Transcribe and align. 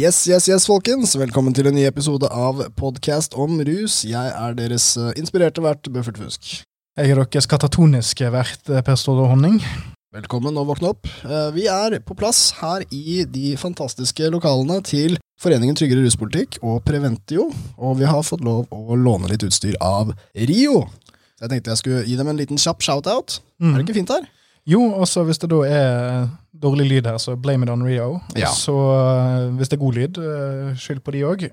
Yes, 0.00 0.22
yes, 0.30 0.46
yes, 0.48 0.64
folkens. 0.70 1.12
Velkommen 1.18 1.52
til 1.52 1.66
en 1.68 1.74
ny 1.76 1.82
episode 1.84 2.28
av 2.32 2.62
podkast 2.78 3.34
om 3.36 3.58
rus. 3.66 3.98
Jeg 4.08 4.30
er 4.32 4.54
deres 4.56 4.86
eh, 4.96 5.10
inspirerte 5.20 5.60
vert, 5.60 5.90
Buffert 5.92 6.16
Fusk. 6.22 6.52
Jeg 6.96 7.12
er 7.12 7.20
deres 7.20 7.48
katatoniske 7.50 8.30
vert, 8.32 8.62
eh, 8.70 8.80
Per 8.86 8.96
Ståle 8.96 9.26
Honning. 9.28 9.58
Velkommen 10.16 10.56
og 10.56 10.70
våkne 10.70 10.94
opp. 10.94 11.10
Eh, 11.26 11.50
Vi 11.58 11.66
er 11.68 11.98
på 12.06 12.16
plass 12.16 12.46
her 12.62 12.86
i 12.88 13.26
de 13.28 13.52
fantastiske 13.60 14.30
lokalene 14.32 14.80
til 14.88 15.18
Foreningen 15.40 15.76
tryggere 15.76 16.06
ruspolitikk 16.06 16.62
og 16.62 16.80
Preventio, 16.88 17.50
og 17.76 17.98
vi 18.00 18.08
har 18.08 18.24
fått 18.24 18.46
lov 18.46 18.72
å 18.72 18.96
låne 18.96 19.28
litt 19.28 19.44
utstyr 19.44 19.76
av 19.84 20.14
Rio. 20.36 20.86
Så 21.36 21.44
jeg 21.44 21.52
tenkte 21.58 21.74
jeg 21.74 21.82
skulle 21.82 22.02
gi 22.08 22.16
dem 22.16 22.32
en 22.32 22.40
liten 22.40 22.60
kjapp 22.60 22.80
shout-out. 22.84 23.40
Mm. 23.60 23.74
Er 23.74 23.76
det 23.82 23.88
ikke 23.88 24.00
fint 24.00 24.16
her? 24.16 24.28
Jo, 24.66 24.82
også 25.00 25.24
hvis 25.24 25.38
det 25.38 25.50
da 25.50 25.60
er 25.66 26.28
dårlig 26.60 26.84
lyd 26.90 27.06
her, 27.08 27.16
så 27.16 27.32
blame 27.40 27.64
it 27.64 27.70
on 27.72 27.82
Rio. 27.86 28.18
Ja. 28.36 28.50
Så 28.52 28.74
eh, 28.74 29.46
hvis 29.56 29.70
det 29.70 29.78
er 29.78 29.80
god 29.80 29.96
lyd, 29.96 30.18
uh, 30.20 30.74
skyld 30.76 31.00
på 31.06 31.14
de 31.14 31.22
òg. 31.24 31.44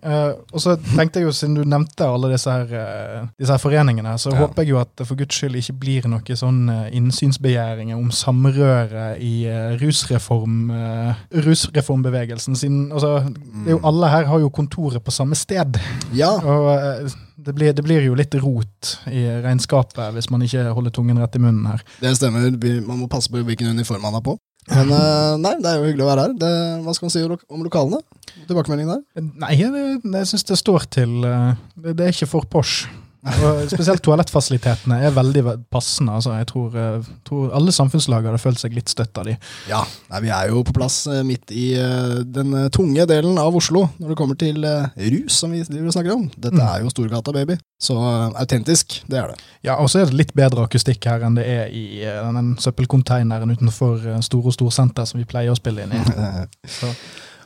og 0.52 0.60
så 0.60 0.76
tenkte 0.98 1.22
jeg 1.22 1.28
jo, 1.30 1.32
siden 1.32 1.56
du 1.56 1.64
nevnte 1.64 2.04
alle 2.04 2.32
disse 2.34 2.52
her, 2.52 2.66
eh, 2.76 3.28
disse 3.40 3.54
her 3.54 3.62
foreningene, 3.62 4.18
så 4.20 4.34
Ja. 4.34 4.42
håper 4.42 4.64
jeg 4.66 4.70
jo 4.74 4.80
at 4.82 4.90
det 4.98 5.08
for 5.08 5.16
guds 5.16 5.36
skyld 5.40 5.56
ikke 5.56 5.78
blir 5.80 6.08
noen 6.12 6.36
sånn 6.42 6.68
innsynsbegjæringer 6.92 7.96
om 7.96 8.12
samrøre 8.12 9.06
i 9.24 9.46
eh, 9.48 9.78
rusreform, 9.80 10.72
eh, 10.72 11.14
rusreformbevegelsen. 11.46 12.56
Siden 12.56 12.92
altså, 12.92 13.24
det 13.30 13.68
er 13.72 13.78
jo 13.78 13.82
alle 13.88 14.10
her 14.12 14.26
har 14.26 14.40
jo 14.44 14.50
kontoret 14.50 15.04
på 15.04 15.12
samme 15.12 15.36
sted. 15.36 15.80
Ja. 16.14 16.34
Og 16.44 16.70
eh, 16.76 17.10
det 17.38 17.54
blir, 17.54 17.74
det 17.74 17.84
blir 17.86 18.02
jo 18.02 18.16
litt 18.18 18.34
rot 18.42 18.96
i 19.14 19.24
regnskapet 19.44 20.16
hvis 20.16 20.30
man 20.34 20.42
ikke 20.46 20.64
holder 20.74 20.94
tungen 20.96 21.20
rett 21.22 21.38
i 21.38 21.42
munnen 21.44 21.68
her. 21.70 21.84
Det 22.02 22.16
stemmer. 22.18 22.50
Man 22.88 23.04
må 23.04 23.10
passe 23.12 23.30
på 23.30 23.44
hvilken 23.46 23.70
uniform 23.78 24.02
man 24.08 24.18
har 24.18 24.26
på. 24.26 24.38
Men 24.68 24.90
eh, 24.92 25.36
nei, 25.40 25.54
det 25.64 25.70
er 25.70 25.78
jo 25.80 25.86
hyggelig 25.88 26.04
å 26.04 26.10
være 26.10 26.24
her. 26.26 26.34
Det, 26.42 26.54
hva 26.84 26.96
skal 26.96 27.08
man 27.08 27.14
si 27.14 27.22
om 27.24 27.64
lokalene? 27.64 28.02
Tilbakemeldingen 28.50 28.98
der? 28.98 29.28
Nei, 29.44 29.54
jeg, 29.60 30.00
jeg 30.02 30.30
syns 30.32 30.48
det 30.50 30.58
står 30.60 30.88
til 30.98 31.14
eh, 31.28 31.54
Det, 31.78 31.94
det 32.00 32.08
er 32.08 32.16
ikke 32.16 32.32
for 32.34 32.50
Porsche. 32.58 32.90
Og 33.28 33.64
spesielt 33.72 34.02
toalettfasilitetene 34.06 35.00
er 35.04 35.12
veldig 35.16 35.42
passende. 35.74 36.14
Altså, 36.20 36.36
jeg 36.38 36.48
tror, 36.48 36.76
eh, 36.78 37.08
tror 37.28 37.52
alle 37.58 37.74
samfunnslag 37.76 38.24
hadde 38.30 38.40
følt 38.40 38.60
seg 38.62 38.76
litt 38.78 38.90
støtt 38.90 39.18
av 39.20 39.26
de. 39.28 39.34
Ja, 39.68 39.82
nei, 40.12 40.22
vi 40.22 40.30
er 40.32 40.52
jo 40.54 40.62
på 40.64 40.76
plass 40.78 41.00
eh, 41.12 41.24
midt 41.28 41.52
i 41.52 41.74
eh, 41.76 42.22
den 42.24 42.54
tunge 42.72 43.06
delen 43.10 43.38
av 43.42 43.56
Oslo 43.58 43.88
når 44.00 44.14
det 44.14 44.18
kommer 44.22 44.38
til 44.40 44.64
rus, 44.64 45.34
som 45.42 45.52
vi 45.52 45.62
og 45.66 45.92
snakker 45.96 46.14
om. 46.14 46.28
Dette 46.38 46.56
Mm. 46.58 46.64
er 46.68 46.82
jo 46.86 46.90
Storgata, 46.90 47.32
baby. 47.34 47.58
Så 47.82 47.94
autentisk, 48.40 49.02
det 49.10 49.18
er 49.20 49.28
det. 49.34 49.42
Ja, 49.64 49.76
Og 49.76 49.90
så 49.90 50.00
er 50.02 50.06
det 50.06 50.14
litt 50.18 50.34
bedre 50.34 50.64
akustikk 50.66 51.04
her 51.06 51.22
enn 51.28 51.36
det 51.36 51.46
er 51.46 51.68
i 51.70 52.02
den 52.34 52.56
søppelkonteineren 52.58 53.52
utenfor 53.52 54.22
Store 54.24 54.52
Storsenter 54.52 55.06
som 55.06 55.20
vi 55.20 55.26
pleier 55.26 55.52
å 55.52 55.56
spille 55.60 55.84
inn 55.84 55.92
i. 55.94 56.00
Så, 56.80 56.88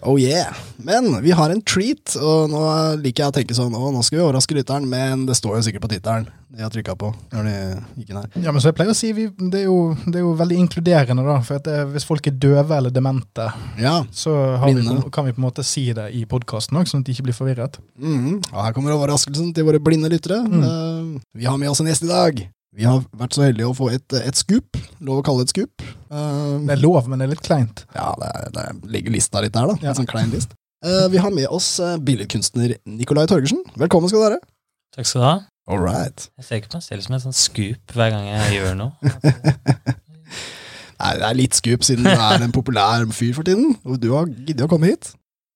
Oh 0.04 0.18
yeah. 0.20 0.56
Men 0.82 1.12
vi 1.22 1.32
har 1.38 1.54
en 1.54 1.62
treat, 1.62 2.16
og 2.18 2.50
nå 2.50 2.62
liker 3.04 3.26
jeg 3.26 3.34
å 3.34 3.36
tenke 3.36 3.58
sånn 3.58 3.76
Å, 3.78 3.92
nå 3.94 4.02
skal 4.06 4.18
vi 4.18 4.24
overraske 4.26 4.58
lytteren, 4.58 4.88
men 4.90 5.28
det 5.30 5.38
står 5.38 5.60
jo 5.60 5.66
sikkert 5.68 5.86
på 5.86 5.92
tittelen 5.96 6.30
de 6.52 6.64
har 6.66 6.72
trykka 6.72 6.98
på 7.00 7.10
når 7.32 7.46
de 7.48 7.54
gikk 8.02 8.10
inn 8.12 8.18
her. 8.20 8.26
ja, 8.44 8.52
men 8.52 8.60
så 8.60 8.72
jeg 8.72 8.76
pleier 8.76 8.92
å 8.92 8.98
si 8.98 9.12
vi, 9.16 9.28
det, 9.40 9.62
er 9.62 9.70
jo, 9.70 9.94
det 10.04 10.20
er 10.20 10.26
jo 10.26 10.34
veldig 10.40 10.58
inkluderende, 10.66 11.24
da. 11.24 11.38
For 11.48 11.64
det, 11.64 11.78
hvis 11.94 12.08
folk 12.08 12.28
er 12.28 12.36
døve 12.44 12.76
eller 12.76 12.94
demente, 12.94 13.48
Ja. 13.80 14.02
så 14.12 14.36
har 14.60 14.74
vi, 14.76 14.84
kan 15.16 15.28
vi 15.30 15.36
på 15.38 15.40
en 15.40 15.48
måte 15.48 15.64
si 15.68 15.86
det 15.96 16.10
i 16.18 16.26
podkasten 16.30 16.82
òg, 16.82 16.90
sånn 16.92 17.06
at 17.06 17.08
de 17.08 17.16
ikke 17.16 17.30
blir 17.30 17.38
forvirret. 17.38 17.80
Mhm. 17.96 18.42
Og 18.52 18.60
her 18.66 18.76
kommer 18.76 18.98
overraskelsen 18.98 19.54
til 19.56 19.68
våre 19.70 19.80
blinde 19.80 20.12
lyttere. 20.12 20.42
Mm. 20.44 20.66
Uh, 20.66 21.22
vi 21.40 21.48
har 21.48 21.58
med 21.62 21.72
oss 21.72 21.80
en 21.80 21.88
gjest 21.88 22.04
i 22.04 22.12
dag. 22.12 22.44
Vi 22.72 22.86
har 22.88 23.02
vært 23.20 23.36
så 23.36 23.44
heldige 23.44 23.68
å 23.68 23.74
få 23.76 23.90
et, 23.92 24.14
et 24.16 24.38
skup. 24.40 24.78
Lov 25.04 25.20
å 25.20 25.24
kalle 25.28 25.44
det 25.44 25.50
et 25.50 25.56
skup. 25.58 25.84
Uh, 26.08 26.56
Det 26.64 26.78
er 26.78 26.80
lov, 26.80 27.04
men 27.12 27.20
det 27.20 27.26
er 27.28 27.34
litt 27.34 27.44
kleint. 27.44 27.84
Ja, 27.96 28.14
det, 28.22 28.30
er- 28.32 28.52
det 28.56 28.64
er- 28.70 28.78
ligger 28.94 29.12
lista 29.18 29.42
litt 29.44 29.52
der, 29.58 29.68
da. 29.68 29.76
Ja. 29.84 29.92
En 29.92 29.98
sånn 30.00 30.08
klein 30.08 30.32
list. 30.32 30.56
Uh, 30.86 31.10
vi 31.12 31.20
har 31.22 31.34
med 31.36 31.50
oss 31.52 31.68
uh, 31.84 31.98
billedkunstner 32.02 32.78
Nikolai 32.88 33.28
Torgersen. 33.30 33.60
Velkommen 33.78 34.08
skal 34.10 34.24
du 34.24 34.26
være. 34.30 34.40
Takk 34.96 35.06
skal 35.10 35.22
du 35.22 35.28
ha. 35.28 35.34
All 35.72 35.84
right. 35.84 36.30
Jeg 36.40 36.48
ser 36.48 36.62
ikke 36.62 36.72
på 36.72 36.80
meg 36.80 36.88
selv 36.88 37.04
som 37.06 37.16
et 37.20 37.26
sånt 37.28 37.38
scoop 37.38 37.94
hver 37.96 38.10
gang 38.16 38.26
jeg 38.32 38.56
gjør 38.62 38.80
noe. 38.80 39.12
Nei, 41.02 41.12
det 41.18 41.28
er 41.28 41.38
litt 41.38 41.58
skup, 41.58 41.84
siden 41.86 42.06
du 42.08 42.12
er 42.14 42.44
en 42.46 42.54
populær 42.56 43.04
fyr 43.16 43.36
for 43.36 43.48
tiden. 43.48 43.76
Og 43.84 44.00
du 44.02 44.12
har 44.16 44.28
giddet 44.32 44.64
å 44.66 44.72
komme 44.72 44.90
hit. 44.94 45.12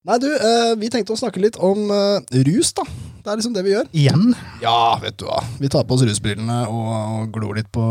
Nei, 0.06 0.20
du, 0.22 0.28
eh, 0.36 0.72
vi 0.82 0.92
tenkte 0.94 1.14
å 1.16 1.20
snakke 1.20 1.42
litt 1.42 1.58
om 1.64 1.88
eh, 1.94 2.42
rus, 2.48 2.72
da. 2.78 2.86
Det 3.26 3.32
er 3.34 3.40
liksom 3.40 3.54
det 3.56 3.64
vi 3.66 3.72
gjør. 3.74 3.88
Igjen? 3.98 4.26
Ja, 4.62 4.96
vet 5.02 5.16
du 5.18 5.26
hva. 5.26 5.40
Vi 5.58 5.70
tar 5.74 5.86
på 5.90 5.96
oss 5.98 6.04
rusbrillene 6.06 6.60
og, 6.70 6.90
og 6.94 7.32
glor 7.34 7.58
litt 7.58 7.72
på 7.74 7.82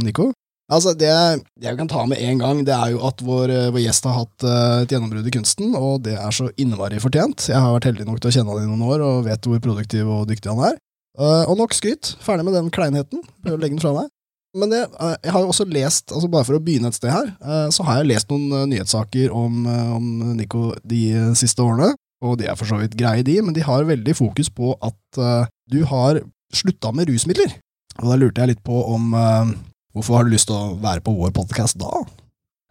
Nico. 0.00 0.30
Altså, 0.72 0.94
det, 0.94 1.10
det 1.58 1.66
jeg 1.66 1.76
kan 1.76 1.90
ta 1.90 2.04
med 2.08 2.22
en 2.24 2.38
gang, 2.40 2.62
det 2.64 2.72
er 2.72 2.94
jo 2.94 3.02
at 3.04 3.20
vår, 3.26 3.50
eh, 3.52 3.70
vår 3.74 3.82
gjest 3.82 4.06
har 4.06 4.20
hatt 4.22 4.46
eh, 4.46 4.76
et 4.84 4.94
gjennombrudd 4.94 5.26
i 5.26 5.32
kunsten, 5.34 5.74
og 5.76 6.04
det 6.06 6.14
er 6.14 6.32
så 6.32 6.46
innmari 6.62 7.00
fortjent. 7.02 7.48
Jeg 7.50 7.58
har 7.60 7.74
vært 7.74 7.88
heldig 7.90 8.06
nok 8.06 8.22
til 8.22 8.30
å 8.30 8.34
kjenne 8.38 8.54
han 8.54 8.64
i 8.64 8.70
noen 8.70 8.86
år, 8.86 9.02
og 9.04 9.26
vet 9.26 9.48
hvor 9.50 9.60
produktiv 9.66 10.08
og 10.08 10.28
dyktig 10.30 10.52
han 10.54 10.62
er. 10.70 10.78
Eh, 11.18 11.42
og 11.50 11.58
nok 11.60 11.74
skryt. 11.76 12.14
Ferdig 12.24 12.46
med 12.46 12.56
den 12.56 12.70
kleinheten. 12.72 13.24
Prøv 13.44 13.58
å 13.58 13.60
legge 13.60 13.76
den 13.76 13.82
fra 13.82 13.92
meg. 13.98 14.08
Men 14.56 14.72
det, 14.72 14.80
eh, 14.98 15.16
jeg 15.26 15.34
har 15.34 15.44
jo 15.44 15.50
også 15.52 15.66
lest, 15.70 16.14
altså 16.14 16.30
bare 16.30 16.46
for 16.48 16.56
å 16.58 16.62
begynne 16.62 16.90
et 16.90 16.96
sted 16.96 17.12
her, 17.12 17.34
eh, 17.42 17.66
så 17.74 17.84
har 17.86 18.00
jeg 18.00 18.12
lest 18.14 18.30
noen 18.32 18.46
eh, 18.62 18.68
nyhetssaker 18.72 19.34
om, 19.34 19.60
eh, 19.66 19.90
om 19.98 20.06
Nico 20.38 20.70
de 20.86 21.02
eh, 21.18 21.28
siste 21.38 21.66
årene. 21.66 21.92
Og 22.20 22.36
de 22.40 22.48
er 22.50 22.58
for 22.58 22.68
så 22.68 22.76
vidt 22.80 22.98
greie, 23.00 23.24
de, 23.24 23.38
men 23.44 23.56
de 23.56 23.64
har 23.64 23.88
veldig 23.88 24.14
fokus 24.18 24.50
på 24.52 24.74
at 24.84 25.20
uh, 25.20 25.48
du 25.72 25.82
har 25.88 26.20
slutta 26.52 26.92
med 26.92 27.08
rusmidler. 27.08 27.54
Og 28.00 28.10
da 28.10 28.18
lurte 28.20 28.42
jeg 28.42 28.54
litt 28.54 28.64
på 28.66 28.84
om 28.94 29.12
uh, 29.16 29.50
Hvorfor 29.90 30.20
har 30.20 30.26
du 30.26 30.30
lyst 30.30 30.46
til 30.46 30.54
å 30.54 30.76
være 30.78 31.02
på 31.02 31.10
vår 31.16 31.32
podkast 31.34 31.74
da? 31.80 32.04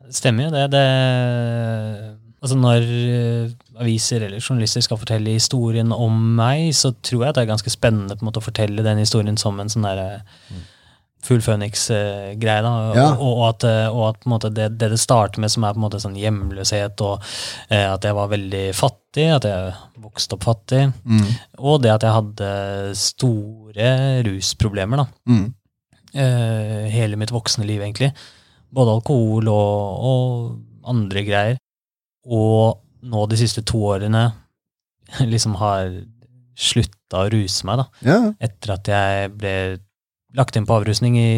Det 0.08 0.16
stemmer 0.16 0.48
jo 0.48 0.52
det. 0.54 0.70
det 0.72 0.84
altså 2.40 2.56
når 2.56 2.86
eh, 2.88 3.52
aviser 3.84 4.24
eller 4.24 4.40
journalister 4.40 4.86
skal 4.86 5.00
fortelle 5.02 5.36
historien 5.36 5.92
om 5.92 6.16
meg, 6.38 6.70
så 6.76 6.94
tror 6.96 7.26
jeg 7.26 7.34
at 7.34 7.40
det 7.40 7.44
er 7.44 7.52
ganske 7.52 7.74
spennende 7.74 8.16
på 8.16 8.24
en 8.24 8.30
måte 8.30 8.40
å 8.40 8.46
fortelle 8.46 8.86
den 8.86 9.02
historien 9.04 9.36
som 9.40 9.60
en 9.60 9.72
sånn 9.72 9.88
derre 9.88 10.22
full 11.22 11.41
Phoenix-greie. 11.44 12.62
da, 12.63 12.69
og, 12.90 12.96
Ja. 12.96 13.07
og, 13.19 13.40
at, 13.50 13.63
eh, 13.68 13.88
og 13.91 14.03
at 14.09 14.19
på 14.22 14.30
en 14.30 14.34
måte 14.38 14.53
det, 14.56 14.69
det 14.80 14.90
det 14.94 15.00
starter 15.00 15.40
med, 15.44 15.52
som 15.52 15.63
er 15.68 15.74
på 15.75 15.81
en 15.81 15.85
måte 15.90 16.00
sånn 16.00 16.16
hjemløshet, 16.16 17.02
og 17.02 17.22
eh, 17.69 17.85
at 17.94 18.02
jeg 18.07 18.16
var 18.16 18.30
veldig 18.31 18.63
fattig, 18.75 19.25
at 19.35 19.44
jeg 19.44 19.74
vokste 20.00 20.38
opp 20.38 20.44
fattig, 20.47 20.85
og 21.59 21.81
det 21.84 21.91
at 21.91 22.06
jeg 22.07 22.16
hadde 22.16 22.52
store 22.96 23.90
rusproblemer. 24.28 24.97
da. 25.03 25.07
Mm. 25.28 25.53
eh, 26.16 26.88
hele 26.90 27.16
mitt 27.19 27.30
voksne 27.36 27.66
liv, 27.68 27.81
egentlig. 27.81 28.13
Både 28.74 28.96
alkohol 28.96 29.47
og, 29.50 30.06
og 30.09 30.90
andre 30.90 31.24
greier. 31.28 31.57
Og 32.30 32.80
nå 33.03 33.28
de 33.30 33.38
siste 33.38 33.62
to 33.66 33.78
årene 33.91 34.24
liksom 35.34 35.56
har 35.59 35.91
slutta 36.59 37.25
å 37.25 37.30
ruse 37.31 37.66
meg, 37.68 37.78
da. 37.84 37.86
Ja. 38.06 38.18
Etter 38.40 38.74
at 38.75 38.90
jeg 38.91 39.31
ble 39.40 39.53
lagt 40.38 40.58
inn 40.60 40.68
på 40.70 40.76
avrusning 40.78 41.16
i 41.18 41.30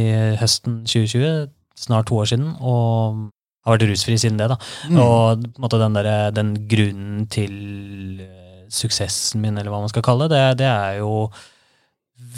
høsten 0.41 0.81
2020, 0.90 1.47
snart 1.79 2.09
to 2.09 2.18
år 2.19 2.28
siden, 2.34 2.52
og 2.59 3.29
har 3.66 3.75
vært 3.78 3.88
rusfri 3.91 4.18
siden 4.19 4.40
det, 4.41 4.50
da. 4.52 4.57
Mm. 4.90 5.00
Og 5.03 5.46
måte 5.62 5.79
den, 5.81 5.96
der, 5.97 6.31
den 6.35 6.53
grunnen 6.69 7.28
til 7.31 8.22
eh, 8.25 8.66
suksessen 8.74 9.41
min, 9.44 9.57
eller 9.57 9.72
hva 9.74 9.84
man 9.84 9.91
skal 9.91 10.06
kalle 10.06 10.28
det, 10.31 10.41
det 10.62 10.68
er 10.69 11.00
jo 11.02 11.28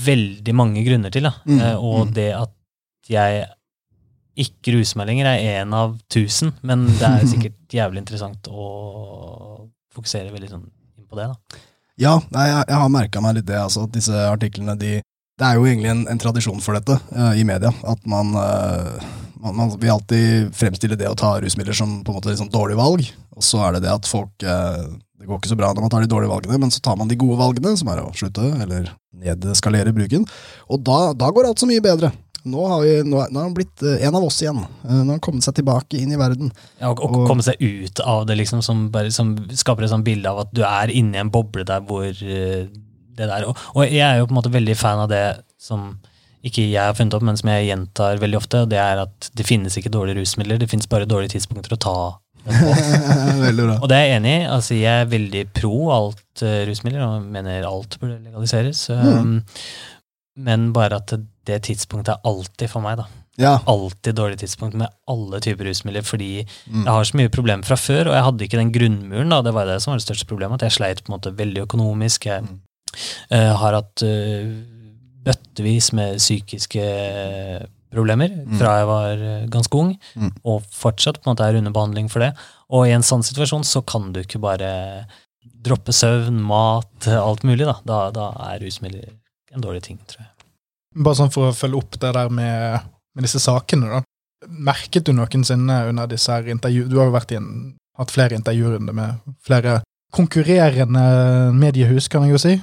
veldig 0.04 0.56
mange 0.56 0.84
grunner 0.86 1.14
til. 1.14 1.28
Da. 1.30 1.34
Mm, 1.48 1.60
Eh, 1.60 1.76
Og 1.78 2.08
mm. 2.08 2.14
det 2.16 2.30
at 2.38 2.54
jeg 3.12 3.46
ikke 4.44 4.74
ruser 4.78 4.98
meg 4.98 5.10
lenger, 5.12 5.30
er 5.30 5.62
én 5.62 5.74
av 5.78 5.98
tusen. 6.12 6.54
Men 6.66 6.88
det 6.88 7.08
er 7.08 7.28
sikkert 7.34 7.76
jævlig 7.76 8.04
interessant 8.04 8.48
å 8.50 8.68
fokusere 9.94 10.34
veldig 10.34 10.50
sånn 10.50 10.68
inn 10.98 11.08
på 11.08 11.20
det. 11.20 11.30
da. 11.30 11.62
Ja, 12.02 12.14
jeg, 12.20 12.64
jeg 12.68 12.80
har 12.82 12.90
merka 12.90 13.22
meg 13.22 13.38
litt 13.38 13.48
det, 13.48 13.60
altså, 13.62 13.86
at 13.86 13.94
disse 13.94 14.24
artiklene 14.32 14.74
de 14.80 14.96
Det 15.40 15.46
er 15.48 15.58
jo 15.58 15.66
egentlig 15.66 15.90
en, 15.90 16.04
en 16.14 16.20
tradisjon 16.22 16.60
for 16.62 16.78
dette 16.78 16.94
uh, 17.18 17.32
i 17.40 17.44
media. 17.48 17.72
At 17.90 18.04
man, 18.10 18.34
uh, 18.38 19.00
man, 19.42 19.56
man 19.58 19.72
vil 19.82 19.90
alltid 19.96 20.52
fremstille 20.54 20.98
det 21.00 21.10
å 21.10 21.16
ta 21.18 21.36
rusmidler 21.42 21.74
som 21.78 22.02
på 22.06 22.14
en 22.14 22.20
måte 22.20 22.30
liksom 22.34 22.52
dårlig 22.54 22.78
valg. 22.78 23.08
Og 23.34 23.46
så 23.46 23.64
er 23.66 23.78
det 23.78 23.86
det 23.88 23.94
at 23.96 24.06
folk 24.10 24.46
uh, 24.46 24.84
Det 25.18 25.26
går 25.26 25.40
ikke 25.42 25.50
så 25.54 25.58
bra 25.58 25.72
når 25.74 25.88
man 25.88 25.94
tar 25.96 26.06
de 26.06 26.12
dårlige 26.12 26.30
valgene, 26.36 26.60
men 26.62 26.74
så 26.74 26.84
tar 26.86 27.00
man 27.00 27.10
de 27.10 27.18
gode 27.18 27.40
valgene, 27.42 27.74
som 27.80 27.90
er 27.94 28.04
å 28.04 28.12
slutte 28.14 28.46
eller 28.66 28.92
nedskalere 29.24 29.94
bruken. 29.96 30.28
Og 30.70 30.84
da, 30.86 31.00
da 31.18 31.32
går 31.34 31.50
alt 31.50 31.62
så 31.64 31.70
mye 31.70 31.82
bedre. 31.86 32.12
Nå 32.44 32.60
har, 32.68 32.82
vi, 32.84 32.94
nå, 33.08 33.22
er- 33.24 33.30
nå 33.32 33.40
er 33.40 33.46
han 33.48 33.54
blitt 33.56 33.84
en 33.88 34.18
av 34.20 34.26
oss 34.28 34.42
igjen. 34.44 34.58
Nå 34.84 34.98
har 35.00 35.14
han 35.16 35.22
kommet 35.24 35.46
seg 35.48 35.56
tilbake 35.62 35.96
inn 36.02 36.12
i 36.12 36.18
verden. 36.20 36.50
Ja, 36.82 36.90
og, 36.92 37.00
og 37.08 37.22
Og- 37.22 37.28
kommet 37.30 37.48
seg 37.48 37.62
ut 37.64 38.02
av 38.04 38.26
det, 38.28 38.36
liksom, 38.42 38.60
som, 38.66 38.90
bare, 38.92 39.10
som 39.16 39.32
skaper 39.56 39.88
et 39.88 39.94
sånt 39.96 40.04
bilde 40.06 40.28
av 40.30 40.44
at 40.44 40.52
du 40.54 40.60
er 40.68 40.92
inni 40.92 41.22
en 41.24 41.32
boble 41.34 41.64
der 41.72 41.82
hvor 41.88 42.12
det 43.18 43.28
der 43.30 43.46
Og, 43.50 43.58
og 43.76 43.86
jeg 43.86 44.04
er 44.08 44.18
jo 44.22 44.26
på 44.30 44.34
en 44.36 44.40
måte 44.42 44.52
veldig 44.54 44.76
fan 44.80 45.00
av 45.06 45.10
det 45.12 45.24
som 45.62 45.94
ikke 46.44 46.66
jeg 46.68 46.82
har 46.84 46.96
funnet 46.98 47.14
opp, 47.16 47.24
men 47.24 47.38
som 47.40 47.48
jeg 47.54 47.70
gjentar 47.70 48.18
veldig 48.20 48.36
ofte, 48.42 48.64
og 48.66 48.70
det 48.74 48.80
er 48.84 49.00
at 49.06 49.30
det 49.38 49.46
finnes 49.48 49.78
ikke 49.80 49.92
dårlige 49.94 50.18
rusmidler, 50.20 50.58
det 50.60 50.68
finnes 50.72 50.90
bare 50.92 51.08
dårlige 51.08 51.38
tidspunkter 51.38 51.78
å 51.78 51.80
ta 51.80 51.94
dem 52.44 52.58
på. 52.60 52.74
Og 53.84 53.88
det 53.88 53.96
er 53.96 54.04
jeg 54.10 54.18
enig 54.20 54.34
i. 54.42 54.46
Altså, 54.52 54.76
jeg 54.76 55.06
er 55.06 55.08
veldig 55.14 55.44
pro 55.56 55.78
alt 55.96 56.44
uh, 56.44 56.58
rusmidler, 56.68 57.06
og 57.06 57.30
mener 57.32 57.64
alt 57.70 57.96
burde 58.02 58.18
legaliseres. 58.26 58.82
Um, 58.92 59.38
Men 60.36 60.72
bare 60.76 60.98
at 61.00 61.08
det, 61.14 61.22
det 61.48 61.62
tidspunktet 61.70 62.16
er 62.18 62.28
alltid 62.28 62.72
for 62.72 62.84
meg, 62.84 62.98
da. 63.00 63.06
Ja. 63.40 63.54
Alltid 63.70 64.16
dårlig 64.20 64.40
tidspunkt 64.44 64.76
med 64.78 64.92
alle 65.10 65.40
typer 65.42 65.66
rusmidler, 65.70 66.04
fordi 66.06 66.44
Mm. 66.68 66.84
jeg 66.84 66.92
har 66.92 67.04
så 67.08 67.18
mye 67.18 67.32
problemer 67.34 67.64
fra 67.66 67.76
før, 67.80 68.08
og 68.12 68.14
jeg 68.18 68.24
hadde 68.28 68.44
ikke 68.48 68.60
den 68.60 68.72
grunnmuren, 68.76 69.30
da. 69.32 69.40
Det 69.46 69.54
var 69.56 69.66
det 69.72 69.80
som 69.82 69.94
var 69.94 70.02
det 70.02 70.08
største 70.10 70.28
problemet, 70.30 70.60
at 70.60 70.68
jeg 70.68 70.78
sleit 70.82 71.04
på 71.06 71.12
en 71.14 71.18
måte 71.20 71.34
veldig 71.40 71.64
økonomisk. 71.70 72.26
Jeg 72.26 72.44
Eh, 73.30 73.52
har 73.60 73.74
hatt 73.80 74.04
uh, 74.06 74.50
bøttevis 75.24 75.92
med 75.94 76.18
psykiske 76.20 76.84
problemer 77.94 78.30
Mm. 78.34 78.58
fra 78.58 78.78
jeg 78.80 78.88
var 78.90 79.12
eh, 79.22 79.48
ganske 79.54 79.78
ung, 79.78 79.92
Mm. 80.16 80.32
og 80.44 80.64
fortsatt 80.72 81.22
på 81.22 81.30
en 81.30 81.36
måte 81.36 81.46
er 81.46 81.58
under 81.60 81.72
behandling 81.72 82.10
for 82.10 82.20
det. 82.20 82.32
Og 82.74 82.88
i 82.88 82.92
en 82.92 83.06
sånn 83.06 83.24
situasjon 83.24 83.64
så 83.64 83.84
kan 83.86 84.12
du 84.14 84.20
ikke 84.22 84.42
bare 84.42 85.06
droppe 85.64 85.94
søvn, 85.94 86.42
mat, 86.42 87.08
alt 87.08 87.44
mulig, 87.44 87.66
da. 87.66 87.76
Da, 87.86 88.00
da 88.12 88.32
er 88.50 88.60
rusmidler 88.64 89.14
en 89.54 89.62
dårlig 89.62 89.84
ting, 89.84 90.00
tror 90.08 90.26
jeg. 90.26 90.48
Bare 91.04 91.16
sånn 91.16 91.32
for 91.32 91.52
å 91.52 91.56
følge 91.56 91.78
opp 91.78 92.00
det 92.00 92.14
der 92.14 92.30
med, 92.30 92.82
med 93.16 93.24
disse 93.24 93.40
sakene, 93.40 93.88
da. 93.90 94.02
Merket 94.50 95.06
du 95.06 95.14
noensinne 95.14 95.90
under 95.90 96.08
disse 96.08 96.32
her 96.34 96.50
intervju... 96.52 96.90
Du 96.90 96.98
har 97.00 97.08
jo 97.08 97.16
vært 97.16 97.32
i 97.32 97.38
en, 97.40 97.76
hatt 97.98 98.12
flere 98.12 98.36
intervjurunder 98.36 98.94
med 98.98 99.36
flere 99.46 99.82
konkurrerende 100.14 101.54
mediehus, 101.56 102.10
kan 102.10 102.26
jeg 102.26 102.36
jo 102.36 102.42
si. 102.42 102.56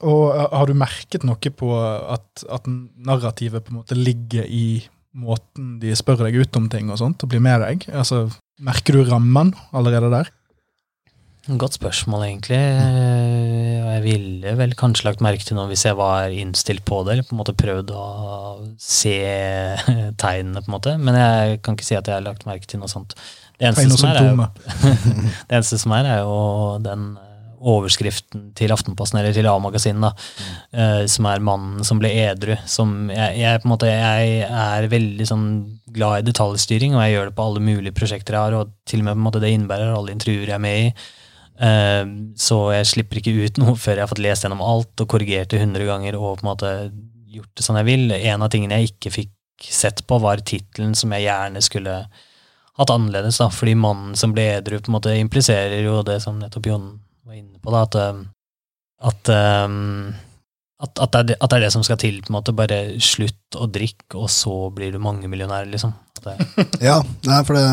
Og 0.00 0.24
eh, 0.34 0.46
har 0.52 0.68
du 0.70 0.74
merket 0.78 1.24
noe 1.26 1.52
på 1.58 1.72
at, 1.78 2.44
at 2.48 2.68
narrativet 2.68 3.64
på 3.66 3.74
en 3.74 3.80
måte 3.82 3.98
ligger 3.98 4.46
i 4.46 4.84
måten 5.18 5.78
de 5.82 5.94
spør 5.98 6.26
deg 6.28 6.36
ut 6.44 6.56
om 6.60 6.68
ting 6.70 6.90
og 6.92 7.00
sånt, 7.00 7.24
og 7.24 7.30
blir 7.32 7.42
med 7.42 7.62
deg? 7.64 7.88
Altså, 7.90 8.26
merker 8.62 8.98
du 8.98 9.08
rammen 9.08 9.54
allerede 9.72 10.10
der? 10.12 10.28
Godt 11.48 11.78
spørsmål, 11.78 12.26
egentlig. 12.26 12.58
Eh, 12.60 13.78
Og 13.80 13.88
jeg 13.94 14.02
ville 14.04 14.50
vel 14.58 14.74
kanskje 14.76 15.06
lagt 15.06 15.22
merke 15.24 15.46
til 15.48 15.56
noe 15.56 15.70
hvis 15.70 15.86
jeg 15.86 15.96
var 15.96 16.28
innstilt 16.28 16.84
på 16.84 17.00
det, 17.06 17.14
eller 17.14 17.24
på 17.24 17.32
en 17.32 17.40
måte 17.40 17.54
prøvd 17.56 17.92
å 17.96 18.04
se 18.76 19.14
tegnene, 20.22 20.60
på 20.60 20.68
en 20.68 20.76
måte. 20.76 20.94
Men 21.00 21.16
jeg 21.16 21.62
kan 21.64 21.78
ikke 21.78 21.88
si 21.88 21.96
at 21.96 22.04
jeg 22.10 22.18
har 22.18 22.26
lagt 22.26 22.44
merke 22.48 22.68
til 22.68 22.82
noe 22.82 22.92
sånt. 22.92 23.16
Det 23.58 23.70
eneste, 23.72 23.96
som 23.96 24.10
er, 24.10 24.20
er 24.20 24.28
jo, 24.28 24.44
det 25.48 25.56
eneste 25.56 25.80
som 25.80 25.96
er, 25.96 26.10
er 26.12 26.20
jo 26.20 26.36
den 26.84 27.08
overskriften 27.58 28.50
til 28.58 28.72
Aftenposten, 28.74 29.18
eller 29.20 29.34
til 29.34 29.48
A-magasinet, 29.50 30.02
da, 30.02 30.12
eh, 30.72 31.06
som 31.06 31.26
er 31.26 31.40
'Mannen 31.40 31.84
som 31.84 31.98
ble 31.98 32.08
edru'. 32.08 32.58
Som 32.66 33.10
jeg, 33.10 33.38
jeg, 33.38 33.60
på 33.60 33.66
en 33.66 33.72
måte, 33.74 33.86
jeg 33.86 34.42
er 34.48 34.88
veldig 34.88 35.26
sånn 35.26 35.78
glad 35.92 36.20
i 36.20 36.30
detaljstyring, 36.30 36.94
og 36.94 37.02
jeg 37.02 37.14
gjør 37.14 37.24
det 37.26 37.36
på 37.36 37.46
alle 37.46 37.60
mulige 37.60 37.94
prosjekter 37.94 38.34
jeg 38.34 38.40
har, 38.40 38.54
og 38.54 38.72
til 38.86 39.00
og 39.00 39.04
med 39.04 39.14
på 39.14 39.18
en 39.18 39.28
måte 39.28 39.40
det 39.40 39.52
innebærer 39.52 39.94
alle 39.94 40.12
intervjuer 40.12 40.46
jeg 40.46 40.54
er 40.54 40.58
med 40.58 40.78
i. 40.86 40.92
Uh, 41.58 42.06
Så 42.36 42.70
jeg 42.70 42.86
slipper 42.86 43.18
ikke 43.18 43.34
ut 43.44 43.58
noe 43.62 43.74
før 43.74 43.96
jeg 43.96 44.04
har 44.06 44.12
fått 44.12 44.22
lest 44.22 44.44
gjennom 44.44 44.62
alt 44.62 45.00
og 45.00 45.08
korrigert 45.08 45.50
det 45.50 45.58
100 45.58 45.84
ganger 45.84 46.14
og 46.14 46.38
på 46.38 46.46
en 46.46 46.50
måte 46.52 46.92
gjort 47.26 47.50
det 47.56 47.64
sånn 47.64 47.80
jeg 47.82 47.88
vil. 47.88 48.12
En 48.12 48.42
av 48.42 48.50
tingene 48.52 48.78
jeg 48.78 48.92
ikke 48.92 49.10
fikk 49.10 49.34
sett 49.66 50.06
på, 50.06 50.20
var 50.22 50.38
tittelen 50.38 50.94
som 50.94 51.10
jeg 51.10 51.26
gjerne 51.26 51.62
skulle 51.64 52.06
hatt 52.78 52.90
annerledes, 52.94 53.40
da, 53.42 53.48
fordi 53.50 53.74
mannen 53.74 54.14
som 54.14 54.30
ble 54.30 54.44
edru, 54.54 54.78
på 54.78 54.92
en 54.92 54.96
måte 55.00 55.14
impliserer 55.18 55.82
jo 55.82 55.98
det 56.06 56.20
som 56.22 56.38
nettopp 56.38 56.68
Jon 56.70 56.92
var 57.28 57.36
inne 57.38 57.60
på, 57.60 57.72
da, 57.74 57.84
at, 57.84 57.96
at, 59.10 59.30
at, 60.80 61.00
at, 61.04 61.16
det 61.28 61.36
er 61.36 61.62
det, 61.66 61.72
som 61.74 61.84
skal 61.86 62.00
til, 62.00 62.20
på 62.24 62.32
en 62.32 62.38
måte. 62.38 62.56
Bare 62.56 62.80
slutt 63.04 63.58
å 63.58 63.68
drikke, 63.70 64.16
og 64.16 64.30
så 64.32 64.54
blir 64.74 64.94
du 64.94 65.00
mangemillionær, 65.02 65.68
liksom. 65.70 65.94
Ja, 66.82 66.98
nei, 67.28 67.40
for 67.46 67.54
det, 67.54 67.64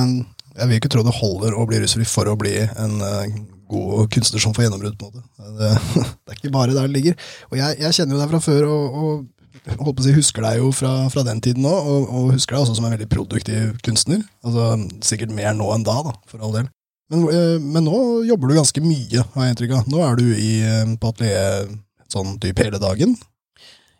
jeg 0.55 0.69
vil 0.69 0.79
ikke 0.79 0.91
tro 0.93 1.03
det 1.05 1.15
holder 1.17 1.55
å 1.57 1.65
bli 1.69 1.81
rusfri 1.83 2.07
for 2.07 2.29
å 2.31 2.37
bli 2.39 2.57
en 2.63 2.99
eh, 3.03 3.39
god 3.71 4.11
kunstner 4.13 4.43
som 4.43 4.53
får 4.55 4.67
gjennombrudd. 4.67 4.97
på. 4.99 5.11
Det, 5.13 5.71
det 5.95 6.35
er 6.35 6.37
ikke 6.37 6.53
bare 6.53 6.75
der 6.75 6.87
det 6.87 6.95
ligger. 6.95 7.17
Og 7.51 7.57
jeg, 7.59 7.79
jeg 7.81 7.97
kjenner 7.97 8.17
jo 8.17 8.21
deg 8.21 8.31
fra 8.33 8.43
før, 8.43 8.69
og, 8.71 8.99
og 8.99 9.81
holdt 9.81 9.97
på 9.97 10.03
å 10.03 10.05
si, 10.05 10.15
husker 10.15 10.45
deg 10.45 10.61
jo 10.61 10.71
fra, 10.75 10.93
fra 11.13 11.25
den 11.27 11.41
tiden 11.43 11.67
òg, 11.69 11.91
og, 11.91 12.07
og 12.07 12.31
husker 12.35 12.55
deg 12.55 12.65
også 12.65 12.77
som 12.77 12.87
en 12.87 12.95
veldig 12.95 13.09
produktiv 13.11 13.75
kunstner. 13.85 14.23
Altså, 14.45 14.71
Sikkert 15.05 15.35
mer 15.35 15.55
nå 15.57 15.71
enn 15.75 15.87
da, 15.87 15.99
da, 16.05 16.15
for 16.29 16.43
all 16.45 16.55
del. 16.55 16.71
Men, 17.11 17.27
eh, 17.29 17.59
men 17.61 17.85
nå 17.85 17.99
jobber 18.25 18.49
du 18.49 18.57
ganske 18.57 18.81
mye, 18.83 19.23
har 19.33 19.45
jeg 19.45 19.53
inntrykk 19.55 19.77
av. 19.77 19.87
Nå 19.91 20.01
er 20.05 20.19
du 20.19 20.27
i, 20.33 20.51
eh, 20.65 20.91
på 20.97 21.13
atelier 21.13 21.69
sånn 22.11 22.37
typ 22.41 22.61
hele 22.63 22.81
dagen. 22.81 23.15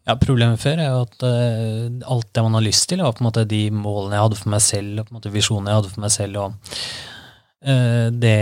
Ja, 0.06 0.16
Problemet 0.22 0.62
før 0.62 0.78
er 0.78 0.92
jo 0.92 1.00
at 1.02 1.24
uh, 1.26 2.12
alt 2.14 2.28
det 2.30 2.42
man 2.46 2.54
har 2.54 2.62
lyst 2.62 2.86
til, 2.92 3.02
var 3.02 3.16
på 3.18 3.24
en 3.24 3.28
måte 3.32 3.48
de 3.50 3.64
målene 3.74 4.14
jeg 4.14 4.26
hadde 4.28 4.38
for 4.38 4.52
meg 4.54 4.62
selv, 4.62 5.00
og 5.00 5.08
på 5.08 5.14
en 5.14 5.18
måte 5.18 5.32
visjonene 5.34 5.72
jeg 5.72 5.80
hadde 5.80 5.94
for 5.96 6.04
meg 6.04 6.14
selv, 6.14 6.44
og 6.44 6.76
uh, 7.66 8.08
det 8.14 8.36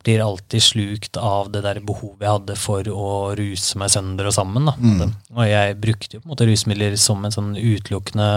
blir 0.00 0.24
alltid 0.24 0.64
slukt 0.64 1.20
av 1.20 1.50
det 1.52 1.60
der 1.66 1.82
behovet 1.84 2.24
jeg 2.24 2.32
hadde 2.32 2.56
for 2.56 2.88
å 2.88 3.10
ruse 3.36 3.76
meg 3.76 3.92
sønder 3.92 4.30
og 4.30 4.32
sammen. 4.32 4.70
På. 4.72 5.10
Og 5.36 5.50
jeg 5.50 5.76
brukte 5.84 6.16
jo 6.16 6.22
på 6.22 6.30
en 6.30 6.32
måte 6.32 6.48
rusmidler 6.48 6.96
som 6.96 7.28
en 7.28 7.36
sånn 7.36 7.52
utelukkende 7.60 8.30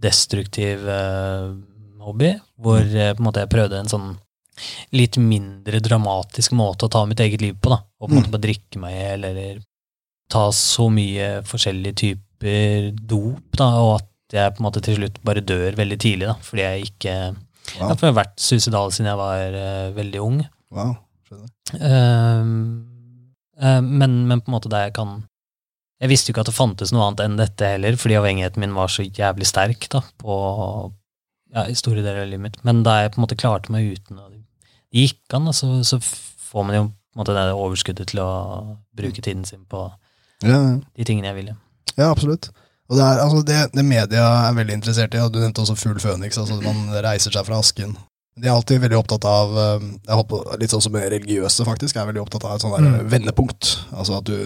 destruktiv 0.00 0.88
uh, 0.88 1.52
hobby, 2.06 2.32
hvor 2.60 2.80
eh, 2.80 3.12
på 3.12 3.20
en 3.20 3.26
måte 3.26 3.42
jeg 3.42 3.52
prøvde 3.52 3.80
en 3.80 3.90
sånn 3.90 4.14
litt 4.96 5.18
mindre 5.20 5.80
dramatisk 5.84 6.54
måte 6.56 6.86
å 6.86 6.92
ta 6.92 7.04
mitt 7.08 7.20
eget 7.22 7.44
liv 7.44 7.56
på, 7.60 7.72
da. 7.72 7.80
Og 8.00 8.08
på 8.08 8.12
en 8.12 8.20
måte 8.20 8.34
bare 8.34 8.46
drikke 8.48 8.82
meg 8.82 8.94
i 8.94 9.00
hjel, 9.00 9.26
eller 9.30 9.64
ta 10.32 10.46
så 10.54 10.88
mye 10.92 11.30
forskjellige 11.46 11.98
typer 12.02 12.92
dop, 12.96 13.44
da, 13.58 13.70
og 13.82 13.96
at 14.00 14.36
jeg 14.36 14.54
på 14.56 14.62
en 14.62 14.66
måte 14.66 14.82
til 14.82 14.98
slutt 14.98 15.20
bare 15.26 15.44
dør 15.46 15.76
veldig 15.78 15.98
tidlig, 16.02 16.30
da, 16.30 16.38
fordi 16.42 16.64
jeg 16.64 16.88
ikke 16.90 17.16
Wow. 17.74 17.90
Jeg 17.90 17.98
har 18.04 18.12
vært 18.14 18.36
suicidal 18.40 18.92
siden 18.94 19.10
jeg 19.10 19.18
var 19.20 19.56
uh, 19.58 19.94
veldig 19.96 20.20
ung. 20.22 20.36
Wow. 20.74 20.92
skjønner. 21.26 21.50
Uh, 21.74 22.52
uh, 23.58 23.80
men, 23.82 24.20
men 24.30 24.42
på 24.42 24.52
en 24.52 24.56
måte 24.56 24.70
der 24.72 24.88
jeg 24.88 24.96
kan 24.98 25.16
Jeg 26.02 26.10
visste 26.12 26.30
jo 26.30 26.34
ikke 26.34 26.44
at 26.44 26.50
det 26.50 26.56
fantes 26.56 26.92
noe 26.92 27.06
annet 27.06 27.24
enn 27.24 27.38
dette 27.40 27.72
heller, 27.72 27.96
fordi 27.98 28.18
avhengigheten 28.20 28.62
min 28.62 28.76
var 28.76 28.92
så 28.92 29.06
jævlig 29.06 29.48
sterk 29.48 29.88
da, 29.92 30.02
på 30.20 30.34
ja, 31.54 31.64
i 31.72 31.76
store 31.78 32.02
deler 32.02 32.26
av 32.26 32.28
livet 32.28 32.44
mitt. 32.44 32.58
Men 32.68 32.82
da 32.84 32.98
jeg 33.00 33.14
på 33.14 33.20
en 33.20 33.24
måte 33.24 33.38
klarte 33.40 33.72
meg 33.72 33.96
uten, 33.96 34.20
og 34.20 34.35
det 34.92 35.06
gikk 35.06 35.34
an, 35.38 35.48
og 35.50 35.54
så, 35.56 35.70
så 35.84 35.98
får 36.00 36.64
man 36.68 36.76
jo 36.78 36.84
måte 37.16 37.32
det 37.36 37.46
overskuddet 37.56 38.10
til 38.12 38.20
å 38.20 38.30
bruke 38.96 39.22
tiden 39.24 39.44
sin 39.48 39.64
på 39.70 39.86
Ja, 40.44 40.58
ja. 40.60 40.74
de 40.96 41.04
tingene 41.08 41.30
jeg 41.32 41.38
ville. 41.38 41.54
Ja, 41.96 42.10
absolutt. 42.10 42.50
Og 42.90 42.98
det, 42.98 43.02
er, 43.02 43.20
altså 43.24 43.40
det, 43.42 43.56
det 43.74 43.84
media 43.84 44.26
er 44.46 44.54
veldig 44.54 44.76
interessert 44.76 45.14
i, 45.16 45.22
og 45.24 45.32
du 45.34 45.40
nevnte 45.40 45.62
også 45.64 45.74
Fugl 45.80 45.98
Føniks, 46.02 46.38
altså 46.38 46.60
man 46.62 46.84
reiser 47.02 47.34
seg 47.34 47.48
fra 47.48 47.58
asken. 47.58 47.96
De 48.36 48.46
er 48.46 48.52
alltid 48.52 48.82
veldig 48.82 48.98
opptatt 48.98 49.24
av 49.24 49.54
eh, 49.58 49.84
håper, 50.12 50.50
litt 50.60 50.70
sånn 50.74 50.84
som 50.84 50.98
religiøse, 51.00 51.64
faktisk, 51.64 51.96
er 51.96 52.10
veldig 52.10 52.20
opptatt 52.26 52.44
av 52.44 52.58
et 52.58 52.66
der 52.68 52.84
Mm. 52.86 53.08
vendepunkt. 53.10 53.70
Altså 53.96 54.18
at 54.20 54.28
du, 54.28 54.36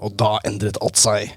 og 0.00 0.16
da 0.16 0.38
endret 0.48 0.80
alt 0.80 0.96
seg. 0.96 1.34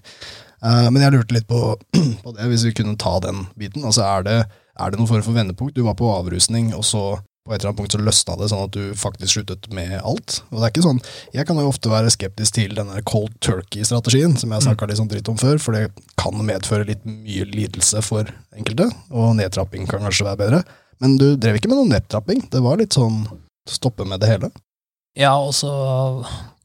Uh, 0.64 0.88
men 0.90 1.04
jeg 1.04 1.14
lurte 1.14 1.36
litt 1.36 1.46
på, 1.52 1.60
på 2.24 2.32
det, 2.38 2.48
hvis 2.50 2.64
vi 2.66 2.72
kunne 2.80 2.96
ta 2.98 3.20
den 3.22 3.44
biten. 3.60 3.84
Altså 3.86 4.08
er 4.08 4.24
det, 4.26 4.38
er 4.80 4.90
det 4.90 4.98
noen 5.02 5.12
form 5.12 5.26
for 5.28 5.36
vendepunkt? 5.36 5.76
Du 5.76 5.84
var 5.86 6.00
på 6.00 6.08
avrusning, 6.16 6.72
og 6.74 6.88
så 6.88 7.04
på 7.48 7.56
et 7.56 7.62
eller 7.62 7.72
annet 7.72 7.80
punkt 7.80 7.96
så 7.96 8.02
løsna 8.02 8.36
det, 8.40 8.50
sånn 8.52 8.66
at 8.68 8.76
du 8.76 8.98
faktisk 9.00 9.38
sluttet 9.38 9.70
med 9.74 9.96
alt. 9.98 10.42
Og 10.52 10.60
det 10.60 10.68
er 10.68 10.74
ikke 10.74 10.86
sånn, 10.86 11.02
Jeg 11.34 11.48
kan 11.48 11.60
jo 11.62 11.70
ofte 11.72 11.92
være 11.92 12.12
skeptisk 12.14 12.58
til 12.60 12.76
denne 12.78 13.02
cold 13.08 13.34
turkey-strategien, 13.46 14.36
som 14.38 14.52
jeg 14.52 14.60
har 14.60 14.66
snakka 14.68 14.90
litt 14.90 15.00
sånn 15.00 15.10
dritt 15.12 15.32
om 15.32 15.40
før, 15.40 15.58
for 15.64 15.78
det 15.78 15.90
kan 16.20 16.38
medføre 16.46 16.88
litt 16.90 17.08
mye 17.08 17.48
lidelse 17.50 18.04
for 18.06 18.30
enkelte, 18.56 18.90
og 19.12 19.36
nedtrapping 19.40 19.88
kan 19.90 20.04
kanskje 20.06 20.28
være 20.28 20.42
bedre. 20.44 20.62
Men 21.04 21.18
du 21.22 21.36
drev 21.38 21.60
ikke 21.60 21.72
med 21.72 21.80
noen 21.82 21.94
nedtrapping, 21.96 22.48
det 22.52 22.64
var 22.66 22.80
litt 22.82 22.98
sånn 22.98 23.26
stoppe 23.70 24.06
med 24.08 24.22
det 24.24 24.32
hele. 24.32 24.52
Ja, 25.18 25.34
og 25.42 25.54
så 25.58 25.72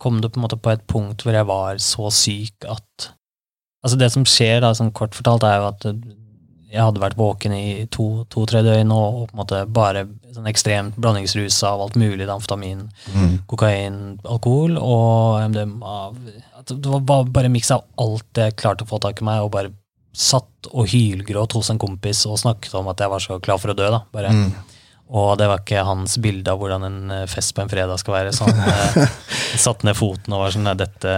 kom 0.02 0.20
det 0.20 0.32
på 0.32 0.40
en 0.40 0.46
måte 0.46 0.60
på 0.60 0.72
et 0.74 0.84
punkt 0.90 1.24
hvor 1.24 1.36
jeg 1.36 1.48
var 1.48 1.80
så 1.82 2.12
syk 2.12 2.68
at 2.68 3.12
Altså, 3.82 3.96
det 3.98 4.12
som 4.14 4.22
skjer, 4.22 4.60
da, 4.62 4.68
sånn 4.78 4.92
kort 4.94 5.16
fortalt, 5.18 5.42
er 5.42 5.56
jo 5.58 5.64
at 5.72 5.84
jeg 6.72 6.80
hadde 6.80 7.02
vært 7.02 7.18
våken 7.20 7.52
i 7.52 7.84
to-tre 7.92 8.62
to, 8.62 8.64
døgn 8.64 8.92
og, 8.94 9.18
og 9.22 9.26
på 9.28 9.36
en 9.36 9.40
måte 9.42 9.60
bare 9.68 10.06
sånn 10.32 10.48
ekstremt 10.48 10.96
blandingsrusa 10.96 11.74
av 11.74 11.84
alt 11.84 11.98
mulig, 12.00 12.24
Amfetamin, 12.32 12.86
mm. 13.12 13.34
kokain, 13.50 13.98
alkohol 14.24 14.78
og 14.80 15.42
MDMA. 15.52 15.98
Det 16.70 16.80
var 16.88 17.04
bare, 17.08 17.28
bare 17.28 17.50
en 17.50 17.56
miks 17.58 17.72
av 17.74 17.84
alt 18.00 18.40
jeg 18.40 18.56
klarte 18.56 18.86
å 18.86 18.90
få 18.90 19.02
tak 19.04 19.20
i 19.20 19.28
meg, 19.28 19.44
og 19.44 19.52
bare 19.52 19.74
satt 20.16 20.68
og 20.72 20.88
hylgråt 20.92 21.56
hos 21.56 21.70
en 21.72 21.80
kompis 21.80 22.24
og 22.28 22.40
snakket 22.40 22.74
om 22.78 22.88
at 22.92 23.00
jeg 23.00 23.12
var 23.12 23.24
så 23.24 23.38
klar 23.44 23.60
for 23.60 23.72
å 23.72 23.76
dø. 23.76 23.88
da, 23.92 24.02
bare. 24.12 24.32
Mm. 24.32 24.50
Og 25.12 25.32
det 25.36 25.48
var 25.50 25.60
ikke 25.60 25.84
hans 25.84 26.16
bilde 26.24 26.52
av 26.52 26.60
hvordan 26.60 26.88
en 26.88 27.00
eh, 27.12 27.28
fest 27.28 27.52
på 27.56 27.64
en 27.64 27.72
fredag 27.72 28.00
skal 28.00 28.16
være. 28.16 28.32
Så 28.32 28.48
han 28.48 28.60
eh, 28.64 29.16
satte 29.66 29.88
ned 29.88 29.98
foten 29.98 30.32
og 30.32 30.46
var 30.46 30.54
sånn 30.54 30.64
Nei, 30.68 30.76
dette 30.80 31.16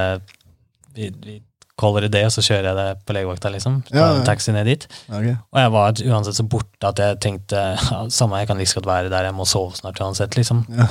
vi, 0.95 1.11
vi 1.23 1.39
kaller 1.81 2.05
det 2.07 2.13
det, 2.15 2.25
og 2.29 2.33
så 2.37 2.43
kjører 2.47 2.69
jeg 2.71 2.77
det 2.79 3.05
på 3.07 3.15
legevakta, 3.17 3.51
liksom. 3.51 3.81
Tar 3.89 3.97
Ja, 3.99 4.05
ja. 4.13 4.19
en 4.21 4.27
taxi 4.29 4.53
ned 4.55 4.67
dit. 4.71 4.85
Ok. 5.09 5.25
Og 5.53 5.59
jeg 5.59 5.73
var 5.75 6.03
uansett 6.15 6.37
så 6.39 6.45
borte 6.47 6.91
at 6.91 7.01
jeg 7.03 7.21
tenkte 7.25 7.63
ja, 7.75 8.03
samme, 8.15 8.39
jeg 8.43 8.49
kan 8.51 8.59
like 8.61 8.71
så 8.71 8.79
godt 8.81 8.91
være 8.93 9.11
der, 9.11 9.25
jeg 9.31 9.35
må 9.35 9.47
sove 9.49 9.75
snart 9.79 9.99
uansett, 10.01 10.37
liksom. 10.39 10.65
Ja. 10.71 10.87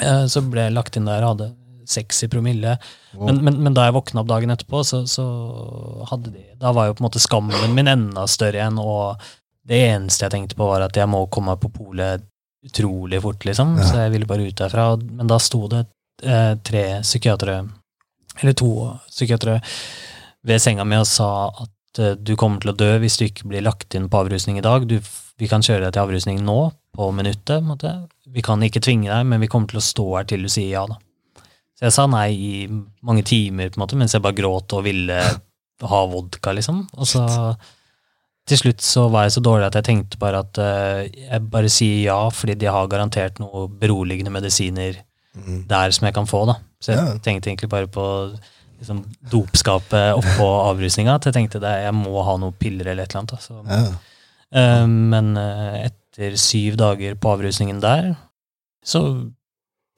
Eh, 0.00 0.24
Så 0.32 0.40
ble 0.48 0.68
jeg 0.68 0.72
lagt 0.78 0.96
inn 0.96 1.04
der 1.10 1.22
hadde 1.26 1.50
seks 1.92 2.22
i 2.24 2.28
promille. 2.32 2.78
Wow. 3.12 3.26
Men, 3.28 3.42
men, 3.44 3.56
men 3.66 3.74
da 3.76 3.84
jeg 3.88 3.96
våkna 3.98 4.22
opp 4.22 4.28
dagen 4.30 4.50
etterpå, 4.54 4.80
så, 4.86 5.02
så 5.10 5.24
hadde 6.08 6.30
de 6.32 6.44
Da 6.60 6.70
var 6.72 6.86
jo 6.88 6.94
på 6.96 7.02
en 7.02 7.08
måte 7.10 7.20
skammen 7.20 7.74
min 7.76 7.90
enda 7.90 8.24
større 8.30 8.60
igjen, 8.60 8.78
og 8.80 9.20
det 9.68 9.80
eneste 9.92 10.24
jeg 10.24 10.32
tenkte 10.34 10.56
på, 10.58 10.66
var 10.70 10.86
at 10.86 10.96
jeg 10.96 11.10
må 11.10 11.26
komme 11.30 11.52
meg 11.52 11.60
på 11.62 11.70
polet 11.76 12.24
utrolig 12.66 13.20
fort, 13.22 13.44
liksom. 13.44 13.76
Så 13.82 13.98
jeg 14.04 14.12
ville 14.14 14.26
bare 14.30 14.46
ut 14.48 14.56
derfra. 14.58 14.88
Men 15.02 15.28
da 15.30 15.36
sto 15.42 15.66
det 15.70 15.84
eh, 16.24 16.54
tre 16.62 16.84
psykiatere, 17.02 17.60
eller 18.40 18.54
to 18.58 18.70
psykiatere, 19.10 19.58
ved 20.46 20.62
senga 20.62 20.84
mi 20.88 20.96
og 20.98 21.06
sa 21.06 21.28
at 21.64 22.00
eh, 22.02 22.14
du 22.18 22.34
kommer 22.40 22.62
til 22.62 22.72
å 22.72 22.76
dø 22.78 22.90
hvis 23.02 23.18
du 23.20 23.26
ikke 23.28 23.48
blir 23.52 23.64
lagt 23.64 23.94
inn 23.98 24.08
på 24.10 24.22
avrusning 24.24 24.58
i 24.58 24.64
dag. 24.64 24.86
Du, 24.88 24.98
vi 25.38 25.48
kan 25.50 25.62
kjøre 25.64 25.86
deg 25.86 25.94
til 25.94 26.04
avrusning 26.04 26.42
nå, 26.46 26.58
på 26.96 27.08
minuttet. 27.14 27.62
Måtte. 27.64 27.94
Vi 28.32 28.42
kan 28.44 28.62
ikke 28.64 28.82
tvinge 28.84 29.10
deg, 29.12 29.26
men 29.28 29.40
vi 29.42 29.48
kommer 29.52 29.70
til 29.70 29.80
å 29.80 29.84
stå 29.84 30.06
her 30.16 30.28
til 30.28 30.42
du 30.46 30.50
sier 30.52 30.72
ja. 30.74 30.86
da. 30.88 30.98
Så 31.78 31.86
jeg 31.88 31.94
sa 31.96 32.06
nei 32.10 32.26
i 32.32 32.50
mange 33.02 33.24
timer, 33.26 33.70
på 33.72 33.78
en 33.78 33.84
måte, 33.86 33.98
mens 33.98 34.14
jeg 34.14 34.22
bare 34.24 34.36
gråt 34.38 34.72
og 34.76 34.84
ville 34.86 35.20
ha 35.82 36.02
vodka, 36.06 36.52
liksom. 36.54 36.84
Og 36.94 37.08
så 37.10 37.24
til 38.46 38.58
slutt 38.58 38.82
så 38.82 39.06
var 39.10 39.28
jeg 39.28 39.36
så 39.36 39.42
dårlig 39.46 39.68
at 39.68 39.76
jeg 39.78 39.86
tenkte 39.86 40.18
bare 40.18 40.40
at 40.42 40.58
uh, 40.58 41.02
jeg 41.06 41.44
bare 41.50 41.68
sier 41.70 42.00
ja 42.08 42.16
fordi 42.34 42.56
de 42.58 42.66
har 42.74 42.88
garantert 42.90 43.38
noe 43.42 43.68
beroligende 43.70 44.34
medisiner 44.34 44.98
Mm. 45.32 45.62
der 45.64 45.90
som 45.96 46.04
jeg 46.04 46.12
kan 46.12 46.26
få, 46.28 46.42
da. 46.44 46.58
Så 46.76 46.92
jeg 46.92 46.98
Ja. 46.98 47.12
tenkte 47.24 47.48
egentlig 47.48 47.68
bare 47.72 47.86
på 47.88 48.02
liksom, 48.82 49.04
dopskapet 49.32 50.18
oppå 50.18 50.48
avrusninga. 50.68 51.14
At 51.20 51.28
jeg 51.30 51.36
tenkte 51.38 51.60
det, 51.62 51.72
jeg 51.86 51.94
må 51.96 52.22
ha 52.26 52.34
noen 52.42 52.56
piller 52.60 52.90
eller 52.92 53.06
et 53.06 53.14
eller 53.14 53.22
annet. 53.24 53.46
Så, 53.46 53.60
Ja. 53.70 53.84
eh, 54.52 54.86
men 54.86 55.32
eh, 55.40 55.86
etter 55.88 56.36
syv 56.36 56.76
dager 56.80 57.14
på 57.16 57.32
avrusningen 57.36 57.80
der, 57.80 58.12
så 58.84 59.04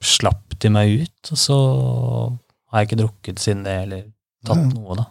slapp 0.05 0.55
de 0.61 0.69
meg 0.69 1.01
ut, 1.03 1.31
og 1.33 1.37
så 1.39 1.57
har 2.71 2.83
jeg 2.83 2.89
ikke 2.89 2.99
drukket 3.01 3.39
siden 3.41 3.63
det, 3.65 3.75
eller 3.87 4.03
tatt 4.45 4.57
Ja. 4.61 4.69
noe, 4.75 4.95
da. 4.99 5.05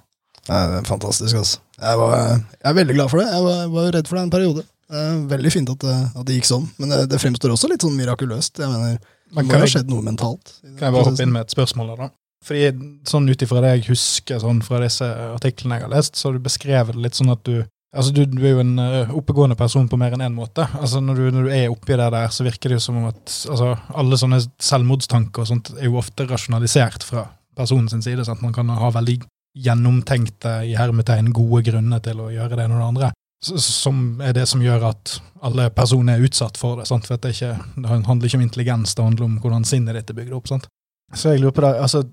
Nei, 0.49 0.61
det 0.71 0.79
er 0.83 0.89
fantastisk, 0.89 1.37
altså. 1.41 1.59
Jeg, 1.81 1.99
var, 1.99 2.15
jeg 2.29 2.69
er 2.71 2.75
veldig 2.77 2.95
glad 2.95 3.11
for 3.11 3.19
det. 3.23 3.27
Jeg 3.33 3.43
var, 3.47 3.61
var 3.73 3.87
redd 3.97 4.09
for 4.11 4.17
det 4.19 4.23
en 4.27 4.31
periode. 4.35 4.65
Det 4.85 5.01
er 5.01 5.23
veldig 5.33 5.53
fint 5.55 5.71
at 5.73 5.79
det, 5.81 5.95
at 6.21 6.27
det 6.29 6.35
gikk 6.37 6.49
sånn, 6.51 6.67
men 6.79 6.93
det, 6.93 6.99
det 7.11 7.21
fremstår 7.23 7.55
også 7.55 7.71
litt 7.73 7.83
sånn 7.83 7.97
mirakuløst. 7.97 8.61
Jeg 8.61 8.69
mener, 8.69 8.99
Det 9.35 9.35
må 9.49 9.57
jo 9.57 9.63
ha 9.65 9.71
skjedd 9.73 9.89
noe 9.91 10.05
mentalt. 10.05 10.53
kan 10.77 10.85
jeg 10.87 10.93
bare 10.95 11.07
hoppe 11.09 11.25
inn 11.25 11.33
med 11.33 11.47
et 11.47 11.55
spørsmål 11.57 11.95
da? 11.97 12.11
Fordi 12.45 12.91
sånn 13.09 13.29
Ut 13.31 13.45
ifra 13.45 13.63
det 13.65 13.71
jeg 13.77 13.87
husker 13.93 14.43
sånn 14.43 14.61
fra 14.65 14.83
disse 14.83 15.07
artiklene 15.07 15.79
jeg 15.79 15.87
har 15.87 15.95
lest, 15.95 16.19
så 16.19 16.29
har 16.29 16.37
du 16.37 16.45
beskrevet 16.45 16.97
det 16.97 17.07
litt 17.07 17.21
sånn 17.21 17.33
at 17.35 17.47
du 17.47 17.65
Altså, 17.95 18.11
du, 18.11 18.25
du 18.27 18.41
er 18.43 18.57
jo 18.57 18.63
en 18.65 18.79
eh, 18.83 19.11
oppegående 19.15 19.55
person 19.55 19.85
på 19.87 19.95
mer 20.01 20.17
enn 20.17 20.25
én 20.27 20.35
måte. 20.35 20.65
Altså, 20.81 20.99
når 20.99 21.15
du, 21.21 21.27
når 21.31 21.45
du 21.47 21.51
er 21.55 21.69
oppi 21.71 21.95
det 21.95 22.09
der, 22.11 22.33
så 22.35 22.43
virker 22.43 22.73
det 22.73 22.81
jo 22.81 22.83
som 22.89 22.97
om 22.99 23.05
at 23.07 23.21
altså, 23.53 23.69
alle 23.95 24.19
sånne 24.19 24.41
selvmordstanker 24.59 25.45
og 25.45 25.47
sånt 25.47 25.71
er 25.77 25.87
jo 25.87 26.01
ofte 26.01 26.27
rasjonalisert 26.27 27.07
fra 27.07 27.29
personen 27.55 27.87
sin 27.93 28.03
side. 28.03 28.27
Sant? 28.27 28.43
Man 28.43 28.57
kan 28.57 28.73
ha 28.75 28.91
veldig 28.97 29.21
gjennomtenkte, 29.55 30.57
i 30.67 30.75
hermetegn, 30.75 31.31
gode 31.35 31.63
grunner 31.69 32.03
til 32.03 32.25
å 32.25 32.33
gjøre 32.35 32.59
det 32.59 32.67
ene 32.67 32.75
og 32.75 32.83
det 32.83 32.89
andre. 32.89 33.13
Som 33.45 34.03
er 34.25 34.35
det 34.35 34.49
som 34.51 34.63
gjør 34.65 34.89
at 34.91 35.19
alle 35.47 35.69
personer 35.77 36.19
er 36.19 36.27
utsatt 36.27 36.59
for 36.59 36.81
det. 36.81 36.89
Sant? 36.91 37.07
For 37.07 37.15
at 37.15 37.23
det, 37.23 37.37
ikke, 37.37 37.55
det 37.79 37.93
handler 37.95 38.27
ikke 38.27 38.41
om 38.41 38.47
intelligens, 38.49 38.97
det 38.99 39.07
handler 39.07 39.29
om 39.29 39.39
hvordan 39.39 39.69
sinnet 39.69 40.01
ditt 40.01 40.11
er 40.11 40.19
bygd 40.19 40.35
opp. 40.35 40.51
Sant? 40.51 40.67
Så 41.13 41.35
jeg 41.35 41.43
lurer 41.43 41.55
på 41.55 41.65
det, 41.65 41.73
altså, 41.85 42.05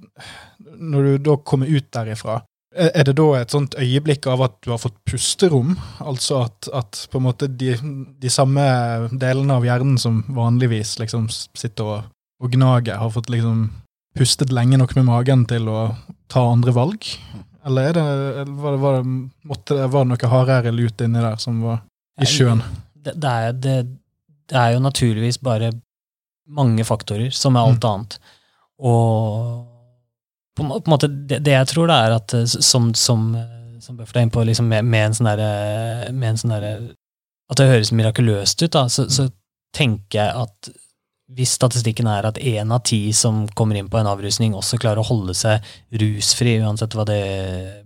Når 0.82 1.04
du 1.04 1.18
da 1.30 1.36
kommer 1.46 1.70
ut 1.70 1.88
derifra, 1.94 2.42
er 2.72 3.04
det 3.04 3.18
da 3.20 3.26
et 3.36 3.52
sånt 3.52 3.76
øyeblikk 3.76 4.28
av 4.32 4.42
at 4.46 4.54
du 4.64 4.72
har 4.72 4.80
fått 4.80 4.96
pusterom? 5.08 5.74
Altså 6.00 6.46
at, 6.46 6.70
at 6.72 7.02
på 7.12 7.20
en 7.20 7.26
måte 7.26 7.50
de, 7.52 7.74
de 8.22 8.32
samme 8.32 8.64
delene 9.12 9.58
av 9.58 9.68
hjernen 9.68 9.98
som 10.00 10.22
vanligvis 10.32 10.96
liksom 11.02 11.28
sitter 11.30 11.84
og, 11.84 12.10
og 12.42 12.56
gnager, 12.56 12.96
har 13.02 13.12
fått 13.12 13.30
liksom 13.34 13.66
pustet 14.18 14.56
lenge 14.56 14.80
nok 14.80 14.96
med 14.96 15.08
magen 15.10 15.44
til 15.52 15.68
å 15.72 15.82
ta 16.32 16.46
andre 16.48 16.74
valg? 16.76 17.12
Eller 17.68 17.92
er 17.92 17.98
det, 17.98 18.06
eller 18.42 18.54
var, 18.64 18.78
det, 18.78 18.82
var, 19.44 19.62
det, 19.68 19.80
var 19.94 20.06
det 20.06 20.12
noe 20.14 20.32
hardere 20.32 20.74
lut 20.76 21.04
inni 21.04 21.22
der 21.22 21.38
som 21.44 21.60
var 21.66 21.84
i 22.22 22.28
sjøen? 22.30 22.64
Det, 22.96 23.14
er, 23.20 23.52
det, 23.52 23.78
det 24.50 24.58
er 24.58 24.78
jo 24.78 24.86
naturligvis 24.88 25.42
bare 25.44 25.74
mange 26.52 26.86
faktorer, 26.88 27.30
som 27.36 27.56
er 27.56 27.68
alt 27.68 27.86
annet. 27.88 28.18
Og 28.82 29.68
på, 30.58 30.66
en 30.66 30.90
måte, 30.90 31.08
det, 31.08 31.42
det 31.46 31.54
jeg 31.54 31.70
tror, 31.72 31.92
da, 31.92 32.00
er 32.06 32.18
at 32.18 32.34
eh, 32.38 32.48
som, 32.50 32.92
som, 32.98 33.30
eh, 33.38 33.78
som 33.84 33.98
Buffett 34.00 34.20
er 34.20 34.26
inne 34.28 34.36
på, 34.36 34.46
liksom 34.48 34.68
med, 34.72 34.88
sånn 35.18 35.30
med 36.14 36.34
en 36.34 36.42
sånn 36.42 36.56
derre 36.56 36.74
At 37.52 37.60
det 37.60 37.70
høres 37.70 37.92
mirakuløst 37.96 38.64
ut, 38.64 38.72
da, 38.74 38.86
så, 38.92 39.08
så 39.12 39.28
tenker 39.76 40.20
jeg 40.20 40.46
at 40.46 40.72
hvis 41.36 41.54
statistikken 41.56 42.08
er 42.12 42.26
at 42.28 42.38
én 42.38 42.72
av 42.76 42.82
ti 42.84 43.12
som 43.16 43.46
kommer 43.56 43.78
inn 43.80 43.90
på 43.92 44.00
en 44.00 44.10
avrusning, 44.12 44.54
også 44.58 44.80
klarer 44.82 45.00
å 45.00 45.08
holde 45.08 45.36
seg 45.38 45.64
rusfri, 46.02 46.58
uansett 46.60 46.96
hva 46.98 47.06
det 47.08 47.22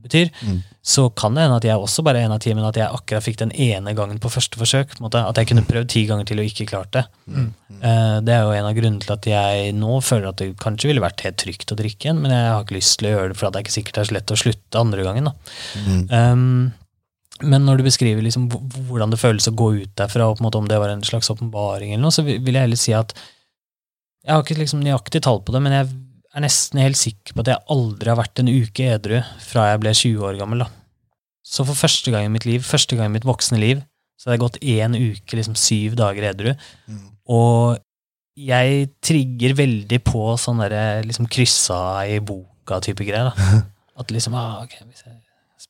betyr, 0.01 0.31
Mm. 0.41 0.63
så 0.81 1.09
kan 1.15 1.33
det 1.35 1.43
hende 1.43 1.57
at 1.57 1.63
jeg 1.63 1.77
også 1.77 2.03
bare 2.03 2.19
er 2.21 2.25
en 2.25 2.31
av 2.33 2.39
ti, 2.39 2.53
men 2.53 2.65
at 2.65 2.75
jeg 2.75 2.89
akkurat 2.89 3.23
fikk 3.23 3.37
den 3.37 3.51
ene 3.51 3.93
gangen 3.93 4.19
på 4.19 4.29
første 4.29 4.57
forsøk. 4.57 4.97
på 4.97 5.05
måte, 5.05 5.21
At 5.27 5.35
jeg 5.35 5.47
kunne 5.47 5.65
prøvd 5.65 5.89
ti 5.89 6.05
ganger 6.07 6.25
til 6.25 6.39
og 6.39 6.45
ikke 6.45 6.67
klart 6.69 6.91
det. 6.91 7.05
Mm. 7.27 7.53
Uh, 7.83 8.21
Det 8.21 8.33
er 8.33 8.41
jo 8.43 8.51
en 8.51 8.65
av 8.65 8.75
grunnene 8.75 9.01
til 9.01 9.13
at 9.13 9.25
jeg 9.25 9.73
nå 9.73 10.01
føler 10.01 10.29
at 10.29 10.37
det 10.37 10.57
kanskje 10.57 10.87
ville 10.87 11.01
vært 11.01 11.21
helt 11.21 11.37
trygt 11.37 11.71
å 11.71 11.77
drikke 11.77 12.05
igjen, 12.05 12.21
men 12.21 12.31
jeg 12.31 12.49
har 12.49 12.63
ikke 12.63 12.77
lyst 12.79 12.97
til 12.99 13.09
å 13.09 13.13
gjøre 13.17 13.27
det, 13.29 13.37
for 13.37 13.49
det 13.51 13.59
er 13.59 13.63
ikke 13.63 13.77
sikkert 13.81 13.93
det 13.93 14.01
er 14.01 14.09
så 14.11 14.17
lett 14.17 14.33
å 14.33 14.41
slutte 14.41 14.79
andre 14.79 15.03
gangen. 15.03 15.23
da. 15.25 15.33
Mm. 15.85 16.09
Um, 16.11 16.73
men 17.43 17.65
når 17.67 17.77
du 17.77 17.83
beskriver 17.83 18.23
liksom 18.23 18.47
hvordan 18.87 19.11
det 19.11 19.19
føles 19.19 19.47
å 19.49 19.55
gå 19.55 19.73
ut 19.81 19.95
derfra, 19.99 20.29
og 20.31 20.55
om 20.55 20.67
det 20.67 20.79
var 20.79 20.89
en 20.89 21.03
slags 21.03 21.29
åpenbaring, 21.29 21.91
eller 21.91 22.05
noe, 22.05 22.15
så 22.15 22.23
vil 22.23 22.39
jeg 22.53 22.61
heller 22.63 22.79
si 22.79 22.93
at 22.95 23.11
Jeg 24.25 24.33
har 24.33 24.41
ikke 24.41 24.57
liksom 24.57 24.81
nøyaktig 24.81 25.21
tall 25.25 25.41
på 25.45 25.53
det, 25.53 25.61
men 25.61 25.75
jeg 25.75 25.89
er 26.35 26.43
nesten 26.43 26.81
helt 26.81 26.99
sikker 26.99 27.35
på 27.35 27.43
at 27.45 27.51
jeg 27.53 27.65
aldri 27.75 28.11
har 28.11 28.19
vært 28.19 28.41
en 28.41 28.49
uke 28.49 28.87
edru 28.95 29.19
fra 29.45 29.69
jeg 29.69 29.81
ble 29.83 29.93
20 29.95 30.25
år 30.29 30.39
gammel. 30.39 30.65
da. 30.65 30.69
Så 31.45 31.65
for 31.67 31.77
første 31.77 32.11
gang 32.11 32.25
i 32.25 32.31
mitt 32.33 32.47
liv, 32.49 32.63
første 32.65 32.97
gang 32.97 33.11
i 33.11 33.15
mitt 33.15 33.27
voksne 33.27 33.59
liv, 33.61 33.83
så 34.17 34.29
hadde 34.29 34.37
jeg 34.37 34.43
gått 34.45 34.63
én 34.65 34.97
uke, 34.97 35.37
liksom 35.37 35.57
syv 35.59 35.97
dager 35.99 36.31
edru. 36.31 36.55
Mm. 36.89 37.03
Og 37.35 37.77
jeg 38.35 38.89
trigger 39.05 39.55
veldig 39.61 40.01
på 40.03 40.23
sånn 40.41 40.63
derre 40.63 41.05
liksom 41.05 41.29
kryssa 41.31 41.77
i 42.09 42.17
boka-type 42.23 43.05
greier. 43.05 43.29
da. 43.29 43.61
At 44.01 44.11
liksom 44.11 44.33
ah, 44.35 44.63
ok, 44.65 44.79
hvis 44.89 45.05
jeg 45.05 45.13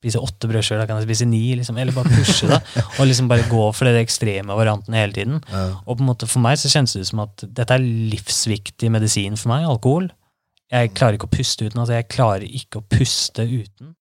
spiser 0.05 0.23
åtte 0.23 0.49
brødskiver, 0.49 0.83
da 0.83 0.87
kan 0.89 1.01
jeg 1.01 1.07
spise 1.09 1.27
ni. 1.27 1.41
liksom, 1.57 1.77
Eller 1.81 1.95
bare 1.95 2.13
pushe 2.13 2.49
det. 2.49 2.61
Og 2.99 3.09
liksom 3.09 3.29
bare 3.31 3.47
gå 3.49 3.63
for 3.75 3.89
de 3.89 4.03
ekstreme 4.03 4.55
variantene 4.57 5.01
hele 5.01 5.17
tiden. 5.17 5.41
Ja. 5.51 5.65
Og 5.85 5.97
på 5.97 6.05
en 6.05 6.11
måte 6.11 6.29
for 6.29 6.45
meg 6.45 6.59
så 6.61 6.71
kjennes 6.71 6.93
det 6.93 7.03
ut 7.03 7.11
som 7.11 7.25
at 7.25 7.45
dette 7.57 7.75
er 7.75 7.89
livsviktig 8.13 8.91
medisin 8.93 9.35
for 9.39 9.55
meg, 9.55 9.67
alkohol. 9.69 10.11
Jeg 10.71 10.93
klarer 10.97 11.17
ikke 11.17 11.29
å 11.29 11.35
puste 11.35 11.67
uten. 11.67 11.81
altså 11.81 11.97
Jeg 11.97 12.09
klarer 12.13 12.45
ikke 12.45 12.81
å 12.81 12.87
puste 12.89 13.45
uten. 13.45 13.93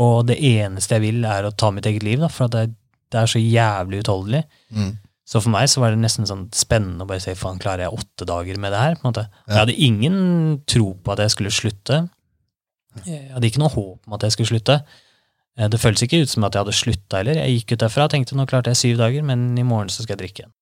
Og 0.00 0.26
det 0.28 0.38
eneste 0.40 0.96
jeg 0.96 1.04
vil, 1.06 1.24
er 1.28 1.46
å 1.46 1.54
ta 1.54 1.70
mitt 1.74 1.86
eget 1.88 2.04
liv, 2.06 2.20
da, 2.22 2.30
for 2.32 2.48
at 2.48 2.56
det, 2.56 2.66
det 3.12 3.20
er 3.20 3.30
så 3.30 3.40
jævlig 3.40 4.02
utholdelig. 4.02 4.42
Mm. 4.72 4.92
Så 5.28 5.40
for 5.40 5.52
meg 5.54 5.68
så 5.70 5.80
var 5.80 5.92
det 5.92 6.00
nesten 6.02 6.26
sånn 6.28 6.48
spennende 6.56 7.04
å 7.04 7.08
bare 7.08 7.22
se 7.22 7.34
faen, 7.38 7.60
klarer 7.62 7.86
jeg 7.86 8.00
åtte 8.00 8.26
dager 8.28 8.58
med 8.60 8.74
det 8.74 8.80
her? 8.82 8.96
på 8.98 9.06
en 9.06 9.12
måte. 9.12 9.28
Ja. 9.46 9.52
Jeg 9.52 9.60
hadde 9.60 9.78
ingen 9.86 10.16
tro 10.68 10.90
på 10.98 11.14
at 11.14 11.22
jeg 11.24 11.34
skulle 11.36 11.54
slutte. 11.54 12.02
Jeg 13.06 13.30
hadde 13.32 13.48
ikke 13.48 13.62
noe 13.62 13.72
håp 13.72 14.08
om 14.08 14.16
at 14.16 14.26
jeg 14.26 14.34
skulle 14.36 14.52
slutte. 14.52 14.80
Eh, 15.58 15.68
Det 15.68 15.80
føltes 15.80 16.02
ikke 16.06 16.22
ut 16.22 16.28
som 16.32 16.44
at 16.44 16.54
jeg 16.54 16.64
hadde 16.64 16.72
slutta 16.78 17.20
heller. 17.20 17.34
Jeg 17.34 17.60
gikk 17.60 17.72
ut 17.76 17.84
derfra 17.84 18.04
og 18.08 18.10
tenkte 18.14 18.36
nå 18.38 18.46
klarte 18.48 18.72
jeg 18.72 18.76
syv 18.82 18.96
dager, 19.02 19.22
men 19.22 19.58
i 19.58 19.62
morgen 19.62 19.88
så 19.92 20.02
skal 20.02 20.16
jeg 20.16 20.22
drikke 20.24 20.42
igjen. 20.44 20.52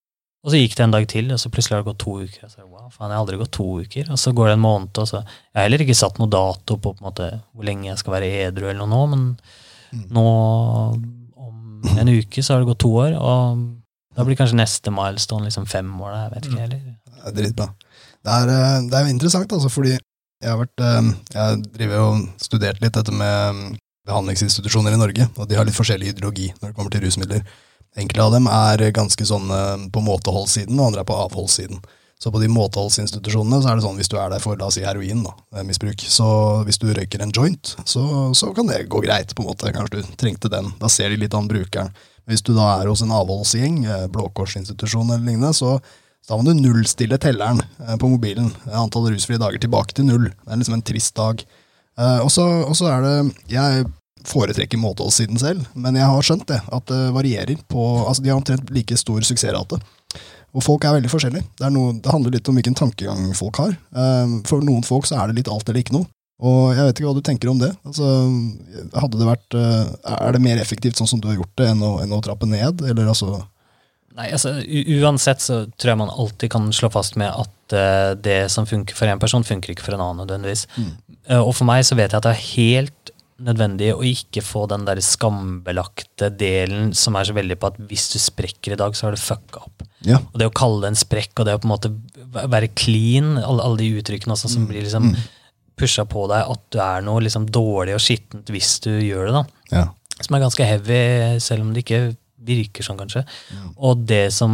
Og 0.41 0.51
så 0.55 0.57
gikk 0.57 0.75
det 0.77 0.85
en 0.87 0.91
dag 0.95 1.07
til, 1.07 1.27
og 1.35 1.39
så 1.39 1.51
plutselig 1.53 1.77
har 1.77 1.83
det 1.85 1.91
gått 1.93 1.99
to 2.01 2.13
uker. 2.25 2.45
Og 2.47 2.51
sa, 2.51 2.63
wow, 2.65 2.89
faen, 2.89 3.11
jeg 3.11 3.17
har 3.19 3.25
aldri 3.27 3.37
gått 3.43 3.53
to 3.53 3.67
uker. 3.85 4.07
Og 4.11 4.17
så 4.19 4.33
går 4.33 4.47
det 4.49 4.53
en 4.57 4.63
måned, 4.65 4.99
og 4.99 5.07
så 5.11 5.19
Jeg 5.21 5.59
har 5.59 5.67
heller 5.69 5.85
ikke 5.85 5.95
satt 6.01 6.19
noe 6.19 6.31
dato 6.33 6.77
på, 6.81 6.95
på 6.95 7.05
en 7.05 7.09
måte, 7.11 7.27
hvor 7.53 7.65
lenge 7.69 7.91
jeg 7.91 7.99
skal 8.01 8.15
være 8.15 8.31
edru 8.49 8.71
eller 8.71 8.87
noe 8.87 8.89
nå, 8.95 9.03
men 9.17 9.27
Mm. 9.91 10.05
nå 10.15 10.23
om 11.37 11.83
en 11.99 12.09
uke 12.09 12.43
så 12.47 12.55
har 12.55 12.61
det 12.63 12.69
gått 12.69 12.79
to 12.85 12.91
år, 12.95 13.17
og 13.19 13.59
da 14.15 14.23
blir 14.23 14.37
kanskje 14.39 14.55
neste 14.61 14.93
milestone 14.95 15.49
liksom 15.49 15.67
fem 15.67 15.89
år. 16.01 16.13
da, 16.13 16.21
Jeg 16.23 16.31
vet 16.35 16.47
ikke 16.47 16.61
heller. 16.61 16.81
Det 16.81 17.27
er 17.27 17.33
dritbra. 17.43 17.67
Det 18.23 18.31
er, 18.37 18.49
eh, 18.55 18.81
det 18.89 18.95
er 19.01 19.11
interessant, 19.11 19.51
altså, 19.53 19.69
fordi 19.69 19.91
jeg 19.97 20.49
har 20.51 20.59
vært 20.63 20.79
eh, 20.79 21.11
Jeg 21.35 21.63
driver 21.75 21.97
jo 21.97 22.29
studert 22.39 22.81
litt 22.81 22.93
dette 22.93 23.11
med 23.13 23.55
mm, 23.55 23.79
behandlingsinstitusjoner 24.11 24.97
i 24.97 25.01
Norge, 25.01 25.29
og 25.37 25.49
de 25.49 25.59
har 25.59 25.69
litt 25.69 25.79
forskjellig 25.79 26.13
ideologi 26.13 26.51
når 26.59 26.71
det 26.71 26.77
kommer 26.77 26.95
til 26.95 27.07
rusmidler. 27.07 27.47
Enkelte 27.99 28.27
av 28.27 28.35
dem 28.37 28.51
er 28.51 28.85
ganske 28.95 29.27
sånn 29.27 29.49
eh, 29.55 29.87
på 29.95 30.03
måteholdssiden, 30.07 30.77
og 30.79 30.91
andre 30.91 31.05
er 31.05 31.09
på 31.09 31.19
avholdssiden. 31.25 31.81
Så 32.21 32.29
på 32.29 32.43
de 32.43 32.51
måteholdsinstitusjonene 32.53 33.63
så 33.63 33.71
er 33.71 33.79
det 33.79 33.85
sånn 33.87 33.97
hvis 33.97 34.11
du 34.13 34.19
er 34.21 34.29
der 34.29 34.43
for 34.45 34.59
la 34.61 34.69
oss 34.69 34.77
si 34.77 34.85
heroin, 34.85 35.25
da, 35.25 35.33
eh, 35.57 35.65
misbruk, 35.67 36.05
så 36.05 36.29
hvis 36.69 36.79
du 36.83 36.91
røyker 36.93 37.25
en 37.25 37.33
joint, 37.35 37.75
så, 37.89 38.05
så 38.37 38.53
kan 38.57 38.69
det 38.69 38.85
gå 38.93 39.01
greit, 39.07 39.35
på 39.35 39.47
en 39.47 39.51
måte. 39.55 39.73
Kanskje 39.75 40.03
du 40.05 40.15
trengte 40.21 40.53
den. 40.53 40.75
Da 40.83 40.93
ser 40.93 41.11
de 41.11 41.23
litt 41.23 41.35
an 41.35 41.49
brukeren. 41.51 41.95
Hvis 42.29 42.45
du 42.47 42.53
da 42.55 42.77
er 42.77 42.91
hos 42.91 43.01
en 43.03 43.17
avholdsgjeng, 43.17 43.81
blåkorsinstitusjon 43.83 44.13
Blå 44.13 44.29
Kors-institusjon 44.37 45.11
eller 45.11 45.27
lignende, 45.27 45.57
så 45.57 45.79
så 46.21 46.35
da 46.35 46.39
må 46.39 46.47
du 46.47 46.61
nullstille 46.61 47.19
telleren 47.21 47.63
eh, 47.63 47.97
på 47.97 48.11
mobilen. 48.13 48.51
Antall 48.77 49.09
rusfrie 49.11 49.41
dager 49.41 49.61
tilbake 49.63 49.97
til 49.97 50.09
null. 50.09 50.29
Det 50.29 50.53
er 50.53 50.61
liksom 50.61 50.77
en 50.77 50.85
trist 50.87 51.17
dag. 51.17 51.43
Eh, 51.99 52.21
og 52.23 52.31
så 52.31 52.91
er 52.91 53.07
det 53.07 53.15
Jeg 53.51 53.87
foretrekker 54.29 54.81
måteholdssiden 54.81 55.41
selv, 55.41 55.65
men 55.75 55.97
jeg 55.99 56.09
har 56.11 56.27
skjønt 56.27 56.47
det, 56.51 56.61
at 56.61 56.87
det 56.91 57.01
varierer 57.17 57.63
på 57.71 57.87
Altså, 58.05 58.23
de 58.23 58.33
har 58.33 58.41
omtrent 58.41 58.71
like 58.75 58.97
stor 58.99 59.23
suksessrate. 59.27 59.81
Og 60.51 60.65
folk 60.67 60.85
er 60.85 60.97
veldig 60.97 61.11
forskjellige. 61.13 61.47
Det, 61.61 61.69
noe, 61.71 61.93
det 62.03 62.11
handler 62.11 62.35
litt 62.35 62.49
om 62.51 62.57
hvilken 62.59 62.75
tankegang 62.79 63.29
folk 63.39 63.61
har. 63.63 63.77
Eh, 63.95 64.33
For 64.49 64.65
noen 64.67 64.83
folk 64.87 65.07
så 65.07 65.21
er 65.21 65.31
det 65.31 65.41
litt 65.41 65.53
alt 65.53 65.69
eller 65.69 65.85
ikke 65.85 65.95
noe. 65.95 66.11
Og 66.41 66.73
jeg 66.73 66.87
vet 66.89 66.99
ikke 66.99 67.07
hva 67.07 67.17
du 67.19 67.25
tenker 67.25 67.51
om 67.53 67.61
det. 67.61 67.71
Altså, 67.85 68.09
det 69.13 69.29
vært 69.29 69.57
eh, 69.61 69.95
Er 70.17 70.35
det 70.35 70.43
mer 70.43 70.61
effektivt 70.63 70.99
sånn 70.99 71.11
som 71.11 71.21
du 71.21 71.29
har 71.31 71.39
gjort 71.39 71.55
det, 71.61 71.69
enn 71.75 71.85
å, 71.85 71.99
enn 72.03 72.17
å 72.17 72.23
trappe 72.25 72.49
ned? 72.49 72.83
Eller 72.89 73.11
altså 73.13 73.43
Nei, 74.19 74.27
altså 74.35 74.57
Uansett 75.01 75.41
så 75.45 75.63
tror 75.79 75.93
jeg 75.93 76.01
man 76.01 76.11
alltid 76.11 76.51
kan 76.53 76.65
slå 76.75 76.91
fast 76.93 77.15
med 77.21 77.31
at 77.31 77.75
uh, 77.77 78.17
det 78.19 78.51
som 78.53 78.67
funker 78.67 78.97
for 78.99 79.09
en 79.09 79.21
person, 79.23 79.47
funker 79.47 79.71
ikke 79.73 79.87
for 79.87 79.95
en 79.95 80.03
annen 80.03 80.25
nødvendigvis. 80.25 80.67
Mm. 80.75 80.91
Uh, 81.31 81.43
og 81.45 81.53
for 81.55 81.69
meg 81.69 81.85
så 81.87 81.95
vet 81.95 82.11
jeg 82.11 82.19
at 82.19 82.27
det 82.27 82.33
er 82.35 82.49
helt 82.49 83.10
nødvendig 83.41 83.91
å 83.95 84.05
ikke 84.07 84.43
få 84.45 84.67
den 84.71 84.85
der 84.89 85.01
skambelagte 85.05 86.31
delen 86.37 86.93
som 86.97 87.17
er 87.17 87.29
så 87.29 87.37
veldig 87.37 87.57
på 87.61 87.71
at 87.71 87.79
hvis 87.91 88.09
du 88.13 88.19
sprekker 88.21 88.75
i 88.75 88.81
dag, 88.81 88.97
så 88.97 89.09
har 89.09 89.17
du 89.17 89.23
fucka 89.23 89.65
opp. 89.65 89.85
Ja. 90.07 90.21
Og 90.33 90.39
det 90.41 90.49
å 90.49 90.55
kalle 90.57 90.85
det 90.85 90.93
en 90.93 91.01
sprekk, 91.01 91.35
og 91.39 91.49
det 91.49 91.57
å 91.57 91.61
på 91.63 91.69
en 91.69 91.75
måte 91.75 91.93
være 92.31 92.73
clean, 92.77 93.35
alle, 93.41 93.65
alle 93.65 93.83
de 93.83 93.93
uttrykkene 94.01 94.37
også, 94.37 94.53
som 94.53 94.67
blir 94.69 94.85
liksom 94.85 95.13
pusha 95.81 96.05
på 96.09 96.27
deg, 96.31 96.51
at 96.53 96.67
du 96.73 96.81
er 96.85 97.05
noe 97.07 97.25
liksom 97.25 97.49
dårlig 97.53 97.97
og 97.97 98.05
skittent 98.05 98.53
hvis 98.53 98.75
du 98.85 98.93
gjør 98.93 99.31
det, 99.31 99.39
da. 99.39 99.45
Ja. 99.73 99.87
Som 100.21 100.37
er 100.37 100.45
ganske 100.45 100.67
heavy, 100.69 101.05
selv 101.41 101.65
om 101.65 101.73
det 101.73 101.87
ikke 101.87 102.03
virker 102.45 102.85
sånn, 102.85 103.01
kanskje. 103.01 103.25
Og 103.81 104.05
det 104.09 104.27
som 104.37 104.53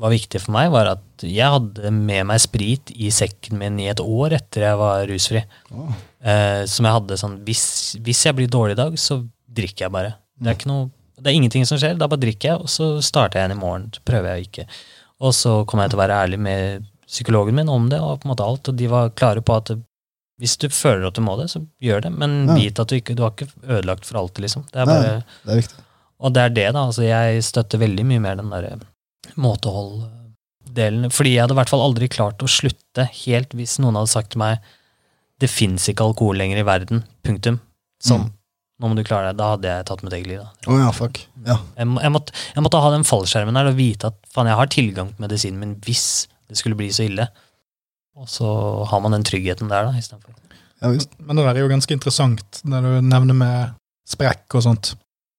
var 0.00 0.10
viktig 0.14 0.40
for 0.40 0.54
meg, 0.56 0.70
var 0.72 0.88
at 0.94 1.24
jeg 1.26 1.52
hadde 1.52 1.90
med 1.92 2.26
meg 2.30 2.40
sprit 2.40 2.90
i 2.96 3.10
sekken 3.12 3.58
min 3.60 3.78
i 3.82 3.88
et 3.92 4.00
år 4.00 4.32
etter 4.38 4.64
jeg 4.64 4.78
var 4.80 5.04
rusfri. 5.10 5.42
Eh, 6.24 6.62
som 6.68 6.86
jeg 6.88 6.96
hadde 6.96 7.18
sånn 7.20 7.36
hvis, 7.46 7.64
hvis 8.04 8.22
jeg 8.26 8.36
blir 8.38 8.48
dårlig 8.52 8.76
i 8.76 8.80
dag, 8.80 8.96
så 9.00 9.20
drikker 9.50 9.86
jeg 9.86 9.92
bare. 9.94 10.14
Det 10.40 10.54
er, 10.54 10.66
noe, 10.70 10.88
det 11.20 11.28
er 11.32 11.36
ingenting 11.36 11.66
som 11.68 11.78
skjer, 11.80 11.98
da 12.00 12.08
bare 12.08 12.22
drikker 12.22 12.52
jeg, 12.54 12.62
og 12.64 12.72
så 12.72 12.88
starter 13.04 13.38
jeg 13.40 13.48
igjen 13.48 13.58
i 13.58 13.60
morgen. 13.60 13.86
Så 13.96 14.00
prøver 14.08 14.34
jeg 14.38 14.48
ikke. 14.48 14.66
Og 15.20 15.34
så 15.36 15.58
kommer 15.68 15.84
jeg 15.84 15.92
til 15.92 16.00
å 16.00 16.04
være 16.04 16.18
ærlig 16.24 16.40
med 16.40 16.86
psykologen 17.10 17.56
min 17.60 17.68
om 17.68 17.88
det, 17.92 17.98
og 18.00 18.20
på 18.22 18.28
en 18.28 18.32
måte 18.32 18.46
alt, 18.46 18.68
og 18.72 18.76
de 18.80 18.88
var 18.88 19.10
klare 19.18 19.42
på 19.44 19.56
at 19.60 19.74
hvis 20.40 20.54
du 20.62 20.68
føler 20.72 21.04
at 21.10 21.18
du 21.18 21.20
må 21.20 21.34
det, 21.36 21.50
så 21.52 21.60
gjør 21.84 22.06
det, 22.06 22.12
men 22.16 22.46
Ja. 22.48 22.54
vit 22.56 22.78
at 22.80 22.88
du 22.88 22.94
ikke 22.96 23.12
du 23.18 23.22
har 23.26 23.34
ikke 23.34 23.50
ødelagt 23.68 24.06
for 24.08 24.16
alltid, 24.22 24.46
liksom. 24.46 24.64
Det 24.72 24.80
er 24.80 24.86
Nei. 24.88 24.94
bare, 24.94 25.24
Det 25.44 25.52
er 25.52 25.60
viktig. 25.60 25.82
og 26.20 26.32
det 26.32 26.40
er 26.46 26.48
det, 26.56 26.68
da. 26.72 26.84
altså 26.86 27.02
Jeg 27.04 27.42
støtter 27.44 27.78
veldig 27.82 28.06
mye 28.08 28.20
mer 28.24 28.36
den 28.40 28.48
derre 28.48 28.78
måtehold-delen. 29.38 31.10
Fordi 31.14 31.34
jeg 31.34 31.44
hadde 31.44 31.54
i 31.56 31.60
hvert 31.60 31.72
fall 31.72 31.84
aldri 31.84 32.08
klart 32.12 32.42
å 32.44 32.48
slutte 32.50 33.06
helt 33.24 33.54
hvis 33.58 33.78
noen 33.82 33.98
hadde 34.00 34.12
sagt 34.12 34.32
til 34.34 34.42
meg 34.42 34.58
det 35.40 35.48
fins 35.48 35.86
ikke 35.88 36.04
alkohol 36.04 36.36
lenger 36.36 36.60
i 36.60 36.66
verden. 36.68 37.04
Punktum. 37.24 37.56
Sånn. 38.04 38.26
Mm. 38.26 38.32
Nå 38.80 38.88
må 38.90 38.96
du 38.96 39.04
klare 39.04 39.30
deg. 39.30 39.38
Da 39.40 39.46
hadde 39.54 39.70
jeg 39.70 39.86
tatt 39.88 40.02
mitt 40.04 40.12
eget 40.16 40.28
liv. 40.28 40.40
da. 40.42 40.72
Å 40.72 40.76
ja, 40.82 40.90
fuck. 40.96 41.22
Ja. 41.46 41.56
Jeg, 41.78 41.88
må- 41.88 42.02
jeg, 42.04 42.12
måtte, 42.12 42.34
jeg 42.54 42.64
måtte 42.64 42.80
ha 42.84 42.90
den 42.92 43.06
fallskjermen 43.08 43.56
der 43.56 43.70
og 43.72 43.76
vite 43.78 44.10
at 44.12 44.18
faen, 44.34 44.48
jeg 44.52 44.56
har 44.60 44.70
tilgang 44.72 45.14
til 45.14 45.24
medisinen 45.24 45.60
min 45.60 45.74
hvis 45.86 46.04
det 46.50 46.58
skulle 46.60 46.76
bli 46.76 46.90
så 46.92 47.06
ille. 47.08 47.26
Og 48.20 48.28
så 48.28 48.48
har 48.90 49.00
man 49.00 49.12
den 49.16 49.24
tryggheten 49.24 49.68
der, 49.72 49.88
da, 49.88 49.96
istedenfor. 49.96 50.34
ja 50.82 50.90
visst. 50.92 51.12
Men 51.20 51.36
det 51.40 51.44
der 51.46 51.54
er 51.60 51.64
jo 51.64 51.72
ganske 51.72 51.96
interessant, 51.96 52.60
det 52.64 52.80
du 52.84 52.90
nevner 53.04 53.36
med 53.36 53.74
sprekk 54.08 54.58
og 54.58 54.64
sånt. 54.66 54.92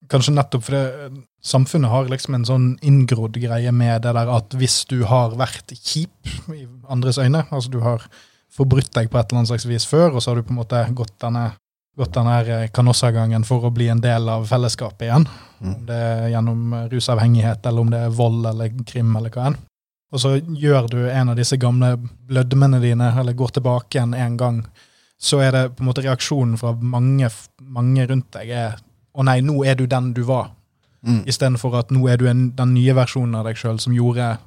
Kanskje 0.09 0.33
nettopp 0.33 0.65
fordi 0.65 1.21
samfunnet 1.41 1.89
har 1.91 2.09
liksom 2.11 2.35
en 2.37 2.45
sånn 2.45 2.67
inngrodd 2.85 3.37
greie 3.41 3.71
med 3.73 4.03
det 4.05 4.13
der 4.13 4.29
at 4.29 4.53
hvis 4.57 4.83
du 4.89 5.01
har 5.09 5.33
vært 5.39 5.73
kjip 5.73 6.29
i 6.53 6.67
andres 6.89 7.17
øyne, 7.17 7.45
altså 7.49 7.71
du 7.73 7.79
har 7.81 8.05
forbrutt 8.51 8.91
deg 8.93 9.09
på 9.09 9.17
et 9.17 9.29
eller 9.31 9.39
annet 9.41 9.51
slags 9.53 9.65
vis 9.65 9.85
før, 9.87 10.11
og 10.15 10.21
så 10.21 10.31
har 10.31 10.41
du 10.41 10.43
på 10.47 10.53
en 10.53 10.59
måte 10.59 10.81
gått 10.93 11.13
denne, 11.23 11.51
gått 11.97 12.13
denne 12.13 12.67
kanossagangen 12.75 13.45
for 13.47 13.63
å 13.65 13.71
bli 13.73 13.87
en 13.89 14.01
del 14.03 14.29
av 14.29 14.45
fellesskapet 14.49 15.07
igjen, 15.09 15.27
Mm. 15.61 15.75
om 15.75 15.85
det 15.85 15.95
er 15.95 16.29
gjennom 16.33 16.61
rusavhengighet, 16.89 17.65
eller 17.69 17.81
om 17.81 17.89
det 17.91 17.99
er 18.01 18.09
vold 18.17 18.45
eller 18.49 18.71
krim 18.83 19.11
eller 19.15 19.29
hva 19.29 19.43
enn. 19.51 19.57
Og 20.11 20.19
så 20.19 20.31
gjør 20.41 20.87
du 20.89 20.97
en 21.09 21.29
av 21.29 21.35
disse 21.37 21.55
gamle 21.61 21.91
blødmene 22.27 22.79
dine, 22.81 23.11
eller 23.19 23.33
går 23.37 23.53
tilbake 23.59 23.99
igjen 23.99 24.15
en 24.17 24.37
gang, 24.37 24.65
så 25.21 25.37
er 25.39 25.51
det 25.51 25.75
på 25.75 25.83
en 25.83 25.91
måte 25.91 26.01
reaksjonen 26.01 26.57
fra 26.57 26.73
mange, 26.73 27.29
mange 27.61 28.07
rundt 28.09 28.31
deg 28.33 28.49
er 28.49 28.79
å 29.13 29.23
nei, 29.23 29.37
nå 29.45 29.61
er 29.63 29.75
du 29.75 29.85
den 29.85 30.13
du 30.17 30.23
var, 30.23 30.49
Mm. 31.01 31.23
istedenfor 31.25 31.73
at 31.79 31.89
nå 31.89 32.03
er 32.11 32.17
du 32.21 32.27
en, 32.29 32.51
den 32.53 32.73
nye 32.75 32.93
versjonen 32.93 33.33
av 33.39 33.47
deg 33.47 33.57
sjøl 33.57 33.79
som 33.81 33.93
gjorde 33.95 34.37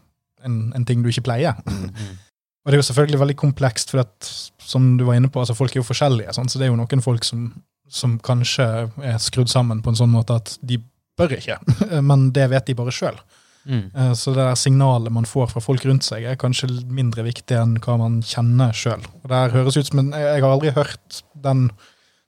en, 0.47 0.59
en 0.77 0.85
ting 0.87 1.01
du 1.03 1.09
ikke 1.11 1.25
pleier. 1.27 1.57
Og 2.65 2.71
det 2.71 2.77
er 2.77 2.81
jo 2.81 2.87
selvfølgelig 2.87 3.19
veldig 3.21 3.37
komplekst, 3.37 3.91
for 3.91 4.05
at, 4.05 4.29
som 4.63 4.93
du 4.97 5.03
var 5.05 5.19
inne 5.19 5.29
på, 5.29 5.41
altså 5.43 5.57
folk 5.59 5.75
er 5.75 5.81
jo 5.83 5.89
forskjellige, 5.89 6.33
sant? 6.33 6.53
så 6.55 6.61
det 6.61 6.69
er 6.69 6.71
jo 6.73 6.79
noen 6.79 7.03
folk 7.05 7.27
som, 7.27 7.49
som 7.91 8.15
kanskje 8.25 8.69
er 9.05 9.19
skrudd 9.21 9.51
sammen 9.53 9.83
på 9.85 9.91
en 9.93 9.99
sånn 9.99 10.15
måte 10.15 10.37
at 10.39 10.55
de 10.63 10.79
bør 11.19 11.35
ikke, 11.37 11.59
men 12.09 12.31
det 12.35 12.47
vet 12.55 12.71
de 12.71 12.79
bare 12.79 12.95
sjøl. 12.95 13.19
Mm. 13.67 13.83
Eh, 13.97 14.13
Så 14.15 14.33
det 14.37 14.45
der 14.47 14.55
signalet 14.61 15.13
man 15.13 15.27
får 15.29 15.51
fra 15.53 15.61
folk 15.65 15.85
rundt 15.91 16.07
seg, 16.07 16.23
er 16.31 16.39
kanskje 16.41 16.71
mindre 16.87 17.27
viktig 17.27 17.59
enn 17.59 17.77
hva 17.85 17.99
man 18.01 18.23
kjenner 18.25 18.73
sjøl. 18.77 19.03
Jeg 19.27 20.41
har 20.45 20.51
aldri 20.55 20.73
hørt 20.77 21.21
den, 21.35 21.67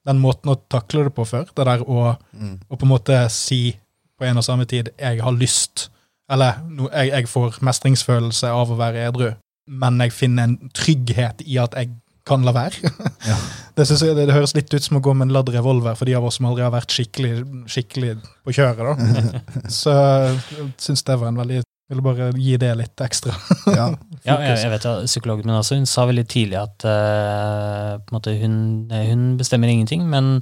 den 0.09 0.21
måten 0.23 0.51
å 0.53 0.59
takle 0.73 1.07
det 1.09 1.15
på 1.17 1.25
før. 1.29 1.47
Det 1.55 1.65
der 1.71 1.87
å, 1.87 2.17
Mm. 2.37 2.59
å 2.69 2.77
på 2.77 2.85
en 2.91 2.93
måte 2.99 3.23
si 3.33 3.77
på 4.19 4.25
en 4.25 4.41
og 4.41 4.45
samme 4.45 4.65
tid 4.65 4.89
'jeg 4.99 5.23
har 5.23 5.33
lyst', 5.33 5.89
eller 6.31 6.59
jeg, 6.93 7.09
'jeg 7.09 7.29
får 7.29 7.59
mestringsfølelse 7.61 8.49
av 8.49 8.71
å 8.71 8.77
være 8.77 9.09
edru', 9.09 9.37
men 9.69 10.01
jeg 10.01 10.13
finner 10.13 10.45
en 10.45 10.71
trygghet 10.75 11.43
i 11.47 11.57
at 11.59 11.75
jeg 11.75 11.91
kan 12.27 12.43
la 12.47 12.53
være. 12.53 12.91
Ja. 13.27 13.39
Det, 13.77 13.85
synes 13.85 14.03
jeg, 14.03 14.17
det, 14.17 14.23
det 14.31 14.33
høres 14.33 14.55
litt 14.57 14.73
ut 14.73 14.83
som 14.83 14.97
å 14.97 15.01
gå 15.05 15.13
med 15.13 15.27
en 15.27 15.35
ladd 15.37 15.51
revolver 15.53 15.93
for 15.99 16.09
de 16.09 16.15
av 16.17 16.25
oss 16.25 16.39
som 16.39 16.47
aldri 16.49 16.63
har 16.65 16.71
vært 16.73 16.95
skikkelig, 16.97 17.43
skikkelig 17.69 18.15
på 18.47 18.55
kjøret. 18.57 18.79
da. 18.89 19.41
Så 19.69 19.93
jeg 19.93 20.71
syns 20.81 21.05
det 21.05 21.19
var 21.21 21.29
en 21.29 21.41
veldig 21.43 21.61
Ville 21.87 22.03
bare 22.03 22.33
gi 22.35 22.57
det 22.59 22.73
litt 22.81 23.03
ekstra. 23.05 23.35
Ja. 23.79 23.91
Ja, 24.25 24.41
jeg, 24.43 24.57
jeg 24.59 24.71
vet 24.73 24.87
at 24.91 25.05
Psykologen 25.07 25.47
min 25.47 25.59
også, 25.59 25.77
hun 25.77 25.87
sa 25.87 26.07
veldig 26.09 26.25
tidlig 26.27 26.57
at 26.59 26.87
uh, 26.89 28.01
på 28.01 28.11
en 28.11 28.17
måte 28.17 28.33
hun, 28.41 28.57
hun 28.91 29.27
bestemmer 29.39 29.71
ingenting, 29.71 30.03
men 30.11 30.41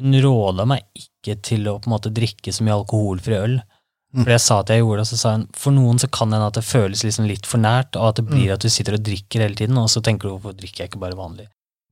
hun 0.00 0.16
råda 0.24 0.66
meg 0.68 0.84
ikke 0.98 1.36
til 1.44 1.68
å 1.70 1.78
på 1.80 1.90
en 1.90 1.94
måte 1.94 2.12
drikke 2.14 2.52
så 2.54 2.64
mye 2.64 2.78
alkoholfri 2.80 3.36
øl. 3.38 3.58
Mm. 4.12 4.24
For 4.24 4.30
jeg 4.34 4.42
sa 4.44 4.58
at 4.60 4.70
jeg 4.72 4.82
gjorde 4.82 4.98
det, 5.00 5.06
og 5.06 5.10
så 5.12 5.18
sa 5.20 5.32
hun 5.36 5.44
for 5.56 5.72
noen 5.72 6.00
så 6.02 6.08
kan 6.12 6.28
det 6.32 6.36
hende 6.36 6.50
at 6.52 6.58
det 6.58 6.64
føles 6.68 7.04
liksom 7.06 7.28
litt 7.30 7.46
for 7.48 7.62
nært, 7.62 7.96
og 7.96 8.10
at 8.10 8.20
det 8.20 8.26
blir 8.28 8.48
Mm. 8.50 8.54
at 8.54 8.60
du 8.60 8.68
sitter 8.68 8.94
og 8.98 9.04
drikker 9.06 9.40
hele 9.40 9.54
tiden, 9.56 9.78
og 9.78 9.88
så 9.88 10.02
tenker 10.04 10.28
du 10.28 10.34
hvorfor 10.34 10.56
drikker 10.58 10.84
jeg 10.84 10.90
ikke 10.90 11.00
bare 11.00 11.16
vanlig. 11.16 11.46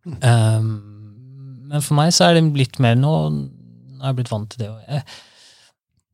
Mm. 0.05 0.19
Um, 0.21 1.67
men 1.71 1.83
for 1.83 1.95
meg 1.95 2.13
så 2.13 2.29
er 2.29 2.35
det 2.35 2.57
litt 2.57 2.79
mer 2.81 2.95
nå 2.97 3.13
Nå 3.31 4.07
har 4.07 4.15
jeg 4.15 4.17
blitt 4.17 4.31
vant 4.33 4.49
til 4.49 4.63
det. 4.65 4.69
Jeg, 4.89 5.03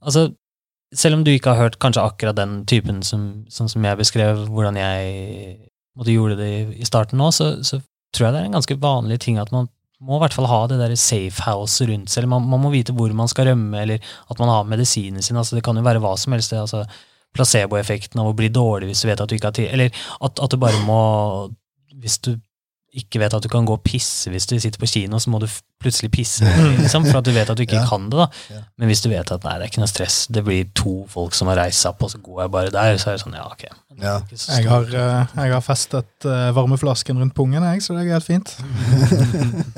altså, 0.03 0.23
selv 0.93 1.15
om 1.15 1.25
du 1.25 1.31
ikke 1.31 1.53
har 1.55 1.69
hørt 1.69 1.79
kanskje 1.79 2.03
akkurat 2.03 2.35
den 2.35 2.65
typen 2.67 3.03
som, 3.07 3.45
sånn 3.49 3.69
som 3.71 3.85
jeg 3.87 3.99
beskrev, 4.01 4.41
hvordan 4.51 4.75
jeg 4.75 5.71
måtte 5.95 6.11
gjorde 6.11 6.37
det 6.41 6.49
i, 6.51 6.65
i 6.83 6.89
starten 6.89 7.21
nå, 7.23 7.31
så, 7.31 7.63
så 7.63 7.79
tror 8.11 8.27
jeg 8.27 8.35
det 8.35 8.41
er 8.41 8.49
en 8.49 8.57
ganske 8.59 8.79
vanlig 8.83 9.21
ting 9.23 9.39
at 9.39 9.53
man 9.55 9.69
må 10.05 10.17
i 10.19 10.21
hvert 10.21 10.35
fall 10.37 10.49
ha 10.51 10.63
det 10.69 10.79
der 10.81 10.95
safe 11.01 11.45
house 11.47 11.85
rundt 11.89 12.13
seg, 12.13 12.23
eller 12.23 12.35
man, 12.35 12.49
man 12.53 12.61
må 12.63 12.73
vite 12.75 12.95
hvor 12.97 13.13
man 13.17 13.31
skal 13.33 13.51
rømme, 13.51 13.81
eller 13.81 14.03
at 14.31 14.41
man 14.43 14.53
har 14.53 14.69
medisinene 14.69 15.25
sine. 15.25 15.41
altså 15.41 15.57
Det 15.57 15.65
kan 15.65 15.79
jo 15.79 15.85
være 15.87 16.03
hva 16.05 16.13
som 16.21 16.37
helst. 16.37 16.53
altså 16.53 16.85
Placeboeffekten 17.37 18.21
av 18.21 18.31
å 18.31 18.37
bli 18.37 18.51
dårlig 18.53 18.91
hvis 18.91 19.05
du 19.05 19.09
vet 19.11 19.21
at 19.21 19.31
du 19.31 19.37
ikke 19.37 19.51
har 19.53 19.57
tid, 19.57 19.71
eller 19.73 20.05
at, 20.21 20.43
at 20.43 20.53
du 20.53 20.61
bare 20.61 20.83
må 20.85 21.01
Hvis 21.97 22.19
du 22.21 22.35
ikke 22.97 23.21
vet 23.21 23.35
at 23.37 23.45
du 23.45 23.49
kan 23.53 23.67
gå 23.69 23.75
og 23.77 23.83
pisse 23.85 24.31
hvis 24.33 24.47
du 24.49 24.55
sitter 24.59 24.81
på 24.81 24.89
kino, 24.89 25.19
så 25.21 25.29
må 25.33 25.39
du 25.43 25.47
plutselig 25.83 26.09
pisse, 26.15 26.41
liksom, 26.81 27.05
for 27.11 27.19
at 27.21 27.27
du 27.29 27.33
vet 27.37 27.51
at 27.53 27.59
du 27.59 27.63
ikke 27.67 27.77
Ja. 27.83 27.87
kan 27.91 28.07
det. 28.11 28.17
da. 28.17 28.27
Ja. 28.55 28.61
Men 28.81 28.89
hvis 28.91 29.03
du 29.05 29.11
vet 29.13 29.29
at 29.35 29.45
nei, 29.45 29.57
det 29.61 29.67
er 29.67 29.73
ikke 29.73 29.83
noe 29.85 29.91
stress, 29.93 30.23
det 30.33 30.43
blir 30.47 30.71
to 30.79 30.95
folk 31.13 31.37
som 31.37 31.51
har 31.53 31.61
reist 31.61 31.85
seg 31.85 31.93
opp, 31.93 32.07
og 32.09 32.15
så 32.15 32.21
går 32.25 32.47
jeg 32.47 32.55
bare 32.57 32.73
der, 32.75 32.97
så 33.03 33.13
er 33.13 33.19
det 33.19 33.25
sånn, 33.27 33.37
ja, 33.37 33.45
ok. 33.53 33.67
Ja. 34.01 34.17
Jeg 34.33 34.67
har, 34.69 34.89
eh, 34.93 35.37
jeg 35.41 35.53
har 35.55 35.63
festet 35.65 36.27
eh, 36.29 36.49
varmeflasken 36.57 37.21
rundt 37.21 37.37
pungen, 37.37 37.65
jeg, 37.73 37.85
så 37.85 37.95
det 37.97 38.07
er 38.07 38.17
helt 38.17 38.27
fint. 38.29 38.57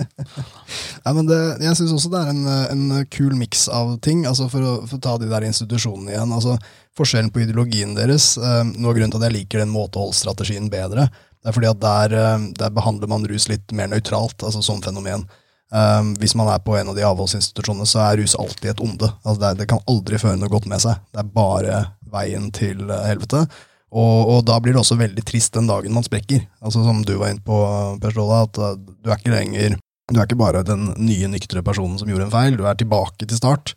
Ja, 1.04 1.12
men 1.16 1.26
det, 1.28 1.38
jeg 1.64 1.76
syns 1.78 1.94
også 1.94 2.10
det 2.12 2.20
er 2.20 2.32
en, 2.32 2.42
en 2.74 3.06
kul 3.12 3.32
miks 3.38 3.66
av 3.72 3.94
ting. 4.04 4.24
altså 4.28 4.48
For 4.52 4.64
å, 4.64 4.72
for 4.88 4.98
å 4.98 5.02
ta 5.04 5.14
de 5.22 5.28
der 5.30 5.46
institusjonene 5.48 6.12
igjen. 6.12 6.34
altså 6.34 6.58
Forskjellen 6.98 7.30
på 7.32 7.44
ideologien 7.44 7.94
deres 7.96 8.32
eh, 8.36 8.62
Noe 8.74 8.90
av 8.92 8.96
grunnen 8.98 9.12
til 9.14 9.22
at 9.22 9.28
jeg 9.28 9.36
liker 9.38 9.62
den 9.62 9.72
måteholdsstrategien 9.72 10.68
bedre, 10.72 11.08
det 11.48 11.54
er 11.54 11.56
fordi 11.56 11.68
at 11.70 11.78
der, 11.80 12.12
eh, 12.12 12.42
der 12.60 12.72
behandler 12.76 13.08
man 13.08 13.22
rus 13.24 13.46
litt 13.48 13.72
mer 13.72 13.88
nøytralt, 13.88 14.42
altså 14.44 14.60
som 14.60 14.82
fenomen. 14.84 15.24
Um, 15.72 16.14
hvis 16.20 16.34
man 16.36 16.48
er 16.48 16.60
på 16.64 16.76
en 16.76 16.90
av 16.92 16.96
de 16.96 17.04
avholdsinstitusjonene, 17.04 17.86
så 17.88 18.02
er 18.04 18.20
rus 18.20 18.34
alltid 18.36 18.70
et 18.70 18.82
onde. 18.84 19.08
Altså 19.22 19.40
det, 19.40 19.54
det 19.62 19.66
kan 19.68 19.80
aldri 19.88 20.20
føre 20.20 20.36
noe 20.40 20.52
godt 20.52 20.68
med 20.68 20.80
seg. 20.84 21.00
Det 21.12 21.22
er 21.22 21.32
bare 21.32 21.80
veien 22.12 22.50
til 22.52 22.84
eh, 22.84 23.04
helvete. 23.08 23.46
Og, 23.88 24.16
og 24.28 24.42
da 24.48 24.58
blir 24.60 24.76
det 24.76 24.82
også 24.82 24.98
veldig 25.00 25.24
trist 25.24 25.56
den 25.56 25.68
dagen 25.68 25.96
man 25.96 26.04
sprekker. 26.04 26.44
Altså 26.60 26.84
Som 26.84 27.00
du 27.08 27.14
var 27.16 27.32
inne 27.32 27.44
på, 27.44 27.60
Per 28.00 28.12
Ståle, 28.12 28.42
at 28.44 28.60
du 28.84 29.08
er 29.08 29.16
ikke 29.16 29.32
lenger 29.32 29.78
du 30.08 30.16
er 30.16 30.24
ikke 30.24 30.40
bare 30.40 30.64
den 30.64 30.86
nye 30.96 31.28
nyktre 31.28 31.60
personen 31.64 31.98
som 32.00 32.08
gjorde 32.08 32.28
en 32.28 32.32
feil, 32.32 32.54
du 32.56 32.64
er 32.64 32.76
tilbake 32.80 33.26
til 33.28 33.36
start. 33.36 33.74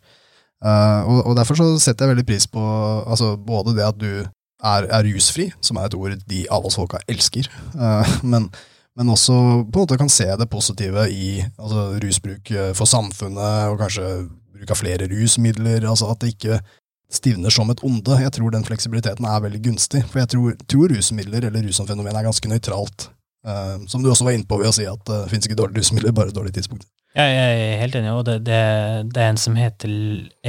Uh, 0.64 1.02
og, 1.04 1.18
og 1.26 1.36
Derfor 1.36 1.58
så 1.58 1.66
setter 1.82 2.06
jeg 2.06 2.14
veldig 2.14 2.28
pris 2.28 2.46
på 2.48 2.62
altså, 2.62 3.34
både 3.36 3.74
det 3.76 3.84
at 3.84 3.98
du 4.00 4.22
er, 4.62 4.86
er 4.86 5.08
rusfri, 5.08 5.48
som 5.60 5.78
er 5.78 5.88
et 5.88 5.96
ord 5.98 6.14
de 6.30 6.44
avholdsfolka 6.52 7.02
elsker, 7.10 7.48
eh, 7.74 8.12
men, 8.34 8.48
men 8.98 9.14
også 9.14 9.34
på 9.66 9.80
en 9.80 9.84
måte 9.84 9.98
kan 10.00 10.12
se 10.12 10.28
det 10.38 10.50
positive 10.52 11.08
i 11.10 11.40
altså, 11.56 11.88
rusbruk 12.02 12.52
eh, 12.54 12.70
for 12.78 12.90
samfunnet, 12.90 13.72
og 13.72 13.80
kanskje 13.82 14.12
bruk 14.52 14.74
av 14.74 14.80
flere 14.82 15.10
rusmidler. 15.10 15.88
altså 15.88 16.12
At 16.12 16.22
det 16.22 16.36
ikke 16.36 16.60
stivner 17.12 17.52
som 17.52 17.70
et 17.72 17.82
onde. 17.84 18.20
Jeg 18.22 18.32
tror 18.38 18.54
den 18.54 18.64
fleksibiliteten 18.64 19.26
er 19.28 19.42
veldig 19.44 19.60
gunstig. 19.66 20.04
For 20.08 20.22
jeg 20.22 20.32
tror, 20.32 20.54
tror 20.70 20.94
rusmidler, 20.94 21.48
eller 21.48 21.66
rus 21.66 21.76
som 21.80 21.88
fenomen, 21.88 22.16
er 22.16 22.24
ganske 22.24 22.48
nøytralt. 22.48 23.10
Eh, 23.46 23.78
som 23.90 24.02
du 24.02 24.10
også 24.10 24.28
var 24.28 24.36
inne 24.36 24.48
på 24.48 24.60
ved 24.60 24.70
å 24.70 24.74
si 24.76 24.86
at 24.88 25.02
det 25.08 25.24
finnes 25.32 25.48
ikke 25.48 25.58
dårlige 25.58 25.82
rusmidler, 25.82 26.14
bare 26.16 26.34
dårlige 26.34 26.60
tidspunkter. 26.60 26.88
Ja, 27.12 27.26
jeg 27.28 27.64
er 27.64 27.80
helt 27.82 27.96
enig, 27.98 28.12
og 28.16 28.22
det, 28.24 28.38
det, 28.46 28.60
det 29.12 29.20
er 29.20 29.32
en 29.34 29.40
som 29.40 29.56
heter 29.58 29.90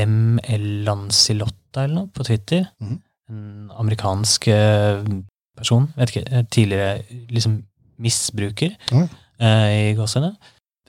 ML 0.05 0.67
Lancelotta 0.85 1.83
eller 1.83 1.97
noe 1.97 2.13
på 2.13 2.23
Twitter. 2.29 2.69
Mhm. 2.79 3.01
En 3.33 3.71
amerikansk 3.81 4.47
eh, 4.53 5.03
person, 5.57 5.89
vet 5.97 6.13
ikke, 6.13 6.25
eh, 6.29 6.45
tidligere 6.53 7.21
liksom 7.33 7.61
misbruker 8.03 8.73
mm. 8.91 9.07
eh, 9.39 9.69
i 9.91 9.93
gåsehudene. 9.97 10.35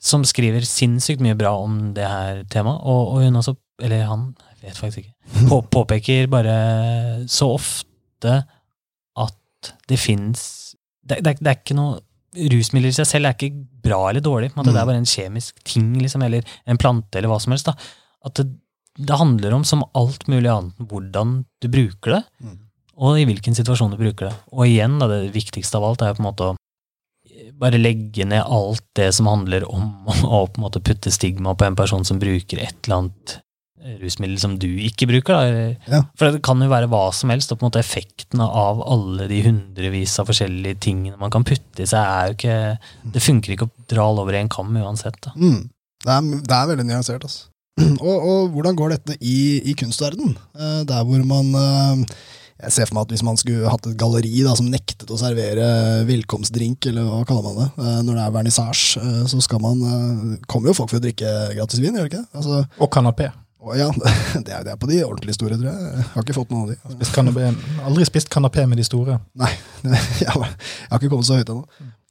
som 0.05 0.25
skriver 0.25 0.61
sinnssykt 0.69 1.23
mye 1.25 1.37
bra 1.37 1.55
om 1.57 1.95
det 1.97 2.05
her 2.05 2.43
temaet. 2.53 2.83
Og, 2.85 3.15
og 3.15 3.23
hun 3.25 3.41
også, 3.41 3.55
eller 3.81 4.05
han, 4.05 4.27
jeg 4.61 4.69
vet 4.69 4.81
faktisk 4.81 4.99
ikke, 4.99 5.15
på, 5.51 5.61
påpeker 5.73 6.29
bare 6.33 6.57
så 7.29 7.49
ofte 7.55 8.43
at 9.17 9.73
det 9.89 9.99
fins 9.99 10.75
det, 11.05 11.21
det, 11.25 11.39
det 11.41 11.51
er 11.51 11.61
ikke 11.61 11.77
noe 11.77 12.01
Rusmidler 12.35 12.91
i 12.91 12.97
seg 12.97 13.07
selv 13.07 13.29
er 13.29 13.37
ikke 13.37 13.65
bra 13.85 14.01
eller 14.09 14.23
dårlig. 14.25 14.49
Det 14.57 14.73
er 14.73 14.89
bare 14.89 14.99
en 14.99 15.07
kjemisk 15.07 15.61
ting, 15.63 15.93
liksom, 16.03 16.25
eller 16.27 16.43
en 16.67 16.81
plante, 16.81 17.19
eller 17.19 17.31
hva 17.31 17.39
som 17.39 17.55
helst. 17.55 17.69
da. 17.69 17.77
At 18.27 18.41
det, 18.41 18.49
det 18.99 19.17
handler 19.19 19.55
om, 19.57 19.65
som 19.67 19.85
alt 19.99 20.27
mulig 20.31 20.51
annet, 20.53 20.77
hvordan 20.79 21.45
du 21.63 21.69
bruker 21.69 22.19
det, 22.19 22.23
Mm. 22.45 22.59
og 22.97 23.19
i 23.19 23.25
hvilken 23.27 23.55
situasjon 23.59 23.91
du 23.91 23.97
bruker 23.99 24.29
det. 24.31 24.35
Og 24.53 24.67
igjen, 24.69 24.99
da, 25.01 25.09
det 25.11 25.33
viktigste 25.35 25.77
av 25.81 25.85
alt 25.89 26.03
er 26.03 26.15
på 26.15 26.23
en 26.23 26.29
måte 26.31 26.51
å 26.53 26.57
bare 27.59 27.79
legge 27.79 28.25
ned 28.27 28.43
alt 28.47 28.83
det 28.97 29.13
som 29.15 29.27
handler 29.27 29.65
om 29.71 30.07
å 30.25 30.45
på 30.47 30.59
en 30.61 30.65
måte 30.69 30.83
putte 30.85 31.11
stigma 31.11 31.55
på 31.59 31.67
en 31.67 31.77
person 31.77 32.05
som 32.07 32.19
bruker 32.23 32.59
et 32.63 32.77
eller 32.87 33.03
annet 33.05 33.41
rusmiddel 34.01 34.39
som 34.41 34.55
du 34.57 34.69
ikke 34.81 35.05
bruker. 35.11 35.77
Ja. 35.91 35.99
For 36.17 36.33
det 36.33 36.41
kan 36.47 36.63
jo 36.63 36.71
være 36.71 36.89
hva 36.89 37.03
som 37.13 37.29
helst, 37.35 37.51
og 37.53 37.59
på 37.61 37.67
en 37.67 37.69
måte 37.69 37.83
effektene 37.83 38.47
av 38.47 38.81
alle 38.81 39.27
de 39.29 39.43
hundrevis 39.45 40.15
av 40.23 40.31
forskjellige 40.31 40.79
tingene 40.87 41.19
man 41.21 41.33
kan 41.35 41.45
putte 41.45 41.85
i 41.85 41.89
seg, 41.91 42.01
er 42.01 42.31
jo 42.31 42.37
ikke 42.39 43.13
Det 43.13 43.21
funker 43.23 43.53
ikke 43.53 43.69
å 43.69 43.75
dra 43.93 44.07
alle 44.09 44.25
over 44.25 44.39
en 44.39 44.49
kam 44.49 44.73
uansett. 44.81 45.29
Mm. 45.37 45.67
Det, 46.01 46.15
er, 46.17 46.31
det 46.49 46.57
er 46.57 46.71
veldig 46.73 46.87
nyansert, 46.89 47.27
altså. 47.29 47.51
Og, 48.05 48.17
og 48.31 48.53
hvordan 48.55 48.77
går 48.79 48.93
dette 48.95 49.15
i, 49.21 49.59
i 49.67 49.73
kunstverden? 49.79 50.37
Eh, 50.55 50.81
der 50.87 51.03
hvor 51.09 51.23
man 51.27 51.49
eh, 51.59 52.03
Jeg 52.63 52.71
ser 52.75 52.87
for 52.87 52.95
meg 52.99 53.07
at 53.09 53.15
hvis 53.17 53.25
man 53.27 53.39
skulle 53.41 53.67
hatt 53.71 53.89
et 53.91 53.97
galleri 53.99 54.45
da, 54.47 54.53
som 54.55 54.69
nektet 54.71 55.11
å 55.11 55.19
servere 55.19 55.65
velkomstdrink, 56.07 56.87
eller 56.93 57.09
hva 57.09 57.25
kaller 57.27 57.49
man 57.49 57.57
det, 57.65 57.67
eh, 57.83 57.97
når 58.07 58.19
det 58.21 58.27
er 58.29 58.37
vernissasje, 58.37 59.03
så 59.33 59.41
skal 59.43 59.63
man 59.65 59.81
kommer 60.47 60.71
jo 60.71 60.77
folk 60.79 60.93
for 60.93 61.01
å 61.01 61.05
drikke 61.05 61.33
gratis 61.57 61.83
vin, 61.83 61.99
gjør 61.99 62.07
det 62.07 62.13
ikke? 62.13 62.23
Altså, 62.39 62.61
Og 62.79 62.93
kanapé. 62.95 63.27
ja, 63.81 63.91
det 64.47 64.55
er, 64.55 64.63
det 64.69 64.73
er 64.77 64.79
på 64.79 64.93
de 64.93 65.03
ordentlig 65.09 65.35
store, 65.35 65.59
tror 65.59 65.73
jeg. 65.73 65.91
Jeg 65.99 66.09
har 66.15 66.29
ikke 66.29 66.39
fått 66.39 66.55
noen 66.55 66.69
av 66.69 66.73
de. 66.77 66.97
Spist 67.01 67.19
kanapé. 67.19 67.51
Aldri 67.91 68.07
spist 68.07 68.31
kanapé 68.33 68.69
med 68.71 68.79
de 68.79 68.87
store. 68.87 69.19
Nei, 69.41 69.51
jeg 70.23 70.31
har 70.31 70.47
jeg 70.47 70.95
har 70.95 71.03
ikke 71.03 71.11
kommet 71.17 71.27
så 71.27 71.41
høyt 71.43 71.51
ennå. 71.51 71.67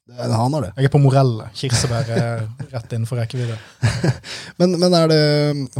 Det- 0.08 0.32
Han 0.36 0.54
har 0.54 0.62
det. 0.62 0.72
Jeg 0.78 0.86
er 0.86 0.90
på 0.92 1.00
Morelle. 1.02 1.46
Kirsebær 1.56 2.10
er 2.12 2.48
rett 2.74 2.92
innenfor 2.96 3.18
rekkevidde. 3.22 3.56
Men, 4.60 4.76
men 4.80 4.94
er 4.94 5.08
det, 5.08 5.22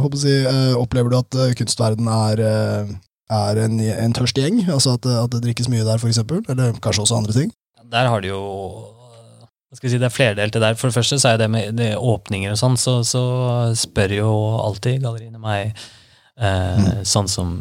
håper 0.00 0.16
å 0.16 0.20
si, 0.22 0.32
eh, 0.48 0.72
opplever 0.80 1.12
du 1.12 1.18
at 1.18 1.36
eh, 1.44 1.52
kunstverden 1.58 2.08
er, 2.10 2.40
eh, 2.40 2.94
er 3.36 3.60
en, 3.66 3.76
en 3.80 4.16
tørst 4.16 4.40
gjeng? 4.40 4.62
Altså 4.72 4.94
at, 4.96 5.04
det- 5.04 5.18
at 5.20 5.30
det 5.36 5.42
drikkes 5.44 5.68
mye 5.68 5.84
der, 5.86 6.00
eksempel? 6.08 6.40
Eller 6.48 6.72
kanskje 6.80 7.04
også 7.04 7.18
andre 7.20 7.36
ting? 7.36 7.52
Der 7.92 8.08
har 8.08 8.20
de 8.24 8.32
jo 8.32 8.40
hva 9.70 9.76
skal 9.78 9.90
si, 9.90 9.98
Det 9.98 10.06
er 10.08 10.14
flerdelte 10.14 10.60
der. 10.62 10.74
For 10.80 10.88
det 10.88 10.94
første 10.96 11.18
så 11.20 11.34
er 11.34 11.36
det 11.44 11.50
med 11.50 11.76
det 11.76 11.92
åpninger 11.98 12.54
og 12.54 12.58
sånn, 12.58 12.76
så, 12.80 13.00
så 13.06 13.22
spør 13.76 14.16
jo 14.22 14.30
alltid 14.64 15.02
galleriene 15.04 15.38
meg 15.42 15.74
eh, 16.40 17.02
sånn 17.06 17.28
som 17.30 17.56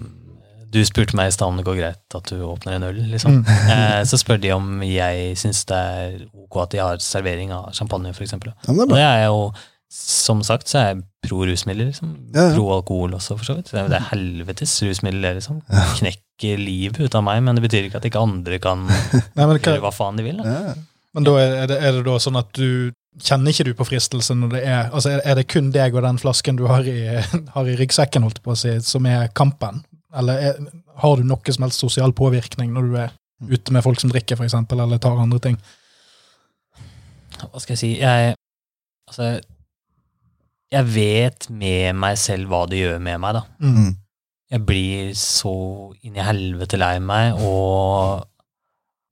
du 0.73 0.79
spurte 0.87 1.17
meg 1.17 1.29
i 1.29 1.33
stad 1.35 1.51
om 1.51 1.59
det 1.59 1.65
går 1.67 1.77
greit 1.77 2.17
at 2.17 2.31
du 2.31 2.41
åpner 2.47 2.77
en 2.77 2.87
øl, 2.89 3.03
liksom. 3.11 3.41
Mm. 3.41 3.51
Eh, 3.73 3.99
så 4.09 4.17
spør 4.19 4.41
de 4.41 4.51
om 4.55 4.81
jeg 4.85 5.35
syns 5.39 5.63
det 5.69 5.77
er 5.77 6.15
ok 6.45 6.57
at 6.63 6.73
de 6.73 6.81
har 6.81 7.03
servering 7.03 7.53
av 7.55 7.69
champagne, 7.77 8.13
for. 8.13 8.25
Ja, 8.25 8.49
det 8.67 8.73
Og 8.73 8.93
det 8.93 9.03
er 9.03 9.25
jo, 9.25 9.43
som 9.93 10.41
sagt, 10.45 10.69
så 10.69 10.79
er 10.79 10.87
jeg 10.91 11.03
pro 11.27 11.43
rusmidler, 11.47 11.91
liksom. 11.91 12.15
Ja, 12.33 12.49
ja. 12.49 12.55
Pro 12.57 12.67
alkohol 12.75 13.13
også, 13.19 13.37
for 13.39 13.49
så 13.49 13.57
vidt. 13.57 13.71
Det 13.71 13.79
er, 13.79 13.91
det 13.91 13.99
er 13.99 14.09
helvetes 14.11 14.73
rusmiddel, 14.85 15.21
det, 15.25 15.35
liksom. 15.39 15.61
Knekker 15.99 16.59
livet 16.61 16.99
ut 16.99 17.19
av 17.19 17.25
meg, 17.25 17.43
men 17.45 17.57
det 17.57 17.65
betyr 17.65 17.87
ikke 17.87 18.01
at 18.01 18.09
ikke 18.09 18.25
andre 18.25 18.59
kan 18.63 18.83
Nei, 19.37 19.45
hva... 19.45 19.59
gjøre 19.59 19.85
hva, 19.85 19.93
faen 19.93 20.19
de 20.19 20.27
vil. 20.27 20.41
Da. 20.41 20.57
Ja. 20.57 20.75
men 21.13 21.29
da 21.29 21.37
er 21.39 21.55
det, 21.69 21.79
er 21.79 21.97
det 21.99 22.03
da 22.09 22.19
sånn 22.21 22.41
at 22.41 22.51
du 22.57 22.91
Kjenner 23.21 23.53
ikke 23.53 23.67
du 23.67 23.75
på 23.77 23.85
fristelsen 23.85 24.39
når 24.41 24.53
det 24.55 24.59
er 24.65 24.87
altså 24.89 25.11
er 25.13 25.35
det 25.37 25.43
kun 25.45 25.67
deg 25.69 25.93
og 25.93 26.01
den 26.01 26.17
flasken 26.17 26.57
du 26.57 26.63
har 26.65 26.87
i, 26.89 27.21
har 27.53 27.67
i 27.69 27.75
ryggsekken, 27.77 28.25
holdt 28.25 28.39
på 28.41 28.55
å 28.55 28.57
si, 28.57 28.71
som 28.81 29.05
er 29.05 29.27
kampen? 29.37 29.83
Eller 30.19 30.49
er, 30.49 30.59
har 31.01 31.17
du 31.17 31.25
noe 31.27 31.55
som 31.55 31.65
helst 31.65 31.83
sosial 31.83 32.13
påvirkning 32.15 32.73
når 32.73 32.89
du 32.89 32.99
er 33.01 33.15
ute 33.49 33.73
med 33.75 33.83
folk 33.83 33.99
som 33.99 34.11
drikker, 34.11 34.39
eksempel, 34.45 34.83
eller 34.83 35.01
tar 35.01 35.19
andre 35.19 35.41
ting? 35.43 35.57
Hva 37.41 37.59
skal 37.59 37.75
jeg 37.75 37.81
si? 37.81 37.91
Jeg 37.99 38.35
Altså 39.09 39.41
Jeg 40.71 40.89
vet 40.95 41.49
med 41.51 41.97
meg 41.99 42.17
selv 42.17 42.49
hva 42.49 42.63
det 42.69 42.79
gjør 42.79 43.01
med 43.03 43.19
meg, 43.21 43.35
da. 43.37 43.43
Mm. 43.61 43.91
Jeg 44.53 44.65
blir 44.69 45.11
så 45.17 45.53
inn 46.05 46.17
i 46.17 46.25
helvete 46.25 46.77
lei 46.77 46.95
meg 47.01 47.41
og 47.41 48.23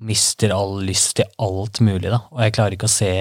mister 0.01 0.53
all 0.55 0.79
lyst 0.85 1.15
til 1.19 1.29
alt 1.41 1.81
mulig, 1.85 2.09
da. 2.09 2.23
Og 2.33 2.41
jeg 2.41 2.55
klarer 2.55 2.77
ikke 2.77 2.89
å 2.89 2.93
se 2.93 3.11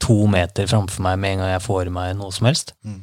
to 0.00 0.16
meter 0.30 0.68
framfor 0.70 1.04
meg 1.04 1.18
med 1.20 1.34
en 1.34 1.42
gang 1.42 1.52
jeg 1.52 1.64
får 1.66 1.90
i 1.90 1.94
meg 1.98 2.14
noe 2.16 2.32
som 2.32 2.48
helst. 2.48 2.72
Mm. 2.86 3.02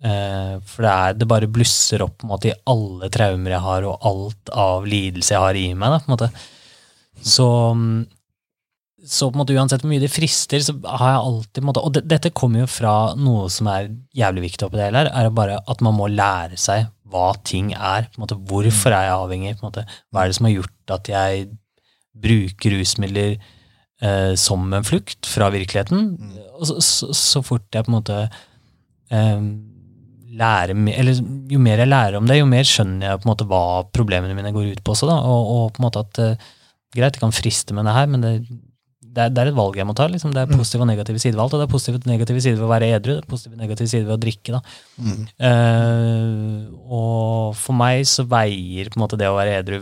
Eh, 0.00 0.54
for 0.64 0.86
det, 0.86 0.92
er, 0.92 1.18
det 1.20 1.28
bare 1.28 1.50
blusser 1.52 2.04
opp 2.04 2.24
måte, 2.24 2.50
i 2.50 2.56
alle 2.72 3.10
traumer 3.12 3.52
jeg 3.52 3.64
har, 3.66 3.88
og 3.88 4.06
alt 4.08 4.54
av 4.56 4.88
lidelse 4.88 5.34
jeg 5.34 5.44
har 5.44 5.58
i 5.60 5.66
meg. 5.76 6.00
Da. 6.08 6.30
Så, 7.20 7.48
mm, 7.76 8.06
så 9.04 9.28
måte 9.36 9.56
uansett 9.56 9.84
hvor 9.84 9.92
mye 9.92 10.02
det 10.02 10.12
frister, 10.12 10.64
så 10.64 10.76
har 10.86 11.14
jeg 11.14 11.26
alltid 11.26 11.68
måte, 11.68 11.84
Og 11.84 11.94
det, 11.96 12.04
dette 12.08 12.32
kommer 12.32 12.64
jo 12.64 12.70
fra 12.70 12.94
noe 13.16 13.50
som 13.52 13.68
er 13.72 13.92
jævlig 14.16 14.48
viktig 14.48 14.66
oppi 14.66 14.80
det 14.80 14.88
hele 14.88 15.04
her, 15.04 15.12
er 15.12 15.36
bare 15.36 15.60
at 15.68 15.84
man 15.84 15.96
må 15.98 16.08
lære 16.08 16.56
seg 16.60 16.88
hva 17.10 17.32
ting 17.44 17.72
er. 17.74 18.08
på 18.08 18.20
en 18.20 18.24
måte, 18.24 18.40
Hvorfor 18.48 18.94
er 18.94 19.08
jeg 19.08 19.16
avhengig? 19.18 19.56
på 19.58 19.66
en 19.66 19.72
måte, 19.72 19.86
Hva 20.10 20.22
er 20.22 20.30
det 20.30 20.36
som 20.38 20.46
har 20.48 20.56
gjort 20.56 20.94
at 20.96 21.08
jeg 21.10 21.48
bruker 22.20 22.76
rusmidler 22.76 23.34
eh, 23.36 24.34
som 24.36 24.72
en 24.72 24.86
flukt 24.86 25.26
fra 25.26 25.50
virkeligheten? 25.52 26.14
Og 26.56 26.70
så, 26.70 26.80
så, 26.80 27.10
så 27.12 27.42
fort 27.42 27.66
jeg 27.72 27.84
på 27.84 27.92
en 27.92 27.98
måte 27.98 28.20
eh, 29.10 29.42
lærer 30.40 30.72
eller 30.74 31.20
Jo 31.50 31.60
mer 31.62 31.82
jeg 31.82 31.90
lærer 31.90 32.16
om 32.18 32.26
det, 32.28 32.40
jo 32.40 32.48
mer 32.48 32.66
skjønner 32.66 33.06
jeg 33.06 33.20
på 33.20 33.28
en 33.28 33.32
måte 33.32 33.46
hva 33.50 33.62
problemene 33.92 34.36
mine 34.38 34.54
går 34.54 34.72
ut 34.74 34.82
på 34.84 34.96
også. 34.96 35.10
da, 35.10 35.20
Og, 35.28 35.52
og 35.54 35.70
på 35.76 35.82
en 35.82 35.86
måte 35.88 36.02
at 36.06 36.20
uh, 36.24 36.50
Greit, 36.90 37.14
det 37.14 37.22
kan 37.22 37.34
friste 37.34 37.74
med 37.76 37.86
det 37.86 37.94
her, 37.94 38.08
men 38.10 38.24
det, 38.24 38.32
det, 38.98 39.22
er, 39.22 39.28
det 39.30 39.42
er 39.42 39.50
et 39.52 39.58
valg 39.58 39.76
jeg 39.78 39.86
må 39.86 39.94
ta. 39.94 40.08
liksom, 40.10 40.32
Det 40.34 40.42
er 40.42 40.50
positive 40.50 40.82
og 40.82 40.88
negative 40.90 41.22
sider 41.22 41.36
ved 41.36 41.44
alt. 41.44 41.54
Og 41.54 41.60
det 41.62 41.66
er 41.68 41.74
positive 41.74 42.00
og 42.00 42.08
negative 42.10 42.42
sider 42.42 42.58
ved 42.58 42.66
å 42.66 42.72
være 42.72 42.88
edru, 42.96 43.12
det 43.14 43.22
er 43.22 43.30
positive 43.30 43.54
og 43.54 43.62
negative 43.62 43.92
sider 43.92 44.08
ved 44.08 44.16
å 44.16 44.22
drikke. 44.24 44.56
da. 44.56 44.60
Mm. 44.98 45.20
Uh, 45.46 46.80
og 46.90 47.58
for 47.60 47.78
meg 47.78 48.02
så 48.10 48.26
veier 48.26 48.90
på 48.90 48.98
en 48.98 49.04
måte 49.04 49.20
det 49.20 49.30
å 49.30 49.38
være 49.38 49.60
edru 49.60 49.78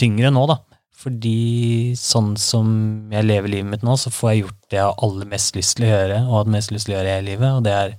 tyngre 0.00 0.34
nå, 0.34 0.48
da. 0.50 0.58
Fordi 0.96 1.92
sånn 2.00 2.34
som 2.40 2.68
jeg 3.12 3.26
lever 3.28 3.52
livet 3.52 3.70
mitt 3.70 3.86
nå, 3.86 3.94
så 4.00 4.10
får 4.10 4.30
jeg 4.32 4.42
gjort 4.42 4.60
det 4.72 4.78
jeg 4.80 4.88
har 4.88 5.02
aller 5.06 5.28
mest 5.30 5.58
lyst 5.58 5.76
til 5.76 5.86
å 5.86 5.90
gjøre, 5.92 6.20
og 6.24 6.36
hatt 6.40 6.52
mest 6.56 6.72
lyst 6.74 6.88
til 6.88 6.94
å 6.94 6.98
gjøre 6.98 7.10
i 7.10 7.14
hele 7.14 7.28
livet, 7.30 7.50
og 7.52 7.66
det 7.66 7.74
er 7.76 7.96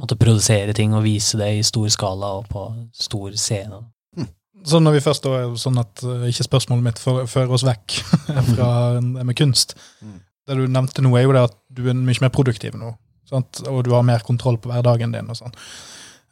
måte 0.00 0.16
produsere 0.18 0.72
ting 0.76 0.94
og 0.96 1.04
vise 1.04 1.38
det 1.40 1.50
i 1.58 1.64
stor 1.66 1.90
skala 1.92 2.30
og 2.40 2.48
på 2.50 2.68
stor 2.96 3.34
scene. 3.38 3.78
da. 3.78 3.82
Så 4.64 4.80
når 4.80 4.96
vi 4.96 5.04
først 5.04 5.26
da 5.26 5.32
er 5.36 5.56
sånn 5.60 5.78
at 5.80 6.02
eh, 6.08 6.28
ikke 6.30 6.46
spørsmålet 6.46 6.86
mitt 6.86 7.00
fører 7.00 7.52
oss 7.52 7.66
vekk 7.66 7.98
fra 8.54 8.68
det 8.96 9.24
med 9.28 9.36
kunst. 9.36 9.76
Mm. 10.00 10.20
Det 10.44 10.56
du 10.56 10.64
nevnte 10.68 11.04
nå, 11.04 11.12
er 11.16 11.26
jo 11.26 11.34
det 11.36 11.42
at 11.50 11.58
du 11.72 11.84
er 11.90 11.98
mye 11.98 12.24
mer 12.24 12.32
produktiv 12.32 12.76
nå. 12.80 12.94
Sant? 13.28 13.60
Og 13.68 13.82
du 13.84 13.92
har 13.94 14.06
mer 14.06 14.24
kontroll 14.24 14.56
på 14.60 14.72
hverdagen 14.72 15.12
din. 15.12 15.28
Og 15.28 15.36
sånn. 15.36 15.52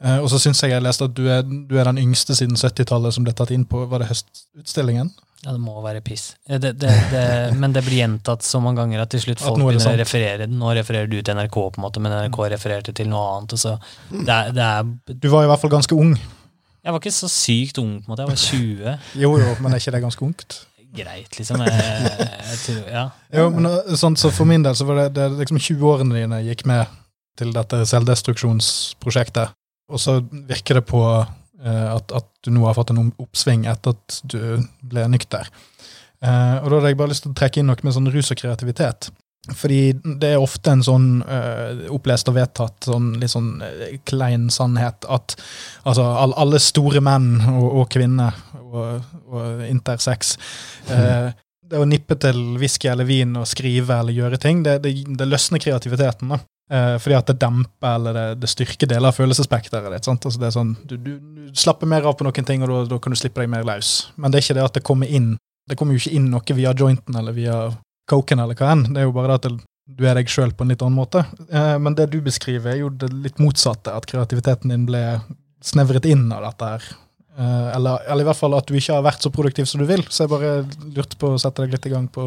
Eh, 0.00 0.18
og 0.18 0.30
så 0.32 0.40
syns 0.40 0.64
jeg 0.64 0.72
jeg 0.72 0.84
leste 0.84 1.08
at 1.08 1.16
du 1.16 1.26
er, 1.28 1.44
du 1.44 1.76
er 1.76 1.90
den 1.90 2.00
yngste 2.00 2.36
siden 2.38 2.56
70-tallet 2.56 3.16
som 3.16 3.26
ble 3.26 3.36
tatt 3.36 3.52
inn 3.54 3.68
på 3.68 3.84
var 3.90 4.02
det 4.02 4.08
høstutstillingen. 4.12 5.12
Ja, 5.42 5.50
det 5.50 5.58
må 5.58 5.74
være 5.82 6.00
piss. 6.06 6.36
Eh, 6.48 6.60
Det, 6.62 6.76
det, 6.78 6.90
det, 7.10 7.22
men 7.58 7.72
det 7.74 7.82
blir 7.82 7.98
gjentatt 8.04 8.44
så 8.46 8.60
mange 8.62 8.78
ganger 8.82 9.02
at 9.02 9.10
til 9.10 9.24
slutt 9.24 9.40
folk 9.42 9.58
er 9.58 9.64
begynner 9.64 9.90
å 9.90 9.96
referere 9.98 10.36
referere. 10.38 10.50
Nå 10.60 10.74
refererer 10.78 11.10
du 11.10 11.18
til 11.18 11.34
NRK, 11.34 11.56
på 11.74 11.80
en 11.80 11.86
måte, 11.86 12.02
men 12.04 12.14
NRK 12.14 12.38
refererte 12.54 12.94
til 12.94 13.10
noe 13.10 13.24
annet. 13.36 13.56
Og 13.56 13.62
så 13.64 13.74
det 14.12 14.36
er, 14.36 14.52
er 14.54 15.16
Du 15.18 15.28
var 15.32 15.46
i 15.46 15.50
hvert 15.50 15.62
fall 15.64 15.74
ganske 15.74 15.98
ung. 15.98 16.14
Jeg 16.82 16.94
var 16.94 16.98
ikke 17.02 17.14
så 17.14 17.30
sykt 17.30 17.78
ung, 17.78 17.96
på 18.02 18.06
en 18.06 18.12
måte. 18.14 18.22
Jeg 18.22 18.30
var 18.30 18.44
20. 18.44 19.18
Jo, 19.22 19.32
jo, 19.38 19.50
men 19.62 19.72
er 19.74 19.82
ikke 19.82 19.94
det 19.96 20.02
ganske 20.06 20.24
ungt? 20.26 20.58
Greit, 20.92 21.38
liksom. 21.38 21.62
Jeg, 21.64 22.28
jeg 22.52 22.58
tror, 22.66 22.80
ja. 22.92 23.04
Jo, 23.32 23.44
men 23.54 23.68
eh, 23.70 23.94
sånn, 23.96 24.18
så 24.20 24.30
For 24.34 24.46
min 24.48 24.64
del 24.66 24.76
så 24.76 24.84
var 24.88 25.02
det, 25.02 25.10
det 25.16 25.28
liksom 25.40 25.58
20-årene 25.62 26.18
dine 26.20 26.42
gikk 26.46 26.66
med 26.68 26.90
til 27.38 27.50
dette 27.54 27.82
selvdestruksjonsprosjektet. 27.88 29.54
Og 29.92 30.00
så 30.00 30.18
virker 30.48 30.78
det 30.80 30.84
på 30.88 31.00
at, 31.62 32.10
at 32.10 32.26
du 32.42 32.50
nå 32.50 32.64
har 32.66 32.74
fått 32.74 32.90
en 32.90 33.12
oppsving 33.22 33.68
etter 33.70 33.94
at 33.94 34.16
du 34.26 34.64
ble 34.82 35.04
nykter. 35.12 35.46
Eh, 36.22 36.56
og 36.62 36.70
da 36.70 36.78
hadde 36.78 36.92
jeg 36.92 37.00
bare 37.00 37.12
lyst 37.12 37.26
til 37.26 37.32
å 37.32 37.38
trekke 37.38 37.60
inn 37.60 37.68
noe 37.70 37.82
med 37.82 37.96
sånn 37.96 38.10
rus 38.14 38.30
og 38.34 38.38
kreativitet. 38.38 39.10
Fordi 39.58 39.80
det 40.22 40.36
er 40.36 40.42
ofte 40.42 40.70
en 40.70 40.84
sånn 40.86 41.06
uh, 41.26 41.88
opplest 41.90 42.28
og 42.30 42.36
vedtatt 42.36 42.86
sånn 42.86 43.08
litt 43.18 43.32
sånn 43.32 43.56
uh, 43.58 43.88
klein 44.06 44.44
sannhet 44.54 45.02
at 45.10 45.34
altså 45.82 46.04
all, 46.06 46.30
alle 46.38 46.60
store 46.62 47.02
menn 47.02 47.40
og, 47.50 47.64
og 47.80 47.88
kvinner 47.90 48.38
og, 48.60 49.02
og 49.26 49.64
intersex 49.66 50.36
uh, 50.92 51.34
Det 51.66 51.80
å 51.82 51.88
nippe 51.90 52.14
til 52.22 52.38
whisky 52.62 52.92
eller 52.92 53.08
vin 53.08 53.34
og 53.40 53.50
skrive 53.50 53.98
eller 53.98 54.14
gjøre 54.14 54.38
ting, 54.38 54.62
det, 54.62 54.76
det, 54.86 54.94
det 55.10 55.26
løsner 55.26 55.58
kreativiteten. 55.64 56.30
da. 56.36 56.38
Eh, 56.72 56.96
fordi 57.02 57.16
at 57.18 57.28
det 57.28 57.36
demper 57.42 57.98
eller 57.98 58.16
det, 58.16 58.26
det 58.40 58.48
styrker 58.48 58.88
deler 58.88 59.10
av 59.10 59.16
følelsesspekteret 59.18 59.92
ditt. 59.92 60.08
sant? 60.08 60.24
Altså 60.24 60.40
det 60.40 60.48
er 60.48 60.54
sånn, 60.56 60.74
du, 60.88 60.96
du, 60.96 61.12
du 61.20 61.50
slapper 61.58 61.90
mer 61.90 62.06
av 62.08 62.16
på 62.16 62.24
noen 62.24 62.48
ting, 62.48 62.64
og 62.64 62.88
da, 62.88 63.00
kan 63.02 63.12
du 63.12 63.18
slippe 63.20 63.42
deg 63.42 63.52
mer 63.52 63.66
løs. 63.68 63.94
Men 64.16 64.32
det 64.32 64.40
er 64.40 64.46
ikke 64.46 64.58
det 64.60 64.68
at 64.70 64.78
det 64.78 64.86
kommer 64.88 65.10
inn 65.10 65.34
det 65.68 65.76
kommer 65.78 65.94
jo 65.94 66.02
ikke 66.02 66.16
inn 66.18 66.30
noe 66.32 66.56
via 66.56 66.72
jointen 66.74 67.18
eller 67.18 67.34
via 67.36 67.58
coken 68.10 68.42
eller 68.42 68.58
hva 68.58 68.72
enn. 68.74 68.88
Det 68.90 69.02
er 69.02 69.06
jo 69.06 69.14
bare 69.14 69.30
det 69.30 69.36
at 69.38 69.46
det, 69.46 69.68
du 69.92 70.02
er 70.08 70.18
deg 70.18 70.30
sjøl 70.30 70.50
på 70.56 70.64
en 70.64 70.72
litt 70.72 70.82
annen 70.82 70.98
måte. 70.98 71.22
Eh, 71.48 71.76
men 71.82 71.96
det 71.98 72.08
du 72.12 72.18
beskriver, 72.24 72.72
er 72.72 72.82
jo 72.82 72.90
det 72.90 73.12
litt 73.12 73.38
motsatte. 73.42 73.94
At 73.94 74.08
kreativiteten 74.10 74.72
din 74.72 74.88
ble 74.88 75.02
snevret 75.62 76.08
inn 76.10 76.26
av 76.34 76.44
dette 76.48 76.72
her. 76.72 76.88
Eh, 77.38 77.68
eller, 77.76 78.02
eller, 78.08 78.24
i 78.24 78.28
hvert 78.28 78.40
fall 78.40 78.58
at 78.58 78.68
du 78.68 78.74
ikke 78.78 78.98
har 78.98 79.06
vært 79.06 79.24
så 79.24 79.32
produktiv 79.34 79.70
som 79.70 79.82
du 79.82 79.86
vil. 79.88 80.04
Så 80.08 80.24
jeg 80.24 80.32
bare 80.34 80.52
lurte 80.96 81.20
på 81.20 81.32
å 81.32 81.40
sette 81.40 81.64
deg 81.64 81.76
litt 81.76 81.88
i 81.88 81.94
gang 81.94 82.10
på, 82.10 82.26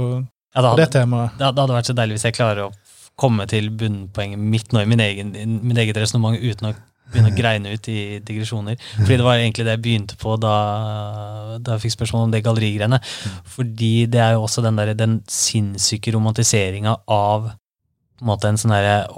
ja, 0.55 0.61
det, 0.61 0.67
hadde, 0.69 0.81
det 0.81 0.91
temaet. 0.95 1.35
Det, 1.35 1.51
det 1.51 1.65
hadde 1.65 1.79
vært 1.79 1.91
så 1.91 1.97
deilig 1.97 2.19
hvis 2.19 2.27
jeg 2.29 2.39
klarer 2.39 2.67
å 2.69 2.71
komme 3.19 3.47
til 3.51 3.71
bunnpoenget 3.71 4.41
mitt 4.41 4.75
nå 4.75 4.83
i 4.83 4.89
min 4.91 5.03
egen, 5.03 5.33
min 5.63 5.79
eget 5.79 5.97
resonnement 5.99 6.37
uten 6.39 6.69
å 6.69 6.73
begynne 7.11 7.31
å 7.31 7.37
greine 7.39 7.75
ut 7.75 7.89
i 7.91 8.19
digresjoner. 8.25 8.79
Fordi 8.97 9.19
det 9.19 9.27
var 9.27 9.41
egentlig 9.41 9.67
det 9.67 9.75
jeg 9.77 9.83
begynte 9.85 10.19
på 10.21 10.37
da, 10.41 10.55
da 11.59 11.75
jeg 11.75 11.85
fikk 11.85 11.97
spørsmål 11.97 12.27
om 12.27 12.33
det 12.33 12.43
gallerigreiene. 12.45 13.01
Fordi 13.55 13.93
det 14.11 14.23
er 14.23 14.35
jo 14.35 14.47
også 14.47 14.65
den, 14.65 14.81
der, 14.81 14.95
den 14.97 15.19
sinnssyke 15.31 16.15
romantiseringa 16.15 16.97
av 17.11 17.53
på 18.15 18.23
en 18.23 18.29
måte 18.29 18.47
en 18.47 18.57
sånn 18.59 18.71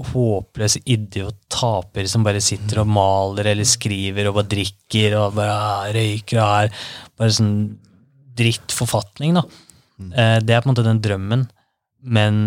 håpløs 0.10 0.79
idiot-taper 0.89 2.07
som 2.10 2.23
bare 2.25 2.41
sitter 2.41 2.81
og 2.81 2.89
maler 2.89 3.51
eller 3.51 3.67
skriver 3.69 4.25
og 4.25 4.39
bare 4.39 4.49
drikker 4.55 5.13
og 5.19 5.36
bare 5.38 5.53
ah, 5.53 5.83
røyker 5.93 6.39
og 6.41 6.47
er 6.63 6.88
bare 7.13 7.36
sånn 7.38 7.51
drittforfatning, 8.38 9.38
da. 9.38 9.43
Mm. 10.01 10.10
Eh, 10.13 10.39
det 10.45 10.55
er 10.55 10.63
på 10.63 10.69
en 10.69 10.73
måte 10.73 10.86
den 10.86 11.03
drømmen. 11.03 11.45
Men 12.17 12.41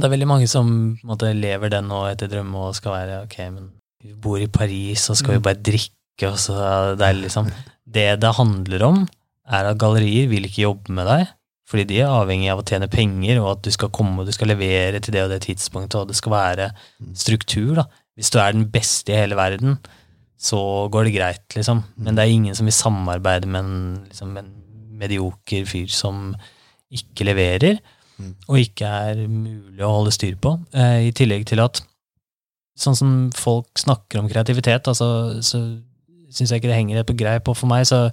det 0.00 0.08
er 0.08 0.14
veldig 0.14 0.30
mange 0.30 0.48
som 0.50 0.68
måte 1.06 1.30
lever 1.36 1.72
den 1.72 1.88
nå 1.90 2.04
etter 2.10 2.30
drømme 2.30 2.68
og 2.68 2.76
skal 2.78 2.94
være 2.96 3.22
ok, 3.26 3.38
men 3.54 3.70
vi 4.04 4.14
bor 4.14 4.40
i 4.40 4.50
Paris, 4.50 5.08
og 5.10 5.18
skal 5.18 5.36
vi 5.36 5.40
mm. 5.42 5.46
bare 5.46 5.62
drikke, 5.70 6.30
og 6.30 6.38
så 6.40 6.54
det 6.98 7.06
er 7.06 7.18
liksom 7.18 7.50
Det 7.88 8.08
det 8.20 8.36
handler 8.36 8.84
om, 8.84 9.04
er 9.48 9.70
at 9.70 9.78
gallerier 9.80 10.28
vil 10.28 10.44
ikke 10.44 10.66
jobbe 10.66 10.92
med 10.92 11.08
deg. 11.08 11.30
Fordi 11.68 11.84
de 11.88 11.98
er 12.00 12.08
avhengig 12.12 12.48
av 12.52 12.62
å 12.62 12.64
tjene 12.64 12.88
penger, 12.88 13.40
og 13.42 13.50
at 13.54 13.64
du 13.66 13.70
skal 13.72 13.92
komme 13.92 14.22
og 14.22 14.28
du 14.28 14.32
skal 14.32 14.48
levere 14.52 15.00
til 15.04 15.12
det 15.12 15.24
og 15.24 15.32
det 15.32 15.42
tidspunktet, 15.44 15.98
og 16.00 16.08
det 16.08 16.16
skal 16.16 16.32
være 16.32 16.68
mm. 16.72 17.14
struktur. 17.16 17.74
da. 17.80 17.84
Hvis 18.16 18.32
du 18.32 18.38
er 18.40 18.54
den 18.56 18.68
beste 18.72 19.12
i 19.12 19.20
hele 19.20 19.36
verden, 19.36 19.76
så 20.38 20.60
går 20.92 21.08
det 21.08 21.16
greit, 21.16 21.44
liksom. 21.56 21.82
Men 21.98 22.16
det 22.16 22.24
er 22.24 22.32
ingen 22.32 22.56
som 22.56 22.68
vil 22.68 22.76
samarbeide 22.76 23.50
med 23.50 23.60
en, 23.64 23.78
liksom, 24.08 24.36
en 24.40 24.50
medioker 24.98 25.66
fyr 25.68 25.90
som 25.92 26.32
ikke 26.94 27.26
leverer, 27.28 27.82
og 28.48 28.58
ikke 28.58 28.88
er 29.10 29.20
mulig 29.30 29.84
å 29.84 29.92
holde 30.00 30.14
styr 30.14 30.38
på. 30.40 30.56
Eh, 30.74 31.08
I 31.08 31.14
tillegg 31.16 31.46
til 31.48 31.62
at 31.62 31.82
sånn 32.78 32.96
som 32.98 33.12
folk 33.34 33.78
snakker 33.78 34.20
om 34.20 34.30
kreativitet, 34.30 34.88
altså, 34.90 35.38
så 35.42 35.62
syns 36.30 36.52
jeg 36.52 36.60
ikke 36.60 36.70
det 36.70 36.78
henger 36.78 37.06
på 37.06 37.16
greip. 37.18 37.48
Og 37.50 37.58
for 37.58 37.70
meg 37.70 37.86
så 37.88 38.08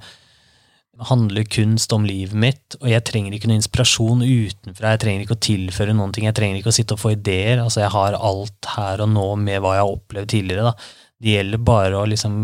handler 1.09 1.47
kunst 1.51 1.91
om 1.91 2.05
livet 2.07 2.37
mitt, 2.39 2.77
og 2.79 2.87
jeg 2.87 3.03
trenger 3.07 3.35
ikke 3.35 3.49
noe 3.51 3.59
inspirasjon 3.59 4.23
utenfra. 4.23 4.93
Jeg 4.93 5.01
trenger 5.03 5.25
ikke 5.25 5.35
å 5.35 5.45
tilføre 5.49 5.95
noen 5.95 6.13
ting, 6.15 6.27
jeg 6.29 6.37
trenger 6.37 6.61
ikke 6.61 6.71
å 6.71 6.77
sitte 6.77 6.95
og 6.95 7.01
få 7.01 7.15
ideer. 7.17 7.59
altså 7.63 7.83
Jeg 7.83 7.91
har 7.97 8.15
alt 8.15 8.69
her 8.77 9.03
og 9.03 9.11
nå 9.11 9.25
med 9.41 9.59
hva 9.63 9.75
jeg 9.75 9.83
har 9.83 9.97
opplevd 9.97 10.31
tidligere. 10.31 10.71
da. 10.71 10.73
Det 11.19 11.35
gjelder 11.35 11.65
bare 11.67 11.99
å 11.99 12.07
liksom 12.07 12.39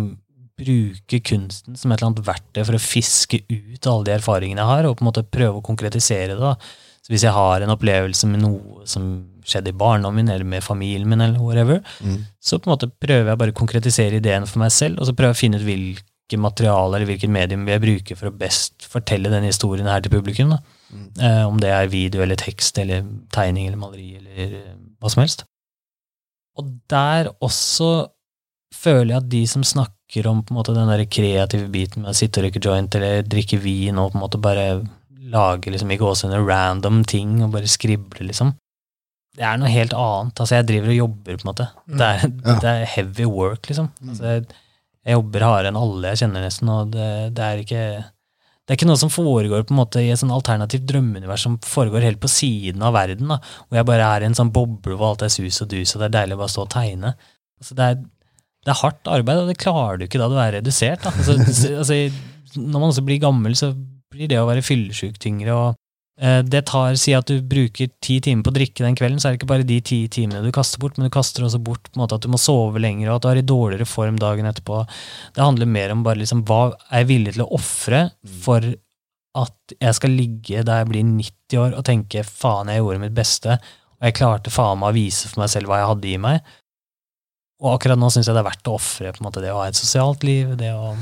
bruke 0.61 1.21
kunsten 1.25 1.77
som 1.79 1.91
et 1.91 2.01
eller 2.01 2.11
annet 2.11 2.27
verktøy 2.27 2.63
for 2.67 2.77
å 2.77 2.83
fiske 2.83 3.39
ut 3.47 3.87
alle 3.87 4.07
de 4.07 4.15
erfaringene 4.17 4.61
jeg 4.61 4.71
har, 4.73 4.87
og 4.87 4.97
på 4.97 5.05
en 5.05 5.09
måte 5.09 5.25
prøve 5.25 5.61
å 5.61 5.65
konkretisere 5.65 6.35
det. 6.35 6.41
da. 6.43 6.55
Så 7.11 7.17
Hvis 7.17 7.23
jeg 7.27 7.35
har 7.35 7.61
en 7.61 7.73
opplevelse 7.73 8.27
med 8.31 8.43
noe 8.45 8.85
som 8.87 9.09
skjedde 9.43 9.73
i 9.73 9.75
barndommen 9.75 10.23
min, 10.23 10.31
eller 10.31 10.47
med 10.47 10.63
familien 10.63 11.09
min, 11.09 11.21
eller 11.21 11.41
whatever, 11.41 11.81
mm. 11.99 12.17
så 12.39 12.59
på 12.59 12.69
en 12.69 12.75
måte 12.75 12.91
prøver 13.01 13.33
jeg 13.33 13.39
bare 13.41 13.51
å 13.51 13.57
konkretisere 13.57 14.21
ideen 14.21 14.45
for 14.47 14.61
meg 14.61 14.71
selv, 14.71 15.01
og 15.01 15.09
så 15.09 15.15
prøver 15.17 15.33
jeg 15.33 15.39
å 15.39 15.41
finne 15.41 15.59
ut 15.59 15.65
hvilke 15.67 16.05
hvilket 16.31 16.41
materiale 16.41 16.95
eller 16.95 17.09
hvilket 17.09 17.29
medium 17.29 17.65
vil 17.65 17.75
jeg 17.75 17.83
bruke 17.83 18.15
for 18.15 18.29
å 18.29 18.37
best 18.37 18.87
fortelle 18.87 19.29
denne 19.29 19.49
historien 19.51 19.87
her 19.87 20.01
til 20.01 20.11
publikum. 20.11 20.55
Mm. 20.91 21.07
Eh, 21.19 21.45
om 21.47 21.59
det 21.59 21.69
er 21.69 21.91
video 21.91 22.21
eller 22.21 22.35
tekst 22.35 22.77
eller 22.77 23.03
tegning 23.31 23.67
eller 23.67 23.77
maleri 23.77 24.15
eller 24.17 24.55
eh, 24.61 24.75
hva 24.99 25.09
som 25.09 25.21
helst. 25.23 25.45
Og 26.57 26.71
der 26.89 27.31
også 27.41 28.07
føler 28.73 29.13
jeg 29.13 29.21
at 29.21 29.29
de 29.31 29.43
som 29.47 29.63
snakker 29.63 30.27
om 30.27 30.43
på 30.43 30.53
en 30.53 30.59
måte 30.59 30.75
den 30.75 30.87
der 30.87 31.05
kreative 31.05 31.67
biten 31.71 32.03
med 32.03 32.11
å 32.11 32.15
sitte 32.15 32.39
og 32.39 32.47
røyke 32.47 32.63
joint 32.63 32.95
eller 32.95 33.23
drikke 33.23 33.59
vin 33.59 33.99
og 33.99 34.11
på 34.11 34.19
en 34.19 34.23
måte 34.23 34.41
bare 34.41 34.65
lage 35.31 35.71
liksom 35.73 35.91
i 35.93 35.99
gåsehudene 35.99 36.43
random 36.47 37.01
ting 37.07 37.39
og 37.45 37.53
bare 37.55 37.69
skrible, 37.71 38.27
liksom. 38.27 38.53
Det 39.37 39.45
er 39.47 39.59
noe 39.59 39.71
helt 39.71 39.93
annet. 39.95 40.35
Altså, 40.35 40.57
jeg 40.57 40.67
driver 40.67 40.91
og 40.91 40.97
jobber, 40.97 41.37
på 41.37 41.45
en 41.45 41.49
måte. 41.53 41.67
Mm. 41.85 41.97
Det 41.97 42.07
er, 42.07 42.23
ja. 42.27 42.55
det 42.63 42.71
er 42.71 42.89
heavy 42.95 43.27
work, 43.31 43.69
liksom. 43.69 43.91
Mm. 44.01 44.09
Altså, 44.11 44.33
jeg 45.01 45.17
jobber 45.17 45.45
hardere 45.47 45.71
enn 45.71 45.79
alle 45.79 46.11
jeg 46.11 46.25
kjenner, 46.25 46.43
nesten, 46.45 46.71
og 46.71 46.91
det, 46.93 47.11
det, 47.37 47.45
er 47.45 47.61
ikke 47.63 47.83
det 48.71 48.73
er 48.73 48.77
ikke 48.77 48.89
noe 48.91 49.01
som 49.01 49.11
foregår 49.11 49.63
på 49.65 49.73
en 49.73 49.79
måte 49.79 50.03
i 50.03 50.11
et 50.13 50.19
sånn 50.21 50.33
alternativt 50.35 50.85
drømmeunivers 50.89 51.45
som 51.47 51.55
foregår 51.65 52.05
helt 52.05 52.21
på 52.21 52.29
siden 52.29 52.83
av 52.85 52.93
verden, 52.95 53.31
da, 53.33 53.39
hvor 53.65 53.79
jeg 53.79 53.87
bare 53.89 54.09
er 54.13 54.25
i 54.25 54.29
en 54.29 54.37
sånn 54.37 54.51
boble 54.53 54.97
hvor 54.97 55.13
alt 55.13 55.25
er 55.25 55.33
sus 55.33 55.63
og 55.63 55.71
dus, 55.73 55.95
og 55.95 56.03
det 56.03 56.11
er 56.11 56.17
deilig 56.19 56.37
å 56.37 56.41
bare 56.43 56.53
stå 56.53 56.67
og 56.67 56.73
tegne. 56.75 57.15
Altså, 57.61 57.77
det, 57.79 57.87
er, 57.87 57.97
det, 58.61 58.69
er, 58.69 58.79
hardt 58.83 59.11
arbeid, 59.15 59.41
og 59.41 59.49
det 59.49 59.57
klarer 59.63 59.97
du 59.97 60.05
ikke 60.05 60.21
da 60.21 60.29
du 60.29 60.37
er 60.43 60.55
redusert. 60.59 61.07
Altså, 61.09 61.39
altså, 61.81 61.97
når 62.59 62.77
man 62.77 62.89
også 62.91 63.05
blir 63.07 63.23
gammel, 63.23 63.57
så 63.57 63.71
blir 64.11 64.29
det 64.31 64.39
å 64.41 64.47
være 64.49 64.65
fyllesyk 64.65 65.17
tyngre. 65.21 65.55
og 65.55 65.79
Eh, 66.21 66.41
det 66.43 66.65
tar, 66.69 66.95
Si 66.95 67.13
at 67.17 67.25
du 67.25 67.41
bruker 67.41 67.89
ti 68.03 68.19
timer 68.21 68.45
på 68.45 68.51
å 68.51 68.57
drikke 68.59 68.85
den 68.85 68.97
kvelden, 68.97 69.17
så 69.21 69.29
er 69.29 69.33
det 69.33 69.41
ikke 69.41 69.51
bare 69.53 69.67
de 69.67 69.79
ti 69.81 70.03
timene 70.11 70.43
du 70.45 70.51
kaster 70.53 70.81
bort, 70.81 70.99
men 70.99 71.09
du 71.09 71.13
kaster 71.13 71.45
også 71.47 71.61
bort 71.63 71.89
på 71.89 71.97
en 71.97 72.03
måte 72.03 72.17
at 72.19 72.25
du 72.25 72.29
må 72.29 72.39
sove 72.41 72.81
lenger, 72.83 73.09
og 73.09 73.17
at 73.17 73.25
du 73.25 73.29
er 73.31 73.41
i 73.41 73.47
dårligere 73.53 73.89
form 73.89 74.19
dagen 74.21 74.49
etterpå. 74.49 74.83
Det 75.33 75.41
handler 75.41 75.71
mer 75.71 75.95
om 75.95 76.05
bare 76.05 76.21
liksom, 76.21 76.43
hva 76.45 76.75
er 76.91 77.01
jeg 77.01 77.11
villig 77.15 77.35
til 77.37 77.45
å 77.47 77.51
ofre 77.57 78.03
for 78.43 78.67
at 79.41 79.75
jeg 79.79 79.97
skal 79.97 80.13
ligge 80.13 80.65
der 80.67 80.81
jeg 80.83 80.89
blir 80.91 81.07
90 81.07 81.61
år 81.63 81.77
og 81.79 81.85
tenke 81.87 82.25
faen, 82.27 82.69
jeg 82.69 82.83
gjorde 82.83 83.03
mitt 83.07 83.17
beste, 83.17 83.57
og 83.97 84.09
jeg 84.09 84.17
klarte 84.19 84.53
faen 84.53 84.81
meg 84.81 84.91
å 84.91 84.97
vise 84.99 85.31
for 85.31 85.41
meg 85.41 85.53
selv 85.53 85.71
hva 85.71 85.79
jeg 85.79 85.91
hadde 85.93 86.11
i 86.11 86.17
meg. 86.21 86.53
Og 87.61 87.75
akkurat 87.75 87.99
nå 87.99 88.09
syns 88.09 88.25
jeg 88.25 88.33
det 88.33 88.41
er 88.41 88.47
verdt 88.47 88.69
å 88.71 88.73
ofre 88.73 89.11
det 89.37 89.51
å 89.53 89.59
ha 89.59 89.67
et 89.69 89.77
sosialt 89.77 90.23
liv, 90.25 90.55
det 90.57 90.71
å, 90.73 90.95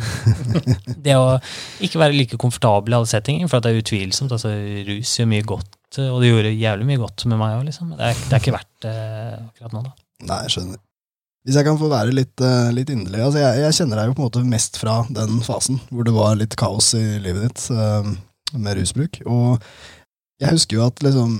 det 1.06 1.15
å 1.15 1.38
ikke 1.86 2.02
være 2.02 2.17
like 2.17 2.39
komfortabel 2.41 2.91
i 2.91 2.98
alle 2.98 3.08
settinger, 3.08 3.48
for 3.48 3.63
det 3.63 3.72
er 3.72 3.80
utvilsomt. 3.80 4.36
altså 4.36 4.52
Rus 4.89 5.13
gjør 5.22 5.32
mye 5.32 5.48
godt, 5.48 5.72
og 6.04 6.19
det 6.19 6.34
gjorde 6.34 6.52
jævlig 6.52 6.89
mye 6.91 7.02
godt 7.06 7.26
med 7.32 7.39
meg 7.39 7.56
òg, 7.62 7.63
liksom. 7.69 7.95
Det 7.95 8.12
er, 8.12 8.22
det 8.26 8.36
er, 8.36 8.43
ikke 8.43 8.56
verdt 8.58 8.76
det 8.84 8.95
akkurat 9.39 9.78
nå, 9.78 9.86
da. 9.88 9.95
Nei, 10.28 10.43
jeg 10.43 10.56
skjønner. 10.58 10.86
Hvis 11.48 11.56
jeg 11.56 11.65
kan 11.69 11.80
få 11.80 11.88
være 11.89 12.12
litt, 12.12 12.36
uh, 12.43 12.67
litt 12.76 12.89
inderlig 12.91 13.22
altså 13.24 13.39
jeg, 13.39 13.62
jeg, 13.63 13.76
kjenner 13.78 14.02
deg 14.02 14.10
jo 14.10 14.15
på 14.17 14.22
en 14.22 14.28
måte 14.28 14.41
mest 14.52 14.76
fra 14.82 14.98
den 15.08 15.39
fasen 15.45 15.80
hvor 15.88 16.04
det 16.06 16.12
var 16.13 16.36
litt 16.38 16.58
kaos 16.60 16.91
i 17.00 17.06
livet 17.24 17.48
ditt 17.48 17.69
uh, 17.72 18.04
med 18.60 18.76
rusbruk. 18.78 19.22
Og 19.24 19.63
jeg 20.43 20.58
husker 20.58 20.78
jo 20.78 20.84
at 20.89 21.00
liksom 21.06 21.39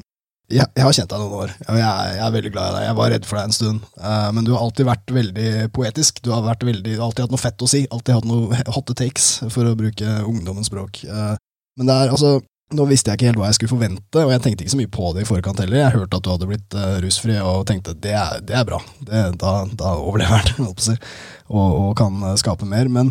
jeg, 0.50 0.66
jeg, 0.74 0.84
har 0.84 0.96
kjent 0.96 1.12
deg 1.12 1.22
noen 1.22 1.38
år, 1.44 1.52
og 1.68 1.78
jeg, 1.78 1.88
jeg, 2.16 2.22
er 2.26 2.36
veldig 2.36 2.52
glad 2.54 2.70
i 2.70 2.76
deg. 2.76 2.86
Jeg 2.88 2.98
var 3.00 3.12
redd 3.14 3.26
for 3.30 3.40
deg 3.40 3.50
en 3.50 3.56
stund, 3.56 3.88
uh, 4.02 4.30
men 4.36 4.46
du 4.48 4.54
har 4.56 4.64
alltid 4.66 4.88
vært 4.90 5.14
veldig 5.14 5.50
poetisk. 5.76 6.22
Du 6.26 6.32
har 6.34 6.46
veldig, 6.46 6.96
alltid 6.98 7.26
hatt 7.26 7.34
noe 7.36 7.42
fett 7.42 7.66
å 7.66 7.70
si, 7.70 7.84
alltid 7.90 8.18
hatt 8.18 8.30
noe 8.30 8.62
hotte 8.74 8.96
takes, 8.98 9.28
for 9.54 9.70
å 9.70 9.76
bruke 9.78 10.16
ungdommens 10.26 10.72
språk. 10.72 11.04
Uh, 11.06 11.36
men 11.80 11.92
det 11.92 11.98
er 11.98 12.16
altså 12.16 12.40
Nå 12.70 12.84
visste 12.86 13.10
jeg 13.10 13.18
ikke 13.18 13.26
helt 13.32 13.40
hva 13.42 13.48
jeg 13.48 13.56
skulle 13.58 13.72
forvente, 13.72 14.22
og 14.22 14.30
jeg 14.30 14.42
tenkte 14.44 14.62
ikke 14.62 14.72
så 14.76 14.78
mye 14.78 14.90
på 14.94 15.08
det 15.16 15.24
i 15.24 15.26
forkant 15.26 15.58
heller. 15.58 15.80
Jeg 15.80 15.94
hørte 15.96 16.20
at 16.20 16.26
du 16.28 16.28
hadde 16.30 16.48
blitt 16.52 16.76
uh, 16.78 17.00
rusfri, 17.02 17.34
og 17.42 17.64
tenkte 17.66 17.96
det 17.98 18.12
er, 18.14 18.44
det 18.46 18.60
er 18.60 18.68
bra. 18.70 18.78
Det, 19.02 19.24
da, 19.42 19.54
da 19.74 19.96
overlever 19.98 20.52
han, 20.54 20.68
og, 20.70 21.64
og 21.64 21.96
kan 21.98 22.22
skape 22.38 22.70
mer. 22.70 22.92
Men 22.94 23.10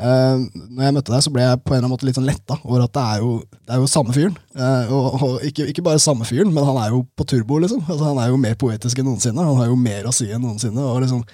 Uh, 0.00 0.46
når 0.72 0.86
jeg 0.86 0.96
møtte 0.96 1.12
deg, 1.12 1.22
så 1.26 1.32
ble 1.34 1.44
jeg 1.44 1.60
på 1.60 1.74
en 1.74 1.76
eller 1.76 1.84
annen 1.84 1.92
måte 1.92 2.06
litt 2.08 2.16
sånn 2.16 2.28
letta 2.28 2.56
over 2.62 2.86
at 2.86 2.94
det 2.96 3.04
er 3.04 3.20
jo, 3.20 3.32
det 3.52 3.74
er 3.74 3.82
jo 3.82 3.90
samme 3.92 4.16
fyren. 4.16 4.38
Uh, 4.56 4.92
og, 4.96 5.06
og 5.20 5.44
ikke, 5.44 5.68
ikke, 5.72 5.84
bare 5.84 6.00
samme 6.00 6.24
fyren, 6.28 6.52
men 6.56 6.64
han 6.64 6.80
er 6.80 6.94
jo 6.94 7.04
på 7.18 7.26
turbo, 7.28 7.60
liksom. 7.60 7.84
Altså, 7.84 8.06
han 8.08 8.20
er 8.22 8.32
jo 8.32 8.40
mer 8.40 8.56
poetisk 8.60 9.00
enn 9.00 9.10
noensinne. 9.10 9.44
Han 9.44 9.60
har 9.60 9.68
jo 9.68 9.78
mer 9.80 10.08
å 10.08 10.14
si 10.16 10.30
enn 10.32 10.44
noensinne. 10.44 10.80
og 10.80 11.02
liksom 11.04 11.24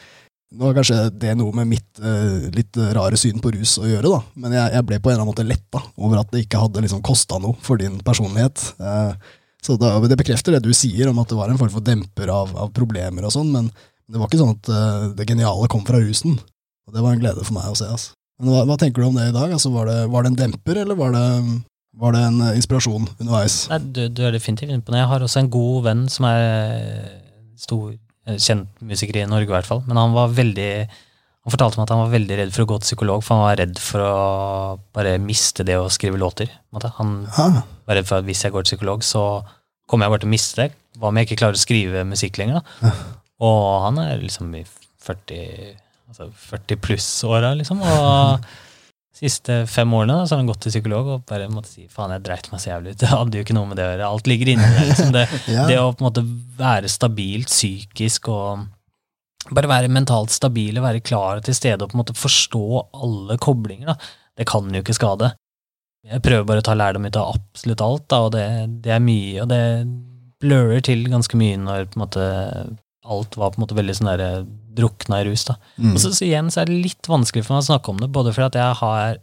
nå 0.57 0.63
har 0.63 0.77
kanskje 0.77 0.97
det 1.19 1.33
noe 1.37 1.53
med 1.59 1.67
mitt 1.69 2.01
uh, 2.03 2.47
litt 2.55 2.79
rare 2.95 3.19
syn 3.19 3.43
på 3.43 3.51
rus 3.55 3.77
å 3.83 3.89
gjøre, 3.89 4.13
da. 4.13 4.21
men 4.39 4.55
jeg, 4.55 4.71
jeg, 4.77 4.87
ble 4.89 5.01
på 5.03 5.11
en 5.11 5.17
eller 5.17 5.25
annen 5.25 5.33
måte 5.33 5.47
letta 5.47 5.83
over 5.99 6.21
at 6.21 6.31
det 6.33 6.45
ikke 6.45 6.61
hadde 6.63 6.85
liksom 6.85 7.03
kosta 7.05 7.41
noe 7.43 7.59
for 7.67 7.83
din 7.83 7.99
personlighet. 8.07 8.63
Uh, 8.79 9.13
så 9.63 9.75
da, 9.81 9.97
Det 10.07 10.19
bekrefter 10.19 10.55
det 10.55 10.63
du 10.63 10.71
sier 10.77 11.11
om 11.11 11.19
at 11.19 11.31
det 11.31 11.39
var 11.39 11.51
en 11.51 11.59
form 11.59 11.75
for 11.75 11.85
demper 11.85 12.31
av, 12.31 12.55
av 12.55 12.71
problemer 12.75 13.27
og 13.27 13.35
sånn, 13.35 13.51
men 13.55 13.71
det 14.07 14.21
var 14.21 14.31
ikke 14.31 14.43
sånn 14.43 14.55
at 14.55 14.71
uh, 14.71 15.09
det 15.19 15.27
geniale 15.29 15.71
kom 15.73 15.83
fra 15.87 15.99
rusen. 16.03 16.39
Og 16.87 16.95
det 16.95 17.03
var 17.03 17.17
en 17.17 17.23
glede 17.23 17.43
for 17.43 17.57
meg 17.57 17.73
å 17.73 17.79
se. 17.79 17.89
altså. 17.91 18.16
Men 18.41 18.53
hva, 18.53 18.65
hva, 18.69 18.77
tenker 18.81 19.03
du 19.03 19.09
om 19.09 19.17
det 19.17 19.31
i 19.31 19.35
dag? 19.35 19.53
Altså, 19.55 19.73
var, 19.73 19.89
det, 19.89 20.01
var, 20.13 20.25
det, 20.25 20.35
en 20.35 20.41
demper, 20.43 20.83
eller 20.83 20.99
var 20.99 21.15
det, 21.17 21.25
var 21.97 22.17
det 22.17 22.23
en 22.29 22.43
eh, 22.45 22.57
inspirasjon 22.59 23.09
underveis? 23.17 23.63
Nei, 23.73 23.81
du, 23.97 24.03
du, 24.13 24.23
er 24.27 24.37
definitivt 24.37 24.73
inne 24.73 24.85
på 24.85 24.93
det. 24.93 25.01
Jeg 25.01 25.11
har 25.13 25.25
også 25.25 25.43
en 25.43 25.53
god 25.55 25.87
venn 25.89 26.05
som 26.13 26.29
er 26.29 26.45
eh, 26.45 27.11
stor, 27.61 27.95
eh, 28.29 28.37
kjent 28.37 28.85
musiker 28.85 29.23
i 29.23 29.27
Norge, 29.31 29.49
i 29.49 29.57
hvert 29.57 29.69
fall. 29.69 29.85
Men 29.89 30.01
han 30.03 30.17
var 30.17 30.35
veldig 30.37 30.71
han 31.47 31.55
fortalte 31.55 31.79
meg 31.79 31.87
at 31.87 31.93
han 31.95 32.01
var 32.01 32.11
veldig 32.11 32.37
redd 32.41 32.51
for 32.51 32.65
å 32.65 32.69
gå 32.73 32.77
til 32.83 32.89
psykolog, 32.89 33.21
for 33.23 33.37
han 33.37 33.45
var 33.45 33.61
redd 33.61 33.77
for 33.79 34.03
å 34.03 34.15
bare 34.99 35.13
miste 35.23 35.63
det 35.63 35.77
å 35.79 35.85
skrive 35.95 36.19
låter. 36.19 36.51
Han 36.99 37.21
var 37.31 37.95
redd 37.95 38.09
for 38.09 38.19
at 38.19 38.27
hvis 38.27 38.43
jeg 38.43 38.51
går 38.51 38.67
til 38.67 38.75
psykolog, 38.75 39.05
så 39.07 39.23
kommer 39.87 40.09
jeg 40.09 40.17
bare 40.17 40.25
til 40.25 40.29
å 40.29 40.33
miste 40.33 40.59
det. 40.59 40.75
Hva 40.99 41.13
om 41.13 41.21
jeg 41.21 41.29
ikke 41.29 41.39
klarer 41.45 41.55
å 41.55 41.63
skrive 41.63 42.03
musikk 42.09 42.41
lenger? 42.43 42.67
da? 42.83 42.91
Og 43.47 43.63
han 43.85 44.01
er 44.03 44.25
liksom 44.25 44.51
i 44.59 44.65
40 45.07 45.79
altså 46.11 46.31
40 46.31 46.81
pluss-åra, 46.85 47.53
liksom. 47.59 47.83
Og, 47.83 48.47
de 49.17 49.23
siste 49.25 49.63
fem 49.71 49.93
årene 49.97 50.19
da, 50.21 50.27
så 50.29 50.37
har 50.37 50.43
han 50.43 50.51
gått 50.51 50.63
til 50.67 50.75
psykolog 50.75 51.09
og 51.15 51.27
bare 51.29 51.49
måtte 51.53 51.73
si 51.73 51.87
faen, 51.89 52.13
jeg 52.17 52.25
dreit 52.27 52.51
meg 52.53 52.63
så 52.63 52.75
jævlig 52.75 52.95
ut. 52.95 52.99
Det 53.03 53.13
hadde 53.13 53.39
jo 53.39 53.47
ikke 53.47 53.57
noe 53.57 53.71
med 53.71 53.81
det 53.81 53.87
å 53.87 53.91
gjøre. 53.93 54.11
Alt 54.13 54.31
ligger 54.31 54.53
inni 54.53 54.71
der. 54.77 54.89
Liksom. 54.91 55.13
Det, 55.17 55.27
Ja. 55.57 55.67
det 55.71 55.79
å 55.81 55.91
på 55.93 56.03
en 56.05 56.09
måte 56.11 56.27
være 56.59 56.93
stabilt 56.93 57.53
psykisk 57.53 58.31
og 58.33 58.67
bare 59.55 59.71
være 59.71 59.91
mentalt 59.93 60.33
stabil 60.35 60.75
og 60.79 60.85
være 60.89 61.03
klar 61.07 61.41
til 61.47 61.55
stede 61.55 61.85
og 61.85 61.93
på 61.93 61.97
en 61.97 62.01
måte 62.03 62.17
forstå 62.19 62.65
alle 62.99 63.37
koblinger, 63.39 63.93
da, 63.93 64.15
det 64.37 64.47
kan 64.51 64.67
jo 64.75 64.83
ikke 64.83 64.97
skade. 64.97 65.31
Jeg 66.07 66.23
prøver 66.23 66.47
bare 66.49 66.63
å 66.63 66.67
ta 66.67 66.75
lærdom 66.75 67.07
ut 67.07 67.19
av 67.19 67.37
absolutt 67.39 67.83
alt, 67.83 68.05
da, 68.11 68.19
og 68.27 68.33
det, 68.35 68.43
det 68.83 68.93
er 68.95 69.03
mye, 69.03 69.39
og 69.43 69.49
det 69.51 69.63
blurrer 70.43 70.83
til 70.85 71.07
ganske 71.11 71.39
mye 71.39 71.61
når 71.63 71.87
på 71.91 71.97
en 71.99 72.03
måte 72.05 72.27
alt 73.07 73.39
var 73.39 73.55
på 73.55 73.61
en 73.61 73.65
måte 73.65 73.79
veldig 73.79 73.95
sånn 73.97 74.11
der 74.13 74.25
drukna 74.77 75.23
i 75.23 75.27
rus. 75.31 75.47
da. 75.49 75.57
Mm. 75.77 75.95
Og 75.95 76.01
så, 76.03 76.13
så 76.15 76.27
igjen 76.29 76.53
så 76.53 76.63
er 76.63 76.71
det 76.71 76.79
litt 76.85 77.11
vanskelig 77.11 77.47
for 77.47 77.57
meg 77.57 77.65
å 77.65 77.69
snakke 77.73 77.93
om 77.93 78.01
det, 78.03 78.13
både 78.13 78.35
fordi 78.37 78.51
at 78.51 78.61
jeg 78.61 78.79
har 78.83 79.21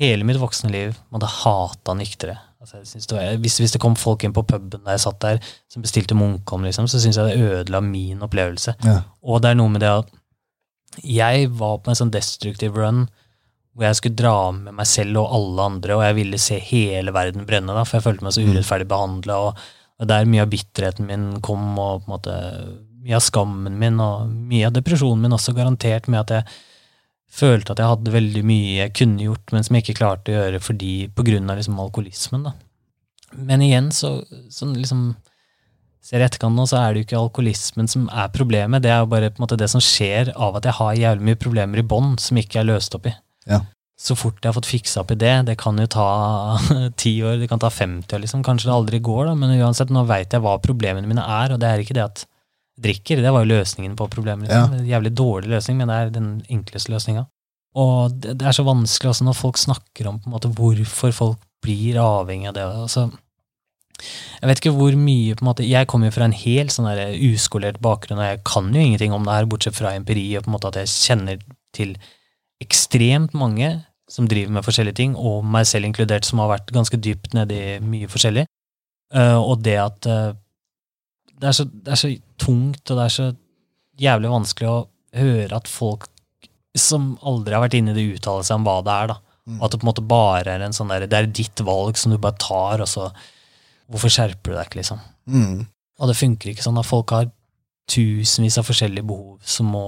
hele 0.00 0.26
mitt 0.26 0.40
voksne 0.40 0.72
liv 0.72 0.96
måtte 1.12 1.28
hata 1.28 1.94
nyktere. 1.96 2.38
Altså, 2.60 2.82
det 2.84 3.16
var, 3.16 3.38
hvis, 3.40 3.56
hvis 3.62 3.72
det 3.72 3.80
kom 3.80 3.94
folk 3.96 4.24
inn 4.24 4.34
på 4.36 4.44
puben 4.44 4.82
der 4.84 4.98
jeg 4.98 5.04
satt 5.06 5.20
der, 5.24 5.38
som 5.72 5.84
bestilte 5.84 6.16
Munkholm, 6.16 6.66
liksom, 6.68 6.88
så 6.92 7.00
syns 7.00 7.16
jeg 7.16 7.30
det 7.30 7.52
ødela 7.54 7.80
min 7.84 8.20
opplevelse. 8.24 8.76
Ja. 8.84 8.98
Og 9.24 9.40
det 9.40 9.52
er 9.52 9.60
noe 9.60 9.72
med 9.72 9.84
det 9.84 9.94
at 10.02 10.12
jeg 11.06 11.48
var 11.56 11.78
på 11.80 11.92
en 11.92 11.98
sånn 11.98 12.12
destructive 12.12 12.76
run 12.76 13.06
hvor 13.70 13.86
jeg 13.86 13.96
skulle 14.00 14.18
dra 14.18 14.50
med 14.52 14.74
meg 14.76 14.88
selv 14.90 15.22
og 15.22 15.34
alle 15.36 15.66
andre, 15.70 15.96
og 15.96 16.04
jeg 16.04 16.16
ville 16.18 16.40
se 16.42 16.58
hele 16.66 17.14
verden 17.14 17.46
brenne, 17.48 17.72
da, 17.72 17.84
for 17.86 17.96
jeg 17.96 18.06
følte 18.08 18.26
meg 18.26 18.34
så 18.34 18.44
urettferdig 18.44 18.88
behandla, 18.90 19.36
og, 19.46 19.60
og 20.02 20.10
der 20.10 20.28
mye 20.28 20.44
av 20.44 20.50
bitterheten 20.52 21.06
min 21.08 21.26
kom, 21.44 21.62
og 21.78 22.02
på 22.02 22.10
en 22.10 22.14
måte 22.16 22.34
mye 23.04 23.16
av 23.16 23.24
skammen 23.24 23.78
min, 23.80 24.00
og 24.02 24.28
mye 24.50 24.68
av 24.68 24.74
depresjonen 24.76 25.24
min 25.24 25.36
også, 25.36 25.54
garantert 25.56 26.08
med 26.10 26.22
at 26.24 26.34
jeg 26.38 26.58
følte 27.30 27.72
at 27.72 27.80
jeg 27.80 27.92
hadde 27.92 28.12
veldig 28.14 28.42
mye 28.46 28.76
jeg 28.80 28.94
kunne 28.98 29.24
gjort, 29.28 29.54
men 29.54 29.66
som 29.66 29.76
jeg 29.76 29.86
ikke 29.86 29.98
klarte 30.02 30.32
å 30.32 30.36
gjøre 30.36 30.60
fordi, 30.64 30.94
på 31.14 31.24
grunn 31.26 31.50
av 31.52 31.60
liksom 31.60 31.78
alkoholismen. 31.80 32.48
Da. 32.48 32.54
Men 33.38 33.62
igjen, 33.64 33.90
så, 33.94 34.16
så 34.50 34.68
liksom 34.70 35.12
ser 36.04 36.22
i 36.22 36.26
etterkant 36.26 36.56
nå, 36.56 36.64
så 36.66 36.80
er 36.80 36.92
det 36.92 37.02
jo 37.02 37.08
ikke 37.08 37.20
alkoholismen 37.20 37.90
som 37.90 38.08
er 38.08 38.32
problemet. 38.34 38.82
Det 38.82 38.90
er 38.92 39.02
jo 39.02 39.10
bare 39.12 39.30
på 39.30 39.40
en 39.40 39.46
måte 39.46 39.58
det 39.60 39.68
som 39.70 39.82
skjer 39.84 40.32
av 40.34 40.58
at 40.58 40.66
jeg 40.66 40.78
har 40.80 41.02
jævlig 41.04 41.28
mye 41.28 41.40
problemer 41.40 41.82
i 41.82 41.86
bånd 41.86 42.18
som 42.22 42.40
ikke 42.40 42.62
er 42.62 42.70
løst 42.72 42.96
opp 42.96 43.06
i. 43.10 43.14
Ja. 43.50 43.62
Så 44.00 44.16
fort 44.16 44.40
jeg 44.40 44.48
har 44.48 44.56
fått 44.56 44.70
fiksa 44.70 45.02
opp 45.02 45.12
i 45.12 45.18
det, 45.20 45.34
det 45.50 45.58
kan 45.60 45.76
jo 45.78 45.86
ta 45.92 46.08
ti 47.02 47.18
år, 47.22 47.36
det 47.42 47.50
kan 47.52 47.60
ta 47.60 47.68
50 47.70 48.16
år, 48.16 48.24
liksom. 48.24 48.44
Kanskje 48.46 48.70
det 48.70 48.76
aldri 48.76 49.02
går, 49.04 49.26
da, 49.28 49.36
men 49.36 49.52
uansett, 49.60 49.92
nå 49.92 50.06
veit 50.08 50.32
jeg 50.32 50.42
hva 50.44 50.56
problemene 50.64 51.08
mine 51.08 51.24
er, 51.24 51.52
og 51.52 51.60
det 51.60 51.68
er 51.68 51.84
ikke 51.84 51.98
det 51.98 52.06
at 52.06 52.24
drikker, 52.80 53.20
det 53.22 53.32
var 53.34 53.44
jo 53.44 53.52
løsningen 53.52 53.96
på 53.98 54.08
problemet. 54.12 54.48
Liksom. 54.48 54.78
En 54.80 54.88
jævlig 54.88 55.12
dårlig 55.16 55.52
løsning, 55.52 55.80
men 55.80 55.90
det 55.90 55.96
er 55.98 56.12
den 56.14 56.30
enkleste 56.52 56.92
løsninga. 56.92 57.26
Og 57.80 58.14
det, 58.18 58.36
det 58.40 58.48
er 58.48 58.56
så 58.56 58.66
vanskelig 58.66 59.12
også 59.12 59.26
når 59.26 59.38
folk 59.38 59.60
snakker 59.60 60.08
om 60.10 60.18
på 60.18 60.30
en 60.30 60.34
måte 60.34 60.50
hvorfor 60.58 61.12
folk 61.14 61.42
blir 61.62 62.00
avhengig 62.02 62.50
av 62.50 62.56
det. 62.56 62.64
Altså, 62.66 63.06
jeg 64.40 64.48
vet 64.48 64.62
ikke 64.62 64.74
hvor 64.78 64.96
mye 64.96 65.36
på 65.36 65.44
en 65.44 65.50
måte, 65.50 65.66
Jeg 65.68 65.86
kommer 65.86 66.08
jo 66.08 66.16
fra 66.16 66.26
en 66.26 66.36
helt 66.36 66.72
sånn 66.72 66.88
der 66.88 67.12
uskolert 67.28 67.80
bakgrunn, 67.84 68.20
og 68.22 68.30
jeg 68.30 68.42
kan 68.48 68.72
jo 68.72 68.80
ingenting 68.80 69.12
om 69.12 69.26
det 69.26 69.36
her, 69.36 69.50
bortsett 69.50 69.76
fra 69.76 69.94
empiri, 69.94 70.26
og 70.36 70.46
på 70.46 70.50
en 70.50 70.56
måte 70.56 70.72
at 70.72 70.80
jeg 70.80 70.94
kjenner 70.94 71.42
til 71.76 71.94
ekstremt 72.60 73.36
mange 73.36 73.70
som 74.10 74.26
driver 74.28 74.56
med 74.56 74.66
forskjellige 74.66 74.98
ting, 74.98 75.12
og 75.14 75.44
meg 75.46 75.68
selv 75.70 75.86
inkludert, 75.86 76.26
som 76.26 76.42
har 76.42 76.50
vært 76.56 76.72
ganske 76.74 76.98
dypt 76.98 77.36
nedi 77.36 77.78
mye 77.84 78.08
forskjellig. 78.10 78.48
Uh, 79.14 79.38
og 79.38 79.62
det 79.66 79.76
at 79.82 80.06
eh, 80.06 80.32
det, 81.40 81.50
er 81.50 81.56
så, 81.56 81.66
det 81.66 81.94
er 81.94 82.00
så 82.00 82.10
tungt, 82.40 82.82
og 82.84 82.98
det 82.98 83.06
er 83.06 83.14
så 83.14 83.26
jævlig 84.00 84.32
vanskelig 84.32 84.70
å 84.70 84.78
høre 85.20 85.58
at 85.58 85.68
folk 85.70 86.06
som 86.78 87.14
aldri 87.26 87.56
har 87.56 87.64
vært 87.64 87.76
inne 87.80 87.94
i 87.94 87.98
det, 87.98 88.06
uttaler 88.20 88.46
seg 88.46 88.60
om 88.60 88.68
hva 88.68 88.78
det 88.86 88.94
er. 88.94 89.12
da. 89.12 89.18
Og 89.58 89.66
at 89.66 89.72
det 89.72 89.80
på 89.80 89.86
en 89.86 89.90
måte 89.90 90.06
bare 90.06 90.54
er 90.54 90.64
en 90.64 90.76
sånn 90.76 90.92
der, 90.92 91.08
det 91.10 91.18
er 91.18 91.28
ditt 91.40 91.62
valg 91.66 91.98
som 91.98 92.14
du 92.14 92.18
bare 92.20 92.38
tar, 92.40 92.84
og 92.84 92.90
så 92.90 93.10
Hvorfor 93.90 94.12
skjerper 94.14 94.52
du 94.52 94.54
deg 94.54 94.68
ikke, 94.68 94.78
liksom? 94.78 94.98
Mm. 95.26 95.54
Og 95.98 96.06
det 96.06 96.14
funker 96.14 96.52
ikke 96.52 96.62
sånn 96.62 96.76
at 96.78 96.86
folk 96.86 97.10
har 97.10 97.24
tusenvis 97.90 98.60
av 98.60 98.68
forskjellige 98.68 99.02
behov 99.02 99.40
som 99.42 99.72
må, 99.74 99.82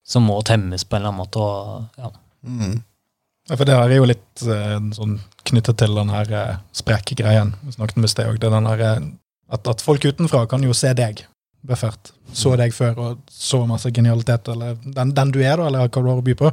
som 0.00 0.24
må 0.24 0.38
temmes 0.48 0.86
på 0.88 0.96
en 0.96 1.02
eller 1.02 1.12
annen 1.12 1.20
måte. 1.20 1.42
Og, 1.44 2.00
ja. 2.00 2.08
Mm. 2.48 2.78
Ja, 3.50 3.58
For 3.58 3.68
det 3.68 3.76
her 3.76 3.92
er 3.92 4.00
jo 4.00 4.08
litt 4.08 4.46
eh, 4.48 4.78
sånn 4.96 5.18
knyttet 5.46 5.78
til 5.82 5.92
den 5.98 6.14
her 6.14 6.32
eh, 6.40 6.62
spreke 6.74 7.18
greien. 7.20 7.52
Vi 7.66 7.76
snakket 7.76 8.00
om 8.00 8.08
i 8.08 8.10
sted 8.10 8.32
òg. 8.32 8.48
At, 9.52 9.66
at 9.70 9.82
folk 9.84 10.04
utenfra 10.04 10.44
kan 10.50 10.64
jo 10.66 10.74
se 10.76 10.92
deg, 10.96 11.24
Buffert. 11.66 12.12
Så 12.34 12.52
deg 12.58 12.74
før 12.74 13.00
og 13.02 13.32
så 13.32 13.62
masse 13.66 13.90
genialitet, 13.94 14.48
eller 14.52 14.76
den, 14.82 15.12
den 15.14 15.32
du 15.34 15.40
er, 15.42 15.58
da, 15.58 15.66
eller 15.66 15.88
hva 15.88 16.02
du 16.02 16.10
har 16.10 16.20
å 16.20 16.24
by 16.26 16.36
på. 16.38 16.52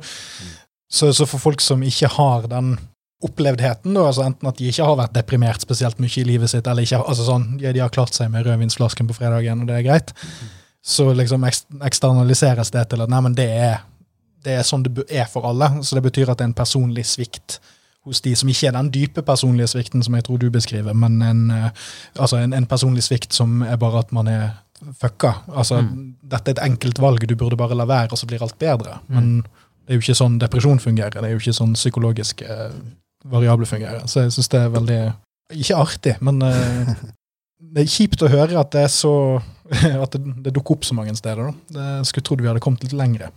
Så, 0.93 1.11
så 1.13 1.27
for 1.29 1.41
folk 1.41 1.61
som 1.61 1.83
ikke 1.85 2.09
har 2.15 2.47
den 2.49 2.75
opplevdheten, 3.23 3.93
da, 3.95 4.07
altså 4.09 4.25
enten 4.25 4.49
at 4.49 4.57
de 4.59 4.67
ikke 4.69 4.85
har 4.87 4.97
vært 4.99 5.15
deprimert 5.15 5.63
spesielt 5.63 6.01
mye 6.01 6.17
i 6.19 6.25
livet 6.27 6.51
sitt, 6.51 6.67
eller 6.67 6.85
ikke, 6.85 6.99
altså 7.01 7.27
sånn, 7.29 7.47
de, 7.61 7.69
de 7.71 7.81
har 7.81 7.93
klart 7.93 8.17
seg 8.17 8.29
med 8.33 8.45
rødvinsflasken 8.47 9.09
på 9.09 9.15
fredagen, 9.15 9.63
og 9.63 9.69
det 9.69 9.77
er 9.77 9.87
greit, 9.87 10.11
så 10.83 11.07
liksom 11.15 11.45
eksternaliseres 11.47 12.73
det 12.75 12.83
til 12.91 13.05
at 13.05 13.11
nei, 13.11 13.21
men 13.23 13.37
det 13.37 13.47
er 13.55 13.77
det 14.43 14.57
er 14.59 14.65
sånn 14.67 14.83
det 14.83 15.05
er 15.07 15.29
for 15.31 15.47
alle. 15.47 15.69
Så 15.87 15.97
det 15.97 16.03
betyr 16.05 16.31
at 16.31 16.39
det 16.39 16.47
er 16.47 16.51
en 16.51 16.57
personlig 16.57 17.05
svikt 17.07 17.59
hos 18.03 18.21
de 18.21 18.33
som 18.35 18.49
ikke 18.51 18.67
er 18.67 18.75
den 18.75 18.91
dype 18.91 19.23
personlige 19.23 19.71
svikten 19.71 20.03
som 20.03 20.15
jeg 20.17 20.25
tror 20.27 20.39
du 20.41 20.49
beskriver, 20.51 20.93
men 20.93 21.21
en, 21.23 21.43
eh, 21.51 21.69
altså 22.19 22.41
en, 22.41 22.53
en 22.53 22.67
personlig 22.67 23.05
svikt 23.05 23.33
som 23.33 23.61
er 23.63 23.79
bare 23.79 24.03
at 24.03 24.11
man 24.15 24.27
er 24.27 24.49
fucka. 24.99 25.33
Altså, 25.55 25.79
Dette 26.21 26.51
er 26.51 26.57
et 26.57 26.65
enkelt 26.65 26.99
valg, 26.99 27.23
du 27.29 27.35
burde 27.39 27.57
bare 27.59 27.77
la 27.77 27.87
være, 27.87 28.11
og 28.11 28.19
så 28.19 28.27
blir 28.27 28.43
alt 28.43 28.57
bedre. 28.59 28.97
Men 29.07 29.37
det 29.83 29.93
er 29.93 29.99
jo 29.99 30.03
ikke 30.03 30.17
sånn 30.19 30.39
depresjon 30.41 30.81
fungerer, 30.83 31.15
det 31.15 31.29
er 31.29 31.35
jo 31.35 31.41
ikke 31.41 31.55
sånn 31.55 31.75
psykologiske 31.77 32.47
eh, 32.47 32.75
variabler 33.31 33.69
fungerer. 33.69 34.03
Så 34.07 34.25
jeg 34.25 34.35
syns 34.35 34.51
det 34.51 34.61
er 34.61 34.73
veldig 34.73 35.01
Ikke 35.59 35.77
artig, 35.77 36.13
men 36.23 36.39
eh, 36.41 36.93
det 37.73 37.83
er 37.83 37.91
kjipt 37.91 38.23
å 38.23 38.31
høre 38.31 38.59
at 38.59 38.71
det 38.73 38.85
er 38.87 38.91
så 38.91 39.15
at 40.03 40.15
det, 40.15 40.21
det 40.45 40.53
dukker 40.55 40.77
opp 40.77 40.87
så 40.87 40.95
mange 40.97 41.15
steder. 41.15 41.49
Da. 41.49 41.53
Det 41.75 42.07
skulle 42.09 42.27
trodd 42.27 42.43
vi 42.43 42.49
hadde 42.51 42.63
kommet 42.63 42.83
litt 42.85 42.95
lengre. 42.95 43.31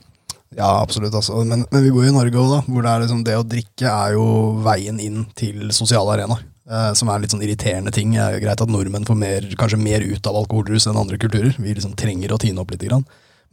Ja, 0.56 0.80
absolutt. 0.80 1.14
Altså. 1.14 1.36
Men, 1.44 1.66
men 1.70 1.84
vi 1.84 1.92
bor 1.92 2.04
jo 2.06 2.10
i 2.10 2.16
Norge 2.16 2.40
òg. 2.40 2.68
Hvor 2.70 2.84
det, 2.86 2.94
liksom, 3.04 3.22
det 3.26 3.36
å 3.36 3.46
drikke 3.46 3.92
er 3.92 4.16
jo 4.16 4.26
veien 4.64 5.00
inn 5.02 5.26
til 5.36 5.68
sosiale 5.76 6.16
arenaer. 6.16 6.44
Eh, 6.66 6.92
som 6.98 7.10
er 7.12 7.20
litt 7.22 7.30
sånn 7.30 7.44
irriterende 7.46 7.92
ting. 7.94 8.14
Det 8.16 8.22
er 8.24 8.38
jo 8.38 8.42
greit 8.42 8.62
at 8.64 8.72
nordmenn 8.72 9.06
får 9.06 9.18
mer, 9.20 9.44
kanskje 9.60 9.78
mer 9.78 10.02
ut 10.02 10.26
av 10.26 10.40
alkoholrus 10.40 10.88
enn 10.88 10.98
andre 10.98 11.20
kulturer. 11.22 11.54
Vi 11.60 11.76
liksom 11.76 11.94
trenger 11.98 12.34
å 12.34 12.40
tine 12.42 12.62
opp 12.62 12.72
litt. 12.72 12.82
Grann. 12.88 13.04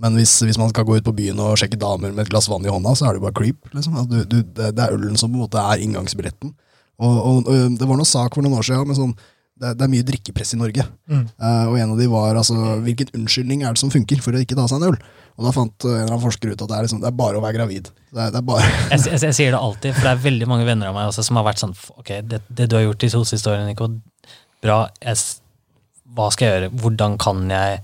Men 0.02 0.18
hvis, 0.18 0.34
hvis 0.42 0.58
man 0.58 0.72
skal 0.72 0.88
gå 0.88 0.98
ut 0.98 1.06
på 1.06 1.13
byen 1.16 1.42
og 1.44 1.58
sjekke 1.60 1.78
damer 1.80 2.16
med 2.16 2.26
et 2.26 2.32
glass 2.32 2.50
vann 2.50 2.66
i 2.66 2.72
hånda, 2.74 2.96
så 2.98 3.06
er 3.06 3.13
det 3.13 3.22
jo 3.22 3.28
bare 3.28 3.38
creep. 3.38 3.70
Liksom. 3.76 4.00
Du, 4.10 4.18
du, 4.24 4.39
det, 4.42 4.72
det 4.74 4.86
er 4.88 4.96
ølen 4.96 5.20
som 5.20 5.30
på 5.30 5.38
en 5.38 5.46
måte 5.46 5.62
er 5.62 5.84
inngangsbilletten. 5.86 6.56
Og, 7.04 7.13
og, 7.20 7.52
og 7.52 7.78
Det 7.78 7.89
var 7.89 8.00
noen 8.00 8.10
sak 8.10 8.34
for 8.34 8.46
noen 8.46 8.58
år 8.58 8.66
siden 8.66 8.89
med 8.89 8.98
sånn 8.98 9.16
det, 9.62 9.74
det 9.78 9.86
er 9.86 9.92
mye 9.92 10.06
drikkepress 10.08 10.56
i 10.56 10.60
Norge. 10.60 10.86
Mm. 11.10 11.26
Uh, 11.38 11.66
og 11.70 11.76
en 11.78 11.94
av 11.94 12.00
de 12.00 12.08
var 12.12 12.39
altså, 12.39 12.56
hvilken 12.86 13.12
unnskyldning 13.20 13.63
er 13.63 13.76
det 13.76 13.82
som 13.84 13.92
funker 13.94 14.24
for 14.24 14.36
å 14.36 14.42
ikke 14.42 14.58
ta 14.58 14.66
seg 14.70 14.82
en 14.82 14.89
øl? 14.92 14.98
Og 15.34 15.48
da 15.48 15.54
fant 15.56 15.86
eh, 15.88 15.89
en 15.89 16.04
eller 16.04 16.12
annen 16.12 16.22
forsker 16.22 16.52
ut 16.52 16.60
at 16.62 16.70
det 16.70 16.76
er, 16.78 16.86
liksom, 16.86 17.00
det 17.02 17.08
er 17.10 17.16
bare 17.18 17.39
å 17.39 17.42
være 17.42 17.58
gravid. 17.58 17.88
Det 18.13 18.20
er, 18.22 18.34
det 18.34 18.38
er 18.38 18.46
bare 18.46 18.66
Jeg, 18.68 19.00
jeg, 19.08 19.22
jeg 19.26 19.38
sier 19.38 19.56
det 19.56 19.62
alltid, 19.62 19.96
for 19.96 20.06
det 20.06 20.12
er 20.12 20.26
veldig 20.28 20.50
mange 20.52 20.68
venner 20.68 20.92
av 20.92 20.98
meg 20.98 21.10
også 21.10 21.26
som 21.26 21.39
har 21.39 21.48
vært 21.48 21.63
sånn 21.63 21.74
Ok, 21.98 22.12
det, 22.30 22.44
det 22.54 22.68
du 22.70 22.76
har 22.78 22.84
gjort 22.86 23.02
de 23.02 23.10
to 23.16 23.24
siste 23.26 23.50
årene, 23.50 23.72
Nico, 23.72 23.88
bra. 24.62 24.78
Jeg, 25.02 25.24
hva 26.13 26.28
skal 26.34 26.46
jeg 26.46 26.54
gjøre? 26.54 26.70
Hvordan 26.84 27.18
kan 27.22 27.42
jeg 27.50 27.82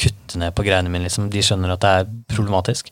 kutte 0.00 0.40
ned 0.40 0.56
på 0.56 0.64
greiene 0.64 0.92
mine? 0.92 1.04
Liksom? 1.08 1.28
De 1.32 1.44
skjønner 1.44 1.74
at 1.74 1.84
det 1.84 1.92
er 1.98 2.08
problematisk. 2.32 2.88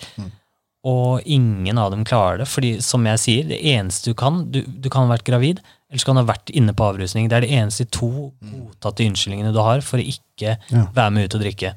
Og 0.88 1.24
ingen 1.24 1.80
av 1.80 1.90
dem 1.94 2.04
klarer 2.06 2.42
det. 2.42 2.50
fordi 2.52 2.76
som 2.84 3.08
jeg 3.08 3.24
sier, 3.24 3.48
det 3.48 3.58
eneste 3.72 4.12
du 4.12 4.18
kan 4.18 4.44
Du, 4.52 4.60
du 4.68 4.92
kan 4.92 5.08
ha 5.08 5.16
vært 5.16 5.26
gravid, 5.26 5.64
eller 5.90 6.00
skal 6.02 6.14
han 6.14 6.20
ha 6.26 6.32
vært 6.34 6.50
inne 6.52 6.74
på 6.76 6.84
avrusning. 6.84 7.28
Det 7.30 7.36
er 7.38 7.46
de 7.46 7.54
eneste 7.56 7.86
to 7.90 8.08
godtatte 8.44 9.06
unnskyldningene 9.08 9.54
du 9.56 9.60
har 9.64 9.80
for 9.80 9.96
å 10.00 10.04
ikke 10.04 10.56
Ja. 10.70 10.82
være 10.94 11.10
med 11.14 11.24
ut 11.28 11.34
og 11.38 11.40
drikke. 11.40 11.70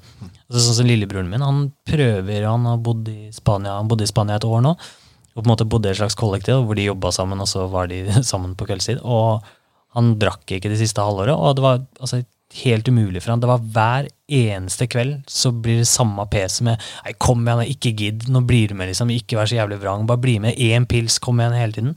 Altså, 0.52 0.60
sånn 0.68 0.76
som 0.82 0.86
Lillebroren 0.90 1.30
min, 1.32 1.42
han 1.42 1.72
prøver, 1.88 2.44
han 2.46 2.66
har 2.66 2.78
bodd 2.84 3.08
i 3.08 3.30
Spania 3.32 3.78
han 3.78 3.88
bodde 3.88 4.04
i 4.04 4.12
Spania 4.12 4.36
et 4.36 4.44
år 4.44 4.62
nå. 4.62 4.76
Og 5.32 5.44
på 5.44 5.48
en 5.48 5.52
måte 5.56 5.64
bodde 5.70 5.88
i 5.88 5.92
et 5.94 5.98
slags 6.02 6.16
kollektiv 6.20 6.66
hvor 6.68 6.76
de 6.76 6.90
jobba 6.90 7.12
sammen, 7.16 7.40
og 7.40 7.48
så 7.48 7.70
var 7.72 7.88
de 7.88 8.04
sammen 8.32 8.54
på 8.60 8.68
kveldstid. 8.68 9.00
Og 9.04 9.42
han 9.96 10.18
drakk 10.20 10.44
ikke 10.58 10.70
det 10.72 10.80
siste 10.80 11.00
halvåret, 11.04 11.32
og 11.36 11.56
det 11.56 11.64
var 11.64 11.80
altså, 12.02 12.26
helt 12.54 12.88
umulig 12.92 13.22
for 13.24 13.32
han. 13.32 13.40
Det 13.44 13.48
var 13.50 13.62
hver 13.76 14.08
eneste 14.32 14.86
kveld 14.92 15.26
så 15.32 15.50
blir 15.52 15.82
det 15.82 15.88
samme 15.90 16.24
peset 16.32 16.64
med 16.68 16.84
Nei, 17.06 17.14
kom 17.20 17.42
igjen, 17.48 17.62
ikke 17.74 17.92
gidd, 18.00 18.26
nå 18.32 18.42
blir 18.48 18.72
du 18.72 18.76
med, 18.80 18.90
liksom. 18.92 19.10
Ikke 19.16 19.38
vær 19.40 19.50
så 19.50 19.58
jævlig 19.58 19.80
vrang. 19.82 20.06
Bare 20.08 20.22
bli 20.24 20.38
med. 20.44 20.56
Én 20.60 20.86
pils, 20.88 21.18
kom 21.24 21.40
igjen 21.44 21.56
hele 21.58 21.76
tiden. 21.76 21.96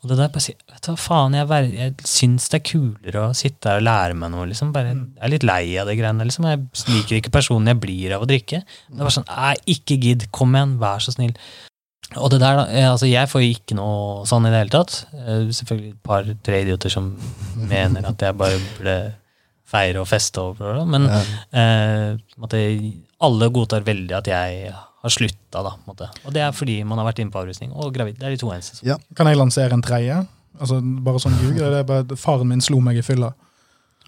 Og 0.00 0.08
det 0.10 0.18
der 0.20 0.30
bare 0.34 0.44
sier 0.46 0.58
vet 0.70 0.82
du 0.86 0.92
hva 0.92 0.96
faen, 1.02 1.36
jeg, 1.38 1.48
ver- 1.50 1.70
jeg 1.74 1.94
syns 2.06 2.48
det 2.52 2.60
er 2.60 2.66
kulere 2.72 3.26
å 3.28 3.34
sitte 3.38 3.70
her 3.72 3.82
og 3.82 3.86
lære 3.88 4.16
meg 4.22 4.34
noe, 4.34 4.48
liksom. 4.50 4.72
Bare, 4.74 4.94
jeg 4.96 5.22
er 5.28 5.34
litt 5.36 5.46
lei 5.46 5.62
av 5.82 5.90
det 5.90 5.98
greiene, 6.00 6.26
liksom. 6.30 6.48
Jeg 6.50 6.64
liker 6.94 7.20
ikke 7.20 7.34
personen 7.38 7.70
jeg 7.74 7.82
blir 7.82 8.16
av 8.18 8.26
å 8.26 8.30
drikke. 8.30 8.62
Det 8.90 9.02
var 9.06 9.14
sånn, 9.18 9.28
nei, 9.30 9.54
ikke 9.76 10.00
gidd, 10.02 10.28
kom 10.34 10.54
igjen, 10.58 10.78
vær 10.82 11.02
så 11.06 11.14
snill. 11.14 11.34
Og 12.22 12.30
det 12.30 12.38
der, 12.38 12.60
eh, 12.70 12.86
altså 12.86 13.08
jeg 13.10 13.26
får 13.26 13.42
jo 13.42 13.52
ikke 13.56 13.74
noe 13.74 14.24
sånn 14.30 14.44
i 14.46 14.50
det 14.54 14.60
hele 14.60 14.70
tatt. 14.70 15.00
Eh, 15.18 15.48
Selvfølgelig 15.50 15.88
et 15.96 16.02
par-tre 16.06 16.60
idioter 16.62 16.92
som 16.92 17.08
mener 17.66 18.06
at 18.06 18.22
jeg 18.22 18.36
bare 18.38 18.60
burde 18.78 18.96
feire 19.66 19.98
og 20.00 20.06
feste 20.06 20.38
over 20.40 20.78
det, 20.78 20.86
men 20.86 21.08
Ja. 21.10 21.22
eh, 21.52 22.92
alle 23.26 23.48
godtar 23.50 23.82
veldig 23.86 24.14
at 24.16 24.26
jeg 24.30 24.72
har 24.72 25.10
slutta, 25.10 25.62
da. 25.62 25.72
Og 26.26 26.32
det 26.32 26.42
er 26.42 26.52
fordi 26.52 26.84
man 26.84 26.98
har 26.98 27.06
vært 27.12 27.20
inne 27.22 27.30
på 27.32 27.40
avrusning 27.42 27.72
og 27.74 27.92
gravid. 27.94 28.18
Det 28.18 28.26
er 28.26 28.30
de 28.30 28.36
to 28.42 28.50
eneste. 28.52 28.82
Ja. 28.86 28.96
Kan 29.16 29.26
jeg 29.26 29.36
lansere 29.36 29.72
en 29.72 29.82
tredje? 29.82 30.26
Altså, 30.60 30.80
bare 31.04 31.18
sånn 31.20 31.36
ljug? 31.42 31.56
Det 31.58 31.80
er 31.80 31.84
bare 31.84 32.04
at 32.06 32.18
Faren 32.18 32.48
min 32.48 32.60
slo 32.64 32.80
meg 32.80 32.96
i 32.98 33.02
fylla. 33.02 33.32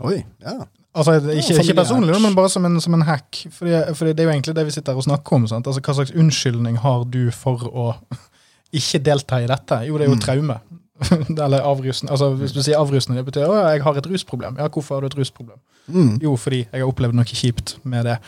Oi, 0.01 0.25
ja. 0.41 0.65
Altså, 0.99 1.19
ikke, 1.21 1.59
ikke 1.63 1.75
personlig, 1.77 2.17
men 2.23 2.35
bare 2.35 2.49
som 2.51 2.65
en, 2.65 2.81
som 2.81 2.95
en 2.95 3.03
hack. 3.03 3.45
Fordi, 3.53 3.95
fordi 3.95 4.15
det 4.17 4.21
er 4.25 4.29
jo 4.31 4.33
egentlig 4.41 4.55
det 4.57 4.65
vi 4.67 4.71
sitter 4.75 4.93
her 4.95 4.99
og 5.03 5.05
snakker 5.05 5.37
om. 5.37 5.47
Sant? 5.51 5.67
Altså, 5.67 5.81
Hva 5.85 5.95
slags 5.95 6.15
unnskyldning 6.17 6.79
har 6.79 7.05
du 7.05 7.31
for 7.31 7.59
å 7.69 7.95
ikke 8.79 9.03
delta 9.05 9.39
i 9.43 9.47
dette? 9.47 9.83
Jo, 9.87 9.99
det 9.99 10.07
er 10.09 10.11
jo 10.11 10.17
Mm. 10.17 10.25
traume. 10.25 10.61
Eller 11.45 11.63
avrusning. 11.63 12.11
Altså, 12.11 12.33
hvis 12.41 12.53
du 12.53 12.61
sier 12.63 12.79
avrusning, 12.79 13.19
det 13.19 13.27
betyr 13.29 13.47
at 13.47 13.73
jeg 13.73 13.85
har 13.87 14.01
et 14.01 14.11
rusproblem. 14.11 14.59
Ja, 14.59 14.69
hvorfor 14.69 14.97
har 14.97 15.05
du 15.05 15.07
et 15.11 15.19
rusproblem? 15.19 15.59
Mm. 15.87 16.19
Jo, 16.23 16.35
fordi 16.37 16.65
jeg 16.67 16.83
har 16.83 16.91
opplevd 16.91 17.17
noe 17.17 17.29
kjipt 17.29 17.79
med 17.89 18.09
det. 18.09 18.19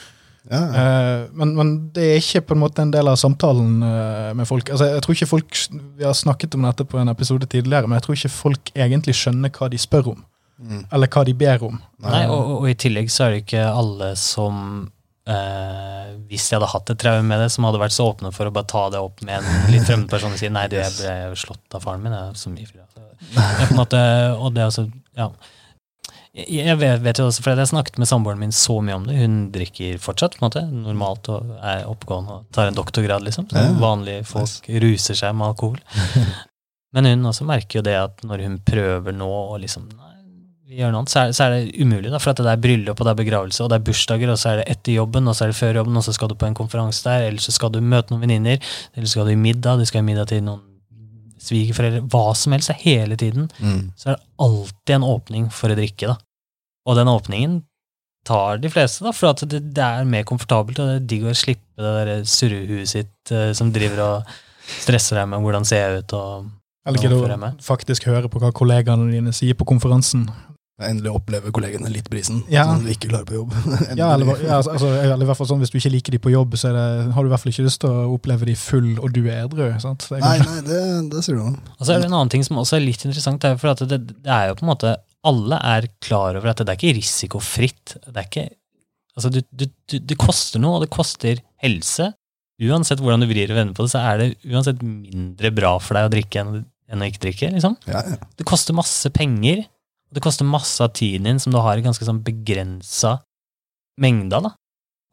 ja. 0.51 0.61
Uh, 0.71 1.27
men, 1.37 1.55
men 1.57 1.73
det 1.95 2.07
er 2.07 2.23
ikke 2.23 2.47
på 2.49 2.57
en 2.57 2.63
måte 2.63 2.83
en 2.83 2.93
del 2.95 3.11
av 3.11 3.19
samtalen 3.21 3.83
uh, 3.83 4.31
med 4.37 4.49
folk. 4.49 4.71
Altså, 4.71 4.89
jeg 4.95 5.03
tror 5.05 5.19
ikke 5.19 5.33
folk, 5.35 5.59
Vi 5.99 6.07
har 6.07 6.17
snakket 6.17 6.55
om 6.55 6.65
dette 6.69 6.87
på 6.89 6.99
en 6.99 7.13
episode 7.13 7.47
tidligere, 7.47 7.87
men 7.89 7.99
jeg 7.99 8.07
tror 8.07 8.19
ikke 8.19 8.35
folk 8.37 8.73
egentlig 8.75 9.19
skjønner 9.19 9.53
hva 9.53 9.69
de 9.69 9.79
spør 9.79 10.15
om. 10.15 10.25
Mm. 10.61 10.87
Eller 10.93 11.09
hva 11.09 11.25
de 11.25 11.35
ber 11.35 11.63
om. 11.65 11.77
Nei, 12.05 12.25
og, 12.29 12.39
og, 12.39 12.57
og 12.63 12.71
i 12.71 12.79
tillegg 12.79 13.13
så 13.13 13.27
er 13.27 13.35
det 13.35 13.45
ikke 13.45 13.69
alle 13.69 14.15
som 14.21 14.89
eh, 15.35 16.11
Hvis 16.31 16.49
jeg 16.51 16.59
hadde 16.59 16.73
hatt 16.73 16.93
et 16.93 17.01
traume 17.03 17.27
med 17.27 17.41
det, 17.45 17.49
som 17.55 17.67
hadde 17.69 17.81
vært 17.83 17.97
så 17.97 18.11
åpne 18.13 18.33
for 18.35 18.51
å 18.51 18.55
bare 18.55 18.69
ta 18.71 18.85
det 18.95 19.01
opp 19.03 19.23
med 19.27 19.41
en 19.41 19.73
litt 19.73 19.87
fremmed 19.89 20.11
person 20.11 20.35
og 20.35 20.41
si 20.41 20.51
nei, 20.53 20.67
du, 20.71 20.77
jeg 20.79 20.93
ble 20.99 21.39
slått 21.39 21.79
av 21.79 21.87
faren 21.87 22.05
min. 22.05 22.15
Jeg 22.15 22.35
er 22.35 22.43
så 22.43 22.53
mye 22.53 22.69
fri. 22.69 22.85
Måte, 23.77 24.03
og 24.37 24.55
det 24.57 24.69
også, 24.69 24.87
ja. 25.19 25.31
Jeg 26.31 26.77
vet, 26.79 27.01
vet 27.03 27.19
jo 27.19 27.25
også, 27.27 27.43
for 27.43 27.51
Jeg 27.51 27.59
har 27.59 27.67
snakket 27.73 27.97
med 27.99 28.07
samboeren 28.07 28.39
min 28.39 28.55
så 28.55 28.77
mye 28.87 29.01
om 29.01 29.07
det. 29.09 29.17
Hun 29.19 29.39
drikker 29.51 29.99
fortsatt 30.03 30.37
på 30.39 30.45
en 30.45 30.47
måte, 30.47 30.63
normalt 30.71 31.27
og 31.33 31.57
er 31.59 31.89
oppegående 31.91 32.37
og 32.39 32.53
tar 32.55 32.71
en 32.71 32.79
doktorgrad. 32.79 33.27
liksom. 33.27 33.49
Så 33.51 33.65
Vanlige 33.83 34.23
folk 34.31 34.71
ruser 34.85 35.19
seg 35.19 35.35
med 35.35 35.51
alkohol. 35.51 35.81
Men 36.95 37.07
hun 37.07 37.27
også 37.31 37.47
merker 37.47 37.81
jo 37.81 37.87
det 37.87 37.97
at 37.99 38.23
når 38.27 38.47
hun 38.47 38.57
prøver 38.67 39.15
nå 39.15 39.27
å 39.27 39.59
liksom 39.63 39.89
nei, 39.91 40.10
vi 40.71 40.79
gjør 40.79 40.93
noe 40.95 41.03
annet, 41.03 41.11
så 41.13 41.21
er, 41.25 41.33
så 41.35 41.45
er 41.49 41.55
det 41.57 41.83
umulig. 41.83 42.11
da, 42.13 42.19
For 42.23 42.31
at 42.33 42.41
det 42.41 42.47
er 42.53 42.61
bryllup 42.63 43.01
og 43.01 43.07
det 43.09 43.13
er 43.13 43.19
begravelse 43.25 43.65
og 43.65 43.71
det 43.73 43.81
er 43.81 43.85
bursdager, 43.91 44.31
og 44.31 44.39
så 44.39 44.53
er 44.53 44.61
det 44.63 44.67
etter 44.77 44.95
jobben 45.01 45.27
og 45.29 45.35
så 45.37 45.45
er 45.49 45.51
det 45.53 45.59
før 45.59 45.79
jobben, 45.81 45.97
og 45.99 46.05
så 46.07 46.15
skal 46.15 46.31
du 46.31 46.37
på 46.39 46.47
en 46.47 46.55
konferanse 46.59 47.03
der, 47.07 47.27
eller 47.29 47.43
så 47.43 47.55
skal 47.57 47.73
du 47.75 47.81
møte 47.83 48.15
noen 48.15 48.23
venninner, 48.23 48.61
eller 48.95 49.07
så 49.11 49.17
skal 49.19 49.27
du 49.31 49.35
i 49.35 49.41
middag, 49.41 49.81
du 49.83 49.89
skal 49.91 50.05
i 50.05 50.07
middag 50.07 50.31
til 50.31 50.45
noen 50.47 50.63
svigerforeldre, 51.41 52.03
hva 52.13 52.35
som 52.37 52.53
helst. 52.55 52.71
Hele 52.85 53.17
tiden 53.17 53.49
Mm. 53.61 53.93
så 53.97 54.11
er 54.11 54.17
det 54.17 54.23
alltid 54.39 54.95
en 54.95 55.09
åpning 55.09 55.51
for 55.53 55.73
å 55.73 55.77
drikke. 55.79 56.07
da. 56.07 56.17
Og 56.87 56.97
den 56.97 57.09
åpningen 57.09 57.63
tar 58.25 58.59
de 58.61 58.69
fleste, 58.69 59.03
da, 59.05 59.13
for 59.17 59.31
at 59.31 59.41
det, 59.49 59.73
det 59.75 59.83
er 59.85 60.05
mer 60.05 60.25
komfortabelt, 60.29 60.79
og 60.79 60.87
det 60.87 60.97
er 60.97 61.07
digg 61.09 61.25
å 61.25 61.35
slippe 61.35 61.81
det 61.81 61.93
der 62.07 62.25
surrehuet 62.29 62.89
sitt 62.89 63.33
eh, 63.33 63.53
som 63.57 63.73
driver 63.73 64.03
og 64.05 64.25
stresser 64.85 65.17
deg 65.17 65.29
med 65.33 65.41
hvordan 65.41 65.65
ser 65.65 65.81
jeg 65.89 66.05
ut 66.05 66.13
og 66.19 66.51
Eller 66.87 67.01
gidder 67.01 67.35
å 67.37 67.51
faktisk 67.65 68.05
høre 68.05 68.29
på 68.29 68.39
hva 68.41 68.53
kollegaene 68.53 69.11
dine 69.11 69.33
sier 69.33 69.55
på 69.55 69.65
konferansen. 69.65 70.29
Endelig 70.81 71.11
oppleve 71.13 71.51
kollegene 71.53 71.91
litt 71.93 72.07
brisen, 72.09 72.39
Ja. 72.49 72.65
som 72.65 72.85
du 72.85 72.89
ikke 72.93 73.11
klarer 73.11 73.27
på 73.29 73.35
jobb. 73.37 73.53
Ja, 74.01 74.15
eller, 74.15 74.31
ja, 74.41 74.57
altså, 74.61 74.73
altså, 74.77 74.89
eller 75.03 75.25
i 75.27 75.29
hvert 75.29 75.37
fall 75.41 75.49
sånn, 75.51 75.61
Hvis 75.61 75.73
du 75.75 75.77
ikke 75.81 75.93
liker 75.93 76.15
de 76.17 76.21
på 76.25 76.33
jobb, 76.33 76.55
så 76.57 76.71
er 76.71 76.79
det, 76.79 76.87
har 77.15 77.23
du 77.23 77.29
i 77.29 77.33
hvert 77.35 77.43
fall 77.45 77.53
ikke 77.53 77.67
lyst 77.67 77.81
til 77.85 77.91
å 77.93 78.07
oppleve 78.15 78.49
de 78.49 78.55
full 78.57 78.91
og 79.01 79.13
du 79.13 79.21
er 79.29 79.43
edru. 79.45 79.67
sant? 79.83 80.07
Det 80.09 80.19
er 80.19 80.25
Nei, 80.25 80.39
nei, 80.47 80.61
det, 80.67 80.81
det 81.13 81.25
sier 81.27 81.37
du 81.37 81.43
noe. 81.45 81.59
Og 81.79 81.85
så 81.85 81.93
er 81.95 82.01
det 82.01 82.09
en 82.09 82.17
annen 82.21 82.33
ting 82.33 82.47
som 82.47 82.57
også 82.63 82.79
er 82.79 82.87
litt 82.87 83.05
interessant, 83.05 83.45
er 83.45 83.59
for 83.61 83.75
at 83.75 83.85
det, 83.91 84.01
det 84.25 84.33
er 84.33 84.49
jo 84.51 84.57
på 84.61 84.65
en 84.67 84.73
måte 84.73 84.95
Alle 85.29 85.59
er 85.69 85.91
klar 86.01 86.39
over 86.39 86.49
at 86.55 86.63
det 86.65 86.73
er 86.73 86.79
ikke 86.81 86.97
risikofritt. 87.01 87.99
Det 88.09 88.17
er 88.17 88.27
ikke 88.31 88.49
Altså, 89.19 89.29
du, 89.35 89.41
du, 89.53 89.67
du, 89.91 89.97
det 90.07 90.17
koster 90.17 90.63
noe, 90.63 90.79
og 90.79 90.85
det 90.87 90.91
koster 90.95 91.41
helse. 91.61 92.07
Uansett 92.63 93.01
hvordan 93.03 93.21
du 93.25 93.27
vrir 93.29 93.51
og 93.53 93.57
vender 93.59 93.75
på 93.77 93.85
det, 93.85 93.91
så 93.93 94.01
er 94.07 94.21
det 94.21 94.29
uansett 94.49 94.81
mindre 94.87 95.51
bra 95.53 95.75
for 95.83 95.99
deg 95.99 96.07
å 96.07 96.13
drikke 96.15 96.41
enn, 96.45 96.61
enn 96.89 97.03
å 97.05 97.09
ikke 97.11 97.23
drikke. 97.27 97.51
liksom. 97.57 97.75
Ja, 97.91 98.01
ja. 98.07 98.17
Det 98.39 98.47
koster 98.49 98.77
masse 98.79 99.11
penger, 99.13 99.65
det 100.15 100.23
koster 100.25 100.45
masse 100.49 100.81
av 100.83 100.93
tiden 100.97 101.29
din 101.29 101.39
som 101.43 101.53
du 101.55 101.59
har 101.63 101.79
i 101.79 101.85
ganske 101.85 102.05
sånn 102.07 102.23
begrensa 102.27 103.19
mengder. 104.01 104.41
da. 104.49 104.55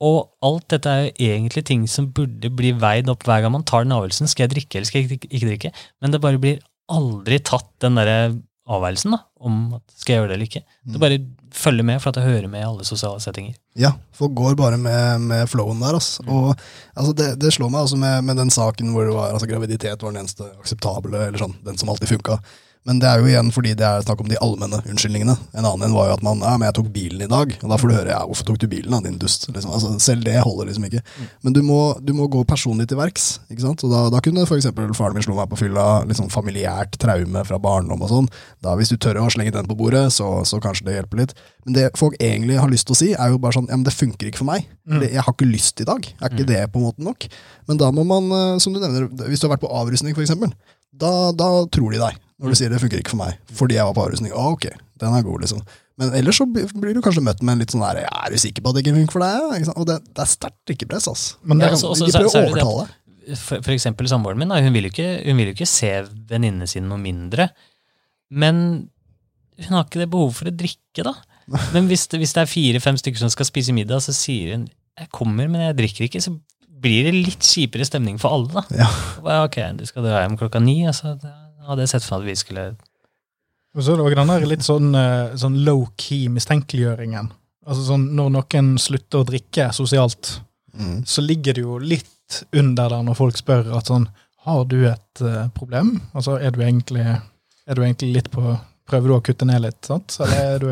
Og 0.01 0.29
alt 0.45 0.67
dette 0.69 0.89
er 0.89 1.05
jo 1.07 1.29
egentlig 1.31 1.65
ting 1.65 1.87
som 1.89 2.11
burde 2.13 2.51
bli 2.53 2.71
veid 2.77 3.09
opp 3.09 3.23
hver 3.25 3.41
gang 3.41 3.51
man 3.55 3.63
tar 3.65 3.83
den 3.85 3.95
avgjørelsen. 3.95 4.29
Skal 4.29 4.45
jeg 4.47 4.53
drikke 4.55 4.75
eller 4.77 4.85
skal 4.89 5.01
jeg 5.01 5.11
ikke- 5.17 5.31
ikke 5.31 5.49
drikke? 5.49 5.71
Men 6.01 6.11
det 6.11 6.21
bare 6.21 6.37
blir 6.37 6.59
aldri 6.89 7.39
tatt 7.43 7.67
den 7.79 7.95
derre 7.95 8.41
avveielsen 8.67 9.11
da, 9.11 9.19
om 9.39 9.73
at 9.75 9.81
skal 9.95 10.13
jeg 10.13 10.21
gjøre 10.21 10.27
det 10.27 10.35
eller 10.35 10.45
ikke. 10.45 10.63
Det 10.91 10.99
bare 10.99 11.17
følger 11.51 11.85
med 11.87 12.01
for 12.01 12.09
at 12.09 12.15
det 12.15 12.23
hører 12.23 12.49
med 12.49 12.61
i 12.61 12.67
alle 12.67 12.83
sosiale 12.83 13.19
settinger. 13.23 13.55
Ja, 13.75 13.93
folk 14.11 14.33
går 14.35 14.55
bare 14.59 14.77
med, 14.77 15.21
med 15.21 15.47
flowen 15.49 15.79
der. 15.79 15.93
Altså. 15.95 16.21
Og 16.27 16.55
altså, 16.95 17.15
det, 17.15 17.39
det 17.39 17.53
slår 17.53 17.71
meg 17.71 17.81
altså 17.81 17.97
med, 17.97 18.23
med 18.23 18.35
den 18.37 18.49
saken 18.49 18.91
hvor 18.91 19.05
det 19.07 19.15
var, 19.15 19.31
altså, 19.31 19.47
graviditet 19.47 20.01
var 20.03 20.11
den 20.11 20.21
eneste 20.25 20.43
akseptable, 20.59 21.15
eller 21.15 21.39
sånn, 21.39 21.55
den 21.63 21.77
som 21.77 21.89
alltid 21.89 22.09
funka. 22.09 22.39
Men 22.88 23.01
det 23.03 23.07
er 23.09 23.19
jo 23.19 23.27
igjen 23.27 23.49
fordi 23.51 23.73
det 23.75 23.83
er 23.83 24.03
snakk 24.05 24.21
om 24.23 24.29
de 24.31 24.38
allmenne 24.39 24.79
unnskyldningene. 24.79 25.35
En 25.59 25.65
annen 25.67 25.95
var 25.95 26.07
jo 26.07 26.15
at 26.15 26.23
man 26.23 26.39
ja, 26.39 26.53
men 26.55 26.69
jeg 26.69 26.77
tok 26.77 26.88
bilen 26.95 27.25
i 27.25 27.29
dag, 27.29 27.51
og 27.59 27.73
da 27.73 27.79
får 27.81 27.91
du 27.91 27.95
høre 27.97 28.13
ja, 28.13 28.21
hvorfor 28.29 28.47
tok 28.47 28.61
du 28.61 28.67
bilen 28.71 28.95
da, 28.95 29.01
din 29.03 29.17
dust. 29.19 29.49
Liksom. 29.51 29.73
Altså, 29.75 29.91
selv 30.03 30.23
det 30.23 30.38
holder 30.39 30.69
liksom 30.69 30.88
ikke. 30.88 31.01
Men 31.43 31.57
du 31.57 31.59
må, 31.67 31.81
du 31.99 32.13
må 32.15 32.29
gå 32.31 32.45
personlig 32.47 32.88
til 32.88 32.99
verks. 33.01 33.27
ikke 33.51 33.65
sant? 33.65 33.83
Og 33.83 33.91
da, 33.91 34.05
da 34.13 34.21
kunne 34.23 34.45
f.eks. 34.47 34.69
faren 34.71 35.17
min 35.17 35.25
slå 35.25 35.35
meg 35.35 35.51
på 35.51 35.59
fylla, 35.59 35.88
litt 36.07 36.21
sånn 36.21 36.31
familiært 36.31 36.95
traume 37.01 37.43
fra 37.49 37.59
barndom 37.59 38.07
og 38.07 38.13
sånn. 38.13 38.31
Da 38.63 38.77
Hvis 38.79 38.93
du 38.93 38.97
tør 39.03 39.19
å 39.25 39.27
slenge 39.35 39.55
den 39.57 39.67
på 39.67 39.75
bordet, 39.79 40.07
så, 40.15 40.29
så 40.47 40.61
kanskje 40.63 40.88
det 40.88 40.97
hjelper 41.01 41.25
litt. 41.25 41.35
Men 41.67 41.75
det 41.75 41.89
folk 41.99 42.15
egentlig 42.23 42.61
har 42.61 42.71
lyst 42.71 42.88
til 42.88 42.95
å 42.95 43.01
si, 43.01 43.11
er 43.11 43.35
jo 43.35 43.41
bare 43.43 43.59
sånn 43.59 43.67
ja, 43.67 43.75
men 43.75 43.83
det 43.83 43.97
funker 43.97 44.31
ikke 44.31 44.45
for 44.45 44.51
meg. 44.53 44.71
Fordi 44.88 45.11
Jeg 45.11 45.27
har 45.27 45.35
ikke 45.35 45.49
lyst 45.51 45.83
i 45.83 45.88
dag. 45.91 46.07
Er 46.23 46.31
ikke 46.31 46.47
det 46.47 46.63
på 46.71 46.79
en 46.79 46.88
måte 46.88 47.03
nok? 47.03 47.27
Men 47.67 47.83
da 47.83 47.91
må 47.91 48.07
man, 48.07 48.31
eh, 48.31 48.57
som 48.63 48.71
du 48.71 48.79
nevner, 48.79 49.11
hvis 49.27 49.43
du 49.43 49.49
har 49.49 49.57
vært 49.57 49.65
på 49.67 49.75
avrusning 49.75 50.15
f.eks., 50.15 50.31
da, 51.01 51.11
da 51.37 51.49
tror 51.73 51.93
de 51.93 52.01
deg. 52.01 52.21
Når 52.37 52.53
du 52.53 52.59
sier 52.59 52.69
det 52.69 52.79
funker 52.83 53.01
ikke 53.01 53.15
for 53.15 53.23
meg, 53.23 53.37
fordi 53.57 53.77
jeg 53.79 53.87
var 53.87 53.95
på 53.97 54.03
avrusning. 54.05 54.33
Å, 54.33 54.51
ok, 54.53 54.67
den 55.01 55.15
er 55.17 55.25
god, 55.25 55.45
liksom. 55.45 55.63
Men 55.97 56.13
ellers 56.13 56.37
så 56.37 56.45
blir 56.45 56.93
du 56.93 57.01
kanskje 57.01 57.23
møtt 57.25 57.41
med 57.41 57.55
en 57.55 57.63
litt 57.63 57.73
sånn 57.73 57.81
der, 57.81 58.03
er 58.05 58.29
du 58.33 58.37
sikker 58.37 58.61
på 58.61 58.69
at 58.69 58.77
det 58.77 58.83
ikke 58.85 58.97
funker 58.99 59.15
for 59.17 59.25
deg? 59.25 59.71
Og 59.73 59.87
det, 59.89 59.95
det 60.13 60.21
er 60.21 60.29
sterkt 60.29 60.59
drikkepress, 60.69 61.07
altså. 61.09 61.39
Men 61.41 61.63
det, 61.63 61.71
Ja, 61.71 61.79
også- 61.79 62.05
de 62.05 62.13
prøver 62.13 62.33
så 62.33 62.43
å 62.43 62.49
overtale 62.51 62.87
for, 63.35 63.59
for 63.65 63.73
eksempel 63.73 64.07
samboeren 64.07 64.39
min, 64.39 64.51
hun 64.53 64.75
vil 64.75 64.87
jo 64.87 64.93
ikke, 64.93 65.07
hun 65.25 65.39
vil 65.39 65.49
jo 65.49 65.55
ikke 65.57 65.67
se 65.69 65.89
venninnene 66.29 66.67
sine 66.69 66.87
noe 66.87 67.01
mindre. 67.01 67.49
Men 68.31 68.61
hun 69.57 69.73
har 69.75 69.87
ikke 69.87 70.03
det 70.03 70.11
behovet 70.13 70.37
for 70.39 70.51
å 70.51 70.55
drikke, 70.55 71.03
da. 71.07 71.15
Men 71.75 71.89
hvis 71.91 72.05
det, 72.11 72.21
hvis 72.21 72.35
det 72.35 72.43
er 72.43 72.51
fire-fem 72.51 72.99
stykker 72.99 73.23
som 73.23 73.31
skal 73.33 73.49
spise 73.49 73.75
middag, 73.75 74.03
så 74.05 74.15
sier 74.15 74.55
hun 74.55 74.67
'jeg 74.97 75.11
kommer, 75.13 75.47
men 75.47 75.61
jeg 75.61 75.75
drikker 75.77 76.05
ikke', 76.07 76.23
så 76.25 76.31
blir 76.82 77.07
det 77.07 77.13
litt 77.15 77.45
kjipere 77.47 77.86
stemning 77.88 78.19
for 78.21 78.36
alle, 78.38 78.51
da. 78.53 78.63
Ja. 78.84 78.88
Ja, 79.25 79.38
Ok, 79.47 79.57
du 79.80 79.86
skal 79.89 80.03
dra 80.05 80.21
hjem 80.23 80.38
klokka 80.39 80.61
ni, 80.63 80.80
altså. 80.89 81.15
Hadde 81.67 81.84
jeg 81.84 81.89
sett 81.95 82.05
for 82.05 82.17
meg 82.19 82.28
at 82.28 82.30
vi 82.32 82.36
skulle 82.43 82.65
Og 83.75 83.84
så 83.84 83.93
er 83.93 83.97
det 83.99 84.05
også 84.07 84.19
den 84.21 84.32
der 84.34 84.45
litt 84.49 84.65
sånn, 84.65 84.91
eh, 84.95 85.36
sånn 85.38 85.57
low-key 85.67 86.30
mistenkeliggjøringen. 86.34 87.32
Altså 87.67 87.84
sånn, 87.89 88.05
Når 88.15 88.30
noen 88.38 88.78
slutter 88.80 89.23
å 89.23 89.28
drikke 89.28 89.71
sosialt, 89.73 90.39
Mm. 90.78 90.99
så 91.09 91.23
ligger 91.25 91.55
det 91.57 91.61
jo 91.63 91.78
litt 91.82 92.43
under 92.53 92.89
der 92.89 93.01
når 93.01 93.15
folk 93.17 93.38
spør 93.39 93.71
at 93.75 93.88
sånn 93.89 94.07
Har 94.45 94.63
du 94.65 94.86
et 94.86 95.21
eh, 95.25 95.47
problem? 95.55 96.01
Altså, 96.13 96.36
er 96.39 96.51
du 96.51 96.59
egentlig, 96.61 97.01
er 97.67 97.73
du 97.75 97.82
egentlig 97.82 98.13
litt 98.13 98.30
på 98.32 98.59
Prøver 98.88 99.07
du 99.09 99.13
å 99.15 99.21
kutte 99.23 99.43
ned 99.45 99.61
litt? 99.65 99.82
sant? 99.84 100.15
Eller 100.21 100.53
er 100.55 100.59
du, 100.59 100.69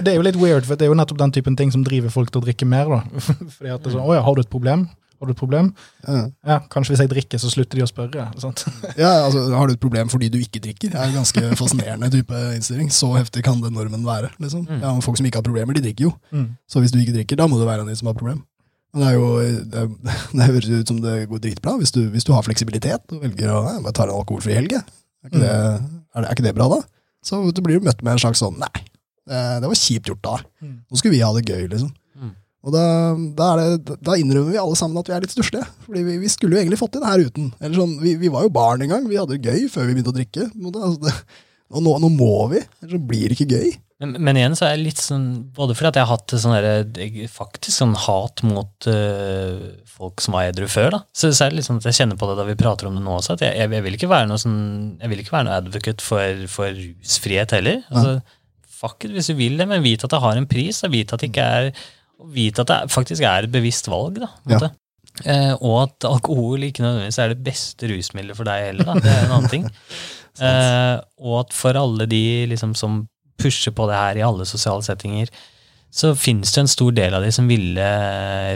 det 0.00 0.08
er 0.08 0.14
jo 0.16 0.22
litt 0.22 0.36
weird, 0.40 0.64
for 0.64 0.76
det 0.76 0.86
er 0.86 0.88
jo 0.92 0.94
nettopp 0.96 1.18
den 1.18 1.32
typen 1.32 1.56
ting 1.58 1.70
som 1.74 1.82
driver 1.84 2.08
folk 2.08 2.30
til 2.30 2.40
å 2.40 2.44
drikke 2.46 2.64
mer. 2.64 2.86
da. 2.88 3.00
Fordi 3.58 3.68
at 3.74 3.82
det 3.82 3.90
er 3.90 3.96
sånn, 3.98 4.06
å 4.08 4.14
ja, 4.14 4.22
Har 4.24 4.34
du 4.34 4.40
et 4.40 4.48
problem? 4.48 4.86
Har 5.22 5.28
du 5.30 5.32
et 5.36 5.38
problem? 5.38 5.68
Ja. 6.02 6.20
Ja, 6.50 6.56
Kanskje 6.72 6.96
hvis 6.96 7.02
jeg 7.04 7.10
drikker, 7.12 7.38
så 7.38 7.46
slutter 7.52 7.78
de 7.78 7.84
å 7.84 7.88
spørre. 7.90 8.24
sant? 8.42 8.64
Ja, 8.98 9.12
altså, 9.28 9.44
Har 9.54 9.70
du 9.70 9.76
et 9.76 9.80
problem 9.82 10.10
fordi 10.10 10.28
du 10.34 10.40
ikke 10.42 10.58
drikker? 10.64 10.90
Det 10.90 10.98
er 10.98 11.12
en 11.12 11.20
ganske 11.20 11.42
fascinerende 11.62 12.08
type 12.10 12.40
innstilling. 12.56 12.90
Så 12.90 13.12
heftig 13.14 13.44
kan 13.46 13.62
den 13.62 13.76
normen 13.78 14.02
være. 14.06 14.32
liksom. 14.42 14.64
Mm. 14.66 14.80
Ja, 14.82 14.90
men 14.96 15.04
Folk 15.06 15.20
som 15.22 15.28
ikke 15.30 15.38
har 15.38 15.46
problemer, 15.46 15.78
de 15.78 15.84
drikker 15.86 16.08
jo. 16.10 16.12
Mm. 16.34 16.48
Så 16.66 16.82
hvis 16.82 16.90
du 16.90 16.98
ikke 16.98 17.14
drikker, 17.20 17.38
da 17.38 17.46
må 17.46 17.60
det 17.62 17.68
være 17.70 17.86
en 17.86 17.96
som 18.02 18.10
har 18.10 18.18
problem. 18.18 18.42
Men 18.92 19.04
det 19.06 19.08
er 19.08 19.14
jo, 19.16 19.28
det, 19.72 19.84
er- 19.86 20.18
det 20.36 20.48
høres 20.50 20.68
ut 20.82 20.90
som 20.90 20.98
det 21.06 21.14
går 21.30 21.44
dritbra 21.46 21.78
hvis 21.80 21.94
du, 21.94 22.02
hvis 22.12 22.26
du 22.28 22.34
har 22.34 22.42
fleksibilitet 22.44 23.14
og 23.14 23.22
velger 23.22 23.54
å 23.54 23.62
ja, 23.70 23.76
bare 23.86 23.94
ta 23.96 24.04
en 24.08 24.16
alkoholfri 24.18 24.58
helg. 24.58 24.74
Er 25.22 25.30
det, 25.38 25.52
er, 25.54 26.24
er 26.26 26.32
ikke 26.34 26.44
det 26.50 26.56
bra, 26.58 26.66
da? 26.74 26.82
Så 27.24 27.38
du 27.54 27.62
blir 27.62 27.78
jo 27.78 27.86
møtt 27.86 28.02
med 28.02 28.16
en 28.16 28.20
slags 28.26 28.42
sånn 28.42 28.58
Nei, 28.58 28.82
det, 29.30 29.38
det 29.62 29.68
var 29.70 29.78
kjipt 29.78 30.10
gjort 30.10 30.24
da. 30.26 30.34
Mm. 30.66 30.74
Nå 30.90 30.98
skulle 30.98 31.14
vi 31.14 31.22
ha 31.22 31.30
det 31.38 31.44
gøy, 31.46 31.68
liksom. 31.70 31.92
Og 32.62 32.70
da, 32.74 32.82
da, 33.38 33.46
er 33.58 33.76
det, 33.82 33.96
da 34.06 34.14
innrømmer 34.20 34.52
vi 34.54 34.60
alle 34.62 34.76
sammen 34.78 35.00
at 35.00 35.08
vi 35.10 35.14
er 35.16 35.24
litt 35.24 35.32
stusslige. 35.34 35.66
Fordi 35.86 36.02
vi, 36.06 36.18
vi 36.22 36.28
skulle 36.30 36.54
jo 36.54 36.62
egentlig 36.62 36.78
fått 36.78 36.92
til 36.94 37.02
det 37.02 37.10
her 37.10 37.24
uten. 37.26 37.48
Eller 37.58 37.80
sånn, 37.80 37.96
vi, 38.02 38.12
vi 38.20 38.30
var 38.30 38.44
jo 38.46 38.52
barn 38.54 38.84
en 38.84 38.92
gang, 38.92 39.08
vi 39.10 39.18
hadde 39.18 39.34
det 39.38 39.48
gøy 39.50 39.64
før 39.72 39.88
vi 39.88 39.96
begynte 39.96 40.12
å 40.12 40.18
drikke. 40.20 40.46
Altså 40.70 41.00
det, 41.08 41.14
og 41.72 41.82
nå, 41.82 41.94
nå 42.04 42.10
må 42.12 42.28
vi, 42.52 42.60
ellers 42.84 42.94
så 42.94 43.00
blir 43.08 43.32
det 43.32 43.38
ikke 43.40 43.56
gøy. 43.56 43.72
Men, 44.02 44.16
men 44.26 44.38
igjen 44.38 44.54
så 44.58 44.66
er 44.66 44.72
jeg 44.74 44.80
litt 44.88 44.98
sånn 44.98 45.24
Både 45.54 45.76
fordi 45.78 45.92
at 45.92 45.98
jeg 46.00 46.06
har 46.08 46.10
hatt 46.18 46.32
sånn 46.42 46.54
der, 46.56 46.66
jeg- 46.98 47.28
faktisk 47.30 47.76
sånn 47.76 47.92
hat 48.02 48.42
mot 48.42 48.88
øh, 48.90 49.60
folk 49.86 50.20
som 50.24 50.34
var 50.34 50.48
edru 50.50 50.66
før, 50.70 50.88
da. 50.96 51.00
Så, 51.14 51.30
så 51.30 51.46
er 51.46 51.52
det 51.52 51.60
litt 51.60 51.68
sånn 51.68 51.78
at 51.78 51.86
jeg 51.86 51.98
kjenner 52.00 52.18
på 52.18 52.26
det 52.30 52.34
da 52.40 52.46
vi 52.48 52.56
prater 52.58 52.88
om 52.90 52.96
det 52.98 53.02
nå 53.06 53.14
også, 53.20 53.36
at 53.38 53.44
jeg, 53.46 53.54
jeg, 53.60 53.70
jeg 53.78 53.86
vil 53.86 53.96
ikke 53.98 54.10
være 54.10 54.26
noe 54.30 54.42
sånn 54.42 54.58
Jeg 55.02 55.12
vil 55.12 55.22
ikke 55.22 55.34
være 55.36 55.46
noe 55.48 55.58
advocate 55.62 56.02
for, 56.06 56.44
for 56.50 56.74
rusfrihet 56.78 57.54
heller. 57.58 57.82
Altså, 57.94 58.16
fuck 58.82 59.06
it, 59.06 59.14
hvis 59.14 59.30
du 59.30 59.36
vil 59.38 59.58
det, 59.62 59.68
men 59.70 59.84
vit 59.86 60.02
at 60.06 60.10
det 60.14 60.22
har 60.26 60.38
en 60.40 60.50
pris, 60.50 60.82
og 60.86 60.94
vit 60.98 61.14
at 61.14 61.22
det 61.22 61.30
ikke 61.30 61.46
er 61.62 61.70
og 62.22 62.30
vite 62.32 62.64
at 62.64 62.70
det 62.70 62.94
faktisk 62.94 63.26
er 63.26 63.46
et 63.46 63.52
bevisst 63.52 63.90
valg, 63.90 64.22
da. 64.22 64.30
Ja. 64.50 64.70
Eh, 65.28 65.52
og 65.60 65.76
at 65.82 66.06
alkohol 66.08 66.62
ikke 66.64 66.84
nødvendigvis 66.84 67.18
er 67.20 67.34
det 67.34 67.44
beste 67.44 67.88
rusmiddelet 67.90 68.38
for 68.38 68.48
deg 68.48 68.68
heller. 68.70 68.88
Da. 68.88 68.94
Det 69.02 69.12
er 69.12 69.24
en 69.26 69.34
annen 69.36 69.52
ting. 69.52 69.66
eh, 70.48 70.96
og 71.20 71.40
at 71.42 71.56
for 71.56 71.78
alle 71.78 72.08
de 72.08 72.24
liksom, 72.52 72.76
som 72.78 73.02
pusher 73.42 73.74
på 73.76 73.88
det 73.90 73.98
her 73.98 74.20
i 74.20 74.24
alle 74.24 74.46
sosiale 74.48 74.84
settinger, 74.86 75.32
så 75.92 76.14
finnes 76.16 76.54
det 76.54 76.62
en 76.62 76.72
stor 76.72 76.94
del 76.96 77.14
av 77.14 77.24
de 77.24 77.30
som 77.34 77.50
ville 77.50 77.88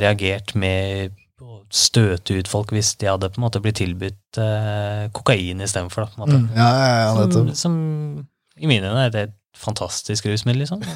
reagert 0.01 0.55
med 0.57 1.13
å 1.45 1.59
støte 1.69 2.39
ut 2.39 2.49
folk 2.49 2.73
hvis 2.73 2.95
de 3.01 3.11
hadde 3.11 3.29
på 3.29 3.41
en 3.41 3.45
måte 3.45 3.61
blitt 3.61 3.77
tilbudt 3.83 4.41
eh, 4.41 5.03
kokain 5.13 5.61
istedenfor. 5.61 6.09
Mm. 6.17 6.49
Ja, 6.57 6.71
ja, 6.81 6.95
ja, 7.03 7.27
Som, 7.35 7.51
som 7.53 7.75
i 8.57 8.71
mine 8.71 8.89
øyne 8.89 9.05
er 9.05 9.13
det 9.13 9.27
et 9.27 9.37
fantastisk 9.63 10.27
rusmiddel, 10.31 10.65
liksom. 10.65 10.83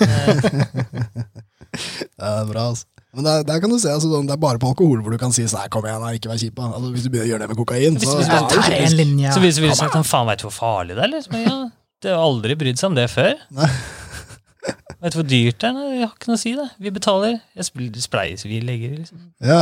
Det 1.71 2.27
er 2.27 2.49
bra, 2.51 2.65
altså. 2.73 2.87
Men 3.15 3.27
der, 3.27 3.43
der 3.47 3.59
kan 3.63 3.71
du 3.73 3.79
se, 3.83 3.91
altså, 3.91 4.07
sånn, 4.13 4.27
det 4.29 4.35
er 4.37 4.41
bare 4.43 4.59
på 4.63 4.69
alkohol 4.71 5.01
hvor 5.03 5.15
du 5.15 5.19
kan 5.19 5.33
si 5.35 5.43
sånn, 5.51 5.67
kom 5.75 5.87
igjen, 5.87 6.03
nei, 6.05 6.13
ikke 6.19 6.31
vær 6.31 6.39
kjip. 6.39 6.59
Altså, 6.63 6.91
hvis 6.95 7.07
du 7.07 7.11
begynner 7.11 7.27
å 7.27 7.31
gjøre 7.33 7.43
det 7.43 7.49
med 7.51 7.59
kokain, 7.59 7.97
Hvis- 7.99 8.07
så 8.11 8.19
hvis- 8.21 8.29
ja, 8.31 8.41
hvis, 8.47 8.69
kjempe- 8.69 8.99
linje. 9.01 9.33
Så 9.35 9.41
hvis 9.43 9.59
vi 9.65 9.71
sagt 9.75 9.95
han 9.99 10.07
faen 10.07 10.29
veit 10.31 10.39
du 10.43 10.47
hvor 10.47 10.55
farlig 10.55 10.95
det 10.99 11.05
er? 11.07 11.11
Liksom? 11.17 11.35
Ja, 11.43 11.57
det 12.03 12.13
har 12.15 12.23
aldri 12.23 12.55
brydd 12.61 12.79
seg 12.79 12.91
om 12.91 12.95
det 13.01 13.09
før. 13.11 13.35
Nei. 13.51 13.71
Vet 15.01 15.15
du 15.15 15.19
hvor 15.23 15.27
dyrt 15.31 15.59
det 15.59 15.69
er? 15.71 15.73
Nei, 15.73 15.85
jeg 15.97 16.05
har 16.07 16.13
ikke 16.15 16.29
noe 16.29 16.37
å 16.37 16.43
si, 16.45 16.51
det. 16.55 16.69
Vi 16.85 16.91
betaler. 16.93 17.39
Jeg 17.57 17.65
spleiser, 17.71 18.03
spleis 18.05 18.43
vi 18.45 18.59
legger, 18.61 18.99
liksom. 19.01 19.23
ja. 19.41 19.61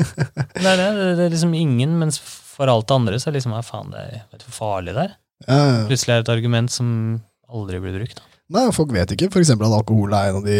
Det 0.00 0.64
er 0.64 0.76
det. 0.80 0.86
Det, 0.96 1.08
det 1.18 1.24
er 1.26 1.34
liksom 1.36 1.52
ingen, 1.54 1.98
mens 2.00 2.16
for 2.22 2.66
alt 2.72 2.88
det 2.88 2.96
andre 2.96 3.20
så 3.20 3.28
er 3.30 3.36
liksom 3.36 3.52
ja, 3.54 3.60
faen, 3.66 3.90
det 3.92 4.00
er, 4.06 4.22
vet 4.32 4.40
du 4.40 4.46
hvor 4.48 4.56
farlig 4.56 4.94
det 4.96 5.04
er? 5.04 5.12
ja, 5.46 5.58
ja. 5.60 5.84
Plutselig 5.90 6.14
er 6.16 6.22
det 6.22 6.26
et 6.28 6.32
argument 6.34 6.72
som 6.72 6.88
aldri 7.52 7.78
blir 7.84 7.98
brukt. 8.00 8.16
Da. 8.18 8.29
Nei, 8.50 8.64
folk 8.74 8.90
vet 8.90 9.12
ikke 9.14 9.28
eksempel 9.38 9.68
at 9.68 9.76
alkohol 9.78 10.14
er 10.16 10.30
en 10.32 10.38
av 10.40 10.46
de, 10.48 10.56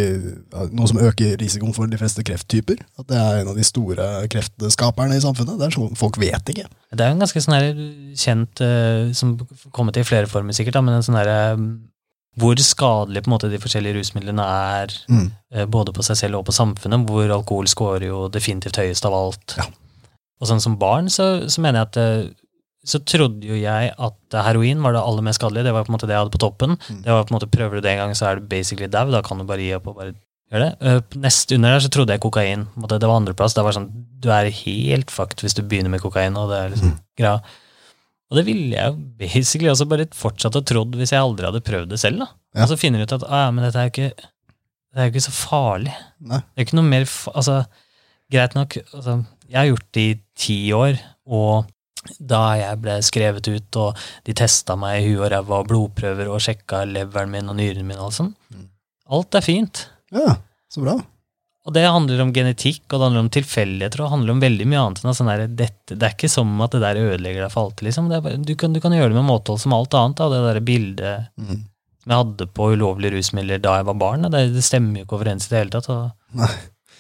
noe 0.79 0.87
som 0.87 1.01
øker 1.03 1.33
risikoen 1.41 1.75
for 1.75 1.91
de 1.91 1.99
fleste 1.99 2.23
krefttyper. 2.27 2.79
At 3.01 3.09
det 3.11 3.19
er 3.19 3.41
en 3.41 3.51
av 3.51 3.57
de 3.59 3.65
store 3.67 4.07
kreftskaperne 4.31 5.17
i 5.19 5.23
samfunnet. 5.25 5.59
Det 5.59 5.67
er 5.67 5.75
sånn 5.75 5.99
folk 5.99 6.19
vet 6.23 6.53
ikke. 6.55 6.69
Det 6.95 7.03
er 7.07 7.15
en 7.17 7.23
ganske 7.25 7.43
sånn 7.43 7.57
her 7.59 7.71
kjent, 8.15 8.63
som 9.19 9.35
som 9.39 9.71
kommet 9.75 9.99
i 10.01 10.05
flere 10.07 10.27
former 10.31 10.55
sikkert, 10.57 10.79
men 10.83 10.97
en 10.97 11.05
sånn 11.07 11.19
her 11.19 11.29
eh, 11.31 11.65
hvor 12.41 12.57
skadelig 12.63 13.25
på 13.25 13.29
en 13.31 13.35
måte 13.35 13.51
de 13.51 13.59
forskjellige 13.61 13.99
rusmidlene 13.99 14.43
er 14.47 14.95
Mm. 15.11 15.33
eh, 15.53 15.67
både 15.67 15.93
på 15.93 16.03
seg 16.07 16.17
selv 16.17 16.39
og 16.39 16.47
på 16.47 16.55
samfunnet, 16.57 17.07
hvor 17.07 17.29
alkohol 17.31 17.67
scorer 17.69 18.07
jo 18.07 18.29
definitivt 18.29 18.79
høyest 18.81 19.05
av 19.05 19.15
alt. 19.19 19.57
Ja. 19.59 19.67
Og 20.41 20.49
sånn 20.49 20.61
som 20.63 20.79
barn 20.79 21.11
så, 21.11 21.49
så 21.51 21.61
mener 21.61 21.81
jeg 21.83 21.89
at 21.91 21.97
eh, 22.01 22.31
så 22.87 23.01
trodde 23.05 23.45
jo 23.45 23.57
jeg 23.61 23.93
at 23.93 24.37
heroin 24.47 24.81
var 24.81 24.95
det 24.97 25.03
aller 25.05 25.25
mest 25.27 25.41
skadelige. 25.41 25.67
Det 25.69 25.75
var 25.77 25.85
på 25.85 25.93
en 25.93 25.97
måte 25.99 26.09
det 26.09 26.15
jeg 26.17 26.23
hadde 26.23 26.33
på 26.33 26.41
toppen. 26.41 26.77
Mm. 26.89 27.01
Det 27.05 27.13
var 27.13 27.27
på 27.29 27.33
en 27.35 27.37
måte 27.37 27.51
Prøver 27.53 27.77
du 27.77 27.85
det 27.85 27.93
en 27.93 28.03
gang, 28.05 28.15
så 28.17 28.31
er 28.31 28.41
du 28.41 28.47
basically 28.49 28.89
dau. 28.89 29.11
Da 29.13 29.21
kan 29.27 29.41
du 29.41 29.45
bare 29.49 29.61
gi 29.65 29.75
opp 29.77 29.91
og 29.93 29.99
bare 30.01 30.15
gjøre 30.51 30.63
det. 30.65 30.71
Eh, 30.81 31.19
Nest 31.21 31.53
under 31.53 31.75
der 31.77 31.85
så 31.85 31.91
trodde 31.93 32.17
jeg 32.17 32.23
kokain. 32.25 32.65
Det 32.81 33.01
var 33.05 33.19
andreplass. 33.19 33.57
Det 33.57 33.67
var 33.67 33.77
sånn, 33.77 33.91
Du 34.21 34.31
er 34.33 34.49
helt 34.49 35.13
fucked 35.13 35.45
hvis 35.45 35.57
du 35.57 35.63
begynner 35.63 35.93
med 35.93 36.01
kokain. 36.01 36.37
og 36.41 36.49
det 36.53 36.59
er 36.63 36.73
liksom 36.73 36.97
greia. 37.21 37.41
Og 38.31 38.39
det 38.39 38.47
ville 38.47 38.77
jeg 38.77 38.93
jo 38.93 38.97
basically 39.19 39.71
også 39.73 39.89
bare 39.91 40.07
fortsatt 40.15 40.57
å 40.57 40.63
trodd 40.63 40.95
hvis 40.97 41.13
jeg 41.13 41.21
aldri 41.21 41.49
hadde 41.49 41.65
prøvd 41.67 41.91
det 41.91 41.99
selv. 42.01 42.23
da. 42.23 42.29
Ja. 42.55 42.63
Og 42.65 42.73
så 42.73 42.79
finner 42.79 43.03
du 43.03 43.09
ut 43.09 43.17
at 43.19 43.27
ah, 43.27 43.47
ja, 43.49 43.51
men 43.51 43.67
dette 43.67 43.81
er 43.81 43.89
jo 43.89 43.93
ikke, 43.93 44.29
det 44.95 45.03
er 45.03 45.09
jo 45.09 45.13
ikke 45.15 45.27
så 45.27 45.35
farlig. 45.35 45.95
Nei. 46.23 46.39
Det 46.39 46.63
er 46.63 46.69
ikke 46.69 46.79
noe 46.79 46.91
mer 46.93 47.07
altså, 47.35 47.61
Greit 48.31 48.55
nok, 48.55 48.77
altså, 48.95 49.17
jeg 49.51 49.59
har 49.59 49.67
gjort 49.67 49.87
det 49.97 50.03
i 50.07 50.19
ti 50.39 50.59
år, 50.71 51.01
og 51.27 51.67
da 52.19 52.43
jeg 52.57 52.81
ble 52.81 52.97
skrevet 53.05 53.49
ut, 53.53 53.77
og 53.77 53.99
de 54.25 54.33
testa 54.39 54.77
meg 54.81 55.03
i 55.03 55.09
huet 55.11 55.27
og 55.27 55.33
ræva 55.35 55.59
og 55.61 55.69
blodprøver 55.69 56.31
og 56.33 56.41
sjekka 56.41 56.85
leveren 56.89 57.31
min 57.35 57.51
og 57.53 57.59
nyrene 57.59 57.85
mine 57.85 58.01
og 58.07 58.15
sånn, 58.17 58.35
alt 59.11 59.35
er 59.37 59.45
fint. 59.45 59.87
Ja, 60.15 60.37
så 60.73 60.81
bra. 60.85 60.95
Og 61.69 61.75
det 61.77 61.83
handler 61.85 62.23
om 62.25 62.31
genetikk, 62.33 62.87
og 62.89 62.95
det 62.97 63.05
handler 63.05 63.21
om 63.27 63.33
tilfeldigheter, 63.37 64.01
og 64.01 64.07
det 64.09 64.13
handler 64.15 64.33
om 64.33 64.41
veldig 64.41 64.67
mye 64.71 64.81
annet 64.81 65.03
enn 65.05 65.17
sånn 65.19 65.29
der, 65.29 65.43
dette, 65.61 65.93
Det 65.93 66.07
er 66.09 66.15
ikke 66.17 66.31
som 66.33 66.55
at 66.65 66.73
det 66.73 66.81
der 66.81 66.97
ødelegger 67.03 67.45
deg 67.45 67.53
for 67.53 67.69
alltid, 67.69 67.85
liksom. 67.91 68.09
Det 68.09 68.23
bare, 68.25 68.39
du, 68.49 68.55
kan, 68.57 68.73
du 68.73 68.81
kan 68.81 68.97
gjøre 68.97 69.13
det 69.13 69.19
med 69.21 69.29
måtehold 69.29 69.61
som 69.61 69.75
alt 69.77 69.93
annet. 69.99 70.17
Da. 70.17 70.29
Det 70.33 70.41
der 70.47 70.61
bildet 70.65 71.29
Mm. 71.37 71.61
jeg 72.07 72.17
hadde 72.17 72.47
på 72.57 72.71
ulovlige 72.73 73.13
rusmidler 73.19 73.61
da 73.61 73.77
jeg 73.77 73.87
var 73.91 73.95
barn, 74.01 74.23
det, 74.33 74.41
det 74.55 74.65
stemmer 74.65 75.03
jo 75.03 75.05
ikke 75.05 75.19
overens 75.21 75.47
i 75.47 75.53
det 75.53 75.59
hele 75.61 75.75
tatt. 75.77 75.91
Og 75.93 76.39
Nei. 76.41 76.49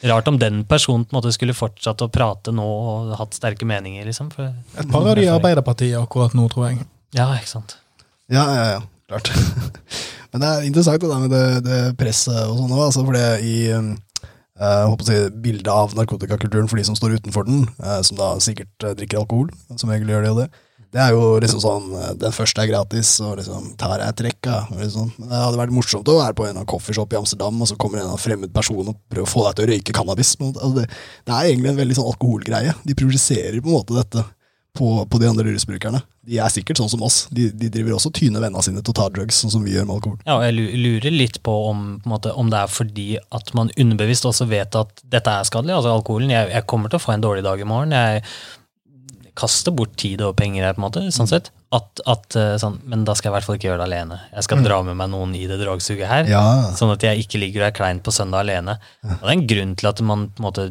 Rart 0.08 0.28
om 0.28 0.38
den 0.40 0.62
personen 0.68 1.04
på 1.04 1.14
en 1.14 1.18
måte 1.18 1.32
skulle 1.34 1.56
fortsatt 1.56 2.02
å 2.04 2.08
prate 2.12 2.52
nå 2.54 2.64
og 2.64 3.12
hatt 3.18 3.36
sterke 3.36 3.68
meninger, 3.68 4.06
liksom. 4.08 4.30
For, 4.32 4.52
Et 4.80 4.90
par 4.90 5.04
av 5.04 5.18
de 5.18 5.26
i 5.26 5.32
Arbeiderpartiet 5.32 5.98
akkurat 6.00 6.36
nå, 6.36 6.46
tror 6.52 6.70
jeg. 6.70 6.86
ja, 7.16 7.28
ikke 7.36 7.52
sant. 7.52 7.76
Ja, 8.30 8.46
ja, 8.54 8.66
ja, 8.76 8.80
klart. 9.10 9.32
Men 10.30 10.44
det 10.44 10.48
er 10.48 10.68
interessant 10.68 11.02
det 11.02 11.10
der 11.10 11.24
med 11.24 11.32
det, 11.34 11.44
det 11.66 11.80
presset 11.98 12.44
og 12.46 12.60
sånn 12.60 12.72
òg, 12.76 12.84
altså, 12.86 13.04
for 13.04 13.18
det 13.18 13.26
i 13.42 13.54
um, 13.74 13.92
eh, 14.30 14.74
jeg 14.76 14.90
håper 14.92 15.06
å 15.06 15.08
si, 15.08 15.20
bildet 15.46 15.70
av 15.74 15.96
narkotikakulturen 15.98 16.70
for 16.70 16.78
de 16.78 16.86
som 16.86 16.98
står 16.98 17.18
utenfor 17.18 17.48
den, 17.48 17.64
eh, 17.82 18.00
som 18.06 18.20
da 18.20 18.36
sikkert 18.42 18.86
eh, 18.86 18.94
drikker 18.98 19.24
alkohol, 19.24 19.50
som 19.74 19.90
egentlig 19.90 20.14
gjør 20.14 20.26
det 20.28 20.34
og 20.36 20.42
det. 20.44 20.50
Det 20.90 20.98
er 20.98 21.12
jo 21.14 21.36
liksom 21.42 21.60
sånn 21.62 21.92
eh, 21.94 22.14
Den 22.18 22.34
første 22.34 22.64
er 22.64 22.70
gratis, 22.70 23.12
og 23.22 23.36
liksom 23.38 23.70
tar 23.80 24.02
jeg 24.02 24.16
trekka. 24.18 24.56
Liksom. 24.74 25.12
Det 25.20 25.30
hadde 25.30 25.60
vært 25.60 25.74
morsomt 25.74 26.10
å 26.10 26.18
være 26.18 26.36
på 26.38 26.48
en 26.48 26.56
annen 26.56 26.70
coffeeshop 26.70 27.14
i 27.14 27.20
Amsterdam, 27.20 27.62
og 27.62 27.70
så 27.70 27.78
kommer 27.80 28.00
en 28.00 28.10
annen 28.10 28.22
fremmed 28.22 28.52
person 28.54 28.82
og 28.82 28.98
prøver 29.12 29.28
å 29.28 29.30
få 29.30 29.46
deg 29.46 29.56
til 29.56 29.66
å 29.66 29.70
røyke 29.70 29.96
cannabis. 29.96 30.34
Altså, 30.40 30.74
det, 30.80 30.88
det 31.28 31.36
er 31.36 31.52
egentlig 31.52 31.72
en 31.72 31.80
veldig 31.84 32.00
sånn 32.00 32.10
alkoholgreie. 32.10 32.76
De 32.82 32.98
projiserer 32.98 33.62
på 33.62 33.70
en 33.70 33.78
måte 33.78 33.98
dette 34.00 34.26
på, 34.76 35.06
på 35.10 35.18
de 35.18 35.28
andre 35.30 35.50
rusbrukerne. 35.50 36.00
De 36.26 36.38
er 36.38 36.52
sikkert 36.52 36.78
sånn 36.78 36.90
som 36.92 37.02
oss. 37.06 37.24
De, 37.34 37.48
de 37.54 37.70
driver 37.72 37.96
også 37.96 38.12
tyne 38.14 38.42
vennene 38.42 38.62
sine 38.62 38.82
til 38.84 38.92
å 38.92 38.98
ta 39.00 39.08
drugs, 39.12 39.40
sånn 39.42 39.52
som 39.54 39.64
vi 39.66 39.74
gjør 39.74 39.88
med 39.88 39.96
alkohol. 39.96 40.20
Ja, 40.26 40.36
og 40.38 40.44
jeg 40.46 40.78
lurer 40.78 41.14
litt 41.14 41.40
på 41.46 41.54
om, 41.70 41.84
på 42.02 42.12
måte, 42.12 42.34
om 42.38 42.52
det 42.52 42.60
er 42.60 42.70
fordi 42.70 43.08
at 43.18 43.50
man 43.58 43.72
underbevisst 43.74 44.28
også 44.30 44.46
vet 44.50 44.78
at 44.78 45.02
dette 45.10 45.34
er 45.34 45.48
skadelig. 45.48 45.78
Altså 45.78 45.94
alkoholen. 45.94 46.34
Jeg, 46.34 46.52
jeg 46.54 46.66
kommer 46.70 46.92
til 46.92 47.00
å 47.00 47.04
få 47.06 47.16
en 47.16 47.24
dårlig 47.24 47.46
dag 47.46 47.62
i 47.62 47.68
morgen. 47.68 47.96
Jeg 47.96 48.24
kaster 49.38 49.74
bort 49.74 49.96
tid 50.00 50.22
og 50.24 50.36
penger 50.38 50.66
her, 50.66 50.76
på 50.76 50.82
en 50.82 50.86
måte. 50.88 51.02
sånn 51.14 51.30
sett. 51.30 51.50
At, 51.74 52.02
at, 52.10 52.34
eh, 52.34 52.56
sånn, 52.58 52.80
men 52.90 53.04
da 53.06 53.14
skal 53.14 53.28
jeg 53.28 53.32
i 53.32 53.36
hvert 53.36 53.46
fall 53.46 53.58
ikke 53.58 53.68
gjøre 53.68 53.82
det 53.84 53.88
alene. 53.90 54.18
Jeg 54.34 54.46
skal 54.46 54.64
dra 54.66 54.80
med 54.86 54.98
meg 54.98 55.12
noen 55.12 55.34
i 55.38 55.44
det 55.46 55.60
dragsuget 55.60 56.10
her. 56.10 56.30
Ja, 56.30 56.42
Sånn 56.74 56.90
at 56.90 57.04
jeg 57.06 57.22
ikke 57.22 57.38
ligger 57.38 57.62
og 57.62 57.68
er 57.68 57.76
klein 57.76 58.00
på 58.02 58.14
søndag 58.14 58.42
alene. 58.42 58.80
Og 59.06 59.20
det 59.22 59.28
er 59.28 59.36
en 59.36 59.46
grunn 59.52 59.76
til 59.78 59.90
at 59.92 60.02
man 60.02 60.28
på 60.34 60.42
en 60.42 60.48
måte 60.48 60.70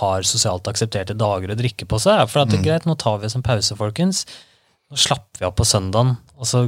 har 0.00 0.26
sosialt 0.28 0.68
aksepterte 0.70 1.16
dager 1.18 1.50
å 1.50 1.58
drikke 1.58 1.88
på 1.88 1.98
seg. 2.02 2.22
For 2.30 2.42
at 2.42 2.52
det 2.52 2.60
er 2.60 2.66
greit, 2.68 2.86
nå 2.86 2.94
tar 3.00 3.18
vi 3.18 3.30
oss 3.30 3.36
en 3.38 3.46
pause, 3.46 3.76
folkens. 3.78 4.26
Nå 4.90 4.98
slapper 5.00 5.42
vi 5.42 5.48
av 5.48 5.54
på 5.58 5.66
søndagen, 5.66 6.16
og 6.36 6.48
så, 6.50 6.64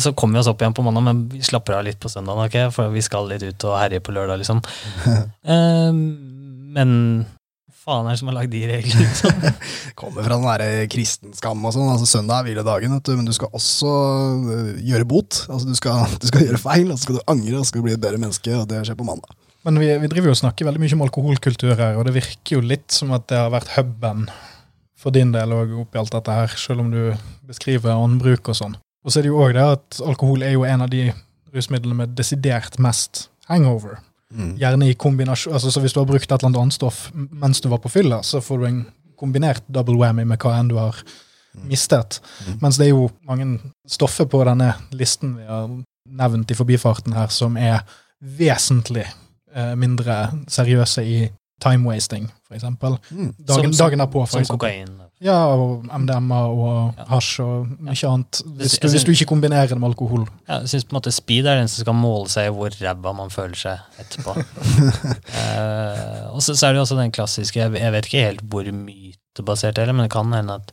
så 0.00 0.12
kommer 0.16 0.38
vi 0.38 0.42
oss 0.44 0.50
opp 0.52 0.62
igjen 0.62 0.76
på 0.76 0.84
mandag, 0.84 1.04
men 1.06 1.24
vi 1.32 1.42
slapper 1.44 1.78
av 1.78 1.86
litt 1.86 2.00
på 2.00 2.10
søndagen, 2.12 2.44
ok? 2.46 2.74
for 2.74 2.92
vi 2.92 3.02
skal 3.04 3.28
litt 3.30 3.44
ut 3.44 3.68
og 3.68 3.78
herje 3.80 4.02
på 4.04 4.14
lørdag, 4.16 4.42
liksom. 4.42 4.62
um, 5.48 6.02
men 6.76 6.92
faen 7.88 8.08
er 8.08 8.14
det 8.14 8.20
som 8.20 8.30
har 8.30 8.36
lagd 8.36 8.52
de 8.52 8.62
reglene? 8.68 9.06
Liksom? 9.06 9.44
kommer 9.98 10.26
fra 10.26 10.36
den 10.36 10.46
derre 10.46 10.86
kristenskam 10.92 11.64
og 11.64 11.74
sånn. 11.74 11.90
altså 11.94 12.08
Søndag 12.08 12.42
er 12.42 12.50
hviledagen, 12.50 12.94
vet 12.98 13.08
du, 13.08 13.14
men 13.16 13.28
du 13.28 13.34
skal 13.36 13.52
også 13.56 13.92
øh, 14.54 14.70
gjøre 14.90 15.08
bot. 15.08 15.42
altså 15.48 15.68
Du 15.68 15.78
skal, 15.78 16.04
du 16.22 16.28
skal 16.30 16.46
gjøre 16.46 16.62
feil, 16.62 16.88
og 16.92 16.98
så 16.98 17.06
skal 17.06 17.18
du 17.18 17.24
angre, 17.26 17.56
og 17.56 17.64
så 17.64 17.72
skal 17.72 17.82
du 17.82 17.88
bli 17.88 17.96
et 17.96 18.04
bedre 18.04 18.20
menneske, 18.20 18.54
og 18.58 18.68
det 18.70 18.84
skjer 18.86 18.98
på 18.98 19.08
mandag. 19.08 19.34
Men 19.66 19.80
vi, 19.82 19.88
vi 20.00 20.10
driver 20.10 20.30
jo 20.30 20.36
og 20.36 20.42
snakker 20.42 20.68
veldig 20.68 20.80
mye 20.84 20.96
om 20.96 21.06
alkoholkultur 21.08 21.74
her, 21.74 21.96
og 21.98 22.06
det 22.08 22.14
virker 22.16 22.58
jo 22.58 22.64
litt 22.64 22.94
som 22.94 23.10
at 23.16 23.26
det 23.30 23.40
har 23.40 23.50
vært 23.52 23.72
huben 23.74 24.28
for 24.98 25.14
din 25.14 25.32
del 25.34 25.54
òg 25.54 25.74
oppi 25.82 26.00
alt 26.00 26.14
dette 26.14 26.34
her, 26.34 26.54
selv 26.58 26.84
om 26.84 26.92
du 26.92 27.02
beskriver 27.48 27.98
åndbruk 27.98 28.50
og 28.50 28.58
sånn. 28.58 28.76
Og 29.06 29.12
så 29.12 29.20
er 29.20 29.26
det 29.26 29.32
jo 29.32 29.40
òg 29.42 29.54
det 29.56 29.64
at 29.76 30.00
alkohol 30.04 30.42
er 30.46 30.56
jo 30.56 30.66
en 30.66 30.84
av 30.84 30.90
de 30.92 31.08
rusmidlene 31.54 32.02
med 32.02 32.16
desidert 32.18 32.78
mest 32.82 33.28
hangover. 33.48 34.00
Gjerne 34.34 34.90
i 34.90 34.94
kombinasjon, 34.94 35.54
altså 35.56 35.70
så 35.72 35.80
Hvis 35.80 35.94
du 35.96 36.00
har 36.00 36.06
brukt 36.06 36.24
et 36.26 36.32
eller 36.32 36.46
annet 36.50 36.60
annet 36.60 36.72
stoff 36.76 37.10
mens 37.14 37.60
du 37.64 37.68
var 37.72 37.78
på 37.80 37.88
fylla, 37.88 38.18
så 38.22 38.40
får 38.44 38.58
du 38.58 38.66
en 38.66 38.82
kombinert 39.18 39.62
double 39.72 39.96
whammy 39.96 40.24
med 40.28 40.38
hva 40.38 40.58
enn 40.60 40.68
du 40.68 40.76
har 40.76 40.94
mistet. 41.64 42.20
Mens 42.60 42.76
det 42.78 42.86
er 42.86 42.90
jo 42.92 43.08
mange 43.26 43.58
stoffer 43.88 44.28
på 44.30 44.42
denne 44.46 44.74
listen 44.92 45.32
vi 45.38 45.46
har 45.48 45.68
nevnt 46.08 46.50
i 46.50 46.54
forbifarten 46.54 47.16
her, 47.16 47.26
som 47.32 47.56
er 47.56 47.80
vesentlig 48.22 49.06
eh, 49.54 49.74
mindre 49.76 50.28
seriøse 50.48 51.02
i 51.08 51.18
time-wasting, 51.64 52.28
for 52.46 52.54
eksempel. 52.54 52.98
Mm. 53.10 53.32
Dagen, 53.38 53.72
Som- 53.74 53.86
dagen 53.86 53.98
derpå, 53.98 54.26
for 54.26 54.36
Som 54.36 54.40
eksempel. 54.40 54.58
kokain. 54.58 55.00
Ja, 55.24 55.34
og 55.50 55.86
MDMA 55.90 56.40
og 56.46 56.98
hasj 57.10 57.40
og 57.42 57.70
mye 57.82 58.06
annet. 58.06 58.38
Hvis 58.60 58.76
du, 58.78 58.86
hvis 58.92 59.06
du 59.06 59.10
ikke 59.10 59.26
kombinerer 59.32 59.66
det 59.72 59.78
med 59.80 59.90
alkohol. 59.90 60.28
Ja, 60.46 60.60
jeg 60.60 60.70
synes 60.70 60.86
på 60.86 60.94
en 60.94 60.98
måte 61.00 61.12
Speed 61.14 61.48
er 61.50 61.58
den 61.58 61.70
som 61.70 61.82
skal 61.82 61.96
måle 61.98 62.30
seg 62.30 62.50
i 62.50 62.52
hvor 62.54 62.76
ræva 62.78 63.14
man 63.18 63.32
føler 63.34 63.58
seg 63.58 64.04
etterpå. 64.04 64.36
uh, 64.38 66.22
og 66.34 66.38
så, 66.44 66.54
så 66.54 66.68
er 66.68 66.70
det 66.70 66.78
jo 66.78 66.84
også 66.86 67.00
den 67.00 67.14
klassiske 67.14 67.58
Jeg, 67.58 67.74
jeg 67.74 67.96
vet 67.96 68.06
ikke 68.06 68.28
helt 68.28 68.46
hvor 68.46 68.70
mytebasert 68.70 69.76
det 69.76 69.88
er, 69.88 69.92
men 69.92 70.06
det 70.06 70.14
kan 70.14 70.38
hende 70.38 70.60
at 70.62 70.70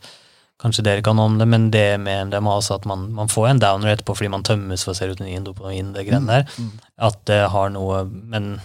kanskje 0.61 0.85
dere 0.85 1.03
kan 1.03 1.19
om 1.19 1.39
det, 1.41 1.47
men 1.49 1.67
det 1.73 1.99
med 1.99 2.29
MDMA 2.29 2.53
også 2.59 2.77
at 2.77 2.85
man, 2.85 3.09
man 3.17 3.31
får 3.31 3.49
en 3.49 3.59
downer 3.59 3.95
etterpå 3.95 4.13
fordi 4.15 4.31
man 4.31 4.45
tømmes 4.45 4.85
for 4.85 4.93
serotonin, 4.95 5.43
dopamin, 5.43 5.91
det 5.97 6.05
greiene 6.07 6.31
der. 6.31 6.45
Mm. 6.61 6.71
At 7.09 7.17
det 7.27 7.41
har 7.51 7.73
noe 7.73 8.05
Men 8.05 8.55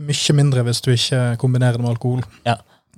Mye 0.00 0.32
mindre 0.32 0.62
hvis 0.64 0.80
du 0.80 0.94
ikke 0.94 1.36
kombinerer 1.36 1.76
det 1.76 1.82
med 1.82 1.90
alkohol. 1.90 2.22
Ja. 2.46 2.54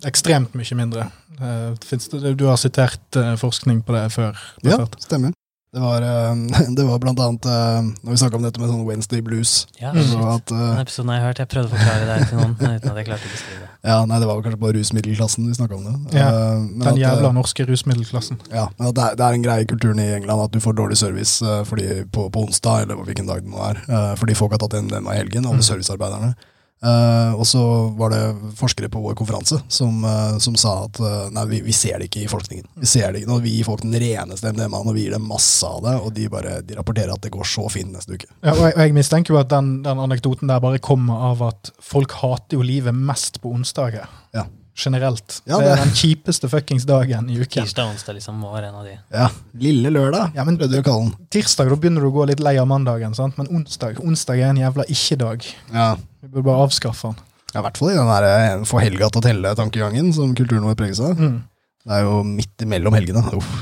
Ekstremt 0.09 0.55
mye 0.59 0.75
mindre. 0.79 1.11
Eh, 1.39 1.71
det, 1.79 2.35
du 2.39 2.45
har 2.49 2.57
sitert 2.61 3.17
eh, 3.21 3.35
forskning 3.41 3.83
på 3.87 3.95
det 3.97 4.09
før. 4.15 4.35
Ja, 4.65 4.77
Befert. 4.79 4.99
stemmer. 5.05 5.33
Det 5.73 5.81
var, 5.81 6.03
eh, 6.05 6.35
det 6.77 6.85
var 6.85 6.99
blant 7.01 7.17
annet 7.25 7.47
Når 7.49 8.11
vi 8.13 8.17
snakka 8.21 8.37
om 8.37 8.43
dette 8.45 8.61
med 8.61 8.69
sånn 8.69 8.83
Wednesday 8.85 9.23
blues 9.25 9.63
Ja, 9.81 9.95
shit. 9.97 10.19
at, 10.21 10.51
Den 10.53 10.83
episoden 10.83 11.09
har 11.09 11.17
jeg 11.17 11.25
hørt. 11.31 11.39
Jeg 11.41 11.49
prøvde 11.55 11.71
å 11.71 11.77
forklare 11.79 12.09
det 12.11 12.27
til 12.29 12.37
noen 12.43 12.53
uten 12.59 12.91
at 12.93 12.99
jeg 13.01 13.07
klarte 13.09 13.31
å 13.31 13.33
beskrive 13.33 13.61
det. 13.63 13.69
Ja, 13.89 13.97
nei, 14.07 14.19
det 14.21 14.27
var 14.29 14.37
vel 14.37 14.45
kanskje 14.45 14.61
på 14.63 14.73
rusmiddelklassen 14.77 15.47
vi 15.49 15.57
snakka 15.57 15.79
om 15.79 15.87
det. 15.89 15.95
Ja, 16.19 16.27
Eh, 16.29 16.59
men 16.61 16.79
Den 16.85 16.93
at, 16.93 17.01
jævla 17.07 17.33
norske 17.39 17.65
rusmiddelklassen. 17.71 18.43
Ja, 18.53 18.67
men 18.77 18.91
at 18.91 18.95
det, 18.99 19.07
er, 19.07 19.17
det 19.23 19.25
er 19.31 19.39
en 19.39 19.47
greie 19.49 19.65
i 19.65 19.71
kulturen 19.73 19.99
i 20.05 20.11
England 20.19 20.45
at 20.45 20.53
du 20.53 20.61
får 20.61 20.77
dårlig 20.77 20.99
service 21.01 21.39
fordi, 21.71 21.89
på, 22.13 22.29
på 22.31 22.45
onsdag, 22.45 22.85
eller 22.85 23.01
hvilken 23.09 23.27
dag 23.33 23.41
det 23.43 23.51
nå 23.55 23.65
er, 23.73 23.81
fordi 24.21 24.37
folk 24.39 24.53
har 24.53 24.61
tatt 24.67 24.77
dem 24.77 24.93
av 25.07 25.15
helgen, 25.17 25.47
alle 25.49 25.63
Mm. 25.63 25.69
servicearbeiderne. 25.73 26.35
Eh, 26.83 27.35
og 27.39 27.47
så 27.47 27.63
var 27.95 28.11
det 28.11 28.23
forskere 28.59 28.89
på 28.91 29.01
vår 29.05 29.15
konferanse 29.15 29.61
som, 29.71 30.01
uh, 30.03 30.35
som 30.43 30.57
sa 30.59 30.73
at 30.89 30.99
uh, 30.99 31.29
nei, 31.31 31.45
vi, 31.53 31.61
vi 31.63 31.75
ser 31.77 32.01
det 32.01 32.09
ikke 32.09 32.25
i 32.25 32.31
forskningen. 32.31 32.67
Vi 32.83 32.89
ser 32.91 33.13
det 33.13 33.23
ikke 33.23 33.31
når 33.31 33.45
vi 33.45 33.53
gir 33.55 33.69
folk 33.69 33.85
den 33.85 33.95
reneste 34.03 34.51
MDMA-en 34.51 34.91
og 34.91 34.97
vi 34.97 35.05
gir 35.05 35.15
dem 35.15 35.29
masse 35.31 35.69
av 35.69 35.85
det, 35.85 35.95
og 36.03 36.11
de 36.17 36.27
bare 36.33 36.57
de 36.67 36.79
rapporterer 36.79 37.15
at 37.15 37.23
det 37.23 37.31
går 37.35 37.47
så 37.47 37.69
fint 37.71 37.95
neste 37.95 38.19
uke. 38.19 38.27
Ja, 38.43 38.57
og 38.57 38.65
jeg, 38.67 38.75
og 38.75 38.83
jeg 38.83 38.97
mistenker 38.99 39.37
jo 39.37 39.39
at 39.45 39.53
den, 39.53 39.77
den 39.87 40.03
anekdoten 40.03 40.51
der 40.51 40.65
bare 40.65 40.83
kommer 40.83 41.29
av 41.31 41.47
at 41.53 41.71
folk 41.79 42.19
hater 42.19 42.59
jo 42.59 42.67
livet 42.67 42.99
mest 42.99 43.39
på 43.45 43.55
onsdager. 43.55 44.11
Ja. 44.35 44.49
Generelt. 44.73 45.43
Ja, 45.45 45.59
det 45.61 45.69
er 45.69 45.83
den 45.83 45.93
kjipeste 45.93 46.49
fuckings 46.49 46.87
dagen 46.89 47.27
i 47.29 47.37
uken. 47.37 47.67
Tirsdag 47.67 47.91
og 47.91 47.93
onsdag 47.93 48.17
liksom 48.17 48.39
var 48.47 48.65
en 48.65 48.79
av 48.81 48.87
de. 48.89 48.95
Ja, 49.13 49.27
Lille 49.61 49.91
lørdag, 49.93 50.33
Ja, 50.39 50.47
men 50.49 50.57
prøvde 50.57 50.79
du 50.79 50.81
å 50.81 50.87
kalle 50.87 51.11
den. 51.11 51.27
Tirsdag 51.35 51.69
da 51.69 51.77
begynner 51.77 52.01
du 52.05 52.09
å 52.09 52.15
gå 52.15 52.25
litt 52.31 52.41
lei 52.41 52.55
av 52.61 52.71
mandagen, 52.71 53.13
sant? 53.15 53.37
men 53.37 53.51
onsdag 53.53 54.01
onsdag 54.01 54.41
er 54.41 54.55
en 54.55 54.63
jævla 54.63 54.87
ikke-dag. 54.89 55.45
Ja. 55.75 55.91
Vi 56.25 56.31
burde 56.33 56.47
bare 56.49 56.65
avskaffe 56.65 57.13
den. 57.13 57.21
Ja, 57.53 57.61
I 57.61 57.65
hvert 57.67 57.83
fall 57.83 57.93
i 57.93 57.99
den 57.99 58.09
der 58.09 58.29
eh, 58.31 58.65
få 58.65 58.81
helga 58.81 59.11
til 59.13 59.21
å 59.21 59.27
telle-tankegangen 59.27 60.09
som 60.17 60.33
kulturen 60.39 60.65
vår 60.65 60.79
preges 60.81 61.03
av. 61.05 61.21
Mm. 61.21 61.43
Det 61.85 61.99
er 61.99 62.07
jo 62.07 62.23
midt 62.25 62.65
imellom 62.65 62.97
helgene. 62.97 63.27
Uff. 63.37 63.53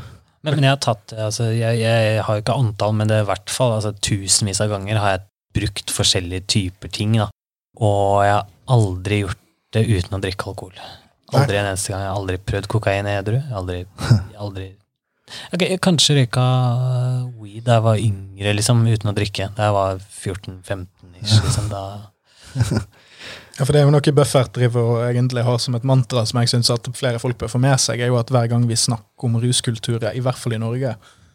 Men, 0.44 0.54
men 0.54 0.68
jeg 0.68 0.72
har 0.76 0.80
tatt 0.84 1.12
altså, 1.26 1.50
jeg, 1.52 1.82
jeg 1.82 2.22
har 2.24 2.38
jo 2.38 2.44
ikke 2.44 2.56
antall, 2.56 2.94
men 2.96 3.11
det 3.11 3.18
er 3.18 3.26
i 3.26 3.30
hvert 3.32 3.50
fall 3.52 3.74
altså, 3.76 3.92
tusenvis 3.98 4.62
av 4.62 4.70
ganger 4.72 5.02
har 5.02 5.16
jeg 5.16 5.26
brukt 5.58 5.90
forskjellige 5.92 6.46
typer 6.54 6.92
ting. 6.94 7.18
Da. 7.18 7.26
Og 7.82 8.22
jeg 8.24 8.36
har 8.38 8.46
aldri 8.70 9.24
gjort 9.24 9.42
det 9.74 9.86
uten 9.86 10.18
å 10.18 10.20
drikke 10.22 10.50
alkohol. 10.50 10.76
Aldri 11.30 11.60
en 11.60 11.68
eneste 11.70 11.92
gang. 11.92 12.02
Jeg 12.02 12.10
har 12.10 12.18
aldri 12.18 12.38
prøvd 12.50 12.68
kokain 12.70 13.08
edru. 13.10 13.38
Aldri, 13.54 13.84
aldri 14.38 14.70
Okay, 15.54 15.68
Jeg 15.70 15.78
kanskje 15.78 16.16
røyka 16.16 16.44
weed 17.38 17.62
da 17.68 17.76
jeg 17.76 17.84
var 17.84 18.00
yngre, 18.02 18.54
liksom, 18.58 18.80
uten 18.82 19.12
å 19.12 19.14
drikke. 19.14 19.46
Da 19.54 19.68
jeg 19.68 19.76
var 19.76 20.00
14-15 20.02 21.20
ish. 21.22 21.36
Liksom, 21.44 21.68
da 21.70 21.82
Ja, 23.60 23.66
for 23.66 23.74
Det 23.74 23.82
er 23.82 23.84
jo 23.84 23.92
noe 23.92 24.12
Buffert 24.16 24.54
driver 24.56 25.04
egentlig 25.10 25.44
har 25.44 25.58
som 25.60 25.74
et 25.76 25.86
mantra 25.86 26.22
som 26.26 26.40
jeg 26.40 26.50
synes 26.50 26.70
at 26.72 26.86
flere 26.96 27.20
folk 27.22 27.36
bør 27.38 27.50
få 27.52 27.60
med 27.60 27.76
seg, 27.82 28.00
er 28.00 28.08
jo 28.08 28.16
at 28.18 28.30
hver 28.32 28.48
gang 28.50 28.64
vi 28.66 28.78
snakker 28.78 29.28
om 29.28 29.36
ruskulturer, 29.42 30.14
i 30.16 30.22
hvert 30.24 30.40
fall 30.40 30.56
i 30.56 30.62
Norge, 30.62 30.94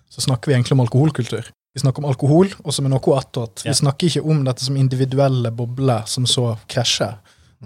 så 0.10 0.24
snakker 0.26 0.50
vi 0.50 0.58
egentlig 0.58 0.74
om 0.74 0.82
alkoholkultur. 0.84 1.52
Vi 1.76 1.84
snakker 1.84 2.02
om 2.02 2.10
alkohol, 2.10 2.50
og 2.64 2.74
som 2.74 2.88
er 2.88 2.96
noe 2.96 3.20
attåt. 3.20 3.62
Vi 3.68 3.76
snakker 3.78 4.10
ikke 4.10 4.26
om 4.26 4.42
dette 4.48 4.66
som 4.66 4.80
individuelle 4.80 5.52
bobler 5.54 6.08
som 6.10 6.26
så 6.26 6.56
krasjer. 6.72 7.20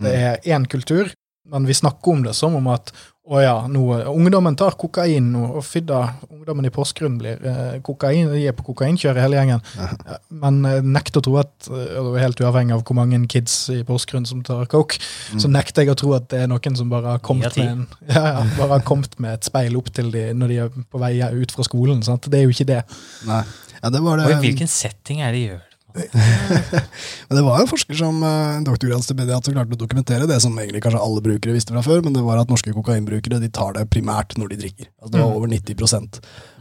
Det 0.04 0.16
er 0.16 0.52
én 0.56 0.68
kultur, 0.70 1.12
men 1.50 1.66
vi 1.66 1.78
snakker 1.78 2.14
om 2.14 2.26
det 2.28 2.36
som 2.38 2.56
om 2.60 2.68
at 2.74 2.94
å 3.30 3.38
ja, 3.44 3.56
nå, 3.70 3.84
ungdommen 4.10 4.56
tar 4.58 4.74
kokain 4.80 5.28
nå, 5.36 5.44
og 5.60 5.62
fydda, 5.62 6.00
ungdommen 6.34 6.66
i 6.66 6.72
Porsgrunn 6.74 7.20
blir 7.20 7.44
eh, 7.46 7.76
kokain, 7.86 8.32
de 8.34 8.48
er 8.50 8.56
på 8.58 8.66
kokainkjøret 8.72 9.22
hele 9.22 9.38
gjengen. 9.38 9.62
Ja, 9.78 10.18
men 10.42 10.58
eh, 10.66 10.80
nekter 10.82 11.22
å 11.22 11.26
tro 11.28 11.36
at, 11.44 11.54
eh, 11.70 12.00
og 12.02 12.18
helt 12.18 12.42
uavhengig 12.42 12.74
av 12.74 12.82
hvor 12.88 12.98
mange 12.98 13.22
kids 13.30 13.60
i 13.76 13.84
Porsgrunn 13.86 14.26
som 14.26 14.42
tar 14.46 14.66
coke, 14.72 14.98
så 15.38 15.52
nekter 15.52 15.86
jeg 15.86 15.94
å 15.94 16.00
tro 16.02 16.16
at 16.18 16.26
det 16.34 16.42
er 16.42 16.50
noen 16.50 16.80
som 16.80 16.90
bare 16.90 17.20
har 17.20 17.24
kommet 17.26 17.54
med, 17.60 17.70
en, 17.70 17.86
ja, 18.16 18.26
ja, 18.40 18.44
bare 18.58 18.80
har 18.80 18.86
kommet 18.90 19.14
med 19.22 19.38
et 19.38 19.52
speil 19.52 19.78
opp 19.78 19.94
til 19.94 20.10
de 20.16 20.32
når 20.34 20.56
de 20.56 20.62
er 20.66 20.84
på 20.90 21.06
vei 21.06 21.14
ut 21.22 21.54
fra 21.54 21.70
skolen. 21.70 22.02
Sant? 22.08 22.32
Det 22.34 22.42
er 22.42 22.50
jo 22.50 22.58
ikke 22.58 22.72
det. 22.74 22.82
Nei. 23.30 23.44
Ja, 23.78 23.94
det 23.94 24.02
var 24.04 24.18
det. 24.18 24.26
Og 24.26 24.40
i 24.40 24.48
hvilken 24.50 24.74
setting 24.74 25.22
er 25.22 25.36
det 25.36 25.38
de 25.38 25.48
gjør? 25.52 25.69
Men 27.30 27.38
det 27.38 27.44
var 27.46 27.62
en 27.62 27.70
forsker 27.70 27.98
som 27.98 28.22
uh, 28.24 28.58
en 28.58 28.66
doktorgradsstipendiat 28.68 29.46
som 29.46 29.56
klarte 29.56 29.76
å 29.78 29.80
dokumentere 29.82 30.28
det 30.30 30.40
som 30.44 30.58
egentlig 30.62 30.84
kanskje 30.86 31.02
alle 31.02 31.24
brukere 31.26 31.56
visste 31.56 31.74
fra 31.74 31.84
før, 31.86 32.04
men 32.06 32.16
det 32.16 32.24
var 32.26 32.42
at 32.42 32.52
norske 32.52 32.74
kokainbrukere 32.76 33.42
de 33.42 33.50
tar 33.54 33.76
det 33.78 33.88
primært 33.94 34.38
når 34.40 34.54
de 34.54 34.60
drikker. 34.64 34.90
Altså 35.02 35.14
Det 35.14 35.22
var 35.24 35.30
Mm. 35.30 35.38
over 35.38 35.48
90 35.48 36.20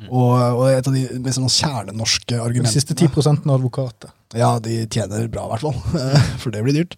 og, 0.09 0.33
og 0.59 0.65
et 0.71 0.87
av 0.89 0.95
de 0.95 1.07
liksom, 1.25 1.49
kjernenorske 1.49 2.39
De 2.55 2.71
siste 2.73 2.95
10 2.95 3.09
av 3.49 3.55
advokater. 3.59 4.13
Ja, 4.37 4.59
de 4.61 4.87
tjener 4.87 5.29
bra 5.33 5.47
i 5.47 5.53
hvert 5.55 5.65
fall, 5.67 5.77
for 6.43 6.53
det 6.53 6.63
blir 6.65 6.77
dyrt. 6.83 6.97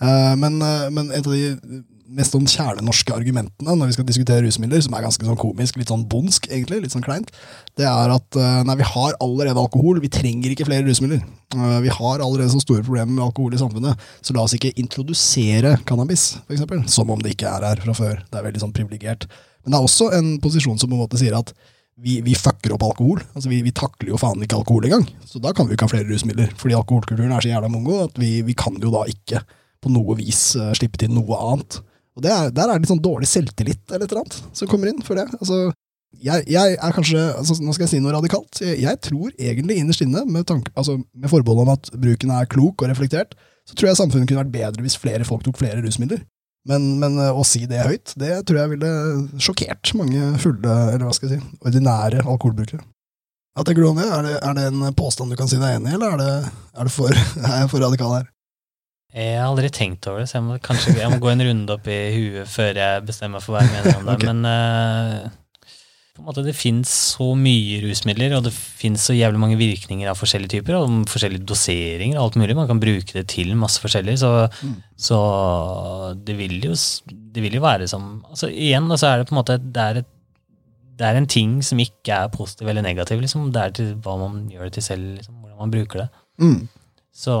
Eh, 0.00 0.34
Men, 0.36 0.60
eh, 0.62 0.88
men 0.90 1.10
et 1.12 1.26
av 1.26 1.32
de 1.32 1.84
mest 2.10 2.34
sånn 2.34 2.48
kjernenorske 2.50 3.14
argumentene 3.14 3.74
når 3.78 3.90
vi 3.90 3.94
skal 3.96 4.06
diskutere 4.08 4.42
rusmidler, 4.42 4.82
som 4.82 4.94
er 4.98 5.04
ganske 5.04 5.26
sånn 5.26 5.38
komisk, 5.38 5.76
litt 5.78 5.92
sånn 5.92 6.06
bondsk 6.10 6.48
egentlig, 6.50 6.80
litt 6.84 6.94
sånn 6.94 7.04
kleint, 7.06 7.30
det 7.78 7.86
er 7.86 8.14
at 8.14 8.38
eh, 8.40 8.62
nei, 8.66 8.76
vi 8.80 8.88
har 8.88 9.14
allerede 9.22 9.62
alkohol, 9.62 10.00
vi 10.02 10.10
trenger 10.12 10.54
ikke 10.54 10.66
flere 10.68 10.86
rusmidler. 10.88 11.22
Eh, 11.54 11.76
Vi 11.86 11.92
har 11.94 12.22
allerede 12.24 12.50
så 12.50 12.62
store 12.62 12.82
problemer 12.86 13.12
med 13.12 13.24
alkohol 13.28 13.54
i 13.54 13.60
samfunnet, 13.62 14.06
så 14.26 14.34
la 14.34 14.42
oss 14.46 14.56
ikke 14.58 14.72
introdusere 14.82 15.76
cannabis, 15.86 16.32
for 16.46 16.56
eksempel, 16.56 16.82
som 16.90 17.10
om 17.10 17.22
det 17.22 17.36
ikke 17.36 17.50
er 17.50 17.68
her 17.70 17.84
fra 17.84 17.94
før. 17.96 18.24
Det 18.30 18.40
er 18.40 18.46
veldig 18.48 18.64
sånn 18.64 18.74
privilegert. 18.74 19.28
Men 19.64 19.74
det 19.74 19.78
er 19.78 19.86
også 19.86 20.10
en 20.16 20.32
posisjon 20.42 20.78
som 20.80 20.90
på 20.90 20.96
en 20.96 21.04
måte 21.04 21.20
sier 21.20 21.36
at 21.36 21.52
vi, 22.00 22.20
vi 22.24 22.34
fucker 22.38 22.72
opp 22.74 22.82
alkohol. 22.86 23.20
Altså 23.36 23.50
vi, 23.52 23.60
vi 23.66 23.74
takler 23.76 24.14
jo 24.14 24.18
faen 24.20 24.40
ikke 24.40 24.56
alkohol 24.56 24.86
engang. 24.88 25.04
Så 25.28 25.38
da 25.42 25.52
kan 25.52 25.68
vi 25.68 25.76
ikke 25.76 25.84
ha 25.84 25.92
flere 25.92 26.08
rusmidler. 26.08 26.48
Fordi 26.56 26.78
alkoholkulturen 26.78 27.34
er 27.36 27.44
så 27.44 27.50
jævla 27.52 27.68
mongo 27.68 27.98
at 28.06 28.16
vi, 28.18 28.38
vi 28.46 28.54
kan 28.56 28.78
jo 28.80 28.92
da 28.94 29.02
ikke 29.10 29.42
på 29.84 29.92
noe 29.92 30.16
vis 30.16 30.54
eh, 30.56 30.72
slippe 30.78 31.00
til 31.00 31.12
noe 31.12 31.36
annet. 31.50 31.80
Og 32.20 32.26
er, 32.28 32.50
Der 32.52 32.66
er 32.68 32.74
det 32.74 32.84
litt 32.84 32.92
sånn 32.92 33.04
dårlig 33.04 33.28
selvtillit 33.30 33.84
eller 33.88 34.04
et 34.04 34.12
eller 34.12 34.26
annet 34.26 34.56
som 34.56 34.70
kommer 34.70 34.90
inn, 34.90 35.00
for 35.06 35.18
det. 35.18 35.26
Altså, 35.40 35.70
jeg, 36.20 36.44
jeg 36.50 36.74
er 36.74 36.94
kanskje, 36.94 37.20
altså 37.38 37.56
Nå 37.62 37.72
skal 37.74 37.86
jeg 37.86 37.92
si 37.94 38.02
noe 38.02 38.16
radikalt. 38.16 38.60
Jeg, 38.64 38.80
jeg 38.82 39.00
tror 39.06 39.30
egentlig 39.32 39.78
innerst 39.80 40.04
inne, 40.04 40.24
med, 40.28 40.44
tanke, 40.50 40.72
altså, 40.74 40.98
med 41.14 41.32
forbehold 41.32 41.64
om 41.64 41.72
at 41.76 41.92
bruken 41.94 42.34
er 42.34 42.50
klok 42.50 42.84
og 42.84 42.92
reflektert, 42.92 43.36
så 43.68 43.76
tror 43.76 43.90
jeg 43.90 44.00
samfunnet 44.00 44.28
kunne 44.28 44.42
vært 44.42 44.54
bedre 44.54 44.84
hvis 44.84 44.98
flere 45.00 45.26
folk 45.28 45.44
tok 45.46 45.60
flere 45.60 45.82
rusmidler. 45.84 46.24
Men, 46.68 46.98
men 47.00 47.16
eh, 47.16 47.32
å 47.32 47.44
si 47.46 47.62
det 47.68 47.86
høyt, 47.86 48.12
det 48.20 48.34
tror 48.48 48.58
jeg 48.60 48.72
ville 48.74 48.90
sjokkert 49.40 49.94
mange 49.96 50.34
fulle, 50.42 50.74
eller 50.92 51.06
hva 51.06 51.14
skal 51.16 51.32
jeg 51.32 51.40
si, 51.40 51.60
ordinære 51.64 52.24
alkoholbrukere. 52.26 52.82
Hva 53.56 53.64
tenker 53.66 53.82
du 53.82 53.88
om 53.90 53.98
det? 53.98 54.08
Er, 54.10 54.26
det? 54.26 54.34
er 54.44 54.58
det 54.58 54.66
en 54.68 54.84
påstand 54.98 55.32
du 55.32 55.38
kan 55.38 55.48
si 55.50 55.58
deg 55.60 55.78
enig 55.78 55.94
i, 55.94 55.96
eller 55.96 56.18
er, 56.18 56.20
det, 56.20 56.52
er, 56.74 56.90
det 56.90 56.94
for, 56.94 57.22
er 57.46 57.56
jeg 57.62 57.72
for 57.72 57.86
radikal 57.86 58.18
her? 58.18 58.28
Jeg 59.10 59.40
har 59.40 59.48
aldri 59.48 59.68
tenkt 59.74 60.06
over 60.06 60.22
det, 60.22 60.28
så 60.30 60.38
jeg 60.38 60.46
må 60.46 60.56
kanskje 60.62 60.94
jeg 61.00 61.10
må 61.10 61.18
gå 61.22 61.32
en 61.32 61.42
runde 61.48 61.74
opp 61.74 61.88
i 61.90 62.00
huet 62.14 62.50
før 62.50 62.78
jeg 62.78 63.06
bestemmer 63.08 63.42
for 63.42 63.56
hva 63.56 63.64
jeg 63.64 63.72
mener 63.74 63.96
om 63.98 64.06
det. 64.06 64.14
okay. 64.14 64.30
Men 64.30 64.44
uh, 64.46 65.40
på 66.14 66.22
en 66.22 66.28
måte 66.28 66.44
det 66.46 66.54
fins 66.54 66.92
så 67.16 67.30
mye 67.38 67.80
rusmidler, 67.82 68.36
og 68.36 68.44
det 68.46 68.52
fins 68.54 69.08
så 69.08 69.16
jævlig 69.16 69.40
mange 69.42 69.58
virkninger 69.58 70.10
av 70.10 70.18
forskjellige 70.20 70.52
typer, 70.58 70.76
og 70.78 71.08
forskjellige 71.10 71.46
doseringer 71.48 72.20
og 72.20 72.28
alt 72.28 72.38
mulig. 72.42 72.56
Man 72.58 72.68
kan 72.70 72.82
bruke 72.82 73.16
det 73.16 73.26
til 73.32 73.54
masse 73.58 73.82
forskjellig, 73.82 74.18
så, 74.20 74.30
Mm. 74.62 74.76
så 75.00 75.18
det, 76.26 76.36
vil 76.38 76.60
jo, 76.60 76.74
det 77.34 77.42
vil 77.42 77.56
jo 77.56 77.62
være 77.64 77.88
som 77.88 78.24
altså 78.28 78.50
Igjen, 78.50 78.90
så 78.98 79.06
er 79.10 79.18
det 79.18 79.28
på 79.30 79.34
en 79.34 79.40
måte 79.40 79.58
det 79.58 79.82
er, 79.82 80.02
et, 80.02 80.10
det 80.98 81.06
er 81.08 81.16
en 81.16 81.26
ting 81.26 81.62
som 81.64 81.78
ikke 81.80 82.12
er 82.12 82.28
positiv 82.34 82.68
eller 82.68 82.82
negativ. 82.84 83.20
Liksom. 83.20 83.50
Det 83.50 83.62
er 83.62 83.70
til 83.70 83.94
hva 84.04 84.18
man 84.20 84.44
gjør 84.52 84.68
det 84.68 84.72
til 84.78 84.86
selv, 84.90 85.14
liksom, 85.16 85.40
hvordan 85.40 85.58
man 85.58 85.74
bruker 85.74 86.04
det. 86.04 86.08
Mm. 86.38 86.68
Så 87.16 87.34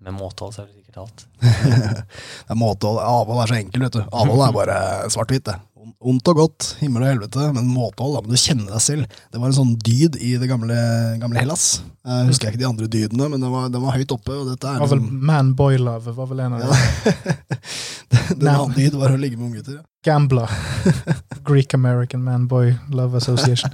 med 0.00 0.14
måtehold 0.16 0.54
så 0.56 0.62
er 0.62 0.68
det 0.70 0.78
sikkert 0.80 1.02
alt. 1.02 1.26
Det 2.46 2.54
er 2.54 2.58
måtehold. 2.58 3.00
Avhold 3.04 3.42
er 3.44 3.50
så 3.52 3.58
enkelt, 3.60 3.82
vet 3.84 3.98
du. 3.98 4.04
Avhold 4.16 4.46
er 4.46 4.54
bare 4.56 4.78
svart-hvitt, 5.12 5.44
det. 5.50 5.58
Ondt 6.00 6.28
og 6.28 6.36
godt, 6.36 6.66
himmel 6.80 7.02
og 7.02 7.08
helvete, 7.10 7.46
men 7.56 7.66
måtehold, 7.72 8.14
da 8.16 8.20
må 8.24 8.32
du 8.32 8.40
kjenne 8.40 8.66
deg 8.68 8.82
selv. 8.84 9.14
Det 9.32 9.40
var 9.40 9.48
en 9.50 9.56
sånn 9.56 9.72
dyd 9.80 10.16
i 10.20 10.34
det 10.40 10.48
gamle, 10.48 10.76
gamle 11.20 11.40
Hellas. 11.40 11.64
Jeg 12.04 12.28
husker 12.30 12.50
ikke 12.52 12.60
de 12.62 12.68
andre 12.68 12.88
dydene, 12.92 13.28
men 13.32 13.40
den 13.42 13.52
var, 13.52 13.68
den 13.72 13.84
var 13.84 13.96
høyt 13.96 14.12
oppe. 14.14 14.32
og 14.36 14.48
dette 14.52 14.68
er 14.68 14.80
Var 14.80 14.90
vel 14.92 15.00
liksom, 15.02 15.22
Man-boy-love 15.30 16.14
var 16.16 16.30
vel 16.32 16.42
en 16.46 16.56
av 16.58 16.64
dem. 16.64 16.74
Den 18.30 18.44
Nei. 18.46 18.54
andre 18.54 18.76
dyd 18.76 18.96
var 19.00 19.12
å 19.14 19.18
ligge 19.20 19.38
med 19.38 19.48
unggutter. 19.50 19.80
ja. 19.80 19.86
Gambler. 20.06 20.52
Greek 21.48 21.74
American 21.76 22.22
Man-boy 22.24 22.72
Love 22.96 23.18
Association. 23.20 23.72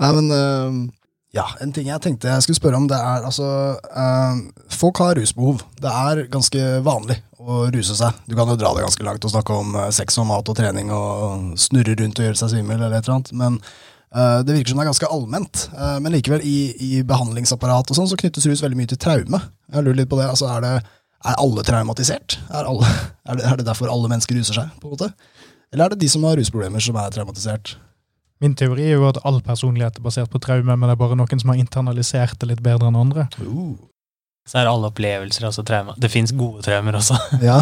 Nei, 0.00 0.10
men 0.16 0.30
øh, 0.34 0.80
Ja, 1.34 1.44
en 1.62 1.70
ting 1.70 1.86
jeg 1.86 2.02
tenkte 2.02 2.26
jeg 2.26 2.42
skulle 2.42 2.58
spørre 2.58 2.78
om, 2.80 2.88
det 2.90 2.98
er 2.98 3.26
altså 3.28 3.46
eh, 3.78 4.40
Folk 4.74 4.98
har 4.98 5.14
rusbehov. 5.14 5.60
Det 5.78 5.90
er 5.90 6.24
ganske 6.32 6.64
vanlig 6.82 7.20
å 7.38 7.62
ruse 7.70 7.94
seg. 7.96 8.16
Du 8.26 8.34
kan 8.36 8.50
jo 8.50 8.58
dra 8.58 8.72
det 8.74 8.82
ganske 8.84 9.06
langt 9.06 9.24
og 9.24 9.32
snakke 9.32 9.54
om 9.62 9.76
øh, 9.78 9.88
sex 9.94 10.18
og 10.20 10.26
mat 10.28 10.50
og 10.50 10.58
trening 10.58 10.90
og 10.92 11.54
snurre 11.60 11.94
rundt 12.00 12.18
og 12.18 12.26
gjøre 12.26 12.40
seg 12.40 12.52
svimmel 12.54 12.80
eller 12.80 12.98
et 12.98 13.06
eller 13.06 13.16
annet, 13.20 13.30
men 13.38 13.60
eh, 13.60 14.40
det 14.44 14.56
virker 14.56 14.74
som 14.74 14.80
det 14.80 14.84
er 14.84 14.90
ganske 14.90 15.10
allment. 15.16 15.62
Eh, 15.70 15.98
men 16.02 16.16
likevel, 16.16 16.44
i, 16.44 16.56
i 16.88 16.90
behandlingsapparat 17.06 17.94
og 17.94 18.00
sånn, 18.00 18.10
så 18.10 18.18
knyttes 18.20 18.48
rus 18.50 18.64
veldig 18.66 18.80
mye 18.80 18.90
til 18.90 19.00
traume. 19.00 19.40
Jeg 19.70 19.86
lurer 19.86 20.02
litt 20.02 20.10
på 20.10 20.18
det. 20.20 20.28
Altså, 20.34 20.50
er 20.50 20.66
det 20.66 20.74
er 20.80 21.36
alle 21.36 21.64
traumatisert? 21.68 22.40
Er, 22.48 22.66
alle, 22.66 22.90
er, 23.28 23.38
det, 23.38 23.46
er 23.46 23.60
det 23.60 23.68
derfor 23.70 23.92
alle 23.92 24.10
mennesker 24.10 24.36
ruser 24.40 24.60
seg? 24.62 24.74
på 24.82 24.90
en 24.90 24.96
måte? 24.96 25.12
Eller 25.70 25.86
er 25.86 25.94
det 25.94 26.02
de 26.02 26.10
som 26.10 26.26
har 26.26 26.34
rusproblemer, 26.40 26.82
som 26.82 26.98
er 26.98 27.14
traumatisert? 27.14 27.76
Min 28.40 28.54
teori 28.56 28.86
er 28.88 28.96
jo 28.96 29.06
at 29.10 29.20
all 29.28 29.42
personlighet 29.44 29.98
er 30.00 30.04
basert 30.04 30.30
på 30.32 30.40
traume, 30.40 30.72
men 30.72 30.88
det 30.88 30.94
er 30.94 31.00
bare 31.02 31.16
noen 31.18 31.42
som 31.42 31.52
har 31.52 31.60
internalisert 31.60 32.38
det 32.40 32.48
litt 32.54 32.62
bedre 32.64 32.88
enn 32.88 32.98
andre. 32.98 33.28
Uh. 33.40 33.76
Så 34.48 34.58
er 34.58 34.66
alle 34.66 34.88
opplevelser 34.88 35.44
også 35.46 35.62
trauma. 35.68 35.92
Det 36.00 36.08
fins 36.10 36.32
gode 36.34 36.64
traumer 36.66 36.96
også. 36.98 37.18
Ja. 37.50 37.60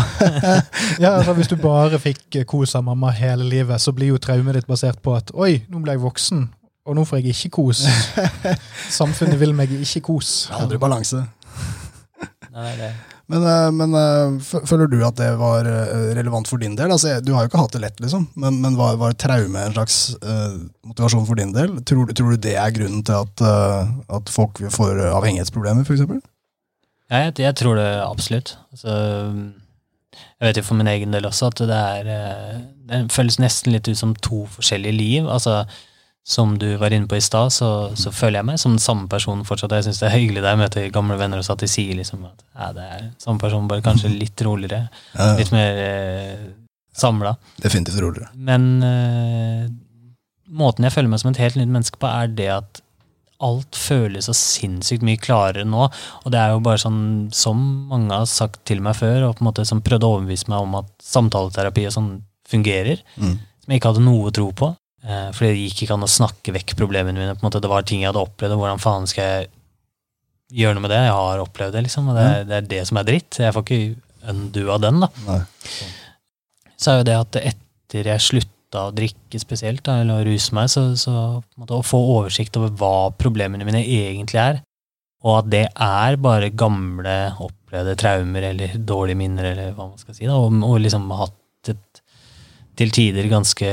Ja, 1.02 1.16
altså 1.18 1.34
Hvis 1.36 1.50
du 1.50 1.56
bare 1.60 1.98
fikk 2.00 2.38
eh, 2.38 2.46
kos 2.48 2.76
av 2.78 2.86
mamma 2.86 3.10
hele 3.12 3.44
livet, 3.44 3.82
så 3.82 3.92
blir 3.92 4.14
jo 4.14 4.22
traumet 4.22 4.56
ditt 4.56 4.70
basert 4.70 5.02
på 5.02 5.16
at 5.18 5.34
oi, 5.34 5.64
nå 5.68 5.82
ble 5.82 5.98
jeg 5.98 6.04
voksen, 6.06 6.46
og 6.88 6.96
nå 6.96 7.04
får 7.04 7.20
jeg 7.20 7.34
ikke 7.34 7.52
kos. 7.58 7.84
Samfunnet 9.00 9.36
vil 9.42 9.52
meg 9.58 9.74
ikke 9.82 10.06
kos. 10.08 10.48
Aldri 10.54 10.80
balanse. 10.80 11.26
Nei, 12.54 12.64
det 12.64 12.72
er 12.72 12.82
det. 12.86 13.17
Men, 13.28 13.44
eh, 13.44 13.70
men 13.76 13.94
eh, 13.94 14.54
føler 14.64 14.88
du 14.88 15.02
at 15.04 15.18
det 15.20 15.28
var 15.40 15.68
eh, 15.68 16.12
relevant 16.16 16.48
for 16.48 16.60
din 16.62 16.76
del? 16.78 16.92
Altså, 16.94 17.18
du 17.20 17.34
har 17.34 17.44
jo 17.44 17.50
ikke 17.50 17.60
hatt 17.60 17.74
det 17.76 17.82
lett, 17.82 18.00
liksom, 18.00 18.24
men, 18.40 18.56
men 18.62 18.78
var, 18.78 18.96
var 19.00 19.16
traume 19.20 19.60
en 19.60 19.74
slags 19.74 19.98
uh, 20.22 20.56
motivasjon 20.88 21.26
for 21.28 21.36
din 21.36 21.52
del? 21.52 21.76
Tror, 21.88 22.08
tror 22.16 22.32
du 22.32 22.40
det 22.48 22.56
er 22.56 22.72
grunnen 22.72 23.04
til 23.04 23.20
at, 23.20 23.44
uh, 23.44 23.90
at 24.16 24.32
folk 24.32 24.62
får 24.72 25.02
avhengighetsproblemer, 25.10 25.84
f.eks.? 25.84 26.24
Ja, 27.08 27.26
jeg, 27.26 27.36
jeg 27.44 27.56
tror 27.60 27.76
det 27.76 27.88
absolutt. 28.00 28.54
Altså, 28.72 28.96
jeg 30.16 30.48
vet 30.48 30.62
jo 30.62 30.64
for 30.64 30.80
min 30.80 30.88
egen 30.88 31.12
del 31.12 31.28
også 31.28 31.52
at 31.52 31.60
det 31.68 31.76
er 31.76 32.08
Det 32.88 32.98
føles 33.12 33.38
nesten 33.40 33.74
litt 33.74 33.88
ut 33.88 34.00
som 34.00 34.16
to 34.24 34.46
forskjellige 34.56 34.96
liv. 34.96 35.28
Altså, 35.28 35.62
som 36.28 36.58
du 36.60 36.66
var 36.76 36.92
inne 36.92 37.08
på 37.08 37.16
i 37.16 37.22
stad, 37.24 37.48
så, 37.56 37.68
så 37.96 38.10
føler 38.12 38.42
jeg 38.42 38.46
meg 38.50 38.58
som 38.60 38.74
den 38.74 38.82
samme 38.84 39.06
personen 39.08 39.46
fortsatt. 39.48 39.72
Jeg 39.78 39.86
syns 39.86 40.00
det 40.02 40.10
er 40.10 40.16
hyggelig 40.18 40.42
da 40.44 40.50
jeg 40.52 40.60
møter 40.60 40.90
gamle 40.92 41.16
venner 41.16 41.40
og 41.40 41.46
så 41.46 41.54
at 41.56 41.62
de 41.64 41.68
sier 41.72 41.96
liksom 41.96 42.26
at 42.28 42.42
ja, 42.52 42.66
det 42.76 42.84
er 42.98 43.06
samme 43.22 43.40
person, 43.40 43.68
bare 43.70 43.84
kanskje 43.86 44.10
litt 44.12 44.42
roligere. 44.44 44.82
Ja, 45.16 45.30
Litt 45.38 45.52
mer 45.56 45.78
eh, 45.86 46.42
samla. 46.92 47.32
definitivt 47.64 47.96
roligere. 48.04 48.28
Men 48.36 48.66
eh, 48.84 49.70
måten 50.52 50.84
jeg 50.84 50.92
føler 50.94 51.08
meg 51.14 51.22
som 51.22 51.30
et 51.32 51.40
helt 51.40 51.56
nytt 51.60 51.72
menneske 51.72 52.00
på, 52.02 52.10
er 52.12 52.28
det 52.36 52.50
at 52.58 52.82
alt 53.48 53.76
føles 53.78 54.26
så 54.26 54.34
sinnssykt 54.34 55.04
mye 55.06 55.20
klarere 55.22 55.62
nå. 55.64 55.84
Og 56.24 56.32
det 56.34 56.40
er 56.42 56.52
jo 56.56 56.62
bare 56.64 56.80
sånn 56.82 57.00
som 57.32 57.60
mange 57.88 58.10
har 58.12 58.26
sagt 58.28 58.64
til 58.68 58.80
meg 58.84 58.96
før, 58.98 59.28
og 59.28 59.36
på 59.38 59.44
en 59.44 59.48
måte 59.48 59.64
som 59.68 59.80
prøvde 59.86 60.08
å 60.08 60.16
overbevise 60.18 60.50
meg 60.50 60.64
om 60.66 60.74
at 60.80 60.88
samtaleterapi 61.06 61.84
og 61.88 61.94
sånn 61.94 62.10
fungerer, 62.50 63.00
Mm. 63.16 63.36
som 63.62 63.72
jeg 63.72 63.80
ikke 63.80 63.92
hadde 63.94 64.04
noe 64.04 64.32
tro 64.34 64.48
på. 64.56 64.72
Eh, 65.04 65.28
fordi 65.36 65.52
det 65.54 65.60
gikk 65.68 65.84
ikke 65.84 65.94
an 65.94 66.06
å 66.06 66.10
snakke 66.10 66.52
vekk 66.56 66.74
problemene 66.78 67.14
mine. 67.20 67.34
på 67.38 67.44
en 67.44 67.50
måte 67.50 67.60
Det 67.62 67.70
var 67.70 67.82
ting 67.86 68.00
jeg 68.02 68.10
hadde 68.10 68.24
opplevd, 68.24 68.56
og 68.56 68.58
hvordan 68.64 68.80
faen 68.82 69.06
skal 69.06 69.24
jeg 69.24 69.48
gjøre 70.58 70.74
noe 70.74 70.84
med 70.86 70.90
det? 70.90 71.00
Jeg 71.06 71.14
har 71.14 71.42
opplevd 71.44 71.72
det, 71.76 71.82
liksom. 71.86 72.08
Og 72.10 72.16
det, 72.18 72.24
er- 72.26 72.44
det 72.48 72.56
er 72.58 72.68
det 72.74 72.82
som 72.88 72.96
er 72.98 73.04
dritt. 73.08 73.38
Jeg 73.38 73.54
får 73.54 73.64
ikke 73.64 73.96
undo 74.28 74.64
av 74.74 74.80
den, 74.82 75.00
da 75.04 75.08
Nei. 75.28 75.40
så 76.76 76.90
er 76.92 76.96
jo 77.00 77.06
det 77.08 77.16
at 77.18 77.36
etter 77.52 78.08
jeg 78.10 78.20
slutta 78.24 78.82
å 78.88 78.94
drikke 78.94 79.40
spesielt, 79.40 79.82
da, 79.86 80.00
eller 80.02 80.20
å 80.20 80.26
ruse 80.26 80.52
meg, 80.56 80.68
så, 80.72 80.82
så 80.98 81.12
måte, 81.56 81.78
å 81.78 81.86
få 81.86 82.00
oversikt 82.18 82.58
over 82.58 82.74
hva 82.76 83.10
problemene 83.16 83.64
mine 83.64 83.80
egentlig 83.86 84.40
er, 84.42 84.58
og 85.24 85.38
at 85.40 85.48
det 85.54 85.62
er 85.72 86.18
bare 86.20 86.50
gamle, 86.54 87.14
opplevde 87.46 87.94
traumer 87.98 88.50
eller 88.50 88.74
dårlige 88.76 89.16
minner, 89.22 89.48
eller 89.54 89.72
hva 89.78 89.88
man 89.88 89.98
skal 90.02 90.14
si, 90.18 90.26
da, 90.28 90.36
og, 90.36 90.52
og 90.66 90.76
liksom 90.84 91.08
hatt 91.16 91.72
et 91.72 92.02
til 92.78 92.92
tider 92.94 93.26
ganske 93.30 93.72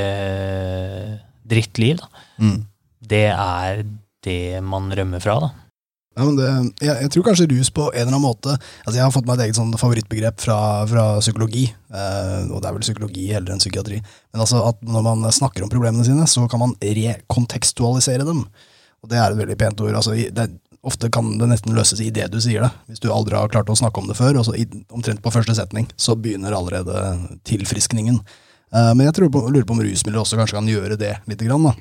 drittliv, 1.46 2.00
da. 2.02 2.26
Mm. 2.42 2.58
Det 3.06 3.28
er 3.30 3.84
det 4.26 4.58
man 4.66 4.90
rømmer 4.90 5.22
fra, 5.22 5.38
da. 5.46 5.52
Ja, 6.16 6.24
men 6.24 6.38
det, 6.38 6.46
jeg, 6.80 6.96
jeg 7.04 7.12
tror 7.12 7.24
kanskje 7.26 7.48
rus 7.50 7.68
på 7.76 7.90
en 7.90 7.98
eller 8.06 8.14
annen 8.14 8.24
måte 8.24 8.54
altså 8.54 8.94
Jeg 8.94 9.02
har 9.04 9.12
fått 9.12 9.26
meg 9.28 9.36
et 9.36 9.50
eget 9.50 9.58
sånn 9.58 9.74
favorittbegrep 9.76 10.38
fra, 10.40 10.58
fra 10.88 11.02
psykologi, 11.20 11.66
eh, 11.68 12.46
og 12.48 12.62
det 12.62 12.70
er 12.70 12.76
vel 12.78 12.86
psykologi 12.86 13.26
heller 13.34 13.52
enn 13.52 13.60
psykiatri. 13.60 13.98
Men 14.32 14.44
altså 14.46 14.62
at 14.70 14.80
når 14.88 15.04
man 15.04 15.26
snakker 15.28 15.66
om 15.66 15.72
problemene 15.72 16.06
sine, 16.08 16.24
så 16.30 16.46
kan 16.48 16.62
man 16.64 16.72
rekontekstualisere 16.80 18.24
dem. 18.24 18.46
Og 19.04 19.12
det 19.12 19.20
er 19.20 19.28
et 19.28 19.42
veldig 19.42 19.58
pent 19.60 19.84
ord. 19.84 19.98
altså 20.00 20.16
det, 20.16 20.48
Ofte 20.86 21.10
kan 21.10 21.32
det 21.40 21.48
nesten 21.50 21.74
løses 21.74 22.00
i 22.00 22.12
det 22.14 22.28
du 22.30 22.38
sier 22.40 22.62
det. 22.62 22.70
Hvis 22.86 23.02
du 23.02 23.10
aldri 23.10 23.34
har 23.34 23.50
klart 23.50 23.68
å 23.72 23.76
snakke 23.76 23.98
om 24.00 24.08
det 24.08 24.16
før, 24.16 24.38
og 24.38 24.46
så 24.46 24.54
i, 24.54 24.64
omtrent 24.94 25.20
på 25.24 25.32
første 25.34 25.56
setning, 25.58 25.88
så 25.98 26.14
begynner 26.14 26.54
allerede 26.54 27.02
tilfriskningen. 27.48 28.20
Eh, 28.76 28.92
men 28.94 29.08
jeg 29.08 29.30
på, 29.32 29.44
lurer 29.48 29.66
på 29.66 29.76
om 29.76 29.82
rusmidler 29.84 30.20
også 30.22 30.38
kanskje 30.38 30.58
kan 30.58 30.70
gjøre 30.70 30.98
det 31.00 31.14
litt. 31.30 31.44
grann. 31.44 31.72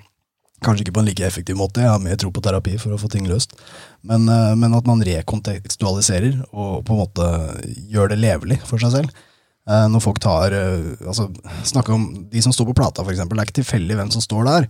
Kanskje 0.63 0.85
ikke 0.85 0.95
på 0.95 1.03
en 1.03 1.09
like 1.09 1.25
effektiv 1.27 1.57
måte, 1.59 1.83
jeg 1.83 1.91
har 1.91 2.01
mer 2.01 2.15
tro 2.15 2.31
på 2.31 2.41
terapi 2.41 2.77
for 2.79 2.95
å 2.95 2.99
få 2.99 3.09
ting 3.11 3.27
løst. 3.27 3.57
Men, 4.03 4.27
eh, 4.29 4.55
men 4.55 4.73
at 4.73 4.87
man 4.87 5.03
rekontekstualiserer 5.03 6.45
og 6.53 6.85
på 6.85 6.95
en 6.95 7.01
måte 7.03 7.29
gjør 7.91 8.13
det 8.13 8.21
levelig 8.21 8.61
for 8.65 8.79
seg 8.79 8.91
selv. 8.99 9.23
Eh, 9.67 9.87
Når 9.89 10.01
folk 10.01 10.19
tar 10.21 10.53
altså 10.53 11.31
Snakke 11.65 11.91
om 11.91 12.29
de 12.29 12.41
som 12.41 12.53
står 12.53 12.69
på 12.69 12.77
plata, 12.77 13.01
f.eks. 13.01 13.17
Det 13.17 13.33
er 13.33 13.45
ikke 13.45 13.61
tilfeldig 13.63 13.95
hvem 13.97 14.11
som 14.13 14.21
står 14.21 14.45
der. 14.45 14.69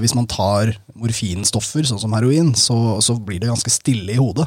Hvis 0.00 0.14
man 0.16 0.24
tar 0.24 0.70
morfinstoffer, 0.96 1.84
sånn 1.84 2.00
som 2.00 2.14
heroin, 2.16 2.54
så, 2.56 2.96
så 3.04 3.12
blir 3.20 3.42
det 3.42 3.50
ganske 3.50 3.68
stille 3.68 4.14
i 4.14 4.16
hodet. 4.16 4.46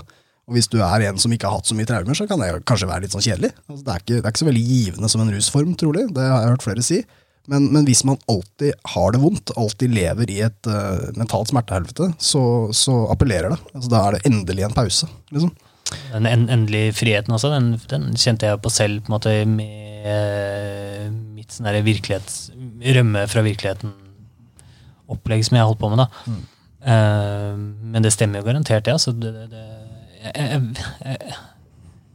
Og 0.50 0.56
hvis 0.58 0.70
du 0.72 0.80
er 0.82 1.06
en 1.06 1.20
som 1.22 1.34
ikke 1.34 1.46
har 1.46 1.60
hatt 1.60 1.70
så 1.70 1.78
mye 1.78 1.88
traumer, 1.88 2.18
så 2.18 2.26
kan 2.30 2.42
det 2.42 2.50
kanskje 2.68 2.90
være 2.90 3.06
litt 3.06 3.14
sånn 3.14 3.22
kjedelig. 3.22 3.52
Altså, 3.70 3.84
det, 3.86 3.94
er 3.94 4.04
ikke, 4.04 4.16
det 4.16 4.24
er 4.24 4.34
ikke 4.34 4.42
så 4.42 4.50
veldig 4.50 4.66
givende 4.66 5.10
som 5.14 5.22
en 5.22 5.34
rusform, 5.36 5.76
trolig. 5.78 6.08
Det 6.16 6.26
har 6.26 6.42
jeg 6.42 6.54
hørt 6.56 6.66
flere 6.66 6.86
si. 6.86 7.04
Men, 7.50 7.66
men 7.74 7.86
hvis 7.88 8.04
man 8.06 8.20
alltid 8.30 8.78
har 8.94 9.14
det 9.14 9.22
vondt, 9.22 9.54
alltid 9.58 9.94
lever 9.94 10.32
i 10.34 10.40
et 10.46 10.70
uh, 10.70 11.10
mentalt 11.18 11.50
smertehelvete, 11.50 12.12
så, 12.22 12.44
så 12.76 12.98
appellerer 13.14 13.54
det. 13.54 13.60
Altså, 13.74 13.90
da 13.94 14.02
er 14.04 14.18
det 14.18 14.30
endelig 14.30 14.68
en 14.68 14.78
pause. 14.78 15.10
Liksom. 15.34 15.54
Den 16.12 16.30
en, 16.30 16.46
endelige 16.54 16.94
friheten 16.98 17.34
også, 17.34 17.50
den, 17.54 17.72
den 17.90 18.12
kjente 18.18 18.50
jeg 18.50 18.62
på 18.62 18.74
selv 18.74 19.02
på 19.02 19.10
en 19.10 19.16
måte 19.16 19.34
med 19.50 20.06
eh, 20.06 21.10
mitt 21.10 21.54
sånn 21.54 21.70
virkelighets, 21.86 22.36
rømme 23.00 23.26
fra 23.30 23.42
virkeligheten-opplegg 23.46 25.42
som 25.48 25.58
jeg 25.58 25.70
holdt 25.72 25.82
på 25.82 25.90
med. 25.94 26.04
da. 26.04 26.08
Mm. 26.30 26.42
Uh, 26.80 27.54
men 27.92 28.06
det 28.06 28.14
stemmer 28.16 28.40
jo 28.40 28.48
garantert, 28.52 28.86
det. 28.86 28.94
altså. 28.94 29.12
Det, 29.12 29.34
det, 29.36 29.46
det, 29.52 29.66
jeg, 30.24 30.36
jeg, 30.36 30.62
jeg 31.06 31.38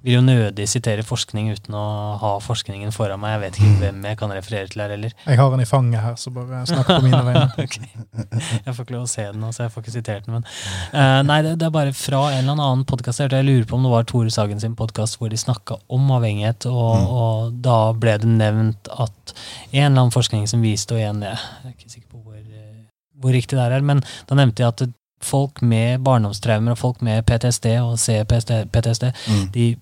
vil 0.05 0.19
jo 0.19 0.21
nødig 0.21 0.67
sitere 0.69 1.03
forskning 1.07 1.47
uten 1.57 1.75
å 1.81 1.83
ha 2.21 2.33
forskningen 2.45 2.93
foran 2.93 3.23
meg. 3.23 3.39
Jeg 3.39 3.41
vet 3.41 3.59
ikke 3.59 3.77
hvem 3.81 4.03
jeg 4.05 4.19
kan 4.21 4.33
referere 4.37 4.69
til 4.69 4.83
her 4.85 4.91
heller. 4.93 5.15
Jeg 5.25 5.39
har 5.41 5.53
den 5.55 5.63
i 5.65 5.69
fanget 5.69 6.03
her, 6.05 6.17
så 6.21 6.33
bare 6.35 6.59
snakk 6.69 6.91
på 6.91 6.99
mine 7.07 7.23
vegne. 7.25 7.47
okay. 7.65 7.89
Jeg 8.67 8.75
får 8.75 8.83
ikke 8.83 8.97
lov 8.99 9.07
å 9.07 9.09
se 9.09 9.25
den 9.25 9.47
så 9.49 9.65
jeg 9.65 9.73
får 9.73 9.85
ikke 9.85 9.95
sitert 9.95 10.27
den. 10.29 10.37
Men 10.37 10.51
Uh, 10.95 11.23
nei, 11.27 11.41
det, 11.43 11.55
det 11.59 11.67
er 11.67 11.73
bare 11.75 11.95
fra 11.97 12.21
en 12.35 12.45
eller 12.45 12.61
annen 12.61 12.85
podkast. 12.87 13.23
Jeg 13.23 13.33
jeg 13.33 13.47
lurer 13.49 13.65
på 13.67 13.79
om 13.79 13.87
det 13.87 13.93
var 13.95 14.05
Tore 14.07 14.31
Sagen 14.31 14.61
sin 14.63 14.77
podkast 14.79 15.17
hvor 15.19 15.33
de 15.33 15.39
snakka 15.41 15.79
om 15.91 16.13
avhengighet, 16.15 16.69
og, 16.71 17.09
og 17.09 17.57
da 17.65 17.79
ble 17.99 18.19
det 18.21 18.29
nevnt 18.31 18.91
at 18.93 19.35
en 19.73 19.89
eller 19.89 20.05
annen 20.05 20.15
forskning 20.15 20.45
som 20.51 20.63
viste, 20.63 20.95
og 20.95 21.01
igjen, 21.01 21.25
jeg 21.25 21.41
er 21.41 21.73
ikke 21.73 21.91
sikker 21.91 22.13
på 22.13 22.21
hvor, 22.21 22.39
eh, 22.39 22.85
hvor 23.25 23.35
riktig 23.35 23.59
det 23.59 23.65
er, 23.65 23.89
men 23.89 24.05
da 24.29 24.39
nevnte 24.39 24.61
de 24.61 24.69
at 24.69 24.85
folk 25.25 25.63
med 25.63 26.01
barndomstraumer 26.05 26.75
og 26.75 26.79
folk 26.79 27.03
med 27.03 27.25
PTSD 27.27 27.67
og 27.81 27.99
CPTSD, 27.99 28.71
PTSD, 28.73 29.11
Mm. 29.29 29.51
de 29.55 29.77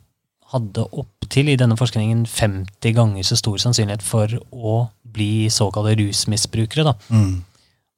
hadde 0.52 0.84
opptil 0.92 1.48
i 1.48 1.56
denne 1.56 1.76
forskningen 1.76 2.26
50 2.28 2.92
ganger 2.94 3.22
så 3.24 3.36
stor 3.40 3.56
sannsynlighet 3.56 4.02
for 4.02 4.28
å 4.52 4.88
bli 5.12 5.48
såkalte 5.48 5.94
rusmisbrukere. 6.00 6.84
da. 6.84 6.92
Mm. 7.10 7.42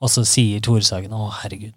Og 0.01 0.09
så 0.11 0.25
sier 0.27 0.61
Tore 0.61 0.83
Sagen 0.83 1.11
å 1.13 1.31
herregud, 1.43 1.73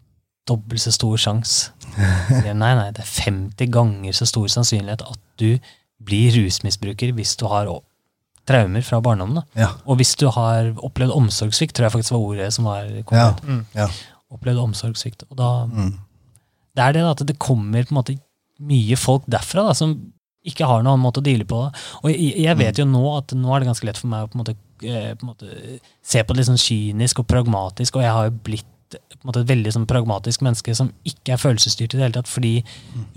dobbelt 0.47 0.81
så 0.81 0.91
stor 0.93 1.17
sjanse. 1.17 1.71
Nei, 1.97 2.53
nei, 2.75 2.91
det 2.91 2.99
er 3.03 3.09
50 3.23 3.67
ganger 3.73 4.11
så 4.13 4.25
stor 4.27 4.47
sannsynlighet 4.47 5.01
at 5.01 5.17
du 5.37 5.59
blir 6.03 6.31
rusmisbruker 6.31 7.11
hvis 7.17 7.35
du 7.37 7.47
har 7.47 7.67
traumer 8.47 8.81
fra 8.85 9.01
barndommen. 9.01 9.35
da. 9.41 9.41
Ja. 9.59 9.67
Og 9.85 9.97
hvis 9.97 10.15
du 10.15 10.29
har 10.29 10.69
opplevd 10.77 11.11
omsorgssvikt, 11.11 11.73
tror 11.75 11.85
jeg 11.89 11.91
faktisk 11.97 12.11
var 12.11 12.19
ordet 12.19 12.53
som 12.53 12.65
var 12.65 12.85
konkret. 13.03 13.41
Mm. 13.43 13.65
Ja. 13.75 13.87
Opplevd 14.33 14.59
omsorgssvikt. 14.59 15.23
Og 15.31 15.37
da, 15.39 15.49
Mm. 15.65 15.93
det 16.75 16.83
er 16.83 16.93
det 16.93 17.03
at 17.07 17.25
det 17.27 17.39
kommer 17.39 17.83
på 17.83 17.93
en 17.95 17.99
måte 18.01 18.19
mye 18.59 18.97
folk 18.97 19.23
derfra 19.29 19.67
da, 19.67 19.73
som 19.73 19.95
ikke 20.47 20.65
har 20.65 20.81
noen 20.83 20.93
annen 20.95 21.03
måte 21.05 21.19
å 21.21 21.23
deale 21.25 21.45
på. 21.45 21.59
Og 22.03 22.09
jeg, 22.11 22.33
jeg 22.43 22.57
vet 22.57 22.77
jo 22.79 22.85
nå 22.85 23.03
at 23.17 23.33
nå 23.35 23.53
er 23.53 23.59
det 23.59 23.67
ganske 23.69 23.85
lett 23.85 23.97
for 23.99 24.07
meg 24.11 24.23
å 24.25 24.31
på 24.31 24.37
en 24.37 24.43
måte, 24.43 24.55
eh, 24.83 25.13
på 25.15 25.25
en 25.25 25.31
måte 25.33 25.79
se 26.03 26.23
på 26.23 26.33
det 26.33 26.37
litt 26.41 26.49
sånn 26.51 26.61
kynisk 26.61 27.19
og 27.19 27.27
pragmatisk, 27.27 27.95
og 27.95 28.03
jeg 28.05 28.11
har 28.15 28.29
jo 28.29 28.35
blitt 28.43 28.65
på 28.95 29.17
en 29.19 29.27
måte 29.29 29.41
et 29.43 29.49
veldig 29.49 29.73
sånn 29.75 29.87
pragmatisk 29.89 30.43
menneske 30.45 30.75
som 30.77 30.91
ikke 31.07 31.33
er 31.35 31.41
følelsesstyrt 31.41 31.95
i 31.95 31.99
det 31.99 32.05
hele 32.05 32.15
tatt, 32.15 32.29
fordi 32.31 32.53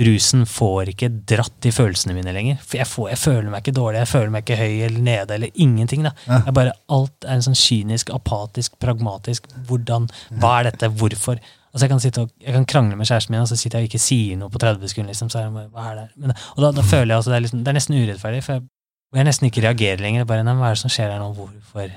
rusen 0.07 0.47
får 0.49 0.91
ikke 0.95 1.11
dratt 1.31 1.68
i 1.68 1.75
følelsene 1.75 2.16
mine 2.16 2.35
lenger. 2.35 2.59
For 2.64 2.81
jeg, 2.81 2.89
får, 2.91 3.09
jeg 3.12 3.23
føler 3.23 3.53
meg 3.53 3.62
ikke 3.62 3.77
dårlig, 3.79 4.03
jeg 4.03 4.12
føler 4.14 4.35
meg 4.35 4.45
ikke 4.45 4.61
høy 4.61 4.75
eller 4.89 5.07
nede 5.07 5.37
eller 5.37 5.62
ingenting. 5.66 6.09
da. 6.09 6.14
Ja. 6.27 6.43
Jeg 6.49 6.57
bare, 6.59 6.75
alt 6.97 7.29
er 7.29 7.37
en 7.37 7.47
sånn 7.47 7.59
kynisk, 7.59 8.12
apatisk, 8.16 8.77
pragmatisk. 8.83 9.49
Hvordan, 9.68 10.11
Hva 10.41 10.59
er 10.59 10.71
dette? 10.71 10.91
Hvorfor? 11.01 11.41
Altså 11.71 11.87
jeg 11.87 11.93
kan 11.93 12.23
og 12.25 12.31
jeg 12.43 12.55
kan 12.57 12.66
krangle 12.66 12.97
med 12.99 13.07
kjæresten 13.07 13.31
min, 13.31 13.45
og 13.45 13.49
så 13.49 13.57
sitter 13.59 13.79
jeg 13.79 13.87
og 13.87 13.93
ikke 13.93 14.03
sier 14.03 14.39
noe 14.41 14.51
på 14.51 14.59
30 14.59 14.91
sekunder. 14.91 15.12
liksom, 15.14 15.31
så 15.31 15.39
er 15.39 15.47
jeg 15.47 15.55
bare, 15.55 15.71
hva 15.71 15.87
er 15.93 15.99
det? 16.01 16.07
Men, 16.16 16.35
og 16.57 16.64
da, 16.64 16.73
da 16.75 16.83
føler 16.83 17.12
jeg 17.12 17.21
altså 17.21 17.31
det 17.31 17.37
er, 17.37 17.45
liksom, 17.47 17.62
det 17.62 17.71
er 17.71 17.79
nesten 17.79 17.99
urettferdig, 18.01 18.43
for 18.43 18.59
jeg, 18.59 18.64
og 19.11 19.19
jeg 19.19 19.27
nesten 19.27 19.49
ikke 19.49 19.65
reagerer 19.65 20.03
lenger. 20.05 20.25
bare, 20.29 20.45
nei, 20.47 20.55
Hva 20.55 20.69
er 20.71 20.77
det 20.77 20.83
som 20.85 20.93
skjer 20.93 21.11
her 21.11 21.19
nå? 21.19 21.33
Hvorfor? 21.35 21.95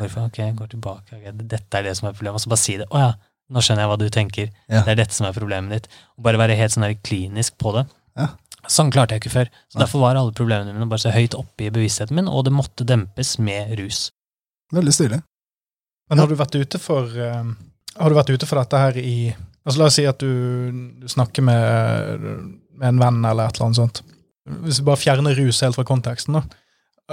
Hvorfor? 0.00 0.28
Ok, 0.30 0.38
jeg 0.40 0.54
går 0.56 0.70
tilbake. 0.72 1.18
Okay. 1.18 1.32
dette 1.52 1.80
er 1.80 1.84
det 1.84 1.92
som 1.98 2.08
er 2.08 2.14
problemet. 2.16 2.38
Og 2.40 2.44
så 2.44 2.52
bare 2.54 2.62
si 2.62 2.76
det. 2.80 2.86
Å 2.88 3.02
ja, 3.02 3.10
nå 3.52 3.60
skjønner 3.60 3.84
jeg 3.84 3.90
hva 3.92 3.98
du 4.00 4.06
tenker. 4.08 4.48
Ja. 4.72 4.80
Det 4.86 4.94
er 4.94 5.02
dette 5.02 5.16
som 5.16 5.28
er 5.28 5.36
problemet 5.36 5.76
ditt. 5.76 6.00
Og 6.16 6.24
bare 6.24 6.40
være 6.40 6.56
helt 6.56 6.72
sånn 6.72 6.86
der 6.86 6.96
klinisk 7.04 7.58
på 7.60 7.74
det. 7.76 7.84
Ja. 8.16 8.30
Sånn 8.70 8.92
klarte 8.94 9.12
jeg 9.12 9.24
ikke 9.24 9.34
før. 9.34 9.50
Så 9.68 9.76
Nei. 9.76 9.82
Derfor 9.84 10.04
var 10.06 10.16
alle 10.16 10.32
problemene 10.36 10.72
mine 10.72 10.88
bare 10.88 11.04
så 11.04 11.12
høyt 11.12 11.36
oppe 11.36 11.66
i 11.66 11.72
bevisstheten 11.74 12.16
min, 12.16 12.30
og 12.32 12.46
det 12.48 12.54
måtte 12.56 12.86
dempes 12.88 13.34
med 13.44 13.74
rus. 13.82 14.06
Veldig 14.72 14.94
stilig. 14.96 15.20
Men 16.08 16.22
har 16.22 16.30
du 16.32 16.36
vært 16.38 16.56
ute 16.56 16.80
for 16.80 17.12
eh, 17.12 17.52
Har 17.96 18.12
du 18.12 18.16
vært 18.16 18.32
ute 18.32 18.48
for 18.48 18.60
dette 18.60 18.80
her 18.80 18.96
i 19.00 19.16
altså 19.64 19.80
La 19.80 19.86
oss 19.88 19.96
si 19.96 20.04
at 20.08 20.20
du, 20.20 20.72
du 21.00 21.06
snakker 21.08 21.44
med, 21.44 22.24
med 22.76 22.88
en 22.88 23.00
venn 23.00 23.20
eller 23.24 23.48
et 23.48 23.56
eller 23.56 23.68
annet 23.68 23.80
sånt. 23.80 24.02
Hvis 24.44 24.80
vi 24.80 24.84
bare 24.84 25.00
fjerner 25.00 25.36
rus 25.38 25.62
helt 25.64 25.76
fra 25.78 25.84
konteksten, 25.88 26.36
da. 26.36 26.44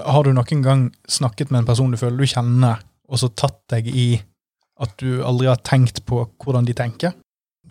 Har 0.03 0.23
du 0.23 0.31
noen 0.33 0.63
gang 0.63 0.83
snakket 1.11 1.51
med 1.51 1.61
en 1.61 1.69
person 1.69 1.91
du 1.91 1.97
føler 1.99 2.17
du 2.17 2.27
kjenner, 2.27 2.81
og 3.11 3.19
så 3.19 3.29
tatt 3.35 3.59
deg 3.71 3.87
i 3.91 4.21
at 4.81 4.93
du 4.97 5.21
aldri 5.23 5.47
har 5.47 5.59
tenkt 5.67 6.03
på 6.07 6.23
hvordan 6.41 6.65
de 6.65 6.73
tenker. 6.73 7.13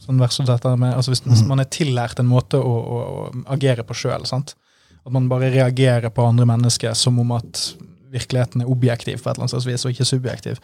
Sånn 0.01 0.21
versus 0.21 0.47
dette 0.49 0.71
med, 0.79 0.95
altså 0.95 1.11
hvis, 1.13 1.23
hvis 1.27 1.43
Mhm. 1.43 1.49
man 1.49 1.61
er 1.61 1.65
tillært 1.69 2.21
en 2.21 2.29
måte 2.31 2.57
å, 2.61 2.75
å, 2.81 2.99
å 3.33 3.45
agere 3.53 3.83
på 3.85 3.95
sjøl, 3.97 4.23
at 4.25 5.13
man 5.13 5.29
bare 5.29 5.51
reagerer 5.51 6.11
på 6.13 6.25
andre 6.29 6.47
mennesker 6.47 6.95
som 6.95 7.19
om 7.19 7.33
at 7.33 7.75
virkeligheten 8.13 8.63
er 8.63 8.71
objektiv 8.71 9.23
på 9.23 9.31
et 9.31 9.35
eller 9.37 9.45
annet 9.47 9.51
slags 9.57 9.67
vis, 9.67 9.85
og 9.85 9.93
ikke 9.93 10.05
subjektiv. 10.09 10.61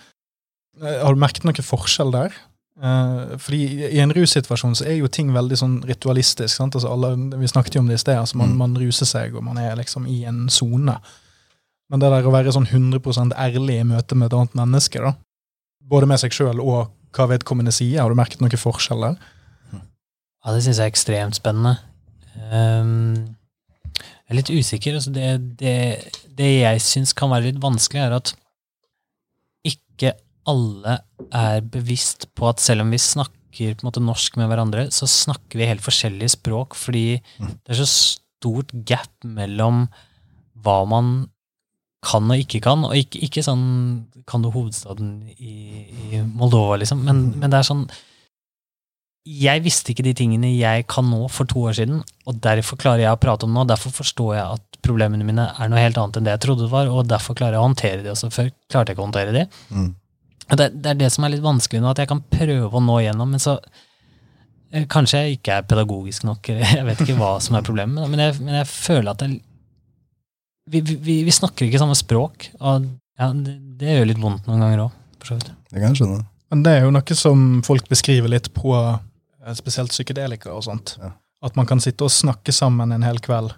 Eh, 0.83 1.03
Har 1.03 1.15
du 1.15 1.21
merket 1.21 1.45
noen 1.45 1.55
forskjell 1.65 2.13
der? 2.13 2.33
Eh, 2.77 3.37
fordi 3.41 3.61
i 3.89 4.01
en 4.03 4.13
russituasjon 4.13 4.75
så 4.77 4.85
er 4.85 4.99
jo 4.99 5.09
ting 5.09 5.31
veldig 5.33 5.57
sånn 5.57 5.77
ritualistisk. 5.89 6.55
sant? 6.57 6.75
Altså 6.77 6.91
alle, 6.93 7.15
vi 7.41 7.49
snakket 7.49 7.75
jo 7.75 7.81
om 7.81 7.87
det 7.89 7.95
i 7.95 8.03
sted. 8.03 8.17
altså 8.19 8.37
man, 8.37 8.51
Mm. 8.51 8.57
man 8.57 8.77
ruser 8.77 9.07
seg, 9.07 9.35
og 9.35 9.45
man 9.45 9.59
er 9.59 9.77
liksom 9.77 10.07
i 10.07 10.25
en 10.25 10.49
sone. 10.49 10.99
Men 11.89 12.01
det 12.01 12.11
der 12.11 12.27
å 12.27 12.33
være 12.33 12.53
sånn 12.53 12.67
100 12.67 13.33
ærlig 13.33 13.81
i 13.81 13.85
møte 13.85 14.15
med 14.15 14.27
et 14.33 14.37
annet 14.37 14.55
menneske, 14.55 15.01
da, 15.01 15.15
både 15.81 16.07
med 16.07 16.19
seg 16.19 16.33
sjøl 16.33 16.61
og 16.61 16.91
hva 17.13 17.29
vedkommende 17.29 17.73
sier, 17.73 18.01
har 18.03 18.09
du 18.09 18.15
merket 18.15 18.41
noen 18.41 18.51
forskjell 18.51 19.01
der? 19.01 19.17
Ja, 20.45 20.53
det 20.53 20.63
syns 20.65 20.77
jeg 20.79 20.85
er 20.87 20.93
ekstremt 20.93 21.35
spennende. 21.35 21.79
Um, 22.53 23.37
jeg 23.97 24.31
er 24.31 24.35
litt 24.35 24.51
usikker. 24.51 24.95
Altså 24.95 25.13
det, 25.15 25.57
det, 25.57 26.13
det 26.37 26.61
jeg 26.61 26.81
syns 26.81 27.15
kan 27.15 27.31
være 27.31 27.53
litt 27.53 27.63
vanskelig, 27.63 28.03
er 28.03 28.13
at 28.19 28.35
ikke 29.65 30.13
alle 30.51 30.99
er 31.35 31.65
bevisst 31.65 32.29
på 32.39 32.49
at 32.51 32.63
selv 32.63 32.85
om 32.85 32.93
vi 32.95 33.01
snakker 33.03 33.77
på 33.77 33.85
en 33.85 33.89
måte 33.89 34.03
norsk 34.05 34.37
med 34.37 34.51
hverandre, 34.51 34.89
så 34.93 35.09
snakker 35.09 35.61
vi 35.61 35.69
helt 35.69 35.85
forskjellige 35.85 36.35
språk, 36.37 36.77
fordi 36.77 37.23
det 37.41 37.73
er 37.73 37.81
så 37.81 37.89
stort 37.89 38.75
gap 38.89 39.13
mellom 39.25 39.87
hva 40.65 40.83
man 40.89 41.15
kan 42.07 42.29
og 42.31 42.43
ikke 42.43 42.61
kan, 42.63 42.85
og 42.87 42.95
ikke, 42.99 43.23
ikke 43.27 43.43
sånn 43.43 43.65
kan 44.29 44.45
du 44.45 44.51
hovedstaden 44.53 45.17
i, 45.39 45.55
i 46.11 46.21
Moldova, 46.23 46.77
liksom, 46.83 47.03
men, 47.07 47.31
men 47.41 47.51
det 47.51 47.63
er 47.63 47.67
sånn 47.67 47.89
jeg 49.27 49.63
visste 49.65 49.91
ikke 49.91 50.05
de 50.07 50.15
tingene 50.15 50.53
jeg 50.55 50.85
kan 50.91 51.09
nå 51.11 51.25
for 51.35 51.51
to 51.51 51.65
år 51.67 51.75
siden, 51.81 52.03
og 52.31 52.39
derfor 52.45 52.79
klarer 52.79 53.03
jeg 53.03 53.17
å 53.17 53.19
prate 53.19 53.47
om 53.47 53.51
det, 53.51 53.59
nå. 53.59 53.65
derfor 53.73 53.95
forstår 53.97 54.37
jeg 54.37 54.59
at 54.59 54.79
problemene 54.87 55.27
mine 55.27 55.49
er 55.51 55.71
noe 55.71 55.83
helt 55.83 55.99
annet 55.99 56.21
enn 56.21 56.29
det 56.29 56.37
jeg 56.37 56.45
trodde 56.45 56.67
det 56.67 56.71
var, 56.71 56.91
og 56.93 57.09
derfor 57.11 57.35
klarer 57.39 57.57
jeg 57.57 57.63
å 57.63 57.67
håndtere 57.67 58.05
det. 58.05 58.13
Også 58.13 58.31
før 58.31 58.53
klarte 58.71 58.93
jeg 58.93 58.97
ikke 58.97 59.03
å 59.03 59.09
håndtere 59.09 59.35
det. 59.35 59.45
Mm. 59.75 59.89
Det, 60.47 60.69
det 60.79 60.93
er 60.93 60.99
det 61.01 61.11
som 61.11 61.27
er 61.27 61.35
litt 61.35 61.45
vanskelig 61.45 61.83
nå, 61.83 61.91
at 61.91 62.01
jeg 62.03 62.11
kan 62.11 62.23
prøve 62.31 62.71
å 62.71 62.83
nå 62.83 63.01
igjennom, 63.03 63.33
men 63.35 63.43
så 63.43 63.57
eh, 64.71 64.87
Kanskje 64.91 65.25
jeg 65.25 65.41
ikke 65.41 65.59
er 65.59 65.67
pedagogisk 65.67 66.27
nok, 66.29 66.53
eller 66.53 66.77
jeg 66.79 66.87
vet 66.87 67.03
ikke 67.03 67.19
hva 67.19 67.33
som 67.43 67.59
er 67.59 67.67
problemet, 67.67 68.07
men 68.13 68.23
jeg, 68.23 68.39
men 68.43 68.61
jeg 68.61 68.71
føler 68.71 69.11
at 69.13 69.27
jeg, 69.27 69.41
vi, 70.71 70.83
vi, 70.87 71.19
vi 71.27 71.35
snakker 71.35 71.67
ikke 71.67 71.83
samme 71.83 71.99
språk, 71.99 72.51
og 72.61 72.87
ja, 73.17 73.31
det, 73.33 73.59
det 73.81 73.99
gjør 73.99 74.11
litt 74.13 74.23
vondt 74.23 74.49
noen 74.49 74.63
ganger 74.63 74.87
òg, 74.87 74.97
for 75.19 75.33
så 75.33 75.39
vidt. 75.39 75.53
Det 75.71 75.81
kan 75.81 75.91
jeg 75.91 76.03
skjønne. 76.03 76.25
Men 76.53 76.63
det 76.63 76.73
er 76.77 76.85
jo 76.85 76.95
noe 76.95 77.19
som 77.19 77.47
folk 77.67 77.89
beskriver 77.91 78.31
litt 78.31 78.53
på 78.55 78.75
eh, 78.79 79.55
spesielt 79.59 79.95
psykedelika 79.95 80.53
og 80.55 80.67
sånt. 80.69 80.95
Ja. 81.03 81.17
At 81.47 81.59
man 81.59 81.67
kan 81.69 81.83
sitte 81.83 82.07
og 82.07 82.15
snakke 82.15 82.55
sammen 82.55 82.95
en 82.95 83.07
hel 83.07 83.19
kveld, 83.23 83.57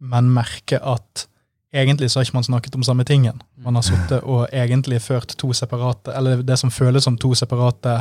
men 0.00 0.32
merke 0.32 0.80
at 0.80 1.26
egentlig 1.74 2.10
så 2.10 2.18
har 2.20 2.26
ikke 2.26 2.38
man 2.40 2.46
snakket 2.48 2.74
om 2.74 2.82
samme 2.86 3.04
tingen. 3.06 3.42
Man 3.62 3.76
har 3.78 3.82
sittet 3.86 4.22
og 4.24 4.48
egentlig 4.52 5.00
ført 5.04 5.36
to 5.38 5.52
separate, 5.56 6.12
eller 6.16 6.42
det 6.42 6.58
som 6.58 6.70
føles 6.70 7.04
som 7.06 7.16
to 7.20 7.34
separate 7.38 8.00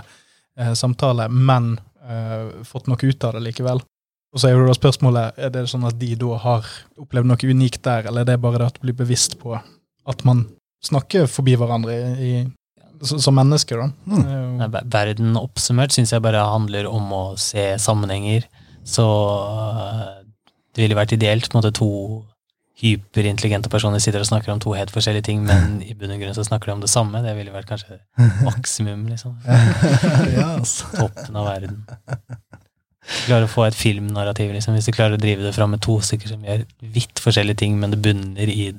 eh, 0.57 0.73
samtaler, 0.73 1.29
men 1.29 1.75
eh, 2.05 2.63
fått 2.65 2.87
noe 2.89 2.97
ut 3.03 3.23
av 3.27 3.33
det 3.37 3.43
likevel. 3.49 3.81
Og 4.33 4.37
så 4.41 4.49
er 4.49 4.53
jo 4.57 4.67
da 4.67 4.75
spørsmålet, 4.77 5.37
er 5.41 5.49
det 5.53 5.65
sånn 5.71 5.87
at 5.89 5.97
de 6.01 6.11
da 6.21 6.37
har 6.43 6.65
opplevd 7.01 7.29
noe 7.31 7.49
unikt 7.49 7.81
der, 7.85 8.05
eller 8.09 8.21
er 8.21 8.31
det 8.33 8.39
bare 8.43 8.61
det 8.61 8.67
at 8.69 8.77
du 8.77 8.85
blir 8.87 8.97
bevisst 8.99 9.39
på 9.41 9.55
at 10.09 10.23
man 10.25 10.45
snakker 10.85 11.25
forbi 11.29 11.55
hverandre 11.59 11.95
i, 11.97 12.33
i, 12.41 13.09
som 13.09 13.35
mennesker, 13.37 13.81
da? 13.81 13.87
Mm. 14.05 14.21
Er 14.21 14.43
jo- 14.69 14.83
Verden 14.93 15.37
oppsummert 15.39 15.93
syns 15.95 16.13
jeg 16.13 16.21
bare 16.23 16.41
handler 16.45 16.87
om 16.89 17.09
å 17.13 17.23
se 17.41 17.71
sammenhenger. 17.81 18.45
Så 18.85 19.05
øh, 19.05 20.23
det 20.75 20.85
ville 20.85 20.97
vært 20.97 21.13
ideelt 21.17 21.49
på 21.49 21.57
en 21.57 21.61
måte 21.61 21.73
to 21.77 21.89
hyperintelligente 22.79 23.71
personer 23.71 24.01
sitter 24.03 24.23
og 24.23 24.29
snakker 24.29 24.53
om 24.53 24.61
to 24.63 24.73
helt 24.77 24.91
forskjellige 24.93 25.27
ting, 25.29 25.41
men 25.47 25.79
i 25.89 25.95
bunn 25.97 26.13
og 26.15 26.21
grunn 26.21 26.37
så 26.37 26.45
snakker 26.47 26.71
de 26.71 26.77
om 26.77 26.83
det 26.83 26.91
samme. 26.91 27.23
Det 27.25 27.35
ville 27.37 27.53
vært 27.55 27.69
kanskje 27.71 27.99
maksimum, 28.47 29.07
liksom. 29.11 29.35
altså. 30.55 30.91
Toppen 30.95 31.39
av 31.39 31.49
verden. 31.51 31.81
Klarer 33.25 33.47
å 33.47 33.51
få 33.51 33.65
et 33.65 33.77
filmnarrativ, 33.77 34.53
liksom. 34.55 34.77
Hvis 34.77 34.89
du 34.89 34.95
klarer 34.95 35.17
å 35.17 35.21
drive 35.21 35.45
det 35.45 35.55
fram 35.55 35.73
med 35.75 35.83
to 35.85 35.97
stykker 36.05 36.31
som 36.31 36.45
gjør 36.45 36.63
vidt 36.95 37.21
forskjellige 37.23 37.63
ting, 37.63 37.77
men 37.81 37.95
det 37.95 38.01
bunner 38.05 38.53
i 38.53 38.71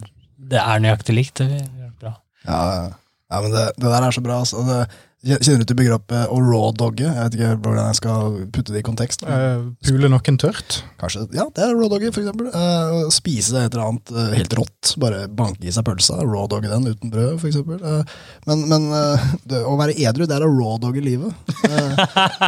Det 0.51 0.61
er 0.61 0.83
nøyaktig 0.83 1.17
likt. 1.17 1.43
Det 1.43 1.51
ville 1.51 1.93
bra. 2.01 2.17
Ja, 2.47 2.61
ja. 2.75 2.91
ja 3.35 3.41
men 3.45 3.55
det, 3.55 3.69
det 3.77 3.93
der 3.93 4.07
er 4.07 4.17
så 4.17 4.25
bra. 4.25 4.41
Altså. 4.45 4.65
Det, 4.69 4.83
kjenner 5.21 5.61
du 5.61 5.69
til 5.69 5.77
begrepet 5.77 6.31
å 6.33 6.39
raw-dogge? 6.41 7.05
Jeg 7.05 7.27
vet 7.27 7.35
ikke 7.37 7.51
hvordan 7.61 7.89
jeg 7.91 7.99
skal 7.99 8.37
putte 8.55 8.73
det 8.73 8.81
i 8.81 8.85
kontekst. 8.87 9.25
Eh, 9.29 9.65
Pule 9.85 10.09
noen 10.09 10.39
tørt? 10.41 10.79
Kanskje, 11.01 11.27
ja, 11.37 11.45
det 11.57 11.65
er 11.67 11.75
raw-dogge, 11.77 12.09
for 12.15 12.23
eksempel. 12.23 12.49
Eh, 12.49 13.01
spise 13.13 13.61
et 13.67 13.75
eller 13.75 13.85
annet 13.91 14.13
eh, 14.15 14.31
helt 14.39 14.57
rått. 14.57 14.95
Bare 15.03 15.27
banke 15.29 15.69
i 15.69 15.75
seg 15.75 15.85
pølsa. 15.85 16.17
Raw-dogge 16.25 16.71
den 16.73 16.89
uten 16.89 17.13
brød, 17.13 17.35
for 17.43 17.51
eksempel. 17.51 17.83
Eh, 17.85 18.15
men 18.49 18.65
men 18.71 18.87
eh, 18.97 19.27
det, 19.51 19.61
å 19.67 19.77
være 19.81 19.97
edru, 20.01 20.25
det 20.31 20.39
er 20.39 20.47
å 20.47 20.51
raw-dogge 20.55 21.05
livet. 21.05 21.53
Eh, 21.69 22.01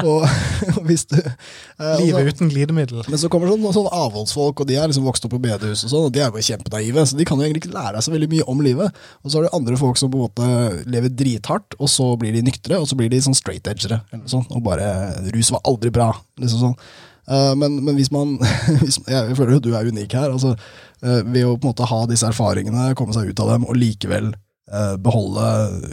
og, 0.06 0.24
og 0.78 0.80
hvis 0.88 1.04
du 1.12 1.18
eh, 1.20 1.98
Livet 2.00 2.22
altså- 2.22 2.38
uten 2.38 2.52
glidemiddel. 2.54 3.04
Men 3.08 3.20
så 3.20 3.28
kommer 3.32 3.52
sånn, 3.52 3.68
sånn 3.76 3.90
avholdsfolk, 3.92 4.64
og 4.64 4.70
de 4.70 4.80
er 4.80 4.88
liksom 4.88 5.04
vokst 5.08 5.28
opp 5.28 5.34
på 5.36 5.42
bedehus, 5.44 5.84
og 5.84 5.92
sånn, 5.92 6.08
og 6.08 6.16
de 6.16 6.24
er 6.24 6.32
jo 6.32 6.46
kjempenaive, 6.48 7.04
så 7.10 7.20
de 7.20 7.28
kan 7.28 7.36
jo 7.36 7.44
egentlig 7.48 7.66
ikke 7.66 7.76
lære 7.76 7.98
seg 8.00 8.08
så 8.08 8.16
veldig 8.16 8.30
mye 8.32 8.48
om 8.48 8.64
livet. 8.64 9.04
Og 9.20 9.28
så 9.28 9.38
har 9.42 9.48
du 9.50 9.56
andre 9.60 9.76
folk 9.80 10.00
som 10.00 10.12
på 10.12 10.20
en 10.20 10.26
måte 10.30 10.88
lever 10.88 11.12
drithardt, 11.20 11.76
og 11.76 11.90
så 11.92 12.12
blir 12.20 12.32
de 12.32 12.44
nyktre, 12.46 12.61
og 12.70 12.86
så 12.88 12.98
blir 12.98 13.10
de 13.10 13.18
sånn 13.24 13.34
straight-edgere, 13.34 14.02
eller 14.12 14.28
sånn, 14.30 14.46
og 14.50 14.62
bare 14.66 14.86
Rus 15.34 15.50
var 15.54 15.64
aldri 15.68 15.90
bra, 15.94 16.12
liksom 16.40 16.62
sånn. 16.66 16.76
Uh, 17.30 17.52
men, 17.54 17.76
men 17.86 17.94
hvis 17.94 18.10
man 18.10 18.34
hvis, 18.82 18.96
Jeg 19.06 19.36
føler 19.38 19.54
jo 19.54 19.60
du 19.62 19.68
er 19.78 19.86
unik 19.86 20.16
her. 20.18 20.32
altså 20.34 20.56
uh, 20.56 21.20
Ved 21.22 21.44
å 21.46 21.52
på 21.54 21.68
en 21.68 21.70
måte 21.70 21.86
ha 21.86 22.00
disse 22.10 22.26
erfaringene, 22.26 22.96
komme 22.98 23.14
seg 23.14 23.30
ut 23.30 23.42
av 23.44 23.52
dem, 23.54 23.66
og 23.68 23.78
likevel 23.78 24.32
uh, 24.34 24.96
beholde 24.98 25.44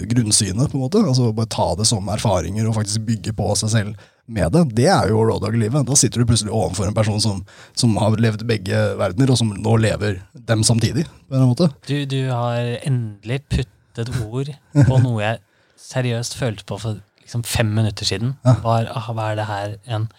grunnsynet, 0.10 0.72
på 0.72 0.80
en 0.80 0.86
måte. 0.88 1.04
altså 1.06 1.30
Bare 1.36 1.52
ta 1.54 1.68
det 1.78 1.86
som 1.90 2.10
erfaringer 2.10 2.70
og 2.70 2.80
faktisk 2.80 3.06
bygge 3.10 3.36
på 3.38 3.52
seg 3.62 3.74
selv 3.76 4.08
med 4.30 4.54
det. 4.54 4.64
Det 4.78 4.88
er 4.94 5.10
jo 5.10 5.24
rawdog-livet. 5.26 5.86
Da 5.88 5.98
sitter 5.98 6.22
du 6.22 6.30
plutselig 6.30 6.54
overfor 6.54 6.90
en 6.90 6.98
person 6.98 7.22
som, 7.22 7.44
som 7.78 7.96
har 8.02 8.18
levd 8.22 8.46
begge 8.50 8.82
verdener, 9.00 9.34
og 9.34 9.42
som 9.42 9.54
nå 9.54 9.76
lever 9.82 10.22
dem 10.34 10.66
samtidig. 10.66 11.08
på 11.30 11.38
en 11.38 11.50
måte. 11.50 11.70
Du, 11.90 11.98
du 12.10 12.22
har 12.30 12.78
endelig 12.82 13.42
puttet 13.50 14.14
ord 14.26 14.54
på 14.74 15.00
noe 15.06 15.22
jeg 15.24 15.42
seriøst 15.80 16.36
følte 16.40 16.66
på 16.70 16.78
for 16.82 17.00
liksom 17.24 17.44
fem 17.46 17.70
minutter 17.76 18.06
siden. 18.08 18.36
Var, 18.44 18.90
ah, 18.96 19.12
hva 19.14 19.32
er 19.32 19.40
det 19.40 19.46
her 19.50 19.76
igjen? 19.88 20.10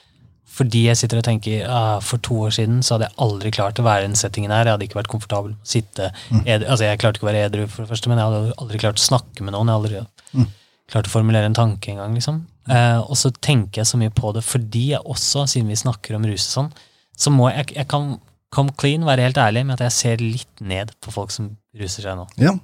Fordi 0.51 0.81
jeg 0.89 0.99
sitter 0.99 1.21
og 1.21 1.25
tenker 1.27 1.67
ah, 1.71 2.01
for 2.03 2.19
to 2.27 2.41
år 2.49 2.55
siden 2.57 2.81
så 2.83 2.97
hadde 2.97 3.07
jeg 3.07 3.19
aldri 3.23 3.53
klart 3.55 3.79
å 3.79 3.85
være 3.87 4.03
i 4.05 4.09
den 4.09 4.19
settingen 4.19 4.51
her. 4.51 4.67
Jeg 4.67 4.75
hadde 4.75 4.87
ikke 4.89 4.99
vært 4.99 5.11
komfortabel 5.13 5.53
å 5.55 5.59
sitte 5.67 6.09
mm. 6.31 6.41
Altså, 6.67 6.85
jeg 6.89 6.99
klarte 7.03 7.21
ikke 7.21 7.29
å 7.29 7.31
være 7.31 7.45
edru, 7.47 7.67
for 7.71 7.85
det 7.85 7.93
første, 7.93 8.11
men 8.11 8.19
jeg 8.19 8.31
hadde 8.33 8.57
aldri 8.65 8.81
klart 8.83 8.99
å 8.99 9.05
snakke 9.05 9.47
med 9.47 9.55
noen. 9.55 9.71
Jeg 9.71 9.79
hadde 9.79 10.01
aldri 10.01 10.07
Mm. 10.31 10.47
klart 10.91 11.09
å 11.09 11.11
formulere 11.11 11.49
en 11.51 11.55
tanke 11.59 11.91
engang. 11.91 12.13
Liksom. 12.15 12.37
Eh, 12.71 12.99
og 13.01 13.17
så 13.19 13.33
tenker 13.43 13.81
jeg 13.81 13.87
så 13.91 13.99
mye 13.99 14.13
på 14.15 14.31
det 14.35 14.45
fordi 14.47 14.93
jeg 14.93 15.01
også, 15.03 15.43
siden 15.51 15.71
vi 15.71 15.79
snakker 15.79 16.15
om 16.15 16.27
rus 16.27 16.45
og 16.47 16.53
sånn, 16.55 16.69
så 17.19 17.33
må 17.35 17.49
jeg, 17.51 17.73
jeg 17.75 17.89
kan 17.91 18.13
come 18.55 18.71
clean, 18.79 19.03
være 19.07 19.27
helt 19.27 19.39
ærlig 19.43 19.65
med 19.67 19.75
at 19.79 19.89
jeg 19.89 19.97
ser 19.97 20.23
litt 20.23 20.63
ned 20.63 20.93
på 21.03 21.11
folk 21.15 21.31
som 21.35 21.57
ruser 21.79 22.07
seg 22.07 22.15
nå. 22.19 22.29
Ja, 22.43 22.55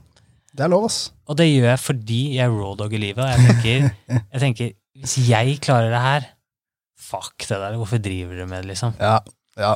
det 0.57 0.63
er 0.65 0.71
lov, 0.73 0.85
ass. 0.89 0.99
Og 1.29 1.35
det 1.39 1.47
gjør 1.51 1.69
jeg 1.75 1.81
fordi 1.85 2.21
jeg 2.39 2.49
rawdogger 2.55 3.01
livet. 3.03 3.23
Og 3.25 3.31
jeg 3.33 3.41
tenker, 3.51 3.77
jeg 4.33 4.41
tenker, 4.47 4.69
hvis 5.03 5.15
jeg 5.29 5.47
klarer 5.65 5.91
det 5.93 6.03
her, 6.05 6.23
fuck 7.07 7.37
det 7.49 7.59
der, 7.61 7.77
hvorfor 7.79 7.99
driver 8.03 8.33
dere 8.39 8.49
med 8.51 8.59
det, 8.65 8.69
liksom? 8.73 8.91
Ja, 9.01 9.19
ja. 9.61 9.73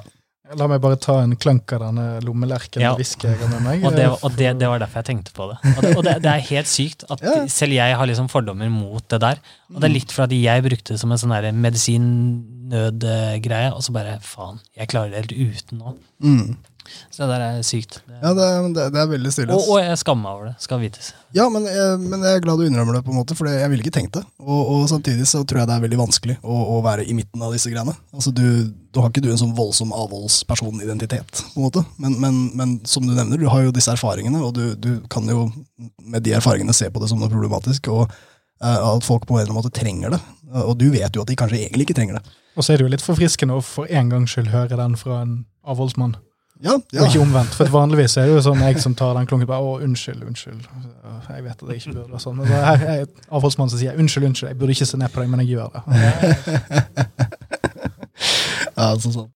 La 0.58 0.66
meg 0.66 0.80
bare 0.82 0.96
ta 0.98 1.14
en 1.22 1.36
klank 1.38 1.70
av 1.76 1.80
denne 1.84 2.04
lommelerken 2.26 2.82
Ja. 2.82 2.88
med 2.90 2.98
hviske 3.04 3.28
jeg 3.28 3.38
har 3.38 3.50
med 3.52 3.60
meg. 3.62 3.84
Og, 3.86 3.92
det, 3.94 4.06
og 4.10 4.30
det, 4.34 4.48
det 4.58 4.66
var 4.72 4.78
derfor 4.82 4.98
jeg 4.98 5.06
tenkte 5.12 5.30
på 5.36 5.44
det. 5.46 5.58
Og 5.76 5.80
det, 5.84 5.90
og 5.94 6.02
det, 6.08 6.14
det 6.24 6.30
er 6.32 6.42
helt 6.48 6.66
sykt 6.72 7.04
at 7.06 7.22
Ja. 7.22 7.34
selv 7.46 7.72
jeg 7.76 7.94
har 8.00 8.06
liksom 8.10 8.26
fordommer 8.32 8.66
mot 8.72 9.04
det 9.14 9.20
der. 9.22 9.38
Og 9.70 9.78
det 9.78 9.86
er 9.86 9.94
litt 9.94 10.10
fordi 10.16 10.40
jeg 10.42 10.64
brukte 10.66 10.96
det 10.96 11.00
som 11.04 11.12
en 11.14 11.20
sånn 11.22 11.36
medisinnødgreie, 11.60 13.70
og 13.76 13.80
så 13.86 13.94
bare 13.94 14.16
faen, 14.26 14.58
jeg 14.76 14.90
klarer 14.90 15.14
det 15.14 15.20
helt 15.22 15.36
uten 15.54 15.78
nå. 15.84 15.94
Mm. 16.24 16.50
Så 17.10 17.22
det 17.24 17.30
der 17.32 17.44
er 17.46 17.62
sykt. 17.66 18.00
Det, 18.06 18.18
ja 18.22 18.32
det, 18.36 18.48
det, 18.76 18.86
det 18.94 19.00
er 19.02 19.08
veldig 19.10 19.32
stille. 19.34 19.56
og, 19.56 19.68
og 19.74 19.80
jeg 19.82 19.98
skammer 20.00 20.24
meg 20.24 20.36
over 20.38 20.50
det, 20.50 20.54
skal 20.64 20.80
vites. 20.82 21.12
Ja, 21.36 21.46
men 21.52 21.66
jeg, 21.70 21.98
men 22.02 22.24
jeg 22.26 22.38
er 22.40 22.42
glad 22.42 22.58
du 22.58 22.66
innrømmer 22.66 22.96
det, 22.98 23.04
på 23.06 23.12
en 23.14 23.20
måte, 23.20 23.36
for 23.38 23.46
jeg 23.46 23.70
ville 23.70 23.84
ikke 23.84 23.94
tenkt 23.94 24.16
det. 24.18 24.24
Og, 24.42 24.60
og 24.60 24.86
samtidig 24.90 25.28
så 25.30 25.44
tror 25.44 25.62
jeg 25.62 25.70
det 25.70 25.76
er 25.76 25.84
veldig 25.84 26.00
vanskelig 26.00 26.36
å, 26.42 26.56
å 26.74 26.80
være 26.82 27.04
i 27.06 27.14
midten 27.14 27.44
av 27.46 27.54
disse 27.54 27.70
greiene. 27.70 27.94
Altså, 28.14 28.32
du, 28.34 28.46
du 28.90 29.02
har 29.02 29.12
ikke 29.12 29.22
du 29.22 29.30
en 29.30 29.38
sånn 29.38 29.54
voldsom 29.58 29.94
avholdspersonidentitet, 29.94 31.44
på 31.54 31.60
en 31.60 31.68
måte. 31.68 31.84
Men, 32.02 32.16
men, 32.22 32.40
men 32.58 32.74
som 32.88 33.06
du 33.06 33.14
nevner, 33.14 33.38
du 33.38 33.46
har 33.50 33.62
jo 33.66 33.74
disse 33.74 33.94
erfaringene, 33.94 34.42
og 34.42 34.56
du, 34.58 34.64
du 34.74 34.90
kan 35.12 35.28
jo 35.30 35.46
med 36.02 36.26
de 36.26 36.34
erfaringene 36.38 36.74
se 36.76 36.90
på 36.90 37.02
det 37.02 37.10
som 37.12 37.20
noe 37.22 37.30
problematisk, 37.30 37.92
og 37.94 38.08
eh, 38.08 38.80
at 38.90 39.06
folk 39.06 39.28
på 39.28 39.36
en 39.36 39.44
eller 39.44 39.52
annen 39.52 39.60
måte 39.62 39.74
trenger 39.76 40.16
det. 40.16 40.22
Og 40.64 40.74
du 40.80 40.88
vet 40.90 41.14
jo 41.14 41.22
at 41.22 41.30
de 41.30 41.38
kanskje 41.38 41.60
egentlig 41.62 41.86
ikke 41.86 42.00
trenger 42.00 42.18
det. 42.18 42.34
Og 42.58 42.66
så 42.66 42.74
er 42.74 42.80
det 42.80 42.88
jo 42.88 42.90
litt 42.96 43.04
forfriskende 43.06 43.54
å 43.54 43.62
for 43.62 43.86
en 43.86 44.10
gangs 44.10 44.34
skyld 44.34 44.50
høre 44.50 44.78
den 44.80 44.98
fra 44.98 45.20
en 45.22 45.36
avholdsmann. 45.62 46.16
Ja, 46.60 46.74
Og 46.76 47.06
ikke 47.06 47.22
omvendt. 47.22 47.54
For 47.56 47.64
vanligvis 47.72 48.18
er 48.20 48.28
det 48.28 48.34
jo 48.36 48.42
sånn 48.44 48.60
jeg 48.60 48.76
som 48.82 48.92
tar 48.98 49.14
den 49.16 49.28
klunken 49.28 49.48
bare, 49.48 49.64
å, 49.64 49.80
unnskyld, 49.84 50.22
unnskyld. 50.28 50.62
Jeg 51.30 51.44
vet 51.46 51.62
at 51.62 51.68
jeg 51.72 51.80
ikke 51.80 51.96
burde. 51.96 52.20
Sånn. 52.20 52.36
Men 52.36 52.46
her 52.52 52.84
er 52.84 52.96
jeg 53.00 53.08
avholdsmann 53.32 53.70
som 53.72 53.80
sier 53.80 53.96
unnskyld, 53.96 54.26
unnskyld, 54.28 54.50
jeg 54.52 54.58
burde 54.60 54.72
ikke 54.76 54.90
se 54.90 55.00
ned 55.00 55.10
på 55.14 55.20
deg, 55.22 55.28
men 55.32 55.40
jeg 55.44 55.50
gjør 55.56 55.68
det. 55.74 55.80
ja 58.76 58.86
sånn, 59.00 59.14
sånn. 59.14 59.30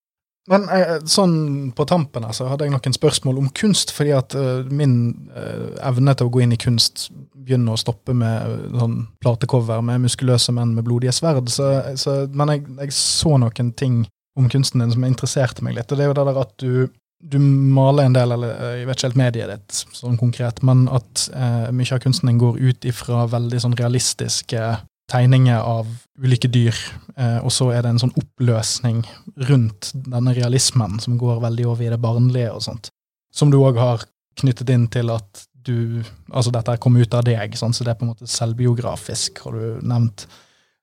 Men 0.50 0.66
eh, 0.68 0.98
sånn 1.08 1.36
på 1.76 1.86
tampen 1.88 2.26
så 2.36 2.50
hadde 2.50 2.66
jeg 2.66 2.74
noen 2.74 2.96
spørsmål 2.96 3.38
om 3.40 3.46
kunst, 3.56 3.94
fordi 3.96 4.12
at 4.12 4.34
uh, 4.36 4.60
min 4.68 5.14
uh, 5.32 5.72
evne 5.88 6.12
til 6.12 6.28
å 6.28 6.32
gå 6.34 6.42
inn 6.44 6.52
i 6.52 6.60
kunst 6.60 7.08
begynner 7.32 7.72
å 7.72 7.80
stoppe 7.80 8.12
med 8.16 8.44
uh, 8.44 8.76
sånn 8.82 8.98
platecover 9.24 9.80
med 9.84 10.04
muskuløse 10.04 10.52
menn 10.52 10.74
med 10.76 10.84
blodige 10.84 11.14
sverd. 11.16 11.48
Så, 11.52 11.64
så, 12.00 12.10
men 12.36 12.52
jeg, 12.52 12.60
jeg 12.82 12.90
så 12.98 13.32
noen 13.40 13.72
ting 13.72 14.02
om 14.36 14.50
kunsten 14.52 14.82
din 14.82 14.92
som 14.92 15.04
interesserte 15.08 15.64
meg 15.64 15.78
litt, 15.78 15.88
og 15.88 15.96
det 15.96 16.04
er 16.04 16.12
jo 16.12 16.18
det 16.18 16.26
der 16.28 16.42
at 16.42 16.52
du, 16.60 16.72
du 17.20 17.38
maler 17.38 18.08
en 18.08 18.16
del, 18.16 18.34
eller 18.36 18.54
eh, 18.54 18.72
jeg 18.80 18.88
vet 18.88 18.98
ikke 18.98 19.08
helt 19.08 19.20
mediet 19.20 19.52
ditt 19.52 19.78
sånn 19.96 20.18
konkret, 20.20 20.62
men 20.66 20.86
at 20.92 21.28
eh, 21.32 21.70
mye 21.72 21.94
av 21.96 22.02
kunsten 22.04 22.40
går 22.40 22.58
ut 22.60 22.88
ifra 22.88 23.24
veldig 23.32 23.62
sånn 23.64 23.78
realistiske 23.78 24.64
tegninger 25.10 25.60
av 25.60 25.88
ulike 26.20 26.48
dyr, 26.52 26.76
eh, 27.16 27.38
og 27.44 27.52
så 27.52 27.70
er 27.74 27.84
det 27.84 27.94
en 27.94 28.02
sånn 28.04 28.14
oppløsning 28.20 29.02
rundt 29.50 29.92
denne 30.06 30.34
realismen 30.36 30.98
som 31.02 31.18
går 31.20 31.42
veldig 31.44 31.66
over 31.70 31.86
i 31.86 31.92
det 31.92 32.00
barnlige 32.02 32.52
og 32.54 32.64
sånt. 32.66 32.90
Som 33.34 33.52
du 33.52 33.58
òg 33.60 33.80
har 33.80 34.04
knyttet 34.40 34.70
inn 34.74 34.88
til 34.92 35.12
at 35.14 35.46
du 35.64 36.04
Altså, 36.28 36.50
dette 36.52 36.74
kom 36.82 36.96
ut 36.98 37.14
av 37.16 37.22
deg, 37.24 37.54
sånn, 37.56 37.72
så 37.72 37.86
det 37.86 37.94
er 37.94 37.96
på 37.96 38.04
en 38.04 38.10
måte 38.10 38.26
selvbiografisk, 38.28 39.38
har 39.46 39.54
du 39.54 39.86
nevnt. 39.86 40.26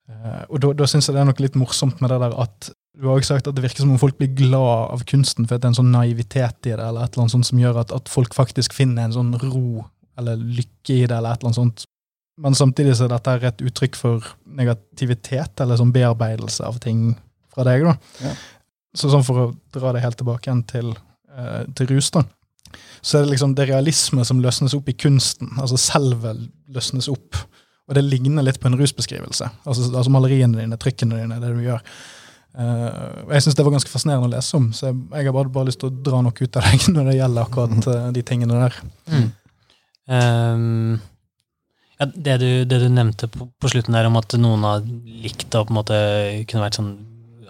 Eh, 0.10 0.44
og 0.50 0.64
da 0.80 0.88
syns 0.90 1.06
jeg 1.06 1.14
det 1.14 1.22
er 1.22 1.28
noe 1.28 1.44
litt 1.44 1.58
morsomt 1.60 2.02
med 2.02 2.10
det 2.10 2.18
der 2.24 2.34
at 2.42 2.70
du 2.98 3.08
har 3.08 3.16
også 3.16 3.38
sagt 3.38 3.48
at 3.48 3.56
det 3.56 3.64
virker 3.64 3.86
som 3.86 3.94
om 3.94 4.00
folk 4.02 4.18
blir 4.20 4.34
glad 4.36 4.92
av 4.98 5.04
kunsten 5.08 5.48
for 5.48 5.56
at 5.56 5.64
det 5.64 5.70
er 5.70 5.74
en 5.74 5.80
sånn 5.80 5.94
naivitet 5.94 6.68
i 6.68 6.74
det, 6.74 6.84
eller 6.84 7.06
et 7.06 7.14
eller 7.14 7.24
annet 7.24 7.36
sånt 7.38 7.48
som 7.48 7.62
gjør 7.62 7.80
at, 7.86 7.94
at 7.96 8.12
folk 8.12 8.36
faktisk 8.36 8.76
finner 8.76 9.08
en 9.08 9.16
sånn 9.16 9.32
ro 9.40 9.86
eller 10.20 10.40
lykke 10.40 10.98
i 10.98 11.06
det, 11.06 11.16
eller 11.16 11.32
et 11.32 11.42
eller 11.42 11.52
annet 11.52 11.60
sånt. 11.62 11.86
Men 12.42 12.58
samtidig 12.58 12.98
så 12.98 13.06
er 13.06 13.14
dette 13.14 13.38
et 13.48 13.64
uttrykk 13.70 13.98
for 14.00 14.28
negativitet, 14.60 15.64
eller 15.64 15.80
sånn 15.80 15.94
bearbeidelse 15.96 16.68
av 16.68 16.82
ting 16.84 17.14
fra 17.54 17.66
deg. 17.68 17.86
da. 17.88 17.96
Ja. 18.26 18.36
Så 18.98 19.12
sånn 19.12 19.26
for 19.26 19.40
å 19.40 19.48
dra 19.74 19.94
det 19.96 20.04
helt 20.04 20.20
tilbake 20.20 20.50
igjen 20.50 20.64
til, 20.68 20.94
eh, 21.32 21.64
til 21.78 21.92
rus, 21.94 22.12
da. 22.12 22.26
Så 23.02 23.18
er 23.18 23.26
det 23.26 23.34
liksom 23.34 23.56
det 23.56 23.70
realisme 23.70 24.24
som 24.28 24.42
løsnes 24.44 24.76
opp 24.78 24.90
i 24.90 24.98
kunsten. 24.98 25.50
Altså 25.60 25.80
selve 25.80 26.36
løsnes 26.70 27.10
opp. 27.12 27.40
Og 27.90 27.96
det 27.98 28.04
ligner 28.06 28.46
litt 28.46 28.60
på 28.62 28.70
en 28.70 28.78
rusbeskrivelse. 28.80 29.48
Altså, 29.66 29.88
altså 29.90 30.12
maleriene 30.14 30.60
dine, 30.60 30.78
trykkene 30.80 31.18
dine, 31.24 31.40
det 31.42 31.50
du 31.56 31.64
gjør. 31.66 31.82
Eh, 32.52 32.88
jeg 33.32 33.46
syns 33.46 33.56
det 33.56 33.64
var 33.64 33.76
ganske 33.78 33.92
fascinerende 33.92 34.28
å 34.28 34.34
lese 34.34 34.58
om, 34.58 34.72
så 34.76 34.90
jeg, 34.90 34.98
jeg 35.14 35.30
har 35.30 35.36
bare, 35.36 35.54
bare 35.54 35.70
lyst 35.70 35.80
til 35.84 35.92
å 35.92 36.02
dra 36.10 36.20
noe 36.26 36.36
ut 36.36 36.60
av 36.60 36.68
deg 36.68 36.88
når 36.96 37.08
det 37.08 37.16
gjelder 37.20 37.48
akkurat 37.48 37.88
eh, 37.94 38.10
de 38.18 38.26
tingene 38.28 38.60
der. 38.66 38.82
Mm. 39.12 39.30
Um, 40.12 41.00
ja, 42.02 42.10
det, 42.12 42.36
du, 42.42 42.50
det 42.68 42.82
du 42.82 42.90
nevnte 42.92 43.30
på, 43.32 43.48
på 43.62 43.72
slutten 43.72 43.96
der 43.96 44.10
om 44.10 44.20
at 44.20 44.36
noen 44.42 44.68
har 44.68 44.84
likt 44.84 45.54
å 45.56 45.64
på 45.64 45.72
en 45.72 45.80
måte 45.80 45.98
kunne 46.50 46.66
vært 46.66 46.80
sånn 46.80 46.94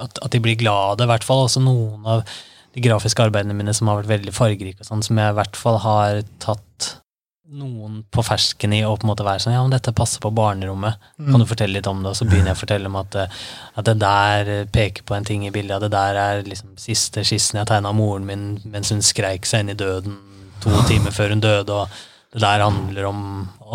at, 0.02 0.18
at 0.22 0.34
de 0.34 0.42
blir 0.44 0.60
glad 0.60 0.94
av 0.94 0.98
det, 1.00 1.08
i 1.08 1.12
hvert 1.14 1.26
fall. 1.26 1.46
Også 1.46 1.64
noen 1.64 2.06
av 2.10 2.26
de 2.76 2.84
grafiske 2.84 3.24
arbeidene 3.24 3.56
mine 3.58 3.74
som 3.76 3.90
har 3.90 4.02
vært 4.02 4.12
veldig 4.12 4.34
fargerike, 4.36 4.84
og 4.84 4.90
sånn, 4.90 5.06
som 5.06 5.20
jeg 5.20 5.34
i 5.34 5.38
hvert 5.40 5.58
fall 5.60 5.80
har 5.84 6.22
tatt 6.44 6.92
noen 7.52 8.02
på 8.12 8.24
fersken 8.24 8.74
i 8.76 8.82
å 8.88 8.94
på 8.96 9.06
en 9.06 9.12
måte 9.12 9.26
være 9.28 9.44
sånn 9.44 9.56
Ja, 9.56 9.62
men 9.66 9.74
dette 9.74 9.94
passer 9.96 10.22
på 10.24 10.32
barnerommet. 10.36 11.00
Mm. 11.20 11.32
Kan 11.32 11.44
du 11.44 11.48
fortelle 11.50 11.78
litt 11.78 11.90
om 11.90 12.04
det? 12.04 12.14
Og 12.14 12.20
så 12.20 12.28
begynner 12.28 12.54
jeg 12.54 12.60
å 12.60 12.62
fortelle 12.62 12.92
om 12.92 13.00
at, 13.02 13.18
eh, 13.20 13.40
at 13.76 13.88
det 13.90 13.98
der 14.02 14.52
eh, 14.54 14.68
peker 14.72 15.08
på 15.08 15.18
en 15.18 15.28
ting 15.28 15.44
i 15.48 15.52
bildet. 15.54 15.78
At 15.78 15.88
det 15.88 15.92
der 15.96 16.20
er 16.22 16.46
liksom 16.48 16.78
siste 16.80 17.26
skissen 17.28 17.60
jeg 17.60 17.70
tegna 17.70 17.92
av 17.92 17.98
moren 17.98 18.28
min 18.28 18.46
mens 18.72 18.94
hun 18.94 19.04
skreik 19.06 19.50
seg 19.50 19.66
inn 19.66 19.74
i 19.76 19.80
døden 19.80 20.16
to 20.64 20.72
timer 20.88 21.14
før 21.16 21.36
hun 21.36 21.44
døde. 21.44 21.76
og 21.84 22.08
det 22.32 22.40
der 22.40 22.62
handler 22.64 23.06
om 23.10 23.24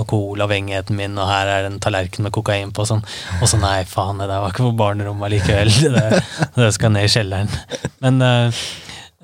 alkoholavhengigheten 0.01 0.97
min, 0.97 1.19
og 1.21 1.29
her 1.29 1.51
er 1.53 1.65
det 1.65 1.73
en 1.75 1.83
tallerken 1.85 2.25
med 2.25 2.33
kokain 2.33 2.71
på. 2.73 2.87
Og 2.87 2.89
sånn. 2.89 3.03
Og 3.43 3.51
så 3.51 3.61
nei, 3.61 3.83
faen, 3.85 4.17
det 4.17 4.31
der 4.31 4.41
var 4.41 4.55
ikke 4.55 4.71
på 4.71 4.79
barnerommet 4.79 5.35
likevel. 5.35 5.69
Det, 5.97 6.23
det 6.57 6.71
skal 6.73 6.95
ned 6.95 7.05
i 7.05 7.13
kjelleren. 7.13 7.53
Men 8.01 8.25
uh, 8.25 8.63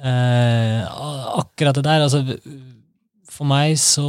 uh, 0.05 0.93
akkurat 1.41 1.81
det 1.81 1.87
der, 1.87 2.05
altså 2.05 2.21
For 3.33 3.49
meg 3.49 3.79
så 3.81 4.09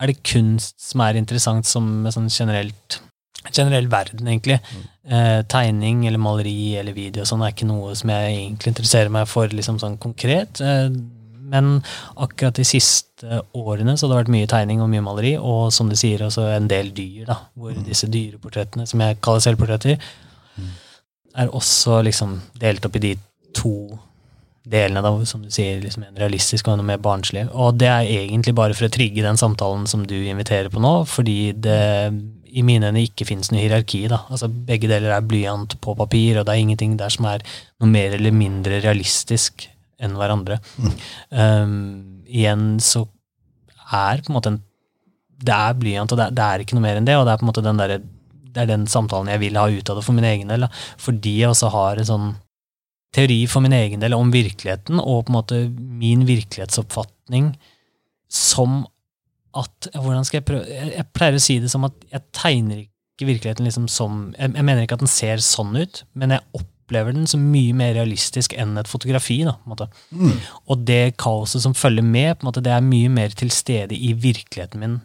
er 0.00 0.10
det 0.10 0.22
kunst 0.24 0.78
som 0.80 1.02
er 1.04 1.18
interessant 1.20 1.68
som 1.68 2.08
sånn 2.12 2.28
generelt 2.32 3.00
generell 3.48 3.86
verden, 3.88 4.28
egentlig. 4.28 4.58
Eh, 5.08 5.40
tegning 5.48 6.04
eller 6.06 6.20
maleri 6.20 6.76
eller 6.76 6.92
video 6.92 7.24
sånn 7.24 7.40
er 7.44 7.54
ikke 7.54 7.68
noe 7.68 7.94
som 7.96 8.12
jeg 8.12 8.34
egentlig 8.34 8.74
interesserer 8.74 9.12
meg 9.12 9.28
for 9.30 9.48
liksom 9.48 9.78
sånn 9.80 9.96
konkret. 10.02 10.60
Eh, 10.60 10.90
men 11.50 11.80
akkurat 12.20 12.60
de 12.60 12.66
siste 12.68 13.40
årene 13.56 13.96
så 13.96 14.06
har 14.06 14.12
det 14.12 14.18
vært 14.20 14.34
mye 14.36 14.50
tegning 14.50 14.82
og 14.84 14.90
mye 14.92 15.02
maleri, 15.02 15.32
og 15.36 15.72
som 15.74 15.88
du 15.90 15.96
sier, 15.98 16.22
også 16.22 16.44
en 16.52 16.68
del 16.70 16.92
dyr, 16.94 17.24
da, 17.32 17.40
hvor 17.58 17.74
disse 17.88 18.06
dyreportrettene, 18.12 18.86
som 18.86 19.02
jeg 19.02 19.18
kaller 19.24 19.42
selvportretter, 19.48 20.12
er 21.40 21.50
også 21.56 22.02
liksom 22.06 22.38
delt 22.60 22.86
opp 22.86 23.00
i 23.00 23.02
de 23.02 23.16
to 23.56 23.74
delene, 24.68 25.00
da, 25.00 25.12
som 25.24 25.42
du 25.44 25.48
sier, 25.52 25.78
liksom 25.80 26.04
en 26.04 26.18
realistisk 26.20 26.68
og 26.68 26.76
en 26.76 26.86
mer 26.86 27.00
barnslig. 27.02 27.46
Og 27.52 27.78
det 27.80 27.88
er 27.88 28.10
egentlig 28.20 28.54
bare 28.58 28.76
for 28.76 28.88
å 28.88 28.92
trigge 28.92 29.24
den 29.24 29.40
samtalen 29.40 29.86
som 29.88 30.04
du 30.06 30.16
inviterer 30.18 30.68
på 30.72 30.82
nå, 30.82 30.92
fordi 31.08 31.52
det 31.56 31.80
i 32.50 32.64
mine 32.66 32.90
øyne 32.90 33.04
ikke 33.06 33.26
finnes 33.28 33.50
noe 33.52 33.62
hierarki. 33.62 34.02
da. 34.10 34.24
Altså 34.28 34.50
Begge 34.50 34.90
deler 34.90 35.14
er 35.14 35.26
blyant 35.26 35.76
på 35.82 35.94
papir, 35.98 36.38
og 36.38 36.46
det 36.46 36.54
er 36.54 36.64
ingenting 36.64 36.96
der 37.00 37.12
som 37.14 37.28
er 37.30 37.44
noe 37.80 37.90
mer 37.90 38.16
eller 38.16 38.34
mindre 38.34 38.82
realistisk 38.84 39.68
enn 40.00 40.16
hverandre. 40.18 40.58
Um, 41.30 42.22
igjen 42.26 42.80
så 42.82 43.04
er 43.90 44.22
på 44.24 44.32
en 44.32 44.38
måte 44.38 44.52
en 44.54 44.64
Det 45.40 45.54
er 45.56 45.76
blyant, 45.78 46.12
og 46.12 46.18
det 46.18 46.24
er, 46.26 46.32
det 46.36 46.44
er 46.44 46.62
ikke 46.62 46.76
noe 46.76 46.84
mer 46.84 46.98
enn 47.00 47.06
det. 47.08 47.14
Og 47.16 47.22
det 47.24 47.32
er 47.32 47.38
på 47.40 47.46
en 47.46 47.48
måte 47.48 47.62
den 47.64 47.78
der, 47.80 47.94
det 48.52 48.60
er 48.60 48.68
den 48.68 48.82
samtalen 48.90 49.30
jeg 49.32 49.40
vil 49.40 49.56
ha 49.56 49.62
ut 49.72 49.88
av 49.88 49.96
det 49.96 50.04
for 50.04 50.12
min 50.12 50.26
egen 50.28 50.52
del. 50.52 50.66
Da. 50.66 50.68
Fordi 51.00 51.32
jeg 51.38 51.48
også 51.48 51.70
har 51.72 51.96
en 51.96 52.08
sånn 52.10 52.26
teori 53.14 53.42
for 53.50 53.64
min 53.64 53.74
egen 53.74 54.02
del 54.02 54.14
om 54.14 54.32
virkeligheten, 54.34 55.00
og 55.02 55.26
på 55.26 55.32
en 55.32 55.38
måte 55.40 55.60
min 55.74 56.26
virkelighetsoppfatning 56.28 57.54
som 58.30 58.84
at 59.58 59.88
Hvordan 59.90 60.22
skal 60.22 60.38
jeg 60.38 60.46
prøve 60.46 60.66
Jeg, 60.70 60.92
jeg 60.94 61.06
pleier 61.10 61.34
å 61.34 61.42
si 61.42 61.56
det 61.58 61.70
som 61.72 61.82
at 61.88 61.96
jeg 62.12 62.22
tegner 62.36 62.84
ikke 62.84 63.26
virkeligheten 63.26 63.66
liksom 63.66 63.88
som 63.90 64.28
jeg, 64.36 64.52
jeg 64.54 64.62
mener 64.62 64.84
ikke 64.84 65.00
at 65.00 65.02
den 65.02 65.10
ser 65.10 65.42
sånn 65.42 65.74
ut, 65.74 66.04
men 66.14 66.36
jeg 66.36 66.46
opplever 66.54 67.16
den 67.16 67.26
som 67.26 67.42
mye 67.50 67.74
mer 67.74 67.96
realistisk 67.98 68.54
enn 68.54 68.78
et 68.78 68.90
fotografi. 68.90 69.40
da, 69.48 69.56
på 69.66 69.74
en. 69.74 69.98
Mm. 70.14 70.38
Og 70.70 70.86
det 70.86 71.16
kaoset 71.18 71.64
som 71.66 71.74
følger 71.74 72.06
med, 72.06 72.38
på 72.38 72.46
en 72.46 72.50
måte, 72.52 72.62
det 72.62 72.72
er 72.76 72.86
mye 72.86 73.10
mer 73.10 73.34
til 73.34 73.50
stede 73.50 73.98
i 73.98 74.12
virkeligheten 74.14 74.80
min, 74.80 74.96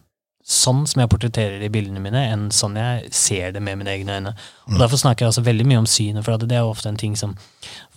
sånn 0.46 0.84
som 0.86 1.02
jeg 1.02 1.10
portretterer 1.10 1.58
det 1.58 1.72
i 1.72 1.74
bildene 1.74 2.02
mine, 2.04 2.22
enn 2.30 2.50
sånn 2.54 2.78
jeg 2.78 3.10
ser 3.18 3.56
det 3.56 3.64
med 3.66 3.80
mine 3.80 3.90
egne 3.96 4.20
øyne. 4.20 4.34
Og 4.70 4.78
Derfor 4.78 5.02
snakker 5.02 5.26
jeg 5.26 5.34
også 5.34 5.46
veldig 5.48 5.66
mye 5.72 5.82
om 5.82 5.88
synet, 5.90 6.26
for 6.26 6.38
det 6.38 6.54
er 6.54 6.70
ofte 6.70 6.92
en 6.92 7.00
ting 7.02 7.16
som 7.18 7.34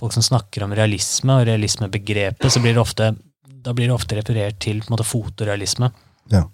folk 0.00 0.16
som 0.16 0.24
snakker 0.24 0.64
om 0.64 0.72
realisme 0.76 1.36
og 1.36 1.44
realismebegrepet, 1.48 2.48
så 2.48 2.62
blir 2.64 2.78
det 2.78 2.80
ofte, 2.80 3.10
da 3.44 3.74
blir 3.76 3.90
det 3.90 3.98
ofte 3.98 4.16
referert 4.16 4.62
til 4.64 4.80
på 4.80 4.88
en 4.88 4.96
måte, 4.96 5.08
fotorealisme. 5.08 5.92
Ja. 6.32 6.46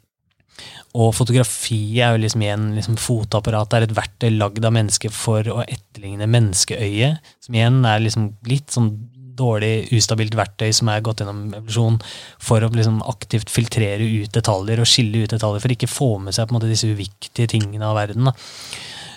Og 0.98 1.14
fotografi 1.14 1.98
er 2.02 2.14
jo 2.14 2.22
liksom 2.22 2.42
igjen 2.42 2.66
liksom 2.76 2.98
fotoapparat. 3.02 3.70
Det 3.70 3.78
er 3.78 3.86
et 3.88 3.96
verktøy 3.96 4.28
lagd 4.34 4.66
av 4.66 4.74
mennesker 4.74 5.14
for 5.14 5.46
å 5.50 5.62
etterligne 5.62 6.28
menneskeøyet. 6.30 7.32
Som 7.42 7.58
igjen 7.58 7.80
er 7.86 8.02
liksom 8.02 8.28
litt 8.50 8.74
sånn 8.74 8.92
dårlig, 9.38 9.88
ustabilt 9.96 10.36
verktøy 10.38 10.70
som 10.76 10.90
er 10.92 11.02
gått 11.04 11.22
gjennom 11.22 11.46
evolusjon 11.56 11.98
for 12.42 12.64
å 12.64 12.70
liksom 12.72 13.02
aktivt 13.10 13.52
filtrere 13.52 14.06
ut 14.06 14.34
detaljer 14.34 14.82
og 14.82 14.88
skille 14.88 15.24
ut 15.24 15.34
detaljer 15.34 15.64
for 15.64 15.74
ikke 15.74 15.90
få 15.90 16.10
med 16.22 16.36
seg 16.36 16.48
på 16.48 16.54
en 16.54 16.60
måte 16.60 16.70
disse 16.70 16.90
uviktige 16.90 17.50
tingene 17.54 17.88
av 17.88 17.98
verden. 17.98 18.30
Da. 18.30 18.34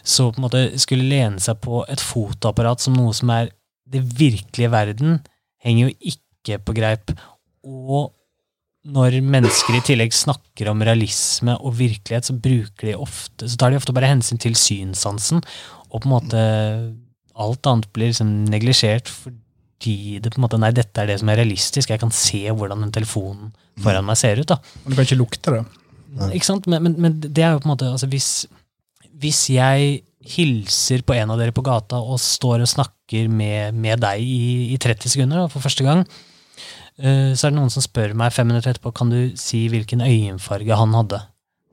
Så 0.08 0.30
på 0.32 0.40
en 0.40 0.48
måte 0.48 0.64
skulle 0.82 1.08
lene 1.08 1.42
seg 1.44 1.60
på 1.64 1.84
et 1.92 2.04
fotoapparat 2.04 2.84
som 2.84 2.96
noe 2.98 3.16
som 3.16 3.32
er 3.36 3.52
det 3.88 4.04
virkelige 4.20 4.72
verden, 4.74 5.20
henger 5.64 5.88
jo 5.88 6.14
ikke 6.14 6.60
på 6.64 6.76
greip. 6.76 7.12
Og 7.68 8.14
når 8.88 9.20
mennesker 9.24 9.76
i 9.76 9.84
tillegg 9.84 10.14
snakker 10.16 10.70
om 10.72 10.84
realisme 10.86 11.58
og 11.60 11.76
virkelighet, 11.80 12.30
så 12.30 12.36
bruker 12.36 12.92
de 12.92 12.96
ofte, 12.96 13.50
så 13.50 13.60
tar 13.60 13.74
de 13.74 13.80
ofte 13.80 13.96
bare 13.96 14.12
hensyn 14.12 14.40
til 14.40 14.56
synssansen, 14.60 15.44
og 15.92 16.04
på 16.04 16.08
en 16.08 16.14
måte 16.14 16.46
alt 17.38 17.70
annet 17.70 17.92
blir 17.94 18.12
liksom 18.12 18.32
neglisjert 18.50 19.12
fordi 19.12 19.44
det 19.86 20.32
på 20.34 20.40
en 20.40 20.46
måte, 20.46 20.60
nei, 20.62 20.72
dette 20.76 21.02
er 21.02 21.12
det 21.12 21.20
som 21.22 21.30
er 21.30 21.40
realistisk. 21.42 21.92
Jeg 21.94 22.02
kan 22.02 22.14
se 22.14 22.42
hvordan 22.50 22.82
den 22.86 22.94
telefonen 22.96 23.52
foran 23.84 24.08
meg 24.08 24.18
ser 24.20 24.42
ut. 24.42 24.48
da. 24.50 24.58
Men 24.84 24.92
du 24.92 24.98
kan 24.98 25.08
ikke 25.08 25.20
lukte 25.20 25.54
det. 25.54 25.64
Ikke 26.34 26.50
sant? 26.50 26.68
Men, 26.68 26.84
men, 26.84 26.96
men 27.02 27.18
det 27.22 27.44
er 27.44 27.54
jo 27.54 27.62
på 27.62 27.70
en 27.70 27.74
måte 27.76 27.90
altså 27.92 28.10
hvis, 28.10 28.48
hvis 29.22 29.44
jeg 29.54 30.02
hilser 30.28 31.04
på 31.08 31.16
en 31.16 31.32
av 31.32 31.40
dere 31.40 31.56
på 31.56 31.64
gata 31.66 32.00
og 32.02 32.20
står 32.22 32.64
og 32.66 32.72
snakker 32.72 33.30
med, 33.32 33.78
med 33.78 34.02
deg 34.04 34.24
i, 34.24 34.74
i 34.74 34.80
30 34.82 35.14
sekunder 35.14 35.44
da, 35.44 35.48
for 35.52 35.64
første 35.64 35.86
gang, 35.86 36.04
uh, 36.04 37.32
så 37.38 37.48
er 37.48 37.54
det 37.54 37.58
noen 37.60 37.74
som 37.74 37.86
spør 37.86 38.16
meg 38.18 38.36
fem 38.36 38.50
minutter 38.50 38.74
etterpå 38.74 38.92
kan 38.98 39.14
du 39.14 39.38
si 39.40 39.68
hvilken 39.72 40.04
øyenfarge 40.04 40.80
han 40.82 40.96
hadde. 40.98 41.22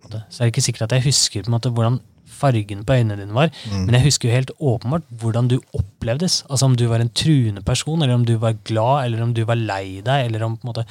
Så 0.04 0.42
er 0.42 0.46
det 0.46 0.52
ikke 0.52 0.66
sikkert 0.66 0.86
at 0.86 0.98
jeg 0.98 1.08
husker 1.08 1.44
på 1.44 1.50
en 1.50 1.56
måte 1.56 1.72
hvordan 1.72 1.98
fargen 2.34 2.84
på 2.86 2.98
øynene 2.98 3.16
dine 3.20 3.36
var. 3.36 3.50
Mm. 3.70 3.86
Men 3.86 3.98
jeg 3.98 4.06
husker 4.08 4.28
jo 4.28 4.36
helt 4.36 4.52
åpenbart 4.58 5.08
hvordan 5.22 5.48
du 5.52 5.56
opplevdes. 5.76 6.42
Altså 6.48 6.68
Om 6.68 6.76
du 6.78 6.86
var 6.90 7.02
en 7.02 7.12
truende 7.14 7.62
person, 7.64 8.02
eller 8.02 8.14
om 8.18 8.26
du 8.28 8.36
var 8.42 8.58
glad, 8.68 9.06
eller 9.06 9.24
om 9.24 9.34
du 9.34 9.44
var 9.48 9.60
lei 9.60 10.00
deg, 10.04 10.28
eller 10.28 10.46
om 10.46 10.58
på 10.58 10.66
en 10.66 10.72
måte 10.74 10.86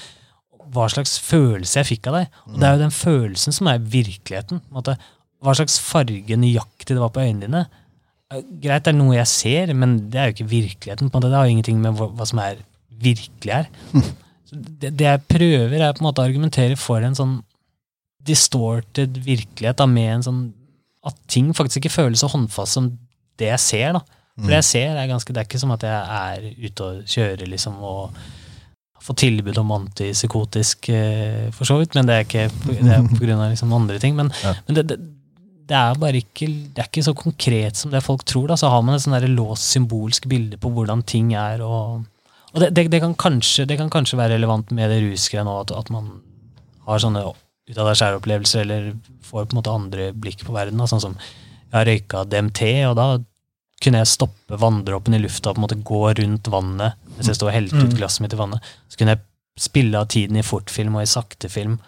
hva 0.73 0.87
slags 0.89 1.17
følelse 1.21 1.81
jeg 1.81 1.89
fikk 1.91 2.09
av 2.09 2.19
deg. 2.21 2.41
Og 2.49 2.57
det 2.57 2.67
er 2.67 2.75
jo 2.75 2.83
den 2.85 2.95
følelsen 2.95 3.55
som 3.55 3.69
er 3.69 3.83
virkeligheten. 3.83 4.61
måte. 4.73 4.97
Hva 5.43 5.55
slags 5.59 5.77
farge 5.83 6.37
nøyaktig 6.39 6.95
det 6.95 7.01
var 7.03 7.11
på 7.13 7.23
øynene 7.23 7.47
dine. 7.47 7.63
Eh, 8.31 8.43
Greit, 8.63 8.85
det 8.85 8.93
er 8.93 8.99
noe 8.99 9.17
jeg 9.17 9.29
ser, 9.31 9.73
men 9.77 9.97
det 10.09 10.19
er 10.19 10.29
jo 10.29 10.37
ikke 10.37 10.51
virkeligheten. 10.53 11.09
på 11.09 11.17
en 11.17 11.21
måte. 11.21 11.31
Det 11.31 11.39
har 11.39 11.47
jo 11.49 11.55
ingenting 11.57 11.81
med 11.83 11.97
hva, 11.99 12.09
hva 12.15 12.27
som 12.29 12.39
er 12.43 12.61
virkelig 13.03 13.53
her. 13.53 13.67
Så 14.47 14.59
det, 14.59 14.93
det 14.99 15.07
jeg 15.09 15.25
prøver, 15.27 15.79
er 15.81 15.93
på 15.93 16.03
en 16.03 16.09
måte 16.09 16.23
å 16.23 16.27
argumentere 16.29 16.79
for 16.79 17.03
en 17.03 17.17
sånn 17.17 17.41
distorted 18.23 19.17
virkelighet 19.25 19.79
da, 19.81 19.87
med 19.89 20.09
en 20.17 20.27
sånn 20.27 20.43
at 21.05 21.17
ting 21.27 21.49
faktisk 21.55 21.81
ikke 21.83 21.93
føles 21.97 22.21
så 22.23 22.29
håndfast 22.31 22.77
som 22.77 22.91
det 23.39 23.49
jeg 23.49 23.59
ser. 23.59 23.97
da. 23.97 24.03
For 24.39 24.49
det 24.49 24.59
jeg 24.61 24.69
ser, 24.69 24.95
er 24.97 25.09
ganske, 25.11 25.33
det 25.33 25.41
er 25.43 25.45
ikke 25.49 25.61
som 25.61 25.73
at 25.75 25.83
jeg 25.85 26.19
er 26.19 26.45
ute 26.63 26.85
og 26.87 27.03
kjører 27.05 27.49
liksom, 27.51 27.75
og 27.85 28.15
får 29.03 29.17
tilbud 29.19 29.57
om 29.59 29.73
antipsykotisk, 29.75 30.87
eh, 30.89 31.49
for 31.53 31.67
så 31.67 31.77
vidt, 31.81 31.93
men 31.97 32.07
det 32.07 32.15
er 32.15 32.23
ikke 32.23 32.45
det 32.69 32.93
er 32.95 33.03
på 33.11 33.19
grunn 33.19 33.41
av 33.43 33.51
liksom 33.51 33.75
andre 33.75 33.99
ting. 33.99 34.15
Men, 34.15 34.31
Ja. 34.43 34.53
men 34.67 34.77
det, 34.79 34.85
det, 34.87 34.97
det 35.67 35.75
er 35.75 35.99
bare 35.99 36.21
ikke, 36.23 36.47
det 36.73 36.81
er 36.81 36.89
ikke 36.89 37.03
så 37.03 37.13
konkret 37.15 37.75
som 37.79 37.91
det 37.91 38.03
folk 38.03 38.23
tror. 38.25 38.47
da, 38.47 38.55
Så 38.55 38.69
har 38.71 38.81
man 38.81 38.95
et 38.95 39.03
sånn 39.03 39.35
låst 39.35 39.69
symbolsk 39.75 40.27
bilde 40.31 40.57
på 40.57 40.71
hvordan 40.71 41.03
ting 41.03 41.33
er. 41.33 41.61
og, 41.61 42.05
og 42.53 42.61
det, 42.73 42.89
kan 43.01 43.15
kanskje, 43.15 43.67
det 43.67 43.77
kan 43.77 43.89
kanskje 43.89 44.17
være 44.17 44.35
relevant 44.37 44.71
med 44.71 44.89
det 44.89 45.03
rusgreiene 45.03 45.49
òg, 45.51 45.67
at, 45.67 45.77
at 45.83 45.89
man 45.91 46.21
har 46.87 46.99
sånne 46.99 47.23
ut 47.69 47.77
av 47.77 47.87
deg 47.87 47.99
sjæl-opplevelser, 47.99 48.61
eller 48.65 48.89
får 49.23 49.45
på 49.47 49.53
en 49.55 49.59
måte 49.61 49.73
andre 49.73 50.09
blikk 50.13 50.43
på 50.45 50.55
verden. 50.55 50.77
Da. 50.81 50.87
Sånn 50.91 51.01
som 51.03 51.15
jeg 51.19 51.73
har 51.77 51.85
røyka 51.89 52.23
DMT, 52.29 52.61
og 52.89 52.95
da 52.99 53.05
kunne 53.83 53.99
jeg 54.03 54.11
stoppe 54.13 54.57
vanndråpen 54.59 55.15
i 55.17 55.19
lufta 55.19 55.49
og 55.51 55.55
på 55.57 55.59
en 55.61 55.65
måte 55.65 55.83
gå 55.83 56.01
rundt 56.19 56.47
vannet 56.47 56.93
mens 57.17 57.27
jeg 57.27 57.35
sto 57.35 57.49
og 57.49 57.53
helte 57.55 57.75
ut 57.75 57.91
Mm. 57.91 57.97
glasset 57.99 58.21
mitt 58.23 58.33
i 58.33 58.39
vannet. 58.39 58.61
Så 58.89 58.97
kunne 58.97 59.15
jeg 59.15 59.23
spille 59.59 59.99
av 59.99 60.07
tiden 60.07 60.37
i 60.39 60.41
fortfilm 60.45 60.95
og 60.95 61.03
i 61.03 61.09
saktefilm. 61.11 61.79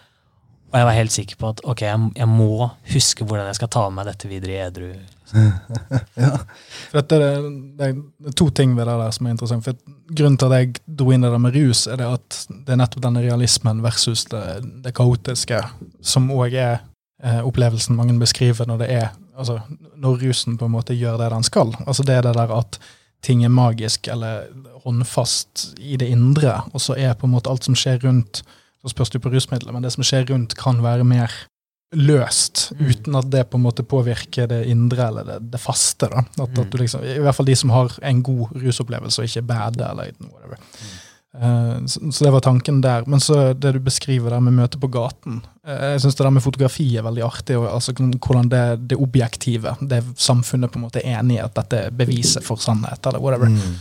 Og 0.72 0.74
jeg 0.76 0.84
var 0.84 0.92
helt 0.98 1.14
sikker 1.14 1.36
på 1.40 1.48
at 1.54 1.60
ok, 1.64 1.80
jeg, 1.82 2.10
jeg 2.16 2.28
må 2.28 2.70
huske 2.92 3.24
hvordan 3.24 3.46
jeg 3.46 3.54
skal 3.58 3.68
ta 3.68 3.88
med 3.88 3.96
meg 4.04 4.06
dette 4.12 4.28
videre 4.28 4.52
i 4.52 4.60
edru. 4.66 4.90
For 5.30 6.98
dette, 7.00 7.16
er- 7.16 7.46
det, 7.78 7.88
er 7.88 8.34
to 8.38 8.48
ting 8.50 8.76
ved 8.76 8.86
det 8.86 8.96
der 9.00 9.14
som 9.14 9.26
er 9.26 9.34
interessant. 9.34 9.64
For 9.64 9.74
Grunnen 10.16 10.38
til 10.38 10.52
at 10.52 10.60
jeg 10.60 10.74
dro 10.98 11.10
inn 11.10 11.24
det 11.26 11.40
med 11.42 11.56
rus, 11.56 11.86
er 11.90 11.96
det 12.00 12.06
at 12.06 12.36
det 12.66 12.74
er 12.74 12.78
nettopp 12.78 13.02
denne 13.02 13.22
realismen 13.24 13.82
versus 13.82 14.24
det, 14.30 14.42
det 14.84 14.94
kaotiske, 14.94 15.58
som 16.02 16.28
òg 16.30 16.54
er 16.54 16.76
eh, 17.22 17.40
opplevelsen 17.42 17.96
mange 17.98 18.14
beskriver 18.20 18.68
når 18.70 18.84
det 18.84 18.90
er 19.00 19.08
altså, 19.36 19.58
Når 19.96 20.20
rusen 20.22 20.56
på 20.58 20.64
en 20.68 20.72
måte 20.76 20.94
gjør 20.94 21.18
det 21.20 21.30
den 21.32 21.42
skal. 21.42 21.74
Altså 21.86 22.02
Det 22.06 22.14
er 22.14 22.22
det 22.22 22.34
der 22.36 22.52
at 22.58 22.78
ting 23.22 23.44
er 23.44 23.48
magisk 23.50 24.08
eller 24.08 24.44
håndfast 24.84 25.74
i 25.80 25.96
det 25.96 26.06
indre, 26.12 26.60
og 26.72 26.80
så 26.80 26.94
er 26.96 27.14
på 27.18 27.26
en 27.26 27.32
måte 27.34 27.50
alt 27.50 27.64
som 27.64 27.74
skjer 27.74 27.98
rundt 28.04 28.42
Så 28.82 28.88
spørs 28.92 29.10
det 29.10 29.20
på 29.22 29.28
rusmidler, 29.32 29.72
men 29.72 29.82
det 29.82 29.90
som 29.92 30.04
skjer 30.04 30.28
rundt, 30.30 30.54
kan 30.54 30.78
være 30.82 31.04
mer 31.04 31.32
løst, 31.94 32.72
Mm. 32.74 32.86
uten 32.90 33.14
at 33.16 33.30
det 33.30 33.44
på 33.50 33.56
en 33.58 33.62
måte 33.62 33.82
påvirker 33.86 34.48
det 34.48 34.66
indre 34.66 35.06
eller 35.08 35.24
det, 35.24 35.50
det 35.52 35.60
faste. 35.60 36.08
da. 36.10 36.18
At, 36.42 36.50
Mm. 36.50 36.60
at 36.64 36.70
du 36.70 36.78
liksom, 36.78 37.02
I 37.04 37.18
hvert 37.22 37.34
fall 37.34 37.46
de 37.46 37.54
som 37.56 37.70
har 37.70 37.90
en 38.02 38.22
god 38.22 38.48
rusopplevelse 38.56 39.18
og 39.22 39.24
ikke 39.28 39.46
bad 39.46 39.80
eller 39.80 40.10
whatever. 40.32 40.58
Uh, 41.36 41.84
så, 41.86 42.00
så 42.12 42.24
det 42.24 42.32
var 42.32 42.40
tanken 42.40 42.80
der. 42.80 43.04
Men 43.06 43.20
så 43.20 43.52
det 43.54 43.74
du 43.74 43.78
beskriver 43.80 44.30
der 44.30 44.40
med 44.40 44.54
møte 44.56 44.78
på 44.80 44.88
gaten 44.88 45.42
uh, 45.68 45.92
Jeg 45.92 46.00
syns 46.00 46.14
det 46.16 46.24
der 46.24 46.30
med 46.30 46.42
fotografi 46.42 46.96
er 46.96 47.02
veldig 47.04 47.22
artig. 47.22 47.56
Og, 47.58 47.66
altså, 47.74 47.92
hvordan 47.92 48.48
det, 48.48 48.88
det 48.88 48.96
objektive, 48.98 49.76
det 49.86 50.02
samfunnet 50.16 50.72
på 50.72 50.78
en 50.80 50.86
måte 50.88 51.02
er 51.04 51.20
enig 51.20 51.36
i 51.36 51.44
at 51.44 51.54
dette 51.54 51.76
er 51.76 51.90
beviset 51.90 52.42
for 52.42 52.56
sannhet, 52.56 53.04
eller 53.06 53.20
whatever 53.20 53.46
Mm. 53.52 53.76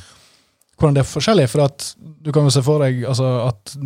hvordan 0.78 0.94
det 0.96 1.00
er 1.06 1.14
forskjellig. 1.14 1.50
For 1.50 1.64
at 1.64 1.96
du 2.26 2.32
kan 2.32 2.44
jo 2.44 2.50
se 2.50 2.62
for 2.62 2.80
deg 2.84 3.06
altså, 3.08 3.48
at 3.48 3.78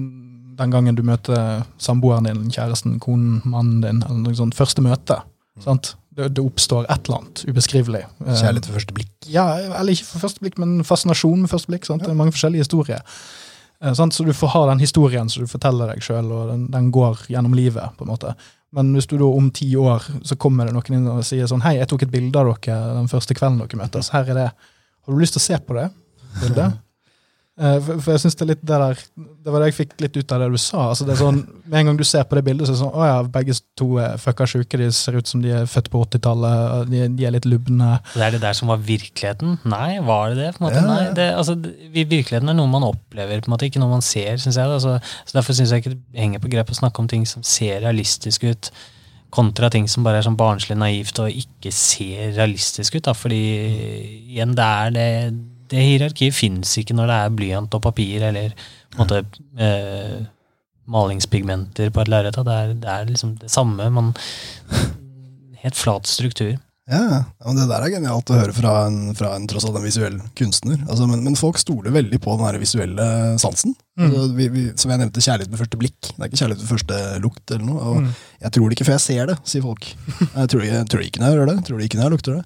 den 0.59 0.73
gangen 0.73 0.97
du 0.97 1.01
møter 1.07 1.63
samboeren 1.81 2.27
din, 2.27 2.45
kjæresten, 2.53 2.97
konen, 3.03 3.39
mannen 3.47 3.79
din, 3.83 4.03
eller 4.05 4.21
noe 4.25 4.35
sånt, 4.37 4.57
første 4.57 4.83
møte, 4.85 5.21
sant? 5.63 5.93
Det, 6.19 6.33
det 6.35 6.43
oppstår 6.43 6.87
et 6.91 7.05
eller 7.07 7.21
annet 7.21 7.43
ubeskrivelig. 7.47 8.01
Eh, 8.25 8.33
Kjærlighet 8.41 8.67
ved 8.67 8.75
første 8.81 8.95
blikk. 8.97 9.11
Ja, 9.31 9.45
eller 9.79 9.93
ikke 9.93 10.07
for 10.09 10.25
første 10.25 10.43
blikk, 10.43 10.57
men 10.59 10.81
fascinasjon 10.83 11.45
med 11.45 11.51
første 11.51 11.71
blikk. 11.71 11.85
Sant? 11.87 12.03
Det 12.03 12.11
er 12.11 12.17
mange 12.19 12.33
forskjellige 12.35 12.65
historier. 12.65 13.05
Eh, 13.79 13.93
sant? 13.95 14.15
Så 14.17 14.25
du 14.27 14.33
får 14.35 14.51
ha 14.57 14.65
den 14.73 14.81
historien 14.83 15.29
som 15.31 15.45
du 15.45 15.51
forteller 15.51 15.93
deg 15.93 16.03
sjøl, 16.03 16.27
og 16.35 16.49
den, 16.51 16.65
den 16.73 16.89
går 16.91 17.23
gjennom 17.31 17.55
livet. 17.55 17.95
på 17.95 18.03
en 18.03 18.11
måte. 18.11 18.33
Men 18.75 18.91
hvis 18.97 19.07
du 19.07 19.15
da 19.17 19.29
om 19.31 19.47
ti 19.55 19.69
år 19.79 20.03
så 20.27 20.35
kommer 20.37 20.67
det 20.67 20.75
noen 20.75 20.97
inn 20.99 21.07
og 21.09 21.23
sier 21.25 21.47
sånn 21.49 21.63
Hei, 21.65 21.77
jeg 21.79 21.87
tok 21.89 22.03
et 22.05 22.11
bilde 22.13 22.37
av 22.37 22.51
dere 22.51 22.97
den 22.99 23.07
første 23.09 23.37
kvelden 23.37 23.63
dere 23.63 23.79
møtes. 23.79 24.11
Her 24.13 24.27
er 24.29 24.37
det. 24.41 24.49
Har 25.07 25.15
du 25.15 25.23
lyst 25.23 25.37
til 25.37 25.41
å 25.41 25.47
se 25.47 25.57
på 25.63 25.77
det 25.79 25.87
bildet? 26.41 26.75
Eh, 27.59 27.77
For, 27.83 27.99
for 27.99 28.13
jeg 28.15 28.21
synes 28.23 28.37
Det 28.39 28.43
er 28.45 28.49
litt 28.53 28.61
det 28.63 28.77
der, 28.79 28.99
det 29.43 29.51
var 29.51 29.59
det 29.59 29.65
jeg 29.73 29.75
fikk 29.81 29.95
litt 29.99 30.15
ut 30.15 30.31
av 30.31 30.39
det 30.39 30.45
du 30.53 30.57
sa. 30.61 30.85
altså 30.93 31.03
det 31.03 31.11
er 31.15 31.19
sånn, 31.19 31.39
Med 31.65 31.79
en 31.81 31.89
gang 31.89 31.97
du 31.99 32.05
ser 32.07 32.23
på 32.23 32.37
det 32.37 32.43
bildet, 32.47 32.67
så 32.67 32.71
er 32.71 32.77
det 32.77 32.81
sånn 32.85 32.95
Å 32.95 33.07
ja, 33.09 33.17
begge 33.33 33.55
to 33.81 33.87
er 33.99 34.13
fucka 34.21 34.47
sjuke. 34.47 34.79
De 34.79 34.87
ser 34.95 35.17
ut 35.19 35.27
som 35.27 35.41
de 35.43 35.51
er 35.57 35.67
født 35.67 35.89
på 35.91 36.03
80-tallet. 36.05 36.87
De, 36.93 37.01
de 37.19 37.27
er 37.27 37.35
litt 37.35 37.47
lubne. 37.49 37.97
Det 38.13 38.23
er 38.29 38.37
det 38.37 38.41
der 38.45 38.55
som 38.55 38.71
var 38.71 38.79
virkeligheten? 38.85 39.57
Nei, 39.67 39.99
var 40.07 40.31
det 40.31 40.39
det? 40.39 40.53
på 40.55 40.63
en 40.63 40.67
måte? 40.69 40.79
Ja. 40.79 40.87
Nei, 40.87 41.11
det, 41.19 41.27
altså, 41.35 41.57
Virkeligheten 41.91 42.53
er 42.53 42.57
noe 42.61 42.71
man 42.71 42.87
opplever, 42.87 43.43
på 43.43 43.51
en 43.51 43.55
måte, 43.57 43.67
ikke 43.67 43.83
noe 43.83 43.91
man 43.97 44.05
ser. 44.07 44.39
Synes 44.39 44.55
jeg. 44.55 44.71
Altså, 44.79 44.95
så 45.27 45.37
Derfor 45.41 45.59
syns 45.59 45.75
jeg 45.75 45.83
ikke 45.83 45.95
det 45.97 46.23
henger 46.23 46.39
på 46.43 46.51
grep 46.55 46.71
å 46.71 46.79
snakke 46.79 47.03
om 47.03 47.11
ting 47.11 47.27
som 47.27 47.43
ser 47.43 47.83
realistisk 47.83 48.47
ut, 48.47 48.71
kontra 49.35 49.67
ting 49.69 49.85
som 49.91 50.07
bare 50.07 50.23
er 50.23 50.25
sånn 50.25 50.39
barnslig 50.39 50.79
naivt 50.79 51.19
og 51.21 51.29
ikke 51.29 51.75
ser 51.75 52.31
realistisk 52.39 52.95
ut. 52.97 53.03
Da. 53.05 53.13
Fordi 53.13 53.43
igjen, 54.31 54.55
det 54.57 54.65
er 54.65 54.95
det 54.95 55.09
Det 55.69 55.83
hierarkiet 55.85 56.33
fins 56.33 56.71
ikke 56.81 56.95
når 56.97 57.11
det 57.11 57.17
er 57.23 57.35
blyant 57.37 57.75
og 57.77 57.83
papir 57.85 58.23
eller 58.31 58.55
på 58.89 58.97
en 58.97 59.03
måte 59.03 59.19
eh, 59.61 60.23
malingspigmenter 60.89 61.91
på 61.93 62.01
et 62.01 62.09
lerret. 62.09 62.39
Det, 62.39 62.55
er- 62.55 62.73
det 62.81 62.89
er 62.95 63.05
liksom 63.11 63.35
det 63.41 63.51
samme. 63.53 63.89
men 63.93 64.13
helt 65.61 65.75
flat 65.77 66.07
struktur. 66.09 66.57
Ja, 66.89 67.19
men 67.45 67.55
Det 67.59 67.67
der 67.69 67.83
er 67.85 67.91
genialt 67.93 68.31
å 68.33 68.37
høre 68.39 68.53
fra 68.57 68.71
en, 68.87 69.11
fra 69.13 69.35
en 69.37 69.43
tross 69.45 69.67
alt 69.67 69.75
en 69.77 69.83
visuell 69.85 70.15
kunstner. 70.39 70.79
Altså, 70.89 71.05
men, 71.05 71.21
men 71.21 71.35
folk 71.37 71.59
stoler 71.61 71.93
veldig 71.93 72.17
på 72.23 72.33
den 72.33 72.47
her 72.47 72.57
visuelle 72.57 73.05
sansen. 73.37 73.75
Mm. 73.99 74.07
Altså, 74.07 74.23
vi, 74.39 74.47
vi, 74.55 74.63
som 74.73 74.89
jeg 74.89 75.03
nevnte, 75.03 75.21
kjærlighet 75.21 75.51
ved 75.53 75.61
første 75.61 75.77
blikk. 75.83 75.99
Det 76.09 76.15
er 76.17 76.31
ikke 76.31 76.39
kjærlighet 76.41 76.63
ved 76.63 76.71
første 76.71 77.01
lukt. 77.21 77.43
eller 77.53 77.67
noe. 77.67 77.83
Og 77.91 77.99
Mm. 78.01 78.09
Jeg 78.41 78.51
tror 78.55 78.65
det 78.71 78.77
ikke 78.79 78.87
før 78.89 78.95
jeg 78.97 79.05
ser 79.05 79.29
det, 79.29 79.37
sier 79.51 79.61
folk. 79.67 79.85
Jeg 80.33 80.49
tror, 80.49 80.65
jeg 80.65 80.87
tror 80.89 81.01
det 81.03 81.07
ikke 81.11 81.21
når 81.21 81.27
jeg 81.29 81.37
hører 81.37 81.49
det. 81.51 81.55
Jeg 81.59 81.65
tror 81.69 81.77
det 81.77 81.85
ikke 81.91 81.99
når 81.99 82.07
jeg 82.09 82.15
lukter 82.15 82.39
det. 82.39 82.43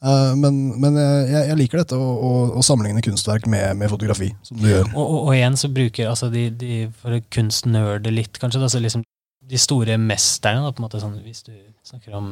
Eh, 0.00 0.32
men 0.40 0.58
men 0.80 0.96
jeg, 0.96 1.44
jeg 1.50 1.58
liker 1.60 1.82
dette 1.82 1.98
å, 1.98 2.08
å, 2.24 2.32
å 2.56 2.64
sammenligne 2.64 3.02
kunstverk 3.04 3.48
med, 3.52 3.76
med 3.80 3.92
fotografi, 3.92 4.30
som 4.46 4.60
du 4.60 4.68
gjør. 4.70 4.88
Og, 4.94 5.02
og, 5.04 5.18
og 5.26 5.34
igjen 5.36 5.58
så 5.60 5.70
bruker 5.72 6.08
altså 6.08 6.30
de, 6.32 6.46
de 6.56 6.82
For 7.02 7.18
å 7.18 7.22
kunstnerde 7.32 8.12
litt, 8.14 8.40
kanskje. 8.40 8.62
Da, 8.62 8.70
så 8.72 8.80
liksom 8.82 9.04
de 9.50 9.58
store 9.60 9.98
mesterne, 10.00 10.62
da, 10.64 10.72
på 10.72 10.80
en 10.80 10.86
måte 10.86 11.02
sånn, 11.02 11.18
hvis 11.24 11.44
du 11.48 11.54
snakker 11.86 12.14
om 12.16 12.30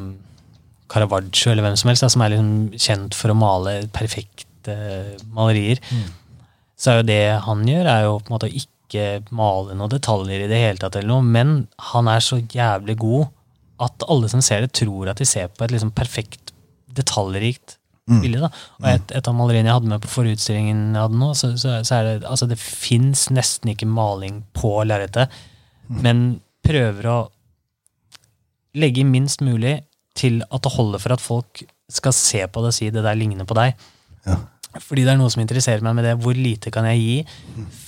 Caravaggio 0.88 1.52
eller 1.52 1.66
hvem 1.66 1.76
som 1.76 1.90
helst, 1.90 2.04
da, 2.06 2.10
som 2.12 2.22
er 2.24 2.32
liksom 2.32 2.78
kjent 2.78 3.16
for 3.18 3.32
å 3.32 3.36
male 3.36 3.80
perfekte 3.92 4.76
malerier, 5.34 5.80
så 6.78 6.92
er 6.92 7.00
jo 7.00 7.08
det 7.08 7.22
han 7.44 7.64
gjør, 7.66 7.88
er 7.90 8.06
jo 8.06 8.18
på 8.20 8.30
en 8.30 8.36
måte 8.36 8.48
å 8.48 8.60
ikke 8.60 9.08
male 9.34 9.74
noen 9.76 9.92
detaljer 9.92 10.44
i 10.44 10.50
det 10.50 10.60
hele 10.62 10.80
tatt, 10.80 10.96
eller 11.00 11.10
noe, 11.10 11.26
men 11.26 11.66
han 11.90 12.08
er 12.08 12.24
så 12.24 12.38
jævlig 12.38 12.96
god 13.02 13.26
at 13.88 14.06
alle 14.08 14.30
som 14.30 14.42
ser 14.44 14.64
det, 14.64 14.72
tror 14.78 15.10
at 15.10 15.20
de 15.20 15.26
ser 15.28 15.50
på 15.50 15.66
et 15.66 15.74
liksom 15.74 15.90
perfekt, 15.96 16.54
detaljrikt 16.94 17.76
Mm. 18.08 18.22
bilde. 18.22 18.38
da. 18.40 18.48
Og 18.80 18.86
et, 18.88 19.10
et 19.18 19.26
av 19.28 19.34
maleriene 19.36 19.68
jeg 19.68 19.76
hadde 19.76 19.90
med 19.90 20.00
på 20.00 20.08
forutstillingen 20.08 20.78
jeg 20.96 21.02
hadde 21.02 21.18
nå, 21.20 21.26
så, 21.36 21.50
så, 21.60 21.74
så 21.84 21.98
er 21.98 22.06
det 22.06 22.14
altså 22.24 22.46
det 22.48 22.56
fins 22.56 23.26
nesten 23.36 23.68
ikke 23.74 23.84
maling 23.84 24.38
på 24.56 24.70
lerretet, 24.88 25.28
men 25.92 26.40
prøver 26.64 27.04
å 27.12 27.16
legge 28.80 29.04
minst 29.04 29.42
mulig 29.44 29.74
til 30.18 30.40
at 30.48 30.64
det 30.64 30.72
holder 30.74 31.02
for 31.02 31.14
at 31.14 31.22
folk 31.22 31.62
skal 31.92 32.14
se 32.16 32.40
på 32.48 32.62
det 32.64 32.70
og 32.72 32.76
si 32.76 32.88
det 32.92 33.04
der 33.04 33.16
ligner 33.18 33.44
på 33.48 33.56
deg. 33.58 33.76
Ja. 34.26 34.38
Fordi 34.84 35.04
det 35.06 35.12
er 35.14 35.18
noe 35.20 35.32
som 35.32 35.40
interesserer 35.42 35.84
meg 35.84 35.96
med 35.96 36.04
det. 36.04 36.14
Hvor 36.20 36.36
lite 36.36 36.70
kan 36.74 36.84
jeg 36.90 37.00
gi 37.00 37.14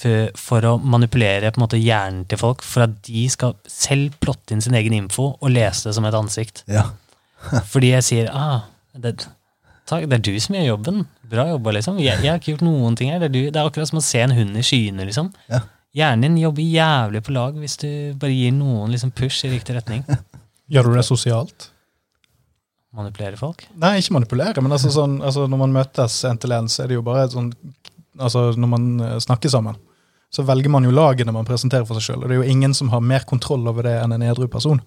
for, 0.00 0.30
for 0.40 0.68
å 0.68 0.74
manipulere 0.80 1.50
på 1.52 1.60
en 1.60 1.64
måte 1.66 1.80
hjernen 1.80 2.24
til 2.30 2.40
folk, 2.40 2.64
for 2.66 2.86
at 2.86 2.94
de 3.06 3.26
skal 3.30 3.56
selv 3.68 4.16
plotte 4.22 4.56
inn 4.56 4.64
sin 4.64 4.76
egen 4.78 4.96
info 4.96 5.30
og 5.36 5.52
lese 5.52 5.88
det 5.90 5.96
som 5.98 6.08
et 6.08 6.16
ansikt. 6.16 6.64
Ja. 6.70 6.86
Fordi 7.72 7.92
jeg 7.92 8.06
sier 8.06 8.30
ah, 8.36 8.64
det, 8.98 9.12
takk, 9.86 10.06
det 10.10 10.18
er 10.18 10.24
du 10.26 10.32
som 10.42 10.56
gjør 10.56 10.68
jobben. 10.72 11.04
Bra 11.30 11.46
jobba, 11.52 11.74
liksom. 11.78 11.98
Jeg, 12.02 12.22
jeg 12.24 12.32
har 12.32 12.40
ikke 12.40 12.54
gjort 12.54 12.66
noen 12.66 12.96
ting 12.98 13.12
her. 13.12 13.20
Det 13.22 13.30
er, 13.30 13.34
du, 13.34 13.42
det 13.50 13.60
er 13.60 13.68
akkurat 13.68 13.90
som 13.90 14.00
å 14.00 14.04
se 14.04 14.22
en 14.24 14.34
hund 14.34 14.58
i 14.58 14.64
skyene, 14.66 15.06
liksom. 15.08 15.30
Ja. 15.52 15.62
Hjernen 15.96 16.22
din 16.28 16.38
jobber 16.38 16.62
jævlig 16.62 17.22
på 17.26 17.34
lag 17.34 17.56
hvis 17.58 17.74
du 17.82 17.88
bare 18.20 18.30
gir 18.30 18.54
noen 18.54 18.92
liksom 18.94 19.10
push 19.14 19.44
i 19.46 19.50
riktig 19.50 19.74
retning. 19.74 20.04
Gjør 20.70 20.86
du 20.86 20.98
det 20.98 21.06
sosialt? 21.08 21.70
Manipulere 22.94 23.38
folk. 23.38 23.64
Nei, 23.78 23.96
ikke 23.98 24.14
manipulere, 24.16 24.62
men 24.62 24.74
altså 24.74 24.90
sånn, 24.94 25.20
altså 25.22 25.46
når 25.50 25.60
man 25.62 25.74
møtes 25.74 26.16
en 26.26 26.38
til 26.42 26.54
en, 26.54 26.70
så 26.70 26.84
er 26.84 26.90
det 26.90 26.98
jo 26.98 27.06
bare 27.06 27.28
sånn 27.30 27.52
Altså 28.20 28.50
når 28.58 28.68
man 28.68 28.86
eh, 29.00 29.12
snakker 29.22 29.48
sammen, 29.48 29.76
så 30.34 30.42
velger 30.44 30.68
man 30.68 30.84
jo 30.84 30.90
lagene 30.92 31.32
man 31.32 31.46
presenterer 31.48 31.86
for 31.88 31.96
seg 31.96 32.10
sjøl. 32.10 32.24
Og 32.24 32.28
det 32.28 32.34
er 32.34 32.40
jo 32.42 32.52
ingen 32.52 32.74
som 32.76 32.90
har 32.92 33.00
mer 33.00 33.22
kontroll 33.24 33.62
over 33.70 33.86
det 33.86 33.94
enn 34.02 34.12
en 34.12 34.24
edru 34.26 34.48
person. 34.50 34.82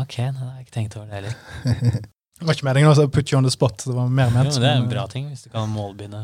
Ok, 0.00 0.16
nei, 0.22 0.32
jeg 0.32 0.48
har 0.48 0.64
ikke 0.64 0.78
tenkt 0.78 0.96
over 0.98 1.10
det 1.10 1.20
heller. 1.20 2.08
Det 2.40 2.46
var 2.48 2.56
ikke 2.56 2.64
meningen 2.70 2.96
å 2.96 3.04
put 3.12 3.28
you 3.28 3.36
on 3.36 3.44
the 3.44 3.52
spot. 3.52 3.82
Det 3.84 3.92
var 3.92 4.06
mer 4.08 4.30
Jo, 4.30 4.32
ment 4.32 4.48
men 4.48 4.62
det 4.62 4.68
er 4.70 4.78
en 4.78 4.88
bra 4.88 5.02
ting, 5.12 5.26
hvis 5.28 5.42
du 5.44 5.50
kan 5.52 5.68
målbegynne 5.68 6.22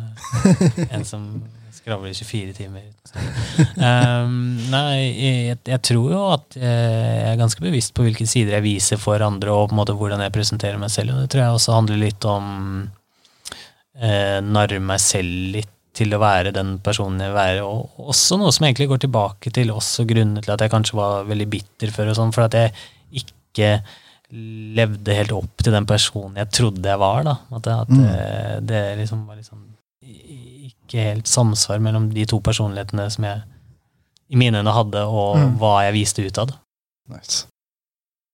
en 0.96 1.04
som 1.04 1.26
skravler 1.76 2.08
i 2.08 2.16
24 2.16 2.54
timer. 2.56 2.86
Um, 3.76 4.56
nei, 4.72 5.02
jeg, 5.12 5.58
jeg 5.68 5.80
tror 5.84 6.14
jo 6.14 6.22
at 6.32 6.56
jeg 6.56 7.20
er 7.28 7.36
ganske 7.36 7.60
bevisst 7.60 7.92
på 7.92 8.06
hvilke 8.06 8.24
sider 8.24 8.56
jeg 8.56 8.64
viser 8.64 9.02
for 9.02 9.20
andre, 9.20 9.52
og 9.52 9.68
på 9.68 9.76
en 9.76 9.82
måte 9.82 9.98
hvordan 9.98 10.24
jeg 10.24 10.32
presenterer 10.32 10.80
meg 10.80 10.94
selv. 10.94 11.12
Og 11.12 11.26
det 11.26 11.34
tror 11.34 11.44
jeg 11.44 11.58
også 11.58 11.76
handler 11.76 12.00
litt 12.00 12.28
om 12.32 12.48
eh, 14.00 14.40
narre 14.40 14.80
meg 14.80 15.04
selv 15.04 15.52
litt 15.58 15.72
til 15.96 16.12
å 16.12 16.20
være 16.20 16.52
den 16.56 16.76
personen 16.84 17.22
jeg 17.22 17.32
vil 17.32 17.38
være. 17.42 17.68
Og 17.68 18.08
også 18.12 18.40
noe 18.40 18.52
som 18.56 18.66
egentlig 18.66 18.88
går 18.90 19.04
tilbake 19.04 19.52
til 19.54 19.72
også 19.72 20.08
grunnen 20.08 20.40
til 20.40 20.56
at 20.56 20.64
jeg 20.64 20.72
kanskje 20.72 20.98
var 20.98 21.28
veldig 21.28 21.48
bitter 21.52 21.92
før, 21.92 22.12
og 22.12 22.18
sånn, 22.18 22.34
for 22.36 22.48
at 22.48 22.56
jeg 22.56 22.72
ikke 23.56 23.72
levde 24.76 25.14
helt 25.14 25.32
opp 25.32 25.62
til 25.62 25.72
den 25.72 25.86
personen 25.88 26.36
jeg 26.40 26.50
trodde 26.52 26.82
jeg 26.90 26.98
var. 27.00 27.22
da. 27.24 27.36
At 27.56 27.62
det, 27.62 27.72
at 27.72 27.88
Mm. 27.88 28.04
det, 28.04 28.66
det 28.68 28.84
liksom 29.00 29.26
var 29.26 29.36
liksom 29.40 29.62
ikke 30.06 31.02
helt 31.02 31.26
samsvar 31.26 31.80
mellom 31.82 32.10
de 32.14 32.24
to 32.26 32.38
personlighetene 32.40 33.08
som 33.10 33.24
jeg 33.24 33.42
i 34.30 34.36
mine 34.38 34.58
øyne 34.58 34.72
hadde, 34.74 35.02
og 35.06 35.36
Mm. 35.38 35.58
hva 35.58 35.82
jeg 35.86 35.94
viste 35.94 36.26
utad. 36.26 36.54
Nice. 37.08 37.46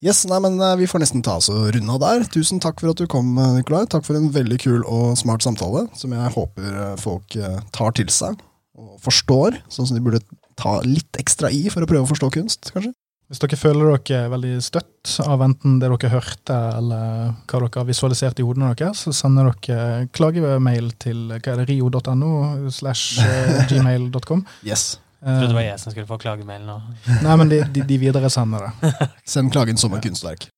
Yes, 0.03 0.25
nei, 0.27 0.39
men 0.41 0.61
eh, 0.61 0.77
Vi 0.77 0.87
får 0.87 0.99
nesten 1.01 1.23
ta 1.23 1.37
oss 1.37 1.49
og 1.49 1.75
runde 1.75 1.93
av 1.93 2.01
der. 2.01 2.25
Tusen 2.25 2.59
takk 2.59 2.81
for 2.81 2.91
at 2.91 2.97
du 2.97 3.07
kom, 3.07 3.37
eh, 3.39 3.53
Nikolai. 3.61 3.87
Takk 3.87 4.05
for 4.05 4.17
en 4.17 4.31
veldig 4.33 4.59
kul 4.59 4.83
og 4.85 5.17
smart 5.17 5.43
samtale, 5.43 5.89
som 5.95 6.11
jeg 6.11 6.33
håper 6.35 6.93
eh, 6.93 6.97
folk 6.97 7.37
eh, 7.37 7.61
tar 7.73 7.93
til 7.93 8.07
seg 8.07 8.41
og 8.77 8.99
forstår, 9.01 9.61
sånn 9.69 9.87
som 9.87 9.95
de 9.95 10.01
burde 10.03 10.25
ta 10.57 10.81
litt 10.81 11.13
ekstra 11.21 11.53
i 11.53 11.69
for 11.69 11.83
å 11.83 11.87
prøve 11.87 12.03
å 12.07 12.11
forstå 12.11 12.33
kunst, 12.33 12.73
kanskje. 12.73 12.93
Hvis 13.33 13.41
dere 13.41 13.57
føler 13.57 13.87
dere 14.05 14.27
veldig 14.29 14.57
støtt 14.61 15.15
av 15.25 15.41
enten 15.41 15.79
det 15.81 15.89
dere 15.89 16.11
hørte, 16.13 16.57
eller 16.77 17.31
hva 17.49 17.61
dere 17.63 17.81
har 17.81 17.87
visualisert 17.89 18.43
i 18.43 18.45
hodene 18.45 18.75
deres, 18.77 19.07
så 19.07 19.15
sender 19.17 19.49
dere 19.65 20.03
klagemail 20.13 20.91
til 21.01 21.31
hva 21.33 21.39
er 21.55 21.63
det, 21.63 21.65
rio.no 21.71 22.69
slash 22.69 23.23
eh, 23.25 23.63
gmail.com. 23.71 24.45
Yes. 24.69 24.99
Jeg 25.23 25.39
trodde 25.39 25.49
det 25.49 25.57
var 25.57 25.63
Eh, 25.63 25.71
jeg 25.71 25.81
som 25.81 25.95
skulle 25.95 26.11
få 26.11 26.19
klagemailen. 26.21 26.67
nå. 26.69 26.77
Nei, 27.25 27.37
men 27.41 27.49
de, 27.49 27.63
de, 27.73 27.87
de 27.89 27.99
videre 28.05 28.29
sender 28.29 28.69
det. 28.69 28.93
Send 29.33 29.53
klagen 29.55 29.81
som 29.81 29.97
et 29.97 30.05
kunstverk. 30.05 30.51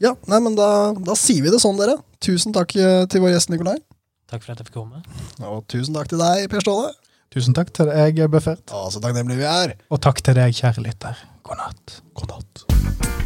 Ja, 0.00 0.14
nei, 0.26 0.40
men 0.42 0.56
da, 0.56 0.68
da 0.96 1.14
sier 1.18 1.44
vi 1.44 1.52
det 1.52 1.60
sånn, 1.60 1.76
dere. 1.76 1.98
Tusen 2.24 2.56
takk 2.56 2.72
eh, 2.80 3.04
til 3.10 3.20
vår 3.20 3.34
gjest 3.36 3.52
Nikolai. 3.52 3.76
takk 4.32 4.46
for 4.46 4.54
at 4.56 4.64
jeg 4.64 4.70
fikk 4.72 4.80
komme. 4.80 5.04
Og 5.44 5.66
tusen 5.68 5.92
takk 5.92 6.08
til 6.08 6.24
deg, 6.24 6.48
Per 6.48 6.64
Ståle. 6.64 6.94
Tusen 7.34 7.54
takk 7.56 7.72
til 7.74 7.88
deg, 7.90 8.20
Buffert. 8.30 8.70
Å, 8.70 8.86
så 8.94 9.02
takknemlige 9.02 9.40
vi 9.42 9.48
er. 9.50 9.74
Og 9.90 9.98
takk 10.06 10.22
til 10.22 10.38
deg, 10.38 10.54
kjære 10.54 10.86
lytter. 10.86 11.26
God 11.42 11.58
natt. 11.64 11.98
God 12.14 12.36
natt. 12.36 13.23